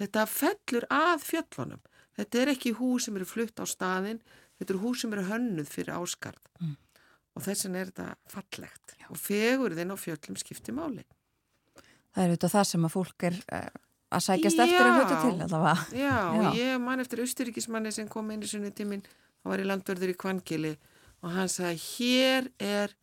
Þetta 0.00 0.26
fellur 0.32 0.86
að 0.96 1.26
fjöllunum. 1.26 1.82
Þetta 2.16 2.40
er 2.40 2.52
ekki 2.54 2.76
hús 2.76 3.06
sem 3.06 3.16
eru 3.16 3.28
flutt 3.28 3.60
á 3.60 3.64
staðin, 3.68 4.22
þetta 4.58 4.74
eru 4.74 4.84
hús 4.84 5.02
sem 5.04 5.12
eru 5.16 5.26
hönnuð 5.28 5.68
fyrir 5.70 5.98
áskarð. 6.00 6.40
Mm 6.60 6.78
og 7.36 7.46
þess 7.46 7.66
vegna 7.66 7.80
er 7.80 7.90
þetta 7.90 8.08
fallegt 8.30 8.96
Já. 8.98 9.06
og 9.08 9.20
fegurðin 9.20 9.94
á 9.94 9.96
fjöllum 10.00 10.38
skiptir 10.40 10.76
máli. 10.76 11.04
Það 12.10 12.22
er 12.24 12.32
auðvitað 12.32 12.54
það 12.56 12.66
sem 12.72 12.86
að 12.86 12.94
fólk 12.96 13.26
er 13.28 13.38
uh, 13.54 13.80
að 14.10 14.24
sækjast 14.26 14.58
Já. 14.58 14.64
eftir 14.66 14.86
að 14.86 14.96
hluta 14.98 15.18
til 15.22 15.34
allavega. 15.46 15.74
Já, 15.94 16.00
Já, 16.06 16.16
og 16.40 16.58
ég 16.58 16.80
man 16.82 17.02
eftir 17.02 17.22
austuríkismanni 17.24 17.92
sem 17.94 18.08
kom 18.10 18.30
einu 18.34 18.48
sunni 18.50 18.72
tímin, 18.74 19.04
það 19.42 19.52
var 19.52 19.62
í 19.62 19.68
landverður 19.68 20.14
í 20.14 20.16
Kvangili 20.18 20.72
og 21.20 21.34
hann 21.36 21.52
sagði, 21.52 21.84
hér 21.98 22.48
er 22.64 22.96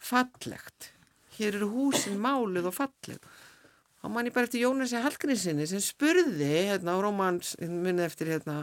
fallegt, 0.00 0.90
hér 1.36 1.60
eru 1.60 1.68
húsin 1.74 2.18
máluð 2.20 2.70
og 2.70 2.76
falleg. 2.76 3.20
Þá 4.00 4.08
man 4.08 4.30
ég 4.30 4.32
bara 4.32 4.48
eftir 4.48 4.62
Jónasi 4.64 5.00
Hallgrísinni 5.04 5.66
sem 5.68 5.82
spurði, 5.84 6.48
hérna 6.70 6.94
á 6.96 6.98
Rómans, 7.04 7.52
munið 7.60 8.06
eftir 8.06 8.30
hérna, 8.32 8.62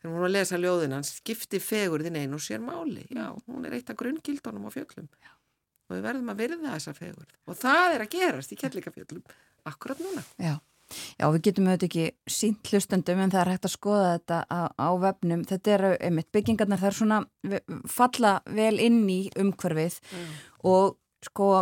þegar 0.00 0.14
hún 0.14 0.22
var 0.22 0.30
að 0.30 0.36
lesa 0.38 0.60
ljóðin 0.60 0.96
hans 0.96 1.10
skipti 1.18 1.60
fegurðin 1.60 2.16
einu 2.16 2.38
og 2.38 2.44
sér 2.44 2.64
máli? 2.64 3.04
Já, 3.12 3.26
hún 3.44 3.68
er 3.68 3.76
eitt 3.76 3.92
af 3.92 3.98
grunngildunum 4.00 4.64
á 4.64 4.70
fjöllum. 4.72 5.10
Og 5.90 5.98
við 5.98 6.06
verðum 6.06 6.32
að 6.32 6.40
verða 6.40 6.72
þessa 6.72 6.94
fegurð. 6.96 7.36
Og 7.52 7.58
það 7.60 7.98
er 7.98 8.06
að 8.06 8.14
gerast 8.16 8.54
í 8.54 8.58
kellikafjöllum 8.62 9.24
akkurat 9.68 10.00
núna. 10.00 10.24
Já, 10.40 10.54
já 11.18 11.26
við 11.26 11.42
getum 11.48 11.68
auðvitað 11.68 11.88
ekki 11.88 12.36
sínt 12.38 12.72
hlustendum 12.72 13.22
en 13.22 13.34
það 13.34 13.44
er 13.44 13.52
hægt 13.54 13.68
að 13.68 13.76
skoða 13.76 14.08
þetta 14.14 14.40
á, 14.48 14.60
á 14.76 14.88
vefnum. 15.02 15.44
Þetta 15.50 15.76
eru, 15.76 15.92
einmitt, 16.00 16.30
byggingarnar 16.34 16.82
það 16.82 16.90
er 16.90 16.98
svona 16.98 17.20
falla 17.90 18.34
vel 18.48 18.74
inn 18.82 19.04
í 19.10 19.20
umhverfið 19.38 20.00
já. 20.02 20.26
og 20.68 20.98
sko 21.22 21.52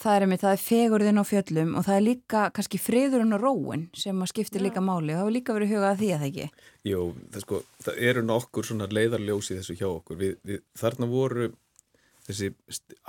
það 0.00 0.14
er 0.14 0.24
einmitt, 0.24 0.42
það 0.42 0.54
er 0.54 0.62
fegurðin 0.62 1.20
á 1.20 1.24
fjöllum 1.26 1.72
og 1.78 1.86
það 1.86 1.96
er 1.96 2.04
líka 2.06 2.42
kannski 2.56 2.80
friðurinn 2.80 3.36
og 3.36 3.42
róin 3.42 3.86
sem 3.96 4.22
að 4.22 4.30
skiptir 4.32 4.64
líka 4.64 4.82
máli 4.84 5.12
og 5.12 5.18
það 5.18 5.22
hefur 5.24 5.36
líka 5.36 5.56
verið 5.56 5.72
hugað 5.74 5.88
að 5.90 6.00
því 6.00 6.10
að 6.10 6.22
það 6.22 6.28
ekki? 6.28 6.66
Jú, 6.90 7.00
það, 7.34 7.44
sko, 7.44 7.60
það 7.86 8.00
eru 8.10 8.24
nokkur 8.26 8.68
svona 8.68 8.88
leiðarljósi 8.90 9.58
þessu 9.58 9.76
hjá 9.80 9.88
okkur. 9.90 10.20
Við, 10.20 10.36
við, 10.46 10.62
þarna 10.80 11.10
voru 11.10 11.50
þessi 12.28 12.52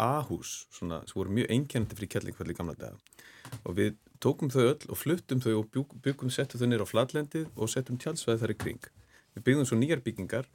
ahús 0.02 0.56
svona, 0.74 1.02
sem 1.08 1.20
voru 1.22 1.36
mjög 1.38 1.54
einkennandi 1.56 2.00
fyrir 2.00 2.14
kjallingfalli 2.16 2.56
í 2.56 2.60
gamla 2.60 2.78
daga. 2.80 3.28
Og 3.64 3.78
við 3.78 3.96
tókum 4.22 4.52
þau 4.54 4.64
öll 4.64 4.88
og 4.88 4.98
fluttum 5.00 5.42
þau 5.44 5.54
og 5.60 5.78
byggum 6.06 6.32
settum 6.34 6.62
þau 6.62 6.70
nýra 6.70 6.88
á 6.88 6.92
fladlendi 6.92 7.46
og 7.56 7.72
settum 7.72 8.00
tjálsvæði 8.02 8.42
þar 8.44 8.54
í 8.54 8.58
kring. 8.64 8.90
Við 9.36 9.46
byggðum 9.48 9.70
svo 9.70 9.80
nýjar 9.80 10.04
byggingar. 10.06 10.48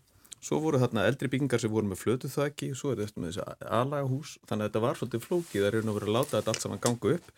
Svo 0.47 0.61
voru 0.63 0.79
þarna 0.79 1.07
eldri 1.09 1.31
byggingar 1.33 1.63
sem 1.63 1.73
voru 1.73 1.89
með 1.91 2.03
flötuþaki 2.05 2.73
svo 2.77 2.93
er 2.93 3.03
þetta 3.03 3.23
með 3.23 3.39
þessi 3.39 3.69
aðlagahús 3.79 4.35
þannig 4.47 4.67
að 4.67 4.69
þetta 4.69 4.83
var 4.85 4.99
svolítið 4.99 5.25
flókið 5.25 5.63
það 5.63 5.69
er 5.69 5.77
raun 5.77 5.93
og 5.93 5.97
verið 5.97 6.11
að 6.11 6.17
láta 6.17 6.35
þetta 6.37 6.53
allt 6.53 6.67
saman 6.67 6.83
ganga 6.85 7.15
upp 7.17 7.31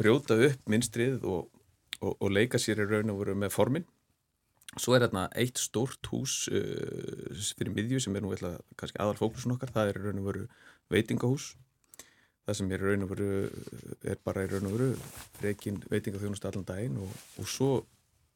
brjóta 0.00 0.36
upp 0.46 0.70
minnstrið 0.70 1.24
og, 1.28 1.48
og, 2.00 2.12
og 2.14 2.30
leika 2.32 2.60
sér 2.60 2.84
í 2.84 2.86
raun 2.88 3.12
og 3.12 3.24
verið 3.24 3.40
með 3.42 3.54
formin. 3.54 3.88
Svo 4.78 4.94
er 4.94 5.02
þarna 5.04 5.26
eitt 5.42 5.58
stórt 5.58 6.06
hús 6.12 6.44
uh, 6.54 7.42
fyrir 7.58 7.74
miðju 7.74 8.04
sem 8.04 8.14
er 8.14 8.22
nú 8.24 8.30
eitthvað 8.30 8.60
kannski 8.78 9.02
aðal 9.02 9.18
fókusun 9.18 9.56
okkar, 9.56 9.74
það 9.74 9.90
er 9.90 10.00
raun 10.06 10.22
og 10.22 10.30
veru 10.30 10.46
veitingahús 10.94 11.50
það 12.46 12.58
sem 12.58 12.74
er 12.74 12.84
raun 12.84 13.06
og 13.06 13.12
veru 13.12 13.30
er 14.12 14.20
bara 14.24 14.44
í 14.44 14.50
raun 14.50 14.68
og 14.68 14.76
veru 14.76 14.90
reygin 15.44 15.80
veitingaþjónust 15.90 16.46
allan 16.48 16.68
daginn 16.68 17.00
og, 17.02 17.16
og 17.40 17.48
svo 17.48 17.70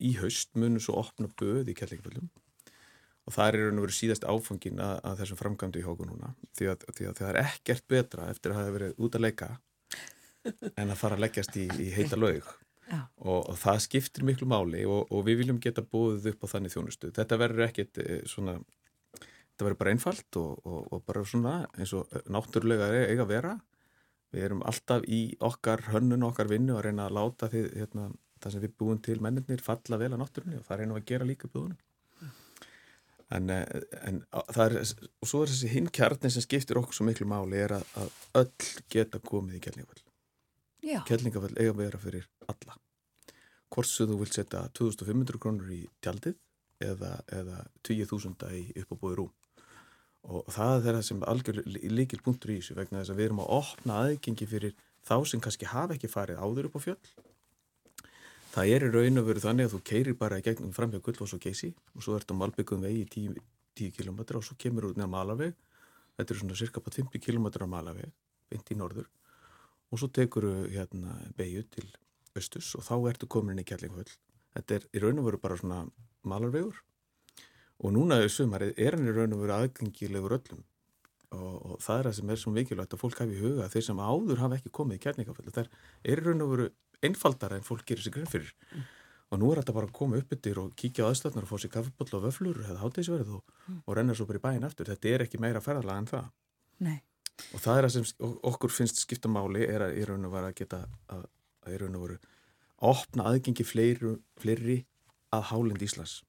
í 0.04 0.14
haust 0.20 0.56
munum 0.58 0.82
svo 0.82 0.98
opna 1.00 1.30
böð 1.40 1.70
í 1.70 1.76
Kjellingfjöldum 1.78 2.28
og 3.24 3.36
það 3.36 3.46
er 3.46 3.60
raun 3.62 3.80
og 3.80 3.86
veru 3.86 3.96
síðast 3.96 4.26
áfangin 4.28 4.82
að, 4.82 4.98
að 5.08 5.22
þessum 5.22 5.40
framgandu 5.40 5.80
í 5.80 5.86
hóku 5.86 6.08
núna 6.08 6.34
því 6.58 6.72
að, 6.74 6.88
því 6.98 7.08
að 7.10 7.20
það 7.20 7.30
er 7.30 7.40
ekkert 7.44 7.88
betra 7.88 8.28
eftir 8.32 8.52
að 8.52 8.60
hafa 8.60 8.76
verið 8.78 9.00
út 9.06 9.16
að 9.16 9.26
leika 9.28 9.54
en 10.80 10.90
að 10.90 11.00
fara 11.00 11.16
að 11.18 11.24
leggjast 11.24 11.56
í, 11.56 11.70
í 11.80 11.88
heita 11.94 12.20
laug 12.20 12.52
og, 12.92 13.40
og 13.50 13.56
það 13.58 13.82
skiptir 13.86 14.26
miklu 14.26 14.48
máli 14.50 14.84
og, 14.88 15.10
og 15.12 15.24
við 15.26 15.42
viljum 15.42 15.60
geta 15.62 15.84
búið 15.84 16.30
upp 16.32 16.46
á 16.46 16.52
þannig 16.54 16.74
þjónustu. 16.74 17.12
Þetta 17.14 17.38
verður 17.40 17.66
ekkit 17.68 18.00
eh, 18.02 18.18
svona, 18.28 18.56
þetta 19.18 19.66
verður 19.66 19.80
bara 19.82 19.94
einfalt 19.94 20.40
og, 20.40 20.66
og 20.66 21.04
bara 21.06 21.24
svona 21.28 21.54
eins 21.78 21.94
og 21.96 22.12
náttúrulega 22.32 22.90
eiga 23.04 23.24
að 23.24 23.32
vera. 23.32 23.54
Við 24.34 24.46
erum 24.48 24.62
alltaf 24.66 25.04
í 25.06 25.22
okkar 25.46 25.84
hönnun 25.92 26.24
og 26.26 26.32
okkar 26.32 26.50
vinnu 26.50 26.74
að 26.76 26.88
reyna 26.88 27.08
að 27.08 27.16
láta 27.18 27.48
því, 27.52 27.64
hérna, 27.78 28.06
það 28.42 28.54
sem 28.54 28.64
við 28.64 28.76
búum 28.80 29.02
til 29.02 29.20
mennir 29.22 29.62
falla 29.62 29.98
vel 30.00 30.14
á 30.14 30.18
náttúrunni 30.18 30.58
og 30.58 30.64
það 30.66 30.80
reynum 30.80 30.98
að 30.98 31.06
gera 31.10 31.28
líka 31.28 31.50
búðunum. 31.50 31.78
En, 33.34 33.50
eh, 33.50 33.84
en 34.04 34.20
það 34.52 34.64
er, 34.64 34.74
og 35.22 35.28
svo 35.28 35.42
er 35.42 35.50
þessi 35.50 35.70
hinn 35.72 35.86
kjarnin 35.88 36.32
sem 36.32 36.44
skiptir 36.44 36.78
okkur 36.78 36.94
svo 36.94 37.06
miklu 37.08 37.26
máli 37.26 37.62
er 37.64 37.78
að, 37.78 37.86
að 37.98 38.18
öll 38.42 38.72
geta 38.92 39.20
komið 39.24 39.58
í 39.58 39.62
Kjellingafell. 39.64 40.02
Kjellingafell 41.08 41.54
eiga 41.56 41.72
að 41.72 41.80
vera 41.80 42.00
fyrir 42.02 42.26
alla. 42.52 42.76
Hvort 43.72 43.90
sem 43.90 44.10
þú 44.10 44.18
vilt 44.20 44.36
setja 44.36 44.66
2500 44.76 45.40
krónur 45.40 45.72
í 45.72 45.80
tjaldið 46.04 46.36
eða, 46.84 47.16
eða 47.32 47.62
20.000 47.88 48.52
í 48.58 48.66
uppábúið 48.82 49.16
rúm. 49.22 49.32
Og 50.24 50.48
það 50.48 50.88
er 50.88 50.96
það 50.96 51.04
sem 51.08 51.22
algjör 51.28 51.60
líkil 51.92 52.22
punktur 52.24 52.54
í 52.54 52.58
þessu 52.60 52.76
vegna 52.78 53.02
þess 53.02 53.12
að 53.12 53.20
við 53.20 53.28
erum 53.28 53.42
að 53.44 53.52
opna 53.58 53.96
aðgengi 54.04 54.48
fyrir 54.48 54.76
þá 55.04 55.16
sem 55.28 55.42
kannski 55.44 55.68
hafa 55.68 55.96
ekki 55.98 56.08
farið 56.08 56.40
áður 56.40 56.70
upp 56.70 56.78
á 56.80 56.84
fjöll. 56.86 57.08
Það 58.54 58.70
er 58.70 58.86
í 58.86 58.90
raun 58.94 59.20
og 59.20 59.26
veru 59.28 59.42
þannig 59.42 59.68
að 59.68 59.74
þú 59.74 59.80
keirir 59.90 60.16
bara 60.16 60.38
í 60.38 60.44
gegnum 60.46 60.72
fram 60.72 60.92
hjá 60.94 61.00
Gullfoss 61.02 61.34
og 61.36 61.42
Geysi 61.42 61.72
og 61.74 62.06
svo 62.06 62.14
ert 62.16 62.30
á 62.30 62.38
Malbyggum 62.38 62.86
vegi 62.86 63.02
í 63.02 63.08
10, 63.10 63.42
10 63.80 63.96
km 63.98 64.20
og 64.38 64.44
svo 64.46 64.56
kemur 64.56 64.86
út 64.88 65.00
neða 65.00 65.10
Malaveg. 65.10 65.56
Þetta 66.14 66.34
er 66.34 66.40
svona 66.40 66.58
cirka 66.60 66.80
på 66.80 66.94
50 66.94 67.20
km 67.20 67.50
á 67.50 67.66
Malaveg, 67.66 68.12
20 68.54 68.76
í 68.76 68.78
norður 68.78 69.10
og 69.90 70.00
svo 70.00 70.08
tekur 70.10 70.46
við 70.48 70.78
hérna 70.78 71.18
beigju 71.38 71.64
til 71.74 71.88
östus 72.38 72.72
og 72.78 72.86
þá 72.86 72.94
ertu 73.10 73.28
komin 73.30 73.58
inn 73.58 73.62
í 73.62 73.68
Kjellingaföll. 73.68 74.14
Þetta 74.54 74.78
er 74.78 74.86
í 74.94 75.02
raun 75.02 75.20
og 75.20 75.28
veru 75.28 75.42
bara 75.42 75.58
svona 75.58 75.82
malarvegur 76.22 76.78
og 77.84 77.92
núna 77.94 78.20
í 78.24 78.30
sumarið 78.32 78.80
er 78.80 78.96
hann 78.96 79.10
í 79.10 79.14
raun 79.14 79.36
og 79.36 79.44
veru 79.44 79.56
aðgengilegur 79.58 80.36
öllum 80.38 80.64
og, 81.34 81.54
og 81.54 81.78
það 81.84 82.00
er 82.00 82.08
það 82.08 82.16
sem 82.18 82.32
er 82.32 82.40
svo 82.40 82.54
mikilvægt 82.54 82.96
að 82.96 83.02
fólk 83.04 83.22
hafi 83.22 83.36
í 83.36 83.42
huga 83.42 83.70
þeir 83.72 83.86
sem 83.88 84.02
áður 84.02 84.42
hafa 84.44 84.58
ekki 84.58 84.74
komið 84.74 84.98
í 84.98 85.02
Kjellingaföll. 85.04 85.54
Það 85.54 85.72
er 86.04 86.20
í 86.22 86.26
raun 86.26 86.44
og 86.44 86.52
veru 86.54 86.68
einfaldara 87.04 87.58
en 87.58 87.66
fólk 87.66 87.86
gerir 87.88 88.04
sig 88.04 88.14
grein 88.14 88.30
fyrir 88.30 88.52
mm. 88.54 88.84
og 89.34 89.40
nú 89.42 89.50
er 89.50 89.60
þetta 89.60 89.74
bara 89.76 89.90
að 89.90 89.96
koma 89.98 90.20
upp 90.20 90.36
yttir 90.36 90.60
og 90.62 90.76
kíkja 90.78 91.04
á 91.04 91.10
aðstöðnar 91.10 91.44
og 91.44 91.50
fá 91.50 91.58
sér 91.60 91.74
kaffepoll 91.74 92.14
og 92.16 92.28
vöflur 92.28 92.62
eða 92.64 92.80
hátteisverð 92.80 93.34
og, 93.40 93.58
mm. 93.66 93.82
og 93.84 93.98
renna 93.98 94.16
svo 94.16 94.28
bara 94.30 94.40
í 94.40 94.44
bæin 94.46 94.68
aftur. 94.68 94.88
Þetta 94.88 95.10
er 95.10 95.26
ekki 95.26 95.42
meira 95.42 95.64
ferðalega 95.64 96.04
en 96.04 96.08
það. 96.14 96.30
Nei 96.84 97.00
og 97.54 97.62
það 97.62 97.78
er 97.78 97.88
að 97.88 97.94
sem 97.94 98.34
okkur 98.46 98.72
finnst 98.72 99.00
skipta 99.02 99.30
máli 99.32 99.64
er 99.66 99.88
að 99.88 99.98
í 99.98 100.04
raun 100.08 100.28
og 100.28 100.34
vera 100.34 100.50
að 100.52 100.58
geta 100.60 100.84
að, 101.12 101.24
í 101.70 101.78
raun 101.80 101.98
og 101.98 102.06
veru 102.06 102.18
opna 102.84 103.26
aðgengi 103.30 103.66
fleiri, 103.66 104.14
fleiri 104.40 104.78
að 105.34 105.48
Hálind 105.50 105.82
Íslands 105.82 106.20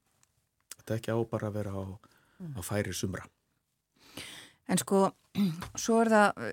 þetta 0.86 1.00
ekki 1.00 1.16
á 1.18 1.20
bara 1.32 1.50
að 1.50 1.58
vera 1.58 1.74
á, 1.74 1.84
á 2.56 2.60
færi 2.62 2.94
sumra. 2.94 3.26
En 4.70 4.78
sko, 4.82 5.10
svo 5.82 6.04
er 6.04 6.14
það 6.14 6.46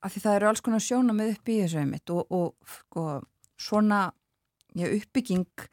að 0.00 0.14
því 0.14 0.22
það 0.24 0.36
eru 0.36 0.50
alls 0.50 0.64
konar 0.64 0.84
sjónamið 0.84 1.32
upp 1.36 1.50
í 1.50 1.58
þessu 1.62 1.80
einmitt 1.82 2.12
og, 2.14 2.34
og 2.34 2.74
sko, 2.74 3.06
svona 3.60 4.04
já, 4.74 4.86
uppbygging 4.88 5.66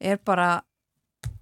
er 0.00 0.20
bara 0.24 0.50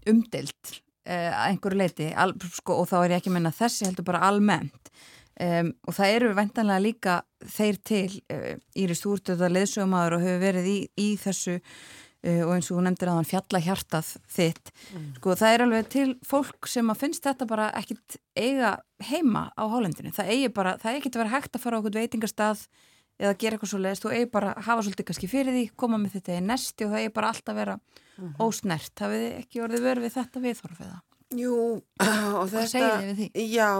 umdelt 0.09 0.74
eh, 1.05 1.28
að 1.28 1.44
einhverju 1.52 1.80
leiti 1.80 2.10
al, 2.14 2.35
sko, 2.55 2.82
og 2.82 2.90
þá 2.90 2.98
er 3.01 3.14
ég 3.14 3.22
ekki 3.22 3.32
að 3.32 3.39
menna 3.39 3.55
þessi 3.55 3.89
heldur 3.89 4.09
bara 4.09 4.24
almennt. 4.28 4.93
Um, 5.39 5.68
og 5.86 5.94
það 5.94 6.12
eru 6.16 6.28
vendanlega 6.35 6.82
líka 6.82 7.12
þeir 7.47 7.76
til 7.86 8.06
uh, 8.35 8.56
Íris 8.74 9.05
Þúrtöða 9.05 9.47
leðsögumadur 9.52 10.16
og 10.16 10.24
hefur 10.24 10.40
verið 10.43 10.66
í, 10.66 10.78
í 10.98 11.12
þessu 11.22 11.60
og 12.19 12.51
eins 12.51 12.66
og 12.66 12.78
þú 12.78 12.82
nefndir 12.82 13.11
að 13.12 13.19
hann 13.20 13.28
fjalla 13.28 13.61
hjartað 13.62 14.09
þitt 14.35 14.73
mm. 14.74 15.09
sko 15.20 15.36
það 15.39 15.55
er 15.55 15.65
alveg 15.65 15.90
til 15.95 16.09
fólk 16.27 16.66
sem 16.66 16.90
að 16.90 17.01
finnst 17.05 17.27
þetta 17.28 17.47
bara 17.47 17.69
ekkit 17.78 18.19
eiga 18.35 18.73
heima 19.07 19.45
á 19.55 19.65
hálendinu, 19.70 20.11
það 20.15 20.32
eigi 20.35 20.49
bara 20.57 20.77
það 20.82 20.90
eigi 20.90 21.03
ekki 21.03 21.12
að 21.15 21.23
vera 21.23 21.35
hægt 21.36 21.55
að 21.55 21.62
fara 21.62 21.78
á 21.78 21.81
okkur 21.81 21.99
veitingastað 22.01 22.65
eða 23.19 23.36
gera 23.39 23.57
eitthvað 23.57 23.70
svo 23.70 23.81
leiðist, 23.82 24.03
þú 24.03 24.15
eigi 24.15 24.31
bara 24.35 24.55
hafa 24.66 24.82
svolítið 24.82 25.09
kannski 25.11 25.31
fyrir 25.31 25.55
því, 25.55 25.65
koma 25.78 25.99
með 25.99 26.19
þetta 26.19 26.39
í 26.39 26.43
nesti 26.49 26.86
og 26.86 26.93
það 26.93 27.05
eigi 27.05 27.15
bara 27.15 27.31
alltaf 27.32 27.59
vera 27.59 27.78
mm 27.78 28.24
-hmm. 28.24 28.35
ósnert 28.43 29.05
hafið 29.05 29.24
þið 29.24 29.39
ekki 29.39 29.62
orðið 29.62 29.86
verið 29.86 30.03
við 30.07 30.16
þetta 30.19 30.45
viðhorfiða? 30.47 30.99
Jú, 31.39 31.57
og 32.40 32.47
þetta 32.51 33.31
Já 33.35 33.70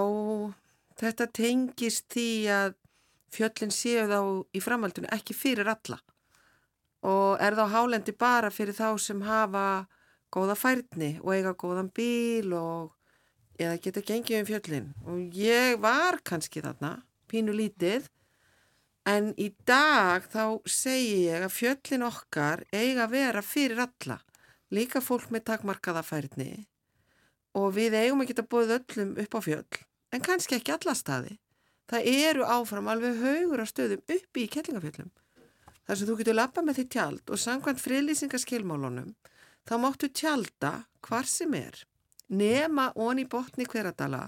Þetta 0.99 1.29
tengist 1.31 2.09
því 2.11 2.31
að 2.51 2.73
fjöllin 3.35 3.71
séu 3.75 4.07
þá 4.11 4.21
í 4.57 4.63
framhaldinu 4.63 5.11
ekki 5.15 5.37
fyrir 5.37 5.69
alla 5.71 6.01
og 7.07 7.41
er 7.43 7.57
þá 7.59 7.65
hálendi 7.75 8.15
bara 8.19 8.51
fyrir 8.51 8.77
þá 8.77 8.99
sem 8.99 9.23
hafa 9.23 9.87
góða 10.35 10.57
færni 10.59 11.11
og 11.23 11.33
eiga 11.35 11.55
góðan 11.55 11.91
bíl 11.95 12.53
og 12.59 12.95
eða 13.59 13.81
geta 13.83 14.05
gengið 14.05 14.41
um 14.41 14.49
fjöllin 14.49 14.89
og 15.07 15.37
ég 15.39 15.79
var 15.83 16.21
kannski 16.25 16.63
þarna, 16.63 17.03
pínu 17.31 17.55
lítið 17.55 18.09
en 19.09 19.33
í 19.39 19.51
dag 19.67 20.27
þá 20.29 20.59
segi 20.69 21.29
ég 21.29 21.47
að 21.47 21.55
fjöllin 21.55 22.07
okkar 22.09 22.65
eiga 22.73 23.07
að 23.07 23.15
vera 23.17 23.43
fyrir 23.43 23.85
alla 23.87 24.21
líka 24.75 25.01
fólk 25.01 25.31
með 25.33 25.47
takmarkaða 25.53 26.05
færni 26.05 26.67
og 27.57 27.73
við 27.77 27.97
eigum 28.03 28.23
að 28.23 28.45
bóða 28.51 28.81
öllum 28.83 29.15
upp 29.23 29.39
á 29.39 29.41
fjöll 29.43 29.85
en 30.13 30.25
kannski 30.25 30.59
ekki 30.59 30.75
alla 30.75 30.95
staði. 30.97 31.39
Það 31.89 32.11
eru 32.13 32.45
áfram 32.45 32.89
alveg 32.93 33.21
haugur 33.23 33.65
á 33.65 33.67
stöðum 33.69 34.03
uppi 34.05 34.45
í 34.45 34.51
kettlingafjöllum. 34.53 35.09
Þar 35.89 35.99
sem 35.99 36.09
þú 36.09 36.17
getur 36.21 36.37
lappa 36.37 36.65
með 36.65 36.79
því 36.79 36.85
tjald 36.93 37.31
og 37.33 37.41
sangkvæmt 37.41 37.81
friðlýsingaskilmálunum 37.81 39.15
þá 39.69 39.75
máttu 39.81 40.11
tjalda 40.13 40.73
hvar 41.05 41.29
sem 41.29 41.55
er 41.57 41.81
nema 42.29 42.91
onni 43.01 43.25
botni 43.25 43.65
hverjadala 43.65 44.27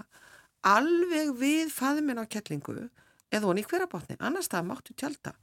alveg 0.65 1.35
við 1.37 1.69
faðminn 1.73 2.21
á 2.21 2.25
kettlingu 2.25 2.89
eða 3.31 3.51
onni 3.51 3.63
hverjabotni. 3.63 4.17
Annars 4.19 4.49
það 4.51 4.67
máttu 4.71 4.97
tjalda. 4.97 5.35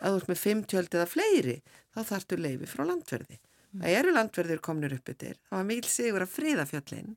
Ef 0.00 0.08
þú 0.08 0.16
ert 0.22 0.32
með 0.32 0.40
fimm 0.40 0.64
tjöld 0.64 0.96
eða 0.96 1.10
fleiri 1.12 1.60
þá 1.94 2.00
þartu 2.08 2.40
leifi 2.40 2.72
frá 2.72 2.82
landverði. 2.88 3.38
Það 3.76 4.00
eru 4.00 4.16
landverðir 4.16 4.64
komnir 4.64 4.96
upp 4.96 5.12
yfir. 5.12 5.36
Það 5.46 5.58
var 5.58 5.68
mikil 5.68 5.92
sigur 5.92 6.24
að 6.24 6.32
friða 6.32 6.66
fjöllin 6.68 7.14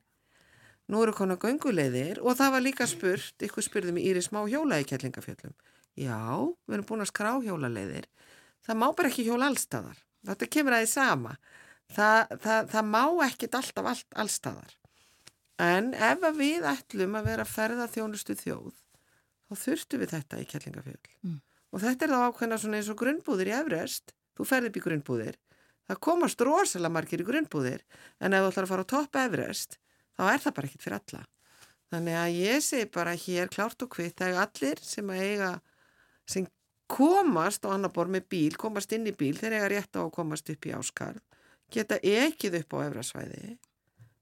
Nú 0.90 1.04
eru 1.04 1.12
konar 1.14 1.38
göngulegðir 1.38 2.18
og 2.18 2.34
það 2.34 2.54
var 2.56 2.62
líka 2.64 2.86
spurt, 2.90 3.36
ykkur 3.46 3.62
spurði 3.62 3.92
mig 3.94 4.08
Íris 4.10 4.32
má 4.34 4.40
hjóla 4.50 4.80
í 4.82 4.86
Kjellingafjöllum. 4.90 5.52
Já, 5.94 6.18
við 6.66 6.74
erum 6.74 6.86
búin 6.88 7.04
að 7.04 7.10
skrá 7.12 7.28
hjólalegðir. 7.44 8.08
Það 8.70 8.78
má 8.78 8.86
bara 8.94 9.08
ekki 9.10 9.24
hjóla 9.26 9.48
allstæðar. 9.50 9.96
Þetta 10.28 10.46
kemur 10.54 10.74
að 10.76 10.84
því 10.84 10.88
sama. 10.92 11.30
Það, 11.90 12.34
það, 12.44 12.68
það 12.70 12.84
má 12.86 13.00
ekkit 13.24 13.56
alltaf 13.58 13.88
all, 13.90 14.02
allstæðar. 14.22 14.76
En 15.60 15.88
ef 15.90 16.26
við 16.36 16.68
ætlum 16.70 17.16
að 17.18 17.26
vera 17.32 17.46
ferða 17.50 17.88
þjónustu 17.90 18.36
þjóð, 18.38 18.76
þá 19.50 19.64
þurftu 19.64 19.98
við 20.00 20.12
þetta 20.14 20.38
í 20.38 20.46
Kjellingafjöll. 20.52 21.10
Mm. 21.26 21.40
Og 21.74 21.82
þetta 21.82 22.06
er 22.06 22.14
þá 22.14 22.22
ákveðna 22.28 22.60
svona 22.62 22.78
eins 22.78 22.92
og 22.94 23.00
grunnbúðir 23.02 23.50
í 23.50 23.56
Efrest. 23.58 24.14
Þú 24.38 24.46
ferði 24.52 24.70
upp 24.70 24.78
í 24.78 24.84
grunnbúðir. 24.86 25.40
Það 25.90 26.00
komast 26.06 26.46
rosalega 26.46 26.94
margir 26.94 27.24
í 27.24 27.26
grunnbúðir, 27.26 27.82
en 28.22 28.38
ef 28.38 28.46
þú 28.46 28.52
ætlar 28.52 28.68
að 28.68 28.72
fara 28.76 28.86
á 28.86 28.92
topp 28.94 29.20
Efrest, 29.24 29.76
þá 30.14 30.24
er 30.28 30.46
það 30.46 30.56
bara 30.60 30.70
ekkit 30.70 30.86
fyrir 30.86 30.98
alla. 31.00 31.24
Þannig 31.90 32.20
að 32.22 32.38
ég 32.38 32.64
segi 32.70 32.90
bara 32.94 33.18
hér 33.18 33.50
klárt 33.50 33.82
og 33.82 33.98
hvitt 33.98 34.22
þegar 34.22 34.44
allir 34.46 34.86
sem 34.86 35.10
að 35.10 35.26
eiga, 35.26 35.52
sem 36.30 36.46
komast 36.90 37.66
á 37.66 37.72
annar 37.74 37.92
borð 37.94 38.16
með 38.16 38.26
bíl, 38.34 38.54
komast 38.58 38.92
inn 38.96 39.06
í 39.08 39.14
bíl 39.16 39.36
þegar 39.38 39.56
eiga 39.58 39.70
rétt 39.74 39.98
á 39.98 40.00
að 40.02 40.14
komast 40.16 40.50
upp 40.50 40.66
í 40.66 40.74
áskarð, 40.76 41.20
geta 41.70 42.00
ekið 42.02 42.58
upp 42.60 42.74
á 42.74 42.78
efrasvæði. 42.88 43.54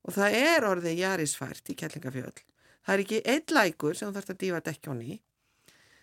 Og 0.08 0.14
það 0.16 0.36
er 0.38 0.66
orðið 0.68 1.00
jarisfært 1.02 1.72
í 1.72 1.76
Kjellingafjöld. 1.78 2.44
Það 2.84 2.94
er 2.94 3.02
ekki 3.04 3.22
einn 3.28 3.56
lækur 3.56 3.96
sem 3.96 4.08
þú 4.08 4.16
þarfst 4.16 4.32
að 4.32 4.40
dífa 4.42 4.60
dekkjóni 4.64 5.18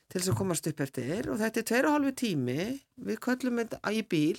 til 0.06 0.20
þess 0.20 0.32
að 0.32 0.38
komast 0.38 0.68
upp 0.70 0.84
eftir. 0.86 1.30
Og 1.34 1.40
þetta 1.42 1.62
er 1.62 1.68
tveir 1.70 1.88
og 1.90 1.96
halvu 1.96 2.12
tími, 2.22 2.66
við 3.08 3.22
köllum 3.26 3.62
þetta 3.64 3.94
í 3.94 4.04
bíl. 4.06 4.38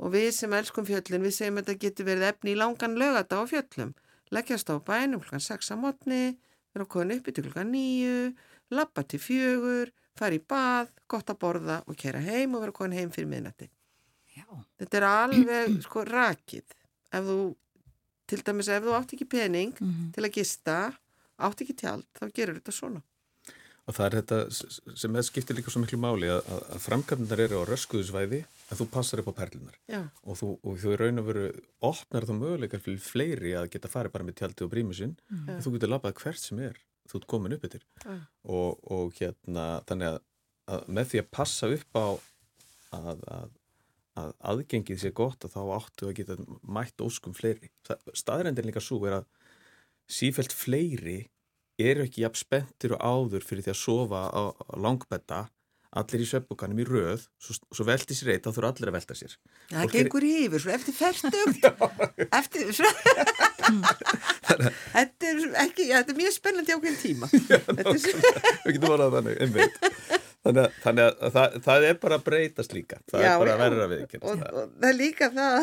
Og 0.00 0.14
við 0.14 0.30
sem 0.34 0.54
elskum 0.56 0.86
fjöllin, 0.88 1.22
við 1.22 1.36
segjum 1.36 1.60
að 1.60 1.66
þetta 1.68 1.84
getur 1.84 2.08
verið 2.08 2.28
efni 2.30 2.54
í 2.54 2.58
langan 2.58 2.96
lögata 2.98 3.38
á 3.38 3.44
fjöllum. 3.46 3.92
Leggjast 4.32 4.72
á 4.72 4.76
bænum 4.80 5.20
klukkan 5.20 5.44
6 5.44 5.74
á 5.74 5.76
mótni, 5.76 6.38
vera 6.72 6.86
komin 6.88 7.18
upp 7.18 7.28
í 7.28 7.34
klukkan 7.36 7.72
9, 7.74 8.30
lappa 8.72 9.04
til 9.04 9.20
fjögur, 9.20 9.90
fara 10.20 10.36
í 10.36 10.42
bað, 10.52 10.92
gott 11.10 11.32
að 11.32 11.40
borða 11.42 11.80
og 11.88 11.96
kera 12.00 12.20
heim 12.24 12.54
og 12.54 12.64
vera 12.66 12.76
komin 12.76 12.98
heim 13.00 13.10
fyrir 13.14 13.30
miðnætti. 13.32 13.70
Þetta 14.80 14.96
er 15.00 15.06
alveg 15.10 15.76
sko 15.86 16.04
rakið. 16.08 16.76
Ef 17.12 17.26
þú 17.26 17.38
til 18.30 18.42
dæmis 18.46 18.68
ef 18.70 18.84
þú 18.86 18.92
átt 18.94 19.14
ekki 19.16 19.26
pening 19.26 19.72
til 20.14 20.22
að 20.26 20.34
gista, 20.38 20.76
átt 21.42 21.64
ekki 21.64 21.74
tjald, 21.80 22.06
þá 22.14 22.28
gerur 22.36 22.60
þetta 22.60 22.72
svona. 22.76 23.00
Og 23.88 23.96
það 23.96 24.06
er 24.06 24.14
þetta 24.20 24.36
sem 25.00 25.16
það 25.16 25.24
skiptir 25.26 25.56
líka 25.58 25.72
svo 25.72 25.80
miklu 25.82 25.98
máli 25.98 26.28
að, 26.30 26.44
að, 26.52 26.60
að 26.76 26.82
framkvæmdar 26.84 27.40
eru 27.42 27.62
á 27.64 27.68
röskuðusvæði 27.72 28.38
en 28.44 28.78
þú 28.78 28.86
passar 28.92 29.22
upp 29.24 29.32
á 29.34 29.38
perlunar 29.40 29.78
og 30.22 30.36
þú, 30.38 30.50
og 30.62 30.76
þú 30.78 30.92
er 30.94 31.00
raun 31.02 31.18
og 31.18 31.26
veru 31.26 31.46
opnar 31.88 32.26
þá 32.28 32.32
möguleikar 32.38 32.82
fyrir 32.84 33.00
fleiri 33.02 33.54
að 33.58 33.70
geta 33.72 33.90
farið 33.90 34.14
bara 34.14 34.28
með 34.28 34.36
tjaldi 34.42 34.66
og 34.68 34.70
brímusinn 34.76 35.16
Mm. 35.32 35.48
og 35.56 35.64
þú 35.64 35.72
getur 35.74 35.90
labbað 35.90 36.14
hvert 36.22 36.38
sem 36.44 36.60
er 36.68 36.78
þú 37.10 37.20
ert 37.20 37.30
komin 37.30 37.56
upp 37.56 37.66
yfir 37.68 37.86
Já. 38.04 38.16
og, 38.56 38.82
og 38.90 39.16
hérna 39.18 39.66
þannig 39.88 40.12
að, 40.14 40.20
að 40.74 40.92
með 40.98 41.10
því 41.12 41.22
að 41.22 41.32
passa 41.38 41.70
upp 41.76 41.98
á 41.98 42.08
að, 42.96 43.24
að, 43.36 43.50
að 44.20 44.32
aðgengið 44.52 45.02
sé 45.02 45.12
gott 45.16 45.46
og 45.46 45.54
þá 45.54 45.60
áttu 45.76 46.10
að 46.10 46.16
geta 46.20 46.38
mætt 46.62 47.04
óskum 47.04 47.36
fleiri. 47.36 47.70
Staðrendin 48.16 48.68
líka 48.68 48.82
svo 48.84 49.02
er 49.08 49.20
að 49.20 49.28
sífælt 50.10 50.54
fleiri 50.54 51.20
eru 51.80 52.04
ekki 52.04 52.24
jafn 52.24 52.40
spenntir 52.40 52.96
og 52.96 53.02
áður 53.02 53.46
fyrir 53.46 53.64
því 53.64 53.72
að 53.72 53.80
sofa 53.80 54.22
á, 54.28 54.42
á 54.52 54.74
langbetta 54.76 55.40
allir 55.98 56.22
í 56.22 56.26
sveppukanum 56.30 56.78
í 56.78 56.84
röð 56.86 57.24
svo, 57.42 57.56
svo 57.74 57.84
velti 57.88 58.14
sér 58.14 58.28
eitt, 58.36 58.44
þá 58.46 58.52
þurfa 58.54 58.68
allir 58.74 58.90
að 58.92 58.96
velta 58.98 59.14
sér. 59.18 59.32
Það 59.72 59.80
Fólk 59.80 59.94
er- 59.94 59.98
gengur 60.04 60.24
yfir, 60.28 60.60
svo 60.62 60.70
eftir 60.76 60.94
færtugt, 60.94 61.62
eftir, 62.40 62.62
svo, 62.78 62.90
þetta 64.94 65.30
er 65.32 65.36
ekki, 65.64 65.88
já, 65.90 65.96
þetta 66.00 66.12
er 66.14 66.18
mjög 66.20 66.34
spennandi 66.36 66.76
ákveðin 66.76 67.00
tíma. 67.02 67.26
Er 67.80 67.84
við 67.90 68.74
getum 68.76 68.94
orðað 68.94 69.16
þannig, 69.18 69.36
einmitt. 69.46 69.74
Þannig 70.40 70.62
að, 70.62 70.70
þannig 70.84 71.04
að 71.10 71.34
það, 71.34 71.48
það 71.66 71.80
er 71.90 71.96
bara 72.00 72.16
að 72.20 72.24
breytast 72.30 72.72
líka. 72.76 72.96
Það 73.10 73.24
Já, 73.26 73.30
er 73.32 73.36
bara 73.42 73.52
að 73.56 73.60
verra 73.64 73.86
við 73.90 74.00
og, 74.20 74.24
og 74.30 74.34
það 74.80 74.88
er 74.90 74.96
líka 74.96 75.26
það 75.34 75.56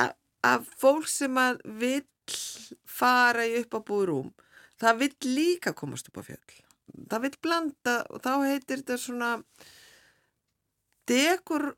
að, 0.00 0.10
að 0.52 0.60
fólk 0.80 1.06
sem 1.12 1.34
að 1.42 1.54
vill 1.82 2.06
fara 2.88 3.42
í 3.50 3.52
upp 3.60 3.72
á 3.76 3.80
búrúm, 3.90 4.30
það 4.80 4.92
vill 5.04 5.16
líka 5.34 5.70
komast 5.76 6.08
upp 6.08 6.16
á 6.22 6.24
fjöll. 6.30 6.61
Það 7.08 7.22
vill 7.28 7.36
blanda 7.42 7.94
og 8.10 8.20
þá 8.24 8.32
heitir 8.46 8.82
þetta 8.82 8.98
svona 9.00 9.30
dekur 11.08 11.72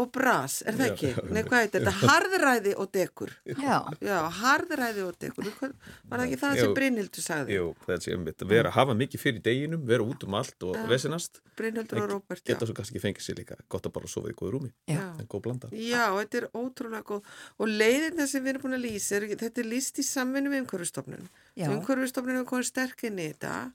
og 0.00 0.06
bras, 0.14 0.60
er 0.70 0.76
það 0.78 0.86
Já, 0.86 0.92
ekki? 0.94 1.08
já, 1.10 1.22
Nei, 1.34 1.40
hvað 1.44 1.62
heitir 1.64 1.82
þetta? 1.82 1.92
Harðræði 2.08 2.70
og 2.80 2.86
dekur. 2.94 3.32
Já, 3.50 3.78
Já, 4.06 4.14
harðræði 4.38 5.02
og 5.04 5.16
dekur. 5.20 5.48
Hvað- 5.58 5.74
Var 6.08 6.20
það 6.20 6.22
ekki 6.28 6.38
það 6.40 6.54
sem 6.60 6.62
Jú. 6.70 6.74
Brynhildur 6.78 7.24
sagði? 7.24 7.56
Jú, 7.58 7.64
það 7.84 8.04
sé 8.04 8.12
einmitt 8.14 8.44
að 8.46 8.52
vera, 8.54 8.70
hafa 8.76 8.94
mikið 8.96 9.22
fyrir 9.24 9.42
deginum 9.44 9.82
vera 9.90 10.06
út 10.06 10.24
um 10.28 10.36
allt 10.38 10.66
og 10.68 10.78
Já. 10.78 10.84
vesinast 10.92 11.40
Brynhildur 11.58 12.00
og 12.04 12.08
Róbert, 12.14 12.40
já. 12.46 12.52
geta 12.54 12.68
svo 12.70 12.76
kannski 12.78 13.02
fengið 13.02 13.26
sér 13.26 13.40
líka 13.42 13.58
gott 13.68 13.90
að 13.90 13.94
bara 13.98 14.08
sofa 14.14 14.30
í 14.32 14.36
góðu 14.38 14.52
rúmi 14.56 14.70
Já. 14.88 15.02
en 15.20 15.26
góð 15.26 15.42
blanda 15.48 15.72
Já, 15.74 16.06
þetta 16.22 16.40
er 16.40 16.48
ótrúlega 16.54 17.04
góð 17.10 17.34
og 17.58 17.74
leiðin 17.74 18.26
sem 18.30 18.44
við 18.46 18.54
erum 18.54 18.64
búin 18.68 18.78
að 18.78 18.86
lýsa 18.86 19.18
er, 19.18 19.28
þetta 19.42 19.60
er 19.64 19.68
lýst 19.74 20.00
í 20.00 20.06
samvinni 20.06 20.54
við 20.54 20.64
umhverfistofnun 20.64 21.28
Já. 21.58 21.66
umhverfistofnun 21.74 22.40
er 22.40 22.48
komið 22.48 22.70
sterk 22.70 23.04
inn 23.10 23.18
í 23.20 23.28
þetta 23.34 23.72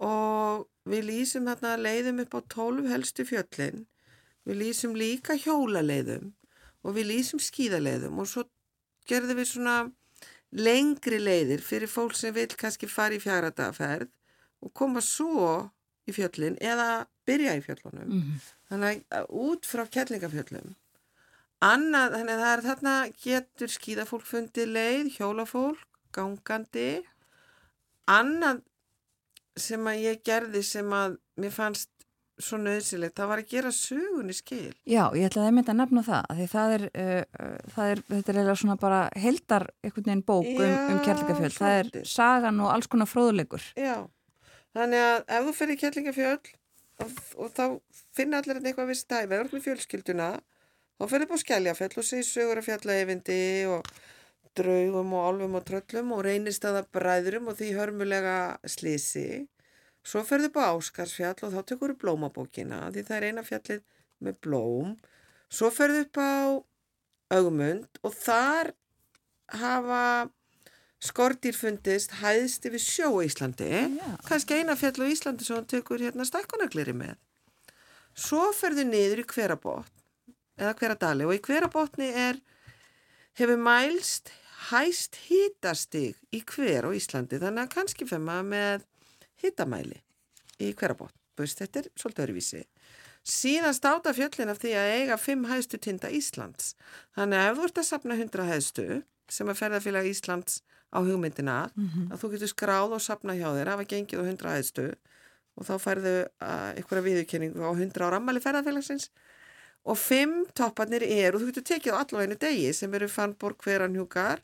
og 0.00 0.66
við 0.88 1.06
lýsum 1.10 1.48
þarna 1.48 1.76
leiðum 1.80 2.22
upp 2.24 2.36
á 2.36 2.40
12 2.56 2.90
helstu 2.90 3.26
fjöllin. 3.28 3.86
Við 4.48 4.60
lýsum 4.62 4.96
líka 4.96 5.36
hjólaleiðum 5.36 6.32
og 6.84 6.96
við 6.96 7.10
lýsum 7.12 7.42
skíðaleiðum. 7.44 8.20
Og 8.22 8.30
svo 8.30 8.46
gerðum 9.08 9.40
við 9.42 9.50
svona 9.52 9.76
lengri 10.56 11.20
leiðir 11.20 11.62
fyrir 11.62 11.90
fólk 11.90 12.16
sem 12.18 12.34
vil 12.34 12.48
kannski 12.58 12.88
fara 12.90 13.14
í 13.14 13.22
fjáradaferð 13.22 14.08
og 14.64 14.72
koma 14.74 15.02
svo 15.04 15.70
í 16.08 16.14
fjöllin 16.16 16.56
eða 16.58 17.06
byrja 17.28 17.54
í 17.60 17.64
fjöllunum. 17.64 18.08
Mhm. 18.08 18.40
þannig 18.70 19.04
að 19.10 19.26
út 19.30 19.66
frá 19.66 19.82
kjellingafjöllum 19.86 20.74
annað, 21.64 22.16
þannig 22.16 22.34
að 22.34 22.42
það 22.42 22.52
er 22.52 22.62
þarna 22.66 22.94
getur 23.20 23.72
skíðafólk 23.74 24.26
fundið 24.26 24.72
leið, 24.74 25.10
hjólafólk, 25.18 25.86
gangandi. 26.16 26.90
Annað 28.10 28.62
sem 29.62 29.88
að 29.90 30.04
ég 30.04 30.20
gerði 30.26 30.62
sem 30.66 30.92
að 30.96 31.16
mér 31.40 31.54
fannst 31.54 31.90
svo 32.40 32.58
nöðsilegt, 32.60 33.16
það 33.18 33.30
var 33.30 33.42
að 33.42 33.50
gera 33.50 33.72
sögunni 33.74 34.34
skil. 34.36 34.70
Já, 34.88 35.02
ég 35.16 35.28
ætlaði 35.28 35.50
einmitt 35.50 35.70
að 35.70 35.78
nefna 35.80 36.02
það, 36.06 36.30
því 36.38 36.46
það 36.52 36.74
er, 36.76 36.84
uh, 36.88 37.10
uh, 37.44 37.56
það 37.74 37.90
er, 37.92 38.02
þetta 38.12 38.32
er 38.32 38.38
eiginlega 38.38 38.60
svona 38.62 38.76
bara 38.80 39.00
heldar 39.24 39.66
einhvern 39.84 40.06
veginn 40.06 40.24
bók 40.30 40.48
um, 40.48 40.62
um 40.62 40.94
Já, 40.96 41.02
kjærleikafjöld. 41.06 41.56
Það 41.58 41.76
er 41.80 42.08
sagan 42.08 42.62
og 42.64 42.72
alls 42.74 42.90
konar 42.90 43.10
fróðuleikur. 43.10 43.66
Já, 43.80 43.96
þannig 44.76 45.06
að 45.08 45.18
ef 45.36 45.48
þú 45.48 45.56
fyrir 45.58 45.80
kjellingafjöld 45.82 46.52
og, 47.04 47.18
og 47.36 47.52
þá 47.56 47.64
finna 48.16 48.40
allir 48.40 48.62
eitthvað 48.62 48.92
við 48.92 49.02
stæði, 49.02 49.30
verður 49.34 49.58
með 49.58 49.66
fjölskylduna, 49.68 50.30
þá 50.96 51.04
fyrir 51.12 51.26
upp 51.28 51.36
á 51.36 51.44
skæljafjöld 51.44 52.00
og 52.00 52.08
segir 52.08 52.28
sögur 52.30 52.62
af 52.62 52.70
fjallaeyfindi 52.70 53.42
og 53.70 53.92
draugum 54.58 55.14
og 55.16 55.28
álfum 55.28 55.56
og 55.58 55.64
tröllum 55.68 56.12
og 56.16 56.24
reynist 56.26 56.64
að 56.66 56.80
það 56.80 56.90
bræðurum 56.96 57.50
og 57.50 57.58
því 57.58 57.70
hörmulega 57.76 58.36
slísi. 58.68 59.46
Svo 60.06 60.22
ferðu 60.24 60.50
upp 60.50 60.58
á 60.60 60.72
Áskarsfjall 60.72 61.46
og 61.46 61.54
þá 61.54 61.60
tekur 61.68 61.94
þú 61.94 62.00
blómabókina 62.02 62.82
því 62.90 63.04
það 63.06 63.16
er 63.16 63.28
eina 63.28 63.46
fjallið 63.46 63.86
með 64.24 64.42
blóm. 64.46 64.92
Svo 65.52 65.70
ferðu 65.74 66.04
upp 66.06 66.20
á 66.20 66.34
augmund 67.36 68.00
og 68.02 68.14
þar 68.16 68.72
hafa 69.60 70.04
skortýr 71.00 71.56
fundist 71.56 72.18
hæðst 72.20 72.66
yfir 72.68 72.82
sjó 72.84 73.10
á 73.16 73.20
Íslandi. 73.24 73.70
Já. 73.96 74.08
Kannski 74.26 74.60
eina 74.60 74.76
fjall 74.76 75.00
á 75.00 75.12
Íslandi 75.12 75.46
sem 75.46 75.56
hann 75.56 75.70
tekur 75.70 76.02
hérna 76.02 76.26
stækkunagleri 76.28 76.96
með. 76.96 77.16
Svo 78.16 78.50
ferðu 78.56 78.84
niður 78.88 79.22
í 79.22 79.28
hverabotn 79.30 79.96
eða 80.60 80.76
hveradali 80.76 81.28
og 81.28 81.36
í 81.36 81.42
hverabotni 81.44 82.10
er 82.10 82.40
hefur 83.38 83.60
mælst 83.60 84.32
hæst 84.68 85.16
hitastig 85.28 86.18
í 86.34 86.42
hver 86.44 86.88
á 86.88 86.90
Íslandi 86.96 87.40
þannig 87.40 87.66
að 87.66 87.74
kannski 87.74 88.06
fer 88.08 88.22
maður 88.22 88.48
með 88.52 88.86
hitamæli 89.40 90.00
í 90.60 90.72
hverabotn. 90.76 91.16
Búst, 91.38 91.60
þetta 91.62 91.80
er 91.80 91.88
svolítið 91.96 92.26
öruvísi. 92.26 92.64
Síðan 93.24 93.76
státa 93.76 94.12
fjöllin 94.16 94.52
af 94.52 94.60
því 94.60 94.72
að 94.76 94.94
eiga 94.96 95.16
fimm 95.20 95.46
hæðstu 95.48 95.80
tinda 95.80 96.10
Íslands. 96.12 96.74
Þannig 97.16 97.40
að 97.40 97.50
ef 97.50 97.58
þú 97.58 97.68
ert 97.68 97.80
að 97.80 97.88
sapna 97.88 98.16
100 98.16 98.48
hæðstu 98.48 98.86
sem 99.30 99.52
að 99.52 99.60
ferðarfélag 99.60 100.08
Íslands 100.10 100.60
á 100.90 100.98
hugmyndina 101.06 101.58
að 102.10 102.18
þú 102.20 102.32
getur 102.34 102.50
skráð 102.50 102.96
og 102.96 103.04
sapna 103.04 103.36
hjá 103.38 103.48
þér 103.54 103.72
hafa 103.72 103.86
gengið 103.86 104.20
á 104.20 104.24
100 104.26 104.54
hæðstu 104.56 104.86
og 105.56 105.66
þá 105.68 105.74
færðu 105.78 106.14
uh, 106.24 106.70
einhverja 106.74 107.06
viðurkenningu 107.06 107.62
á 107.62 107.70
100 107.70 108.06
ára 108.06 108.18
ammali 108.18 108.42
ferðarfélagsins 108.42 109.10
og 109.84 109.96
fimm 109.96 110.44
topparnir 110.56 111.04
eru 111.06 111.38
og 111.38 111.44
þú 111.44 111.50
getur 111.50 111.68
tekið 111.70 111.96
á 111.96 112.00
allaveginu 112.02 112.38
degi 112.40 112.72
sem 112.76 112.94
eru 112.94 113.08
Fannborg, 113.08 113.60
Hveranhjúkar 113.62 114.42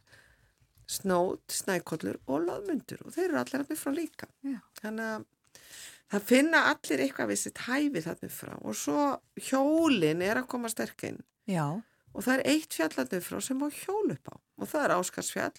Snót, 0.87 1.43
Snækollur 1.51 2.21
og 2.31 2.45
Lóðmundur 2.47 3.03
og 3.03 3.15
þeir 3.15 3.31
eru 3.31 3.41
allir 3.41 3.65
hann 3.65 3.81
frá 3.81 3.93
líka. 3.95 4.29
Já. 4.47 4.61
þannig 4.83 5.09
að 5.11 5.25
það 6.13 6.27
finna 6.29 6.63
allir 6.71 7.03
eitthvað 7.03 7.31
við 7.33 7.41
sitt 7.43 7.63
hæfi 7.67 8.03
þarna 8.05 8.31
frá 8.31 8.53
og 8.57 8.79
svo 8.79 9.07
hjólin 9.49 10.23
er 10.23 10.43
að 10.43 10.51
koma 10.53 10.71
sterkinn 10.71 11.23
og 12.15 12.23
það 12.25 12.35
er 12.37 12.45
eitt 12.53 12.77
fjallarnu 12.79 13.23
frá 13.25 13.41
sem 13.43 13.65
á 13.67 13.69
hjól 13.83 14.13
upp 14.15 14.31
á 14.31 14.37
og 14.37 14.71
það 14.71 14.85
er 14.85 14.95
Áskarsfjall 14.97 15.57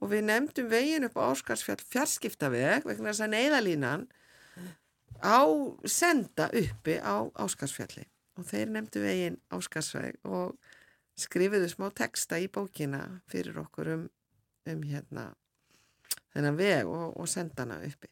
og 0.00 0.10
við 0.10 0.24
nefndum 0.30 0.70
vegin 0.72 1.06
upp 1.08 1.18
á 1.20 1.28
Áskarsfjall 1.28 1.84
fjarskiptaveg 1.84 2.88
vegna 2.88 3.12
þess 3.12 3.26
að 3.26 3.34
neyðalínan 3.36 4.08
á 5.20 5.44
senda 5.84 6.48
uppi 6.56 6.96
á 7.04 7.28
Áskarsfjalli 7.44 8.08
og 8.38 8.48
þeir 8.48 8.72
nefndu 8.74 9.04
vegin 9.04 9.38
Áskarsveg 9.54 10.18
og 10.26 10.56
skrifuðu 11.20 11.68
smá 11.70 11.90
texta 11.94 12.40
í 12.42 12.48
bókina 12.50 13.20
fyrir 13.30 13.60
okkur 13.62 13.92
um, 13.94 14.08
um 14.72 14.84
hérna 14.88 15.28
þennan 16.34 16.58
veg 16.58 16.90
og, 16.90 17.14
og 17.20 17.30
senda 17.30 17.64
hana 17.64 17.80
uppi. 17.86 18.10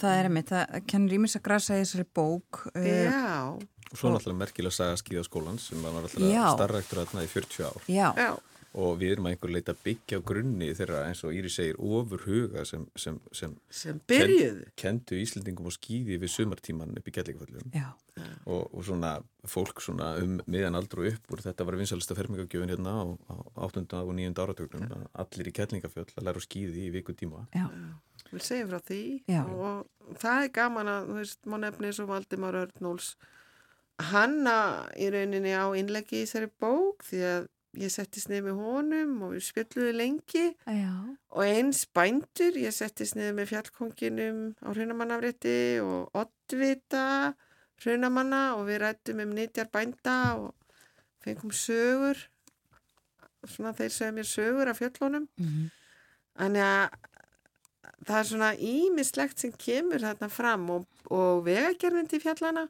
það 0.00 0.18
er 0.18 0.28
einmitt, 0.28 0.50
það 0.50 0.88
kennur 0.90 1.16
ímis 1.18 1.36
að 1.38 1.44
grasa 1.48 1.76
í 1.78 1.84
þessari 1.84 2.06
bók. 2.18 2.64
uh, 2.72 2.88
Já, 3.04 3.52
og 3.54 4.00
svo 4.00 4.10
náttúrulega 4.10 4.40
merkilega 4.40 4.74
saga 4.74 4.98
skíðaskólans 5.00 5.68
sem 5.70 5.82
var 5.84 5.94
náttúrulega 5.96 6.54
starræktur 6.56 7.02
þarna 7.02 7.26
í 7.26 7.30
40 7.30 7.68
ár. 7.68 7.88
Já, 7.90 8.06
já, 8.18 8.30
og 8.74 8.96
við 9.00 9.14
erum 9.14 9.28
að 9.28 9.34
einhver 9.34 9.52
leita 9.54 9.74
byggja 9.84 10.18
á 10.18 10.26
grunni 10.26 10.70
þeirra 10.74 11.02
eins 11.08 11.22
og 11.26 11.34
Íri 11.36 11.50
segir 11.52 11.76
ofur 11.78 12.24
huga 12.26 12.64
sem, 12.68 12.86
sem, 12.98 13.18
sem 13.32 13.52
sem 13.70 14.00
byrjuðu. 14.10 14.64
kendu 14.80 15.18
Íslendingum 15.22 15.68
og 15.70 15.76
skýði 15.76 16.18
við 16.22 16.32
sumartíman 16.34 16.96
upp 16.98 17.10
í 17.10 17.14
Gellingföllum 17.14 17.70
já, 17.74 17.86
og, 18.50 18.66
og 18.74 18.82
svona 18.86 19.12
fólk 19.46 19.82
svona 19.84 20.14
um 20.22 20.40
miðan 20.50 20.78
aldru 20.78 21.06
upp 21.12 21.34
úr 21.34 21.44
þetta 21.44 21.68
var 21.68 21.78
vinsalista 21.78 22.16
fermingagjöfin 22.18 22.74
hérna 22.74 22.96
á, 22.98 23.04
á 23.30 23.34
8. 23.68 23.84
og 24.02 24.14
9. 24.16 24.34
áratögnum 24.34 24.88
að 24.90 25.06
allir 25.24 25.52
í 25.52 25.54
Kellingafjöll 25.60 26.10
að 26.16 26.26
læra 26.26 26.42
að 26.42 26.48
skýði 26.48 26.88
í 26.88 26.90
viku 26.98 27.14
tíma 27.14 27.46
já, 27.54 27.68
Við 28.34 28.42
segjum 28.42 28.70
frá 28.72 28.80
því 28.88 29.00
Já. 29.30 29.42
og 29.46 30.18
það 30.18 30.44
er 30.46 30.52
gaman 30.56 30.90
að, 30.90 31.08
þú 31.08 31.16
veist, 31.20 31.40
má 31.46 31.56
nefni 31.62 31.90
eins 31.90 32.00
og 32.02 32.08
Valdimar 32.10 32.56
Örnúls 32.64 33.12
hanna 34.10 34.56
í 34.98 35.06
rauninni 35.14 35.52
á 35.54 35.70
innleggi 35.78 36.22
í 36.22 36.24
þessari 36.24 36.50
bók 36.62 37.04
því 37.06 37.20
að 37.28 37.44
ég 37.80 37.92
settist 37.92 38.28
niður 38.30 38.46
með 38.48 38.60
honum 38.64 39.14
og 39.26 39.32
við 39.34 39.46
spilluði 39.48 39.94
lengi. 39.96 40.44
Já, 40.66 40.92
og 41.34 41.42
eins 41.46 41.84
bændur, 41.96 42.58
ég 42.60 42.74
settist 42.74 43.16
niður 43.18 43.38
með 43.38 43.50
fjallkonginum 43.52 44.42
á 44.62 44.68
hrunamannafrétti 44.72 45.56
og 45.84 46.14
oddvita 46.24 47.06
hrunamanna 47.82 48.42
og 48.58 48.68
við 48.68 48.82
rættum 48.84 49.24
um 49.24 49.32
nýtjar 49.36 49.70
bænda 49.72 50.18
og 50.40 50.52
fengum 51.24 51.52
sögur. 51.54 52.20
Svona 53.44 53.74
þeir 53.76 53.92
segja 53.92 54.14
mér 54.16 54.28
sögur 54.28 54.70
af 54.70 54.80
fjöllunum. 54.80 55.28
Mhm. 55.38 55.72
þannig 56.34 56.64
að 56.66 56.94
það 58.06 58.18
er 58.18 58.24
svona 58.28 58.54
ímislegt 58.58 59.38
sem 59.38 59.52
kemur 59.52 60.02
þarna 60.02 60.28
fram 60.32 60.64
og, 60.70 60.86
og 61.14 61.44
vegagerðin 61.46 62.08
til 62.10 62.20
fjallana 62.24 62.64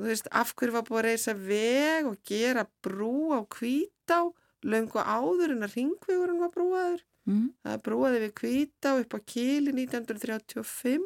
þú 0.00 0.08
veist, 0.10 0.28
af 0.32 0.54
hverju 0.56 0.74
var 0.76 0.86
búið 0.88 1.00
að 1.00 1.06
reysa 1.08 1.34
veg 1.36 2.08
og 2.08 2.18
gera 2.26 2.66
brú 2.84 3.30
á 3.36 3.40
kvítá 3.52 4.20
löngu 4.64 5.00
áður 5.00 5.54
en 5.54 5.66
að 5.66 5.76
ringvegurinn 5.76 6.42
var 6.42 6.52
brúaður. 6.54 7.06
Mhm. 7.28 7.48
það 7.64 7.82
brúaði 7.84 8.18
við 8.24 8.32
kvítá 8.40 8.90
upp 8.96 9.12
á 9.12 9.18
Kili 9.28 9.72
1935 9.76 11.04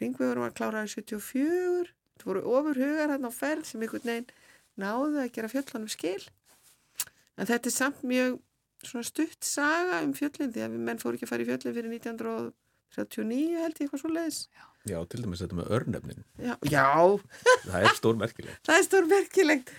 ringvegurinn 0.00 0.46
var 0.46 0.56
kláraði 0.56 0.88
74 0.96 1.92
það 2.18 2.24
voru 2.24 2.42
ofurhugar 2.56 3.12
hann 3.12 3.28
á 3.28 3.32
ferð 3.32 3.64
sem 3.68 3.82
einhvern 3.82 4.08
veginn 4.08 4.30
náðu 4.78 5.20
að 5.22 5.32
gera 5.36 5.50
fjöllunum 5.52 5.90
skil. 5.92 6.22
En 7.38 7.46
þetta 7.46 7.70
er 7.70 7.74
samt 7.74 8.02
mjög 8.02 8.40
svona 8.82 9.06
stutt 9.06 9.44
saga 9.44 10.02
um 10.02 10.14
fjöllin 10.14 10.52
því 10.54 10.64
að 10.64 10.74
við 10.74 10.84
menn 10.88 11.00
fóru 11.02 11.18
ekki 11.18 11.26
að 11.26 11.32
fara 11.32 11.44
í 11.44 11.48
fjöllin 11.48 11.76
fyrir 11.76 11.92
1939 12.94 13.60
held 13.62 13.76
ég 13.78 13.84
eitthvað 13.86 14.02
svo 14.02 14.10
leiðis 14.14 14.40
Já, 14.88 14.98
til 15.10 15.20
dæmis 15.20 15.40
þetta 15.42 15.56
með 15.58 15.70
örnefnin. 15.76 16.22
já, 16.40 16.54
já, 16.70 16.86
Það 17.68 17.82
er 17.84 17.96
stór 17.98 18.16
merkilegt. 18.20 18.60
það 18.64 18.78
er 18.78 18.86
stór 18.86 19.08
merkilegt 19.10 19.72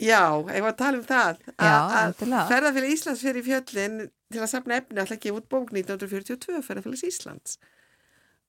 já, 0.00 0.20
ég 0.54 0.62
var 0.64 0.70
að 0.72 0.78
tala 0.80 1.00
um 1.00 1.04
það. 1.04 1.40
Að 1.60 2.14
ferðarfélag 2.48 2.92
Íslands 2.94 3.24
fyrir 3.26 3.44
fjöllin 3.44 3.96
til 4.30 4.40
að 4.40 4.50
safna 4.52 4.78
efni 4.80 5.02
alltaf 5.02 5.18
gefa 5.20 5.40
út 5.40 5.48
bók 5.50 5.72
1942 5.74 6.62
ferðarfélags 6.64 7.02
Íslands. 7.08 7.58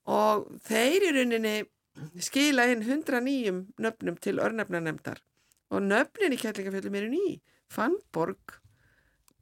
Og 0.08 0.46
þeir 0.70 1.08
í 1.10 1.12
rauninni 1.18 1.56
skila 2.24 2.68
inn 2.72 2.86
109 2.86 3.58
nöfnum 3.84 4.16
til 4.24 4.38
örnefnanemdar 4.40 5.20
og 5.72 5.84
nöfnin 5.90 6.36
í 6.36 6.40
kjallingafjöllum 6.40 6.96
eru 7.02 7.10
ný. 7.12 7.26
Fannborg 7.72 8.56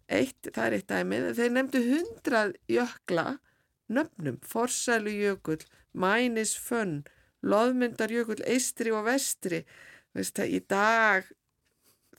eitt, 0.09 0.49
það 0.49 0.65
er 0.65 0.77
eitt 0.79 0.89
dæmið. 0.89 1.29
Þeir 1.37 1.53
nefndu 1.59 1.83
100 1.83 2.57
jökla 2.73 3.27
nöfnum, 3.89 4.39
Forsælu 4.45 5.13
jökull 5.13 5.65
Mænis 5.93 6.55
fönn 6.59 7.03
Loðmyndar 7.41 8.11
jökull, 8.11 8.41
Eistri 8.43 8.91
og 8.91 9.05
Vestri. 9.07 9.61
Veist 10.15 10.39
í 10.43 10.59
dag 10.67 11.27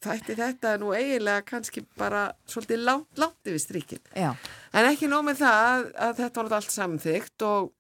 þætti 0.01 0.37
þetta 0.39 0.77
nú 0.81 0.95
eiginlega 0.97 1.45
kannski 1.45 1.83
bara 1.99 2.31
svolítið 2.49 2.85
langt, 2.87 3.11
langt 3.21 3.49
yfir 3.51 3.61
strikið 3.61 4.15
Já, 4.17 4.33
En 4.73 4.89
ekki 4.89 5.11
nóg 5.11 5.27
með 5.27 5.43
það 5.43 5.89
að, 5.93 6.15
þetta 6.23 6.43
var 6.43 6.57
allt 6.57 6.75
samþygt 6.75 7.45
og 7.45 7.71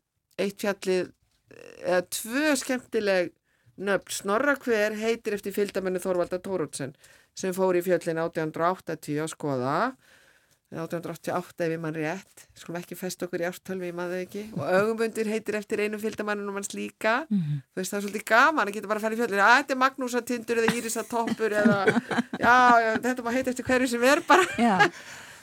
eitt 0.40 0.60
fjallið, 0.60 1.12
eða 1.84 2.02
tvö 2.18 2.54
skemmtileg 2.60 3.32
nöfn, 3.80 4.12
Snorra 4.12 4.56
hver 4.60 4.96
heitir 5.00 5.38
eftir 5.38 5.56
fylgdamennu 5.56 6.02
Þorvalda 6.02 6.40
Tórótsen 6.44 6.92
sem 7.36 7.54
fór 7.56 7.78
í 7.78 7.84
fjöllin 7.84 8.20
1880 8.20 9.22
að 9.24 9.32
skoða, 9.32 9.76
1888 10.70 11.64
ef 11.66 11.72
ég 11.74 11.80
mann 11.82 11.94
rétt, 11.96 12.44
skulum 12.54 12.78
ekki 12.80 12.94
fest 12.98 13.22
okkur 13.26 13.42
í 13.42 13.46
ártölvi, 13.48 13.88
ég 13.90 13.96
maður 13.98 14.20
ekki, 14.24 14.42
og 14.54 14.62
augumbundir 14.70 15.26
heitir 15.26 15.56
eftir 15.58 15.82
einu 15.82 15.98
fylgdamannunum 15.98 16.54
hans 16.60 16.70
líka, 16.78 17.26
Mhm. 17.30 17.56
þú 17.74 17.80
veist 17.80 17.90
það 17.92 17.98
er 17.98 18.04
svolítið 18.06 18.24
gaman 18.30 18.68
að 18.68 18.72
geta 18.78 18.86
bara 18.88 19.00
að 19.00 19.02
fara 19.02 19.14
í 19.14 19.18
fjöllin, 19.18 19.42
að 19.42 19.56
þetta 19.58 19.74
er 19.74 19.80
Magnúsatindur 19.82 20.60
eða 20.62 20.74
Írisatoppur 20.78 21.50
eða, 21.50 21.78
já, 22.46 22.56
þetta 23.02 23.22
má 23.26 23.30
heita 23.34 23.50
eftir 23.50 23.64
hverju 23.66 23.88
sem 23.88 24.04
er 24.04 24.20
bara. 24.28 24.46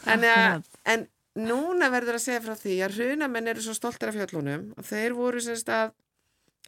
Þannig 0.08 0.32
að, 0.38 0.48
Akkurat. 0.48 0.66
en 0.86 1.08
núna 1.38 1.92
verður 1.92 2.16
að 2.18 2.24
segja 2.24 2.42
frá 2.42 2.56
því 2.56 2.78
að 2.88 2.96
hrunamenn 2.98 3.48
eru 3.52 3.62
svo 3.62 3.74
stoltir 3.76 4.10
af 4.10 4.16
fjöllunum 4.16 4.72
og 4.78 4.84
þeir 4.88 5.14
voru 5.14 5.42
semst 5.44 5.68
að 5.70 5.92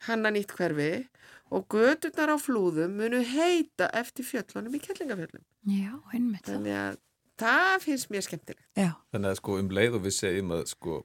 hanna 0.06 0.30
nýtt 0.36 0.52
hverfi 0.54 1.08
og 1.52 1.66
göturnar 1.72 2.30
á 2.30 2.38
flúðum 2.38 2.92
munu 3.00 3.24
heita 3.26 3.88
eftir 3.98 4.24
fjöllunum 4.28 4.76
í 4.76 4.80
kellingafjöllum. 4.84 5.42
já, 5.66 5.96
einmitt 6.14 6.44
það. 6.46 6.98
Að 7.40 7.60
það 7.70 7.86
finnst 7.86 8.10
mér 8.14 8.26
skemmtilegt. 8.26 8.68
Já, 8.76 8.92
Þannig 9.14 9.32
að 9.32 9.40
sko 9.40 9.58
um 9.62 9.74
leið 9.80 9.98
og 10.00 10.06
við 10.06 10.16
segjum 10.18 10.56
að 10.58 10.64
sko 10.74 11.00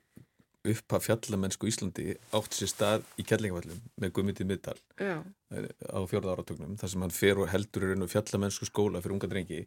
uppa 0.65 1.01
fjallamennsku 1.03 1.69
Íslandi 1.69 2.15
átt 2.37 2.57
sér 2.57 2.71
stað 2.71 3.03
í 3.21 3.25
Kjellingavallum 3.29 3.83
með 4.01 4.13
Guðmyndi 4.17 4.47
Middal 4.49 4.79
Já, 4.97 5.19
á 5.21 5.99
fjórða 6.09 6.39
áratögnum 6.39 6.79
þar 6.81 6.93
sem 6.93 7.05
hann 7.05 7.13
fer 7.13 7.41
og 7.43 7.51
heldur 7.53 7.85
í 7.85 7.91
raun 7.91 8.07
og 8.07 8.13
fjallamennsku 8.13 8.69
skóla 8.71 9.03
fyrir 9.05 9.19
unga 9.19 9.29
drengi 9.29 9.61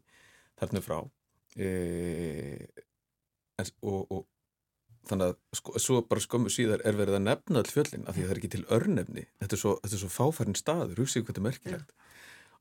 þarna 0.57 0.81
frá. 0.81 0.97
E, 1.53 1.69
en, 3.61 3.71
og, 3.85 4.09
og 4.09 4.25
þannig 5.07 5.29
að 5.29 5.61
sko, 5.61 5.77
svo 5.81 6.01
bara 6.09 6.25
skömmu 6.25 6.51
síðar 6.53 6.81
er 6.81 6.97
verið 6.97 7.19
að 7.19 7.27
nefna 7.27 7.61
all 7.61 7.71
fjöllin 7.71 8.07
af 8.09 8.17
því 8.17 8.25
að 8.25 8.27
það 8.27 8.33
er 8.33 8.41
ekki 8.41 8.53
til 8.55 8.65
örnefni. 8.79 9.27
Þetta 9.43 9.57
er 9.57 9.61
svo, 9.61 9.75
þetta 9.83 9.99
er 9.99 10.03
svo 10.03 10.13
fáfærin 10.17 10.57
staður, 10.57 11.03
hugsið 11.03 11.23
hvað 11.23 11.29
þetta 11.29 11.43
er 11.43 11.47
merkilegt 11.51 11.95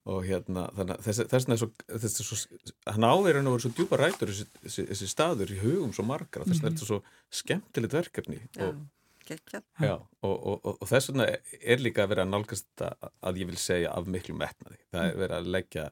og 0.06 0.26
hérna 0.26 0.66
að 0.70 0.92
þess, 1.02 1.22
þess, 1.32 1.46
þess, 1.90 2.18
þess, 2.18 2.74
hann 2.94 3.06
áverður 3.06 3.40
að 3.40 3.48
vera 3.50 3.64
svo 3.64 3.72
djúpa 3.74 3.98
rætur 4.00 4.30
þessi, 4.30 4.46
þessi, 4.62 4.84
þessi 4.92 5.08
staður 5.10 5.54
í 5.54 5.62
hugum 5.62 5.94
svo 5.96 6.06
margar 6.06 6.46
þess 6.46 6.60
vegna 6.60 6.70
er 6.70 6.76
þetta 6.76 6.90
svo 6.90 7.00
skemmtilegt 7.40 7.96
verkefni 7.96 8.38
já, 8.54 8.68
og, 8.68 8.84
já, 9.82 9.94
og, 9.96 10.34
og, 10.36 10.56
og, 10.62 10.72
og 10.78 10.90
þess 10.90 11.10
vegna 11.10 11.26
er 11.58 11.82
líka 11.82 12.04
að 12.04 12.12
vera 12.14 12.26
að 12.26 12.32
nálgast 12.32 12.68
þetta 12.68 13.12
að 13.26 13.40
ég 13.42 13.50
vil 13.50 13.60
segja 13.60 13.94
af 13.94 14.10
miklu 14.10 14.36
metnaði. 14.38 14.78
Það 14.94 15.08
er 15.08 15.18
verið 15.22 15.36
að 15.38 15.50
leggja 15.56 15.86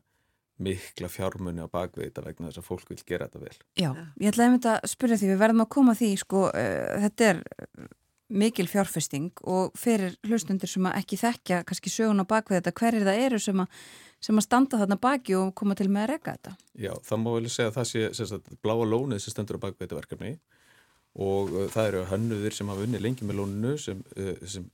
mikla 0.64 1.10
fjármunni 1.10 1.66
á 1.66 1.68
bakvið 1.74 2.06
þetta 2.06 2.24
vegna 2.28 2.50
þess 2.50 2.62
að 2.62 2.68
fólk 2.68 2.92
vil 2.92 3.00
gera 3.02 3.26
þetta 3.26 3.42
vel. 3.42 3.56
Já, 3.80 3.90
ég 4.22 4.30
ætlaði 4.30 4.46
einmitt 4.46 4.70
að 4.70 4.88
spyrja 4.92 5.18
því, 5.18 5.30
við 5.32 5.42
verðum 5.42 5.64
að 5.64 5.70
koma 5.74 5.94
að 5.94 6.02
því, 6.02 6.10
sko, 6.22 6.44
uh, 6.52 6.94
þetta 7.04 7.30
er 7.32 7.42
mikil 8.34 8.66
fjárfesting 8.70 9.30
og 9.50 9.74
fyrir 9.78 10.16
hlustundir 10.26 10.70
sem 10.70 10.86
að 10.88 10.98
ekki 11.00 11.18
þekkja 11.20 11.62
kannski 11.68 11.92
sögun 11.92 12.24
á 12.24 12.26
bakvið 12.26 12.60
þetta, 12.60 12.74
hverjir 12.80 13.06
það 13.06 13.22
eru 13.28 13.40
sem 13.42 13.62
að, 13.62 13.80
sem 14.26 14.40
að 14.40 14.46
standa 14.46 14.80
þarna 14.80 14.98
baki 15.00 15.36
og 15.38 15.54
koma 15.58 15.76
til 15.78 15.88
með 15.92 16.06
að 16.06 16.12
reyka 16.12 16.36
þetta? 16.36 16.54
Já, 16.86 16.92
það 17.06 17.22
má 17.22 17.30
vel 17.36 17.52
segja 17.54 17.70
að 17.70 17.78
það 17.78 17.88
sé 17.92 18.28
sagt, 18.32 18.52
bláa 18.64 18.90
lónið 18.90 19.24
sem 19.24 19.34
stendur 19.34 19.60
á 19.60 19.64
bakvið 19.64 19.86
þetta 19.86 20.00
verkefni 20.00 20.34
og 21.14 21.54
uh, 21.54 21.66
það 21.70 21.90
eru 21.90 22.04
hönnuðir 22.10 22.56
sem 22.56 22.70
hafa 22.72 22.86
unni 22.86 23.02
lengi 23.02 23.26
með 23.26 23.40
lóninu 23.40 23.74
sem, 23.78 24.00
uh, 24.18 24.34
sem 24.42 24.66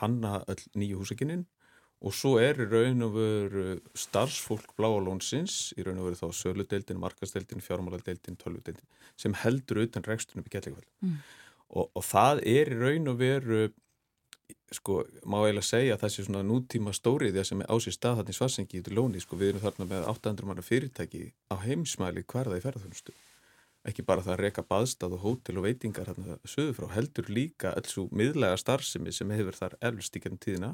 hanna 0.00 0.40
öll 0.50 0.64
nýju 0.76 1.00
húsakinnin 1.00 1.46
og 2.04 2.12
svo 2.12 2.34
er 2.42 2.58
í 2.60 2.66
raun 2.68 3.00
og 3.06 3.14
veru 3.16 3.64
starfsfólk 3.96 4.74
bláa 4.76 5.00
lónsins, 5.00 5.72
í 5.80 5.84
raun 5.86 6.02
og 6.02 6.10
veru 6.10 6.18
þá 6.20 6.42
söludeildin, 6.42 7.00
markasteildin, 7.00 7.64
fjármáladeildin, 7.64 8.36
tölvudeildin 8.36 8.84
sem 9.16 9.34
heldur 9.40 9.80
utan 9.86 10.04
rekstunum 10.04 10.44
í 10.44 10.52
Kjellingvall 10.52 10.84
Mm. 11.00 11.20
Og, 11.70 11.90
og 11.92 12.04
það 12.04 12.42
er 12.46 12.72
í 12.72 12.78
raun 12.80 13.12
og 13.12 13.18
veru 13.20 13.66
sko, 14.74 15.02
má 15.26 15.40
eiginlega 15.44 15.66
segja 15.66 15.98
sé 16.10 16.24
svona 16.26 16.42
nútíma 16.46 16.94
stóriðja 16.94 17.44
sem 17.46 17.62
er 17.62 17.70
á 17.70 17.76
sér 17.82 17.94
stað 17.94 18.20
þarna 18.20 18.34
í 18.34 18.38
Svarsengi 18.38 18.82
í 18.82 18.94
lóni, 18.94 19.22
sko, 19.22 19.38
við 19.38 19.54
erum 19.54 19.64
þarna 19.66 19.88
með 19.92 20.10
800 20.10 20.48
manna 20.48 20.66
fyrirtæki 20.66 21.30
á 21.50 21.54
heimsmæli 21.62 22.26
hverða 22.26 22.58
í 22.58 22.64
ferðarþjónustu 22.64 23.14
ekki 23.86 24.04
bara 24.06 24.24
það 24.24 24.34
að 24.34 24.42
reka 24.42 24.64
baðstað 24.66 25.14
og 25.16 25.22
hótel 25.22 25.60
og 25.60 25.66
veitingar 25.66 26.10
hérna 26.10 26.38
söðu 26.48 26.74
frá, 26.74 26.88
heldur 26.96 27.30
líka 27.30 27.72
alls 27.76 27.94
svo 27.94 28.08
miðlega 28.10 28.58
starfsemi 28.58 29.14
sem 29.14 29.30
hefur 29.30 29.54
þar 29.54 29.76
elvst 29.90 30.16
í 30.18 30.22
gennum 30.24 30.42
tíðina. 30.42 30.72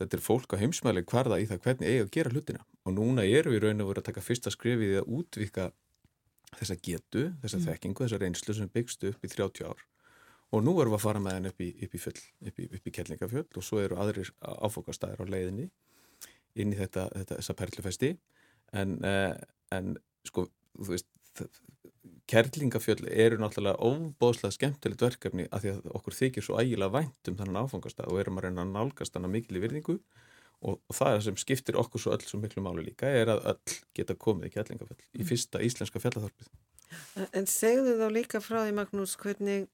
Þetta 0.00 0.16
er 0.16 0.24
fólk 0.24 0.56
á 0.56 0.60
heimsmæli 0.62 1.04
hverða 1.06 1.38
í 1.42 1.48
það 1.50 1.60
hvernig 1.66 1.90
eigi 1.90 2.04
að 2.04 2.12
gera 2.16 2.32
hlutina. 2.32 2.64
Og 2.88 2.96
núna 2.96 3.26
erum 3.28 3.54
við 3.54 3.66
raun 3.66 3.84
og 3.84 3.90
verið 3.92 4.02
að 4.02 4.08
taka 4.08 4.24
fyrsta 4.24 4.52
skrifið 4.54 4.94
í 4.94 5.00
að 5.02 5.10
útvika 5.18 5.68
þessa 6.54 6.78
getu, 6.80 7.26
þessa 7.44 7.60
Mm. 7.60 7.66
þekkingu, 7.68 8.06
þessa 8.06 8.22
reynslu 8.22 8.54
sem 8.54 8.72
byggstu 8.72 9.12
upp 9.12 9.24
í 9.24 9.28
30 9.28 9.68
ár 9.68 9.84
og 10.54 10.62
nú 10.62 10.76
erum 10.78 10.94
við 10.94 11.00
að 11.00 11.04
fara 11.04 11.22
með 11.22 11.38
henn 11.38 11.50
upp 11.50 11.64
í, 11.64 11.70
upp 11.86 11.94
í, 11.96 12.00
full, 12.00 12.16
upp 12.48 12.60
í, 12.62 12.68
upp 12.78 12.88
í 12.88 12.94
Kellingafjöll 12.94 13.46
og 13.58 13.66
svo 13.66 13.80
eru 13.82 13.98
aðrir 14.02 14.30
áfokastæðir 14.40 15.24
á 15.26 15.32
leiðinni 15.34 15.68
inn 16.62 16.74
í 16.74 16.78
þetta, 16.78 17.08
þetta 17.10 17.38
þessa 17.40 17.56
perlufesti. 17.58 18.10
En, 18.74 18.98
uh, 19.02 19.34
en 19.74 19.96
sko, 20.26 20.46
þú 20.78 20.92
veist 20.94 21.10
Kerlingafjöll 22.30 23.04
eru 23.10 23.36
náttúrulega 23.40 23.80
óbóðslega 23.84 24.54
skemmtilegt 24.56 25.02
verkefni 25.04 25.44
að 25.50 25.64
því 25.64 25.72
að 25.74 25.88
okkur 25.98 26.16
þykir 26.16 26.46
svo 26.46 26.60
ægilega 26.60 26.94
vænt 26.94 27.30
um 27.30 27.36
þannan 27.40 27.66
áfangastað 27.66 28.12
og 28.12 28.20
erum 28.22 28.38
að 28.40 28.46
reyna 28.46 28.64
að 28.64 28.72
nálgast 28.72 29.18
hann 29.18 29.28
að 29.28 29.34
mikil 29.34 29.58
í 29.58 29.62
virðingu. 29.64 29.96
Og, 30.64 30.78
og 30.78 30.96
það 30.96 31.18
sem 31.26 31.36
skiptir 31.36 31.76
okkur 31.76 32.00
svo 32.00 32.14
öll 32.14 32.24
svo 32.24 32.40
miklu 32.40 32.62
máli 32.64 32.86
líka 32.86 33.10
er 33.10 33.34
að 33.34 33.42
öll 33.52 33.74
geta 33.98 34.16
komið 34.16 34.48
í 34.48 34.54
Kerlingafjöll 34.54 35.02
í 35.20 35.26
fyrsta 35.28 35.60
íslenska 35.66 36.00
fjallaþorpið. 36.00 36.48
En 37.36 37.48
segðu 37.50 37.98
þá 38.00 38.06
líka 38.14 38.40
frá 38.40 38.62
því 38.62 38.76
Magnús 38.78 39.18
hvernig 39.20 39.68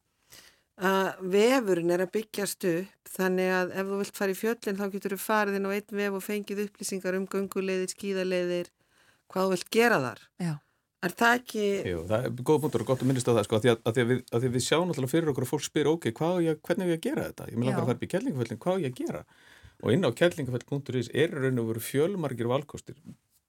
að 0.81 1.21
vefurinn 1.35 1.93
er 1.93 2.05
að 2.05 2.13
byggjast 2.15 2.67
upp 2.71 3.13
þannig 3.15 3.53
að 3.53 3.77
ef 3.77 3.91
þú 3.91 4.01
vilt 4.01 4.19
fara 4.21 4.33
í 4.33 4.39
fjöllin 4.39 4.79
þá 4.79 4.87
getur 4.95 5.15
þú 5.17 5.21
farið 5.21 5.59
inn 5.59 5.69
á 5.69 5.71
einn 5.77 5.97
vef 6.01 6.17
og 6.17 6.25
fengið 6.25 6.65
upplýsingar 6.65 7.19
um 7.19 7.29
gönguleiðir, 7.29 7.93
skíðaleiðir 7.93 8.73
hvað 9.31 9.47
þú 9.47 9.55
vilt 9.55 9.71
gera 9.77 10.01
þar 10.05 10.27
Já. 10.41 10.53
Er 11.01 11.15
það 11.17 11.37
ekki 11.39 11.67
Jú, 11.89 12.01
það 12.09 12.27
er 12.27 12.43
góð 12.45 12.59
punktur 12.65 12.85
og 12.85 12.91
gott 12.91 13.05
að 13.05 13.11
minnast 13.11 13.29
á 13.29 13.33
það 13.33 13.47
sko, 13.47 13.59
að 13.59 13.65
því 13.65 13.73
að, 13.73 13.79
að, 13.81 13.95
því 13.95 14.03
að, 14.03 14.11
við, 14.11 14.19
að 14.31 14.43
því 14.43 14.53
við 14.57 14.67
sjáum 14.67 14.91
náttúrulega 14.91 15.15
fyrir 15.15 15.31
okkur 15.33 15.47
að 15.47 15.53
fólk 15.53 15.65
spyr 15.65 15.89
ok, 15.95 16.11
hvað 16.19 16.37
á 16.37 16.39
ég, 16.45 16.61
hvernig 16.67 16.87
er 16.87 16.93
ég 16.93 17.01
að 17.01 17.07
gera 17.07 17.25
þetta? 17.31 17.49
Ég 17.49 17.57
vil 17.57 17.65
Já. 17.65 17.71
langar 17.71 17.81
að 17.81 17.89
fara 17.89 17.97
upp 17.97 18.05
í 18.05 18.11
kjellingaföllin, 18.15 18.61
hvað 18.61 18.77
á 18.77 18.83
ég 18.85 18.93
að 18.93 19.01
gera? 19.01 19.23
Og 19.81 19.95
inn 19.95 20.05
á 20.05 20.11
kjellingaföll.is 20.21 21.09
er 21.17 21.33
í 21.33 21.41
raun 21.41 21.63
og 21.63 21.71
veru 21.71 21.85
fjölmargir 21.87 22.51
valkostir 22.53 23.01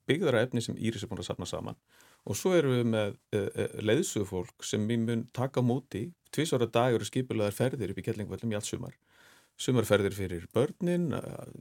byggðara 0.07 0.45
efni 0.45 0.63
sem 0.63 0.79
Íris 0.79 1.03
er 1.03 1.11
búin 1.11 1.21
að 1.23 1.27
safna 1.27 1.49
saman 1.49 1.79
og 2.27 2.37
svo 2.37 2.53
erum 2.55 2.75
við 2.77 2.89
með 2.91 3.13
uh, 3.35 3.47
uh, 3.49 3.77
leiðsugufólk 3.81 4.65
sem 4.65 4.83
við 4.89 5.05
mun 5.07 5.23
taka 5.35 5.63
á 5.63 5.65
móti 5.65 6.05
tvísvara 6.35 6.67
dagur 6.71 7.05
skipulegar 7.07 7.55
ferðir 7.55 7.93
upp 7.93 8.01
í 8.01 8.05
kjellingaföllum 8.05 8.53
í 8.53 8.59
allt 8.59 8.69
sumar. 8.69 8.95
Sumarferðir 9.61 10.15
fyrir 10.15 10.47
börnin 10.55 11.11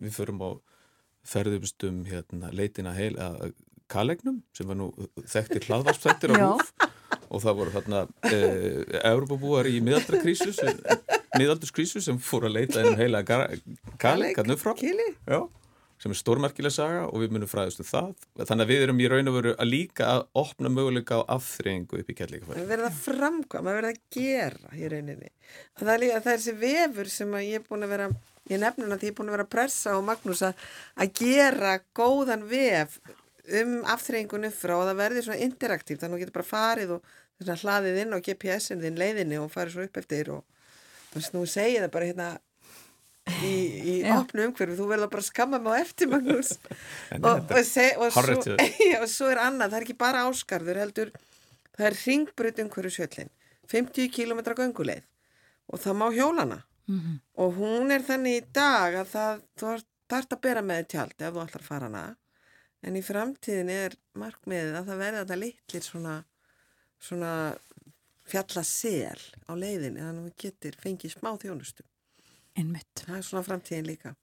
við 0.00 0.14
förum 0.16 0.40
á 0.40 0.50
ferðumstum 1.26 2.04
hérna, 2.08 2.48
leitina 2.54 2.94
heil, 2.96 3.12
að 3.20 3.52
Kalegnum 3.90 4.40
sem 4.54 4.68
var 4.70 4.78
nú 4.78 4.90
þekktir 5.28 5.66
hlaðvarpstættir 5.66 6.36
á 6.38 6.54
húf 6.54 6.70
og 7.30 7.42
það 7.42 7.56
voru 7.58 7.72
þarna 7.74 8.02
e, 8.30 8.38
Európabúar 9.02 9.68
í 9.70 9.80
miðaldrakrísu 9.82 10.54
miðaldurskrísu 11.38 12.02
sem 12.02 12.18
fór 12.22 12.46
að 12.48 12.56
leita 12.58 12.82
ennum 12.82 12.98
heila 12.98 13.22
Kaleg 13.26 14.38
hann 14.38 14.54
upp 14.54 14.62
frá. 14.62 14.74
Já, 14.78 15.40
sem 16.00 16.14
er 16.14 16.18
stórmerkileg 16.18 16.72
saga 16.72 17.04
og 17.08 17.20
við 17.20 17.34
munum 17.34 17.50
fræðast 17.50 17.82
um 17.82 17.88
það. 17.88 18.26
Þannig 18.40 18.64
að 18.64 18.72
við 18.72 18.84
erum 18.86 19.02
í 19.02 19.08
raun 19.12 19.30
og 19.30 19.36
veru 19.36 19.54
að 19.60 19.70
líka 19.70 20.08
að 20.14 20.24
opna 20.40 20.72
möguleika 20.72 21.20
á 21.20 21.22
afþreyingu 21.36 22.00
upp 22.00 22.10
í 22.10 22.16
kærleikafæri 22.16 22.62
Það 22.62 22.72
verður 22.72 22.88
að 22.88 23.00
framkvæma, 23.04 23.68
það 23.68 23.78
verður 23.78 23.90
að 23.90 24.02
gera 24.16 24.74
í 24.74 24.90
rauninni. 24.94 25.32
Það 25.76 25.92
er, 25.94 26.06
það 26.08 26.16
er 26.16 26.26
þessi 26.30 26.56
vefur 26.64 27.12
sem 27.12 27.38
ég 27.44 27.60
er 27.60 27.66
búin 27.68 27.84
að 27.84 27.94
vera 27.94 28.10
ég 28.50 28.60
nefnir 28.62 28.90
að 28.90 29.06
ég 29.06 29.12
er 29.12 29.16
búin 29.18 29.30
að 29.30 29.36
vera 29.36 29.46
að 29.46 29.54
pressa 29.54 29.94
á 29.94 29.98
Magnús 30.04 30.44
að, 30.46 30.68
að 30.96 31.12
gera 31.20 31.74
góðan 31.96 32.46
vef 32.50 32.98
um 33.60 33.80
afþreyingun 33.90 34.46
upp 34.48 34.56
frá 34.56 34.76
og 34.76 34.86
það 34.88 35.00
verður 35.00 35.26
svona 35.26 35.44
interaktíft 35.46 36.02
þannig 36.02 36.14
að 36.14 36.18
þú 36.18 36.24
getur 36.24 36.38
bara 36.38 36.50
farið 36.50 36.94
og 36.96 37.10
hlaðið 37.40 38.00
inn 38.02 38.14
á 38.14 38.18
GPS-in 38.20 38.82
þinn 38.84 39.00
leiðinni 39.00 39.40
og 39.40 39.50
farið 39.52 39.76
svo 39.76 39.86
upp 39.86 40.00
eftir 40.00 40.32
og 40.34 40.44
þú 41.10 41.18
veist, 41.18 41.34
nú 41.34 41.44
segið 41.48 41.84
það 41.84 41.94
bara 41.94 42.10
hérna 42.10 42.28
í, 43.28 43.54
í 43.92 43.94
opnu 44.14 44.46
umhverfu, 44.48 44.76
þú 44.78 44.86
verður 44.90 45.10
bara 45.12 45.24
að 45.24 45.28
skamma 45.28 45.60
mig 45.62 45.76
á 45.76 45.82
eftir 45.82 46.10
Magnús. 46.10 46.54
Og, 47.26 47.26
og, 47.26 47.60
seg, 47.66 47.98
og, 47.98 48.14
svo, 48.14 48.56
og 49.02 49.06
svo 49.10 49.28
er 49.32 49.42
annað, 49.42 49.74
það 49.74 49.78
er 49.80 49.86
ekki 49.86 49.98
bara 50.00 50.24
áskarður 50.28 50.80
heldur, 50.84 51.12
það 51.76 51.90
er 51.90 51.98
ringbrut 52.04 52.64
umhverfu 52.64 52.94
sjöllin, 52.96 53.30
50 53.70 54.10
km 54.14 54.42
ganguleið 54.54 55.06
og 55.70 55.82
það 55.82 56.00
má 56.00 56.08
hjólana. 56.14 56.62
Mm 56.90 57.00
-hmm. 57.00 57.18
og 57.38 57.52
hún 57.54 57.92
er 57.94 58.02
þannig 58.02 58.36
í 58.36 58.46
dag 58.52 58.94
að 58.98 59.06
það, 59.06 59.42
þú 59.58 59.66
þarfst 60.10 60.32
að 60.32 60.40
bera 60.42 60.62
með 60.62 60.86
tjald 60.90 61.22
ef 61.22 61.34
þú 61.34 61.42
ætlar 61.44 61.62
að 61.62 61.68
fara 61.68 61.86
hana. 61.86 62.16
En 62.82 62.96
í 62.96 63.02
framtíðin 63.02 63.70
er 63.70 63.94
markmiðið 64.18 64.74
að 64.74 64.86
það 64.88 64.98
verða 64.98 65.20
þetta 65.20 65.36
litlir 65.36 65.82
svona 65.82 66.14
svona 67.00 67.32
fjallasel 68.30 69.20
á 69.48 69.52
leiðinni 69.56 70.02
þannig 70.02 70.22
að 70.22 70.28
við 70.28 70.36
getur 70.44 70.76
fengið 70.80 71.14
smá 71.16 71.30
þjónustu. 71.40 71.84
Einmitt. 72.60 73.04
Það 73.06 73.16
er 73.16 73.26
svona 73.26 73.46
framtíðin 73.46 73.88
líka. 73.88 74.14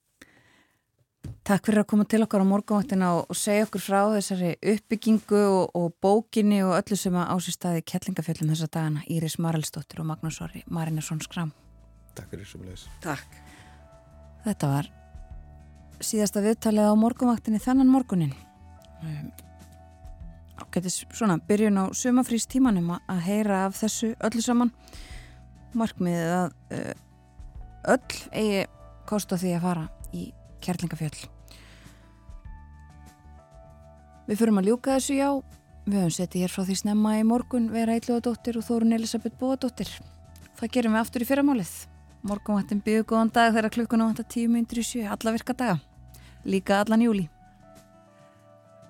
Takk 1.48 1.66
fyrir 1.66 1.82
að 1.82 1.88
koma 1.90 2.04
til 2.08 2.20
okkar 2.24 2.44
á 2.44 2.46
morgunváttina 2.46 3.08
og 3.18 3.36
segja 3.36 3.64
okkur 3.66 3.82
frá 3.82 3.98
þessari 4.14 4.50
uppbyggingu 4.72 5.40
og, 5.40 5.72
og 5.76 5.94
bókinni 6.02 6.60
og 6.64 6.76
öllu 6.76 6.98
sem 7.00 7.16
að 7.16 7.32
ásist 7.34 7.58
staði 7.58 7.84
kettlingafjöllum 7.88 8.52
þessa 8.52 8.68
dagana 8.76 9.04
Íris 9.10 9.38
Marelsdóttir 9.42 10.02
og 10.02 10.08
Magnús 10.10 10.40
Orri 10.44 10.62
Marinarsson 10.68 11.22
Skram. 11.24 11.50
Takk 12.18 12.30
fyrir 12.34 12.48
sem 12.48 12.64
leis. 12.66 12.84
Takk. 13.04 13.40
Þetta 14.44 14.70
var 14.74 14.90
síðasta 16.04 16.44
viðtalið 16.44 16.92
á 16.92 16.94
morgunváttinni 17.00 17.62
þannan 17.64 17.90
morgunin. 17.92 18.36
Um, 19.02 19.32
ágætis 20.60 21.02
svona 21.14 21.38
byrjun 21.48 21.80
á 21.80 21.84
sumafrístímanum 21.96 22.94
að 22.98 23.24
heyra 23.26 23.64
af 23.66 23.78
þessu 23.80 24.12
öllu 24.20 24.44
saman 24.44 24.72
markmiðið 25.78 26.34
að 26.38 26.56
uh, 26.76 26.94
öll 27.88 28.20
eigi 28.32 28.62
kosta 29.08 29.38
því 29.40 29.56
að 29.56 29.66
fara 29.66 29.88
í 30.12 30.28
kærlingafjöll 30.64 31.28
Við 34.28 34.42
förum 34.42 34.58
að 34.60 34.66
ljúka 34.68 34.98
þessu 34.98 35.14
já. 35.16 35.28
Við 35.88 35.94
höfum 36.02 36.12
settið 36.12 36.42
hér 36.44 36.52
frá 36.52 36.64
því 36.68 36.74
snemma 36.76 37.14
í 37.16 37.22
morgun 37.24 37.70
vera 37.72 37.94
Eilúadóttir 37.96 38.58
og 38.60 38.66
Þórun 38.66 38.92
Elisabeth 38.92 39.38
Bóadóttir. 39.40 39.88
Það 40.58 40.72
gerum 40.74 40.92
við 40.92 41.00
aftur 41.00 41.24
í 41.24 41.28
fyrramálið. 41.30 41.70
Morgunvættin 42.28 42.82
byggðu 42.84 43.06
góðan 43.08 43.32
dag 43.32 43.54
þegar 43.54 43.72
klukkun 43.72 44.04
á 44.04 44.08
10.07 44.12 45.06
alla 45.08 45.32
virka 45.32 45.56
daga. 45.56 45.78
Líka 46.44 46.82
allan 46.82 47.06
júli 47.06 47.24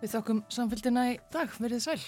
Við 0.03 0.13
þokkum 0.17 0.43
samfélgina 0.51 1.05
í 1.13 1.15
dag, 1.33 1.55
verið 1.59 1.85
sæl. 1.87 2.01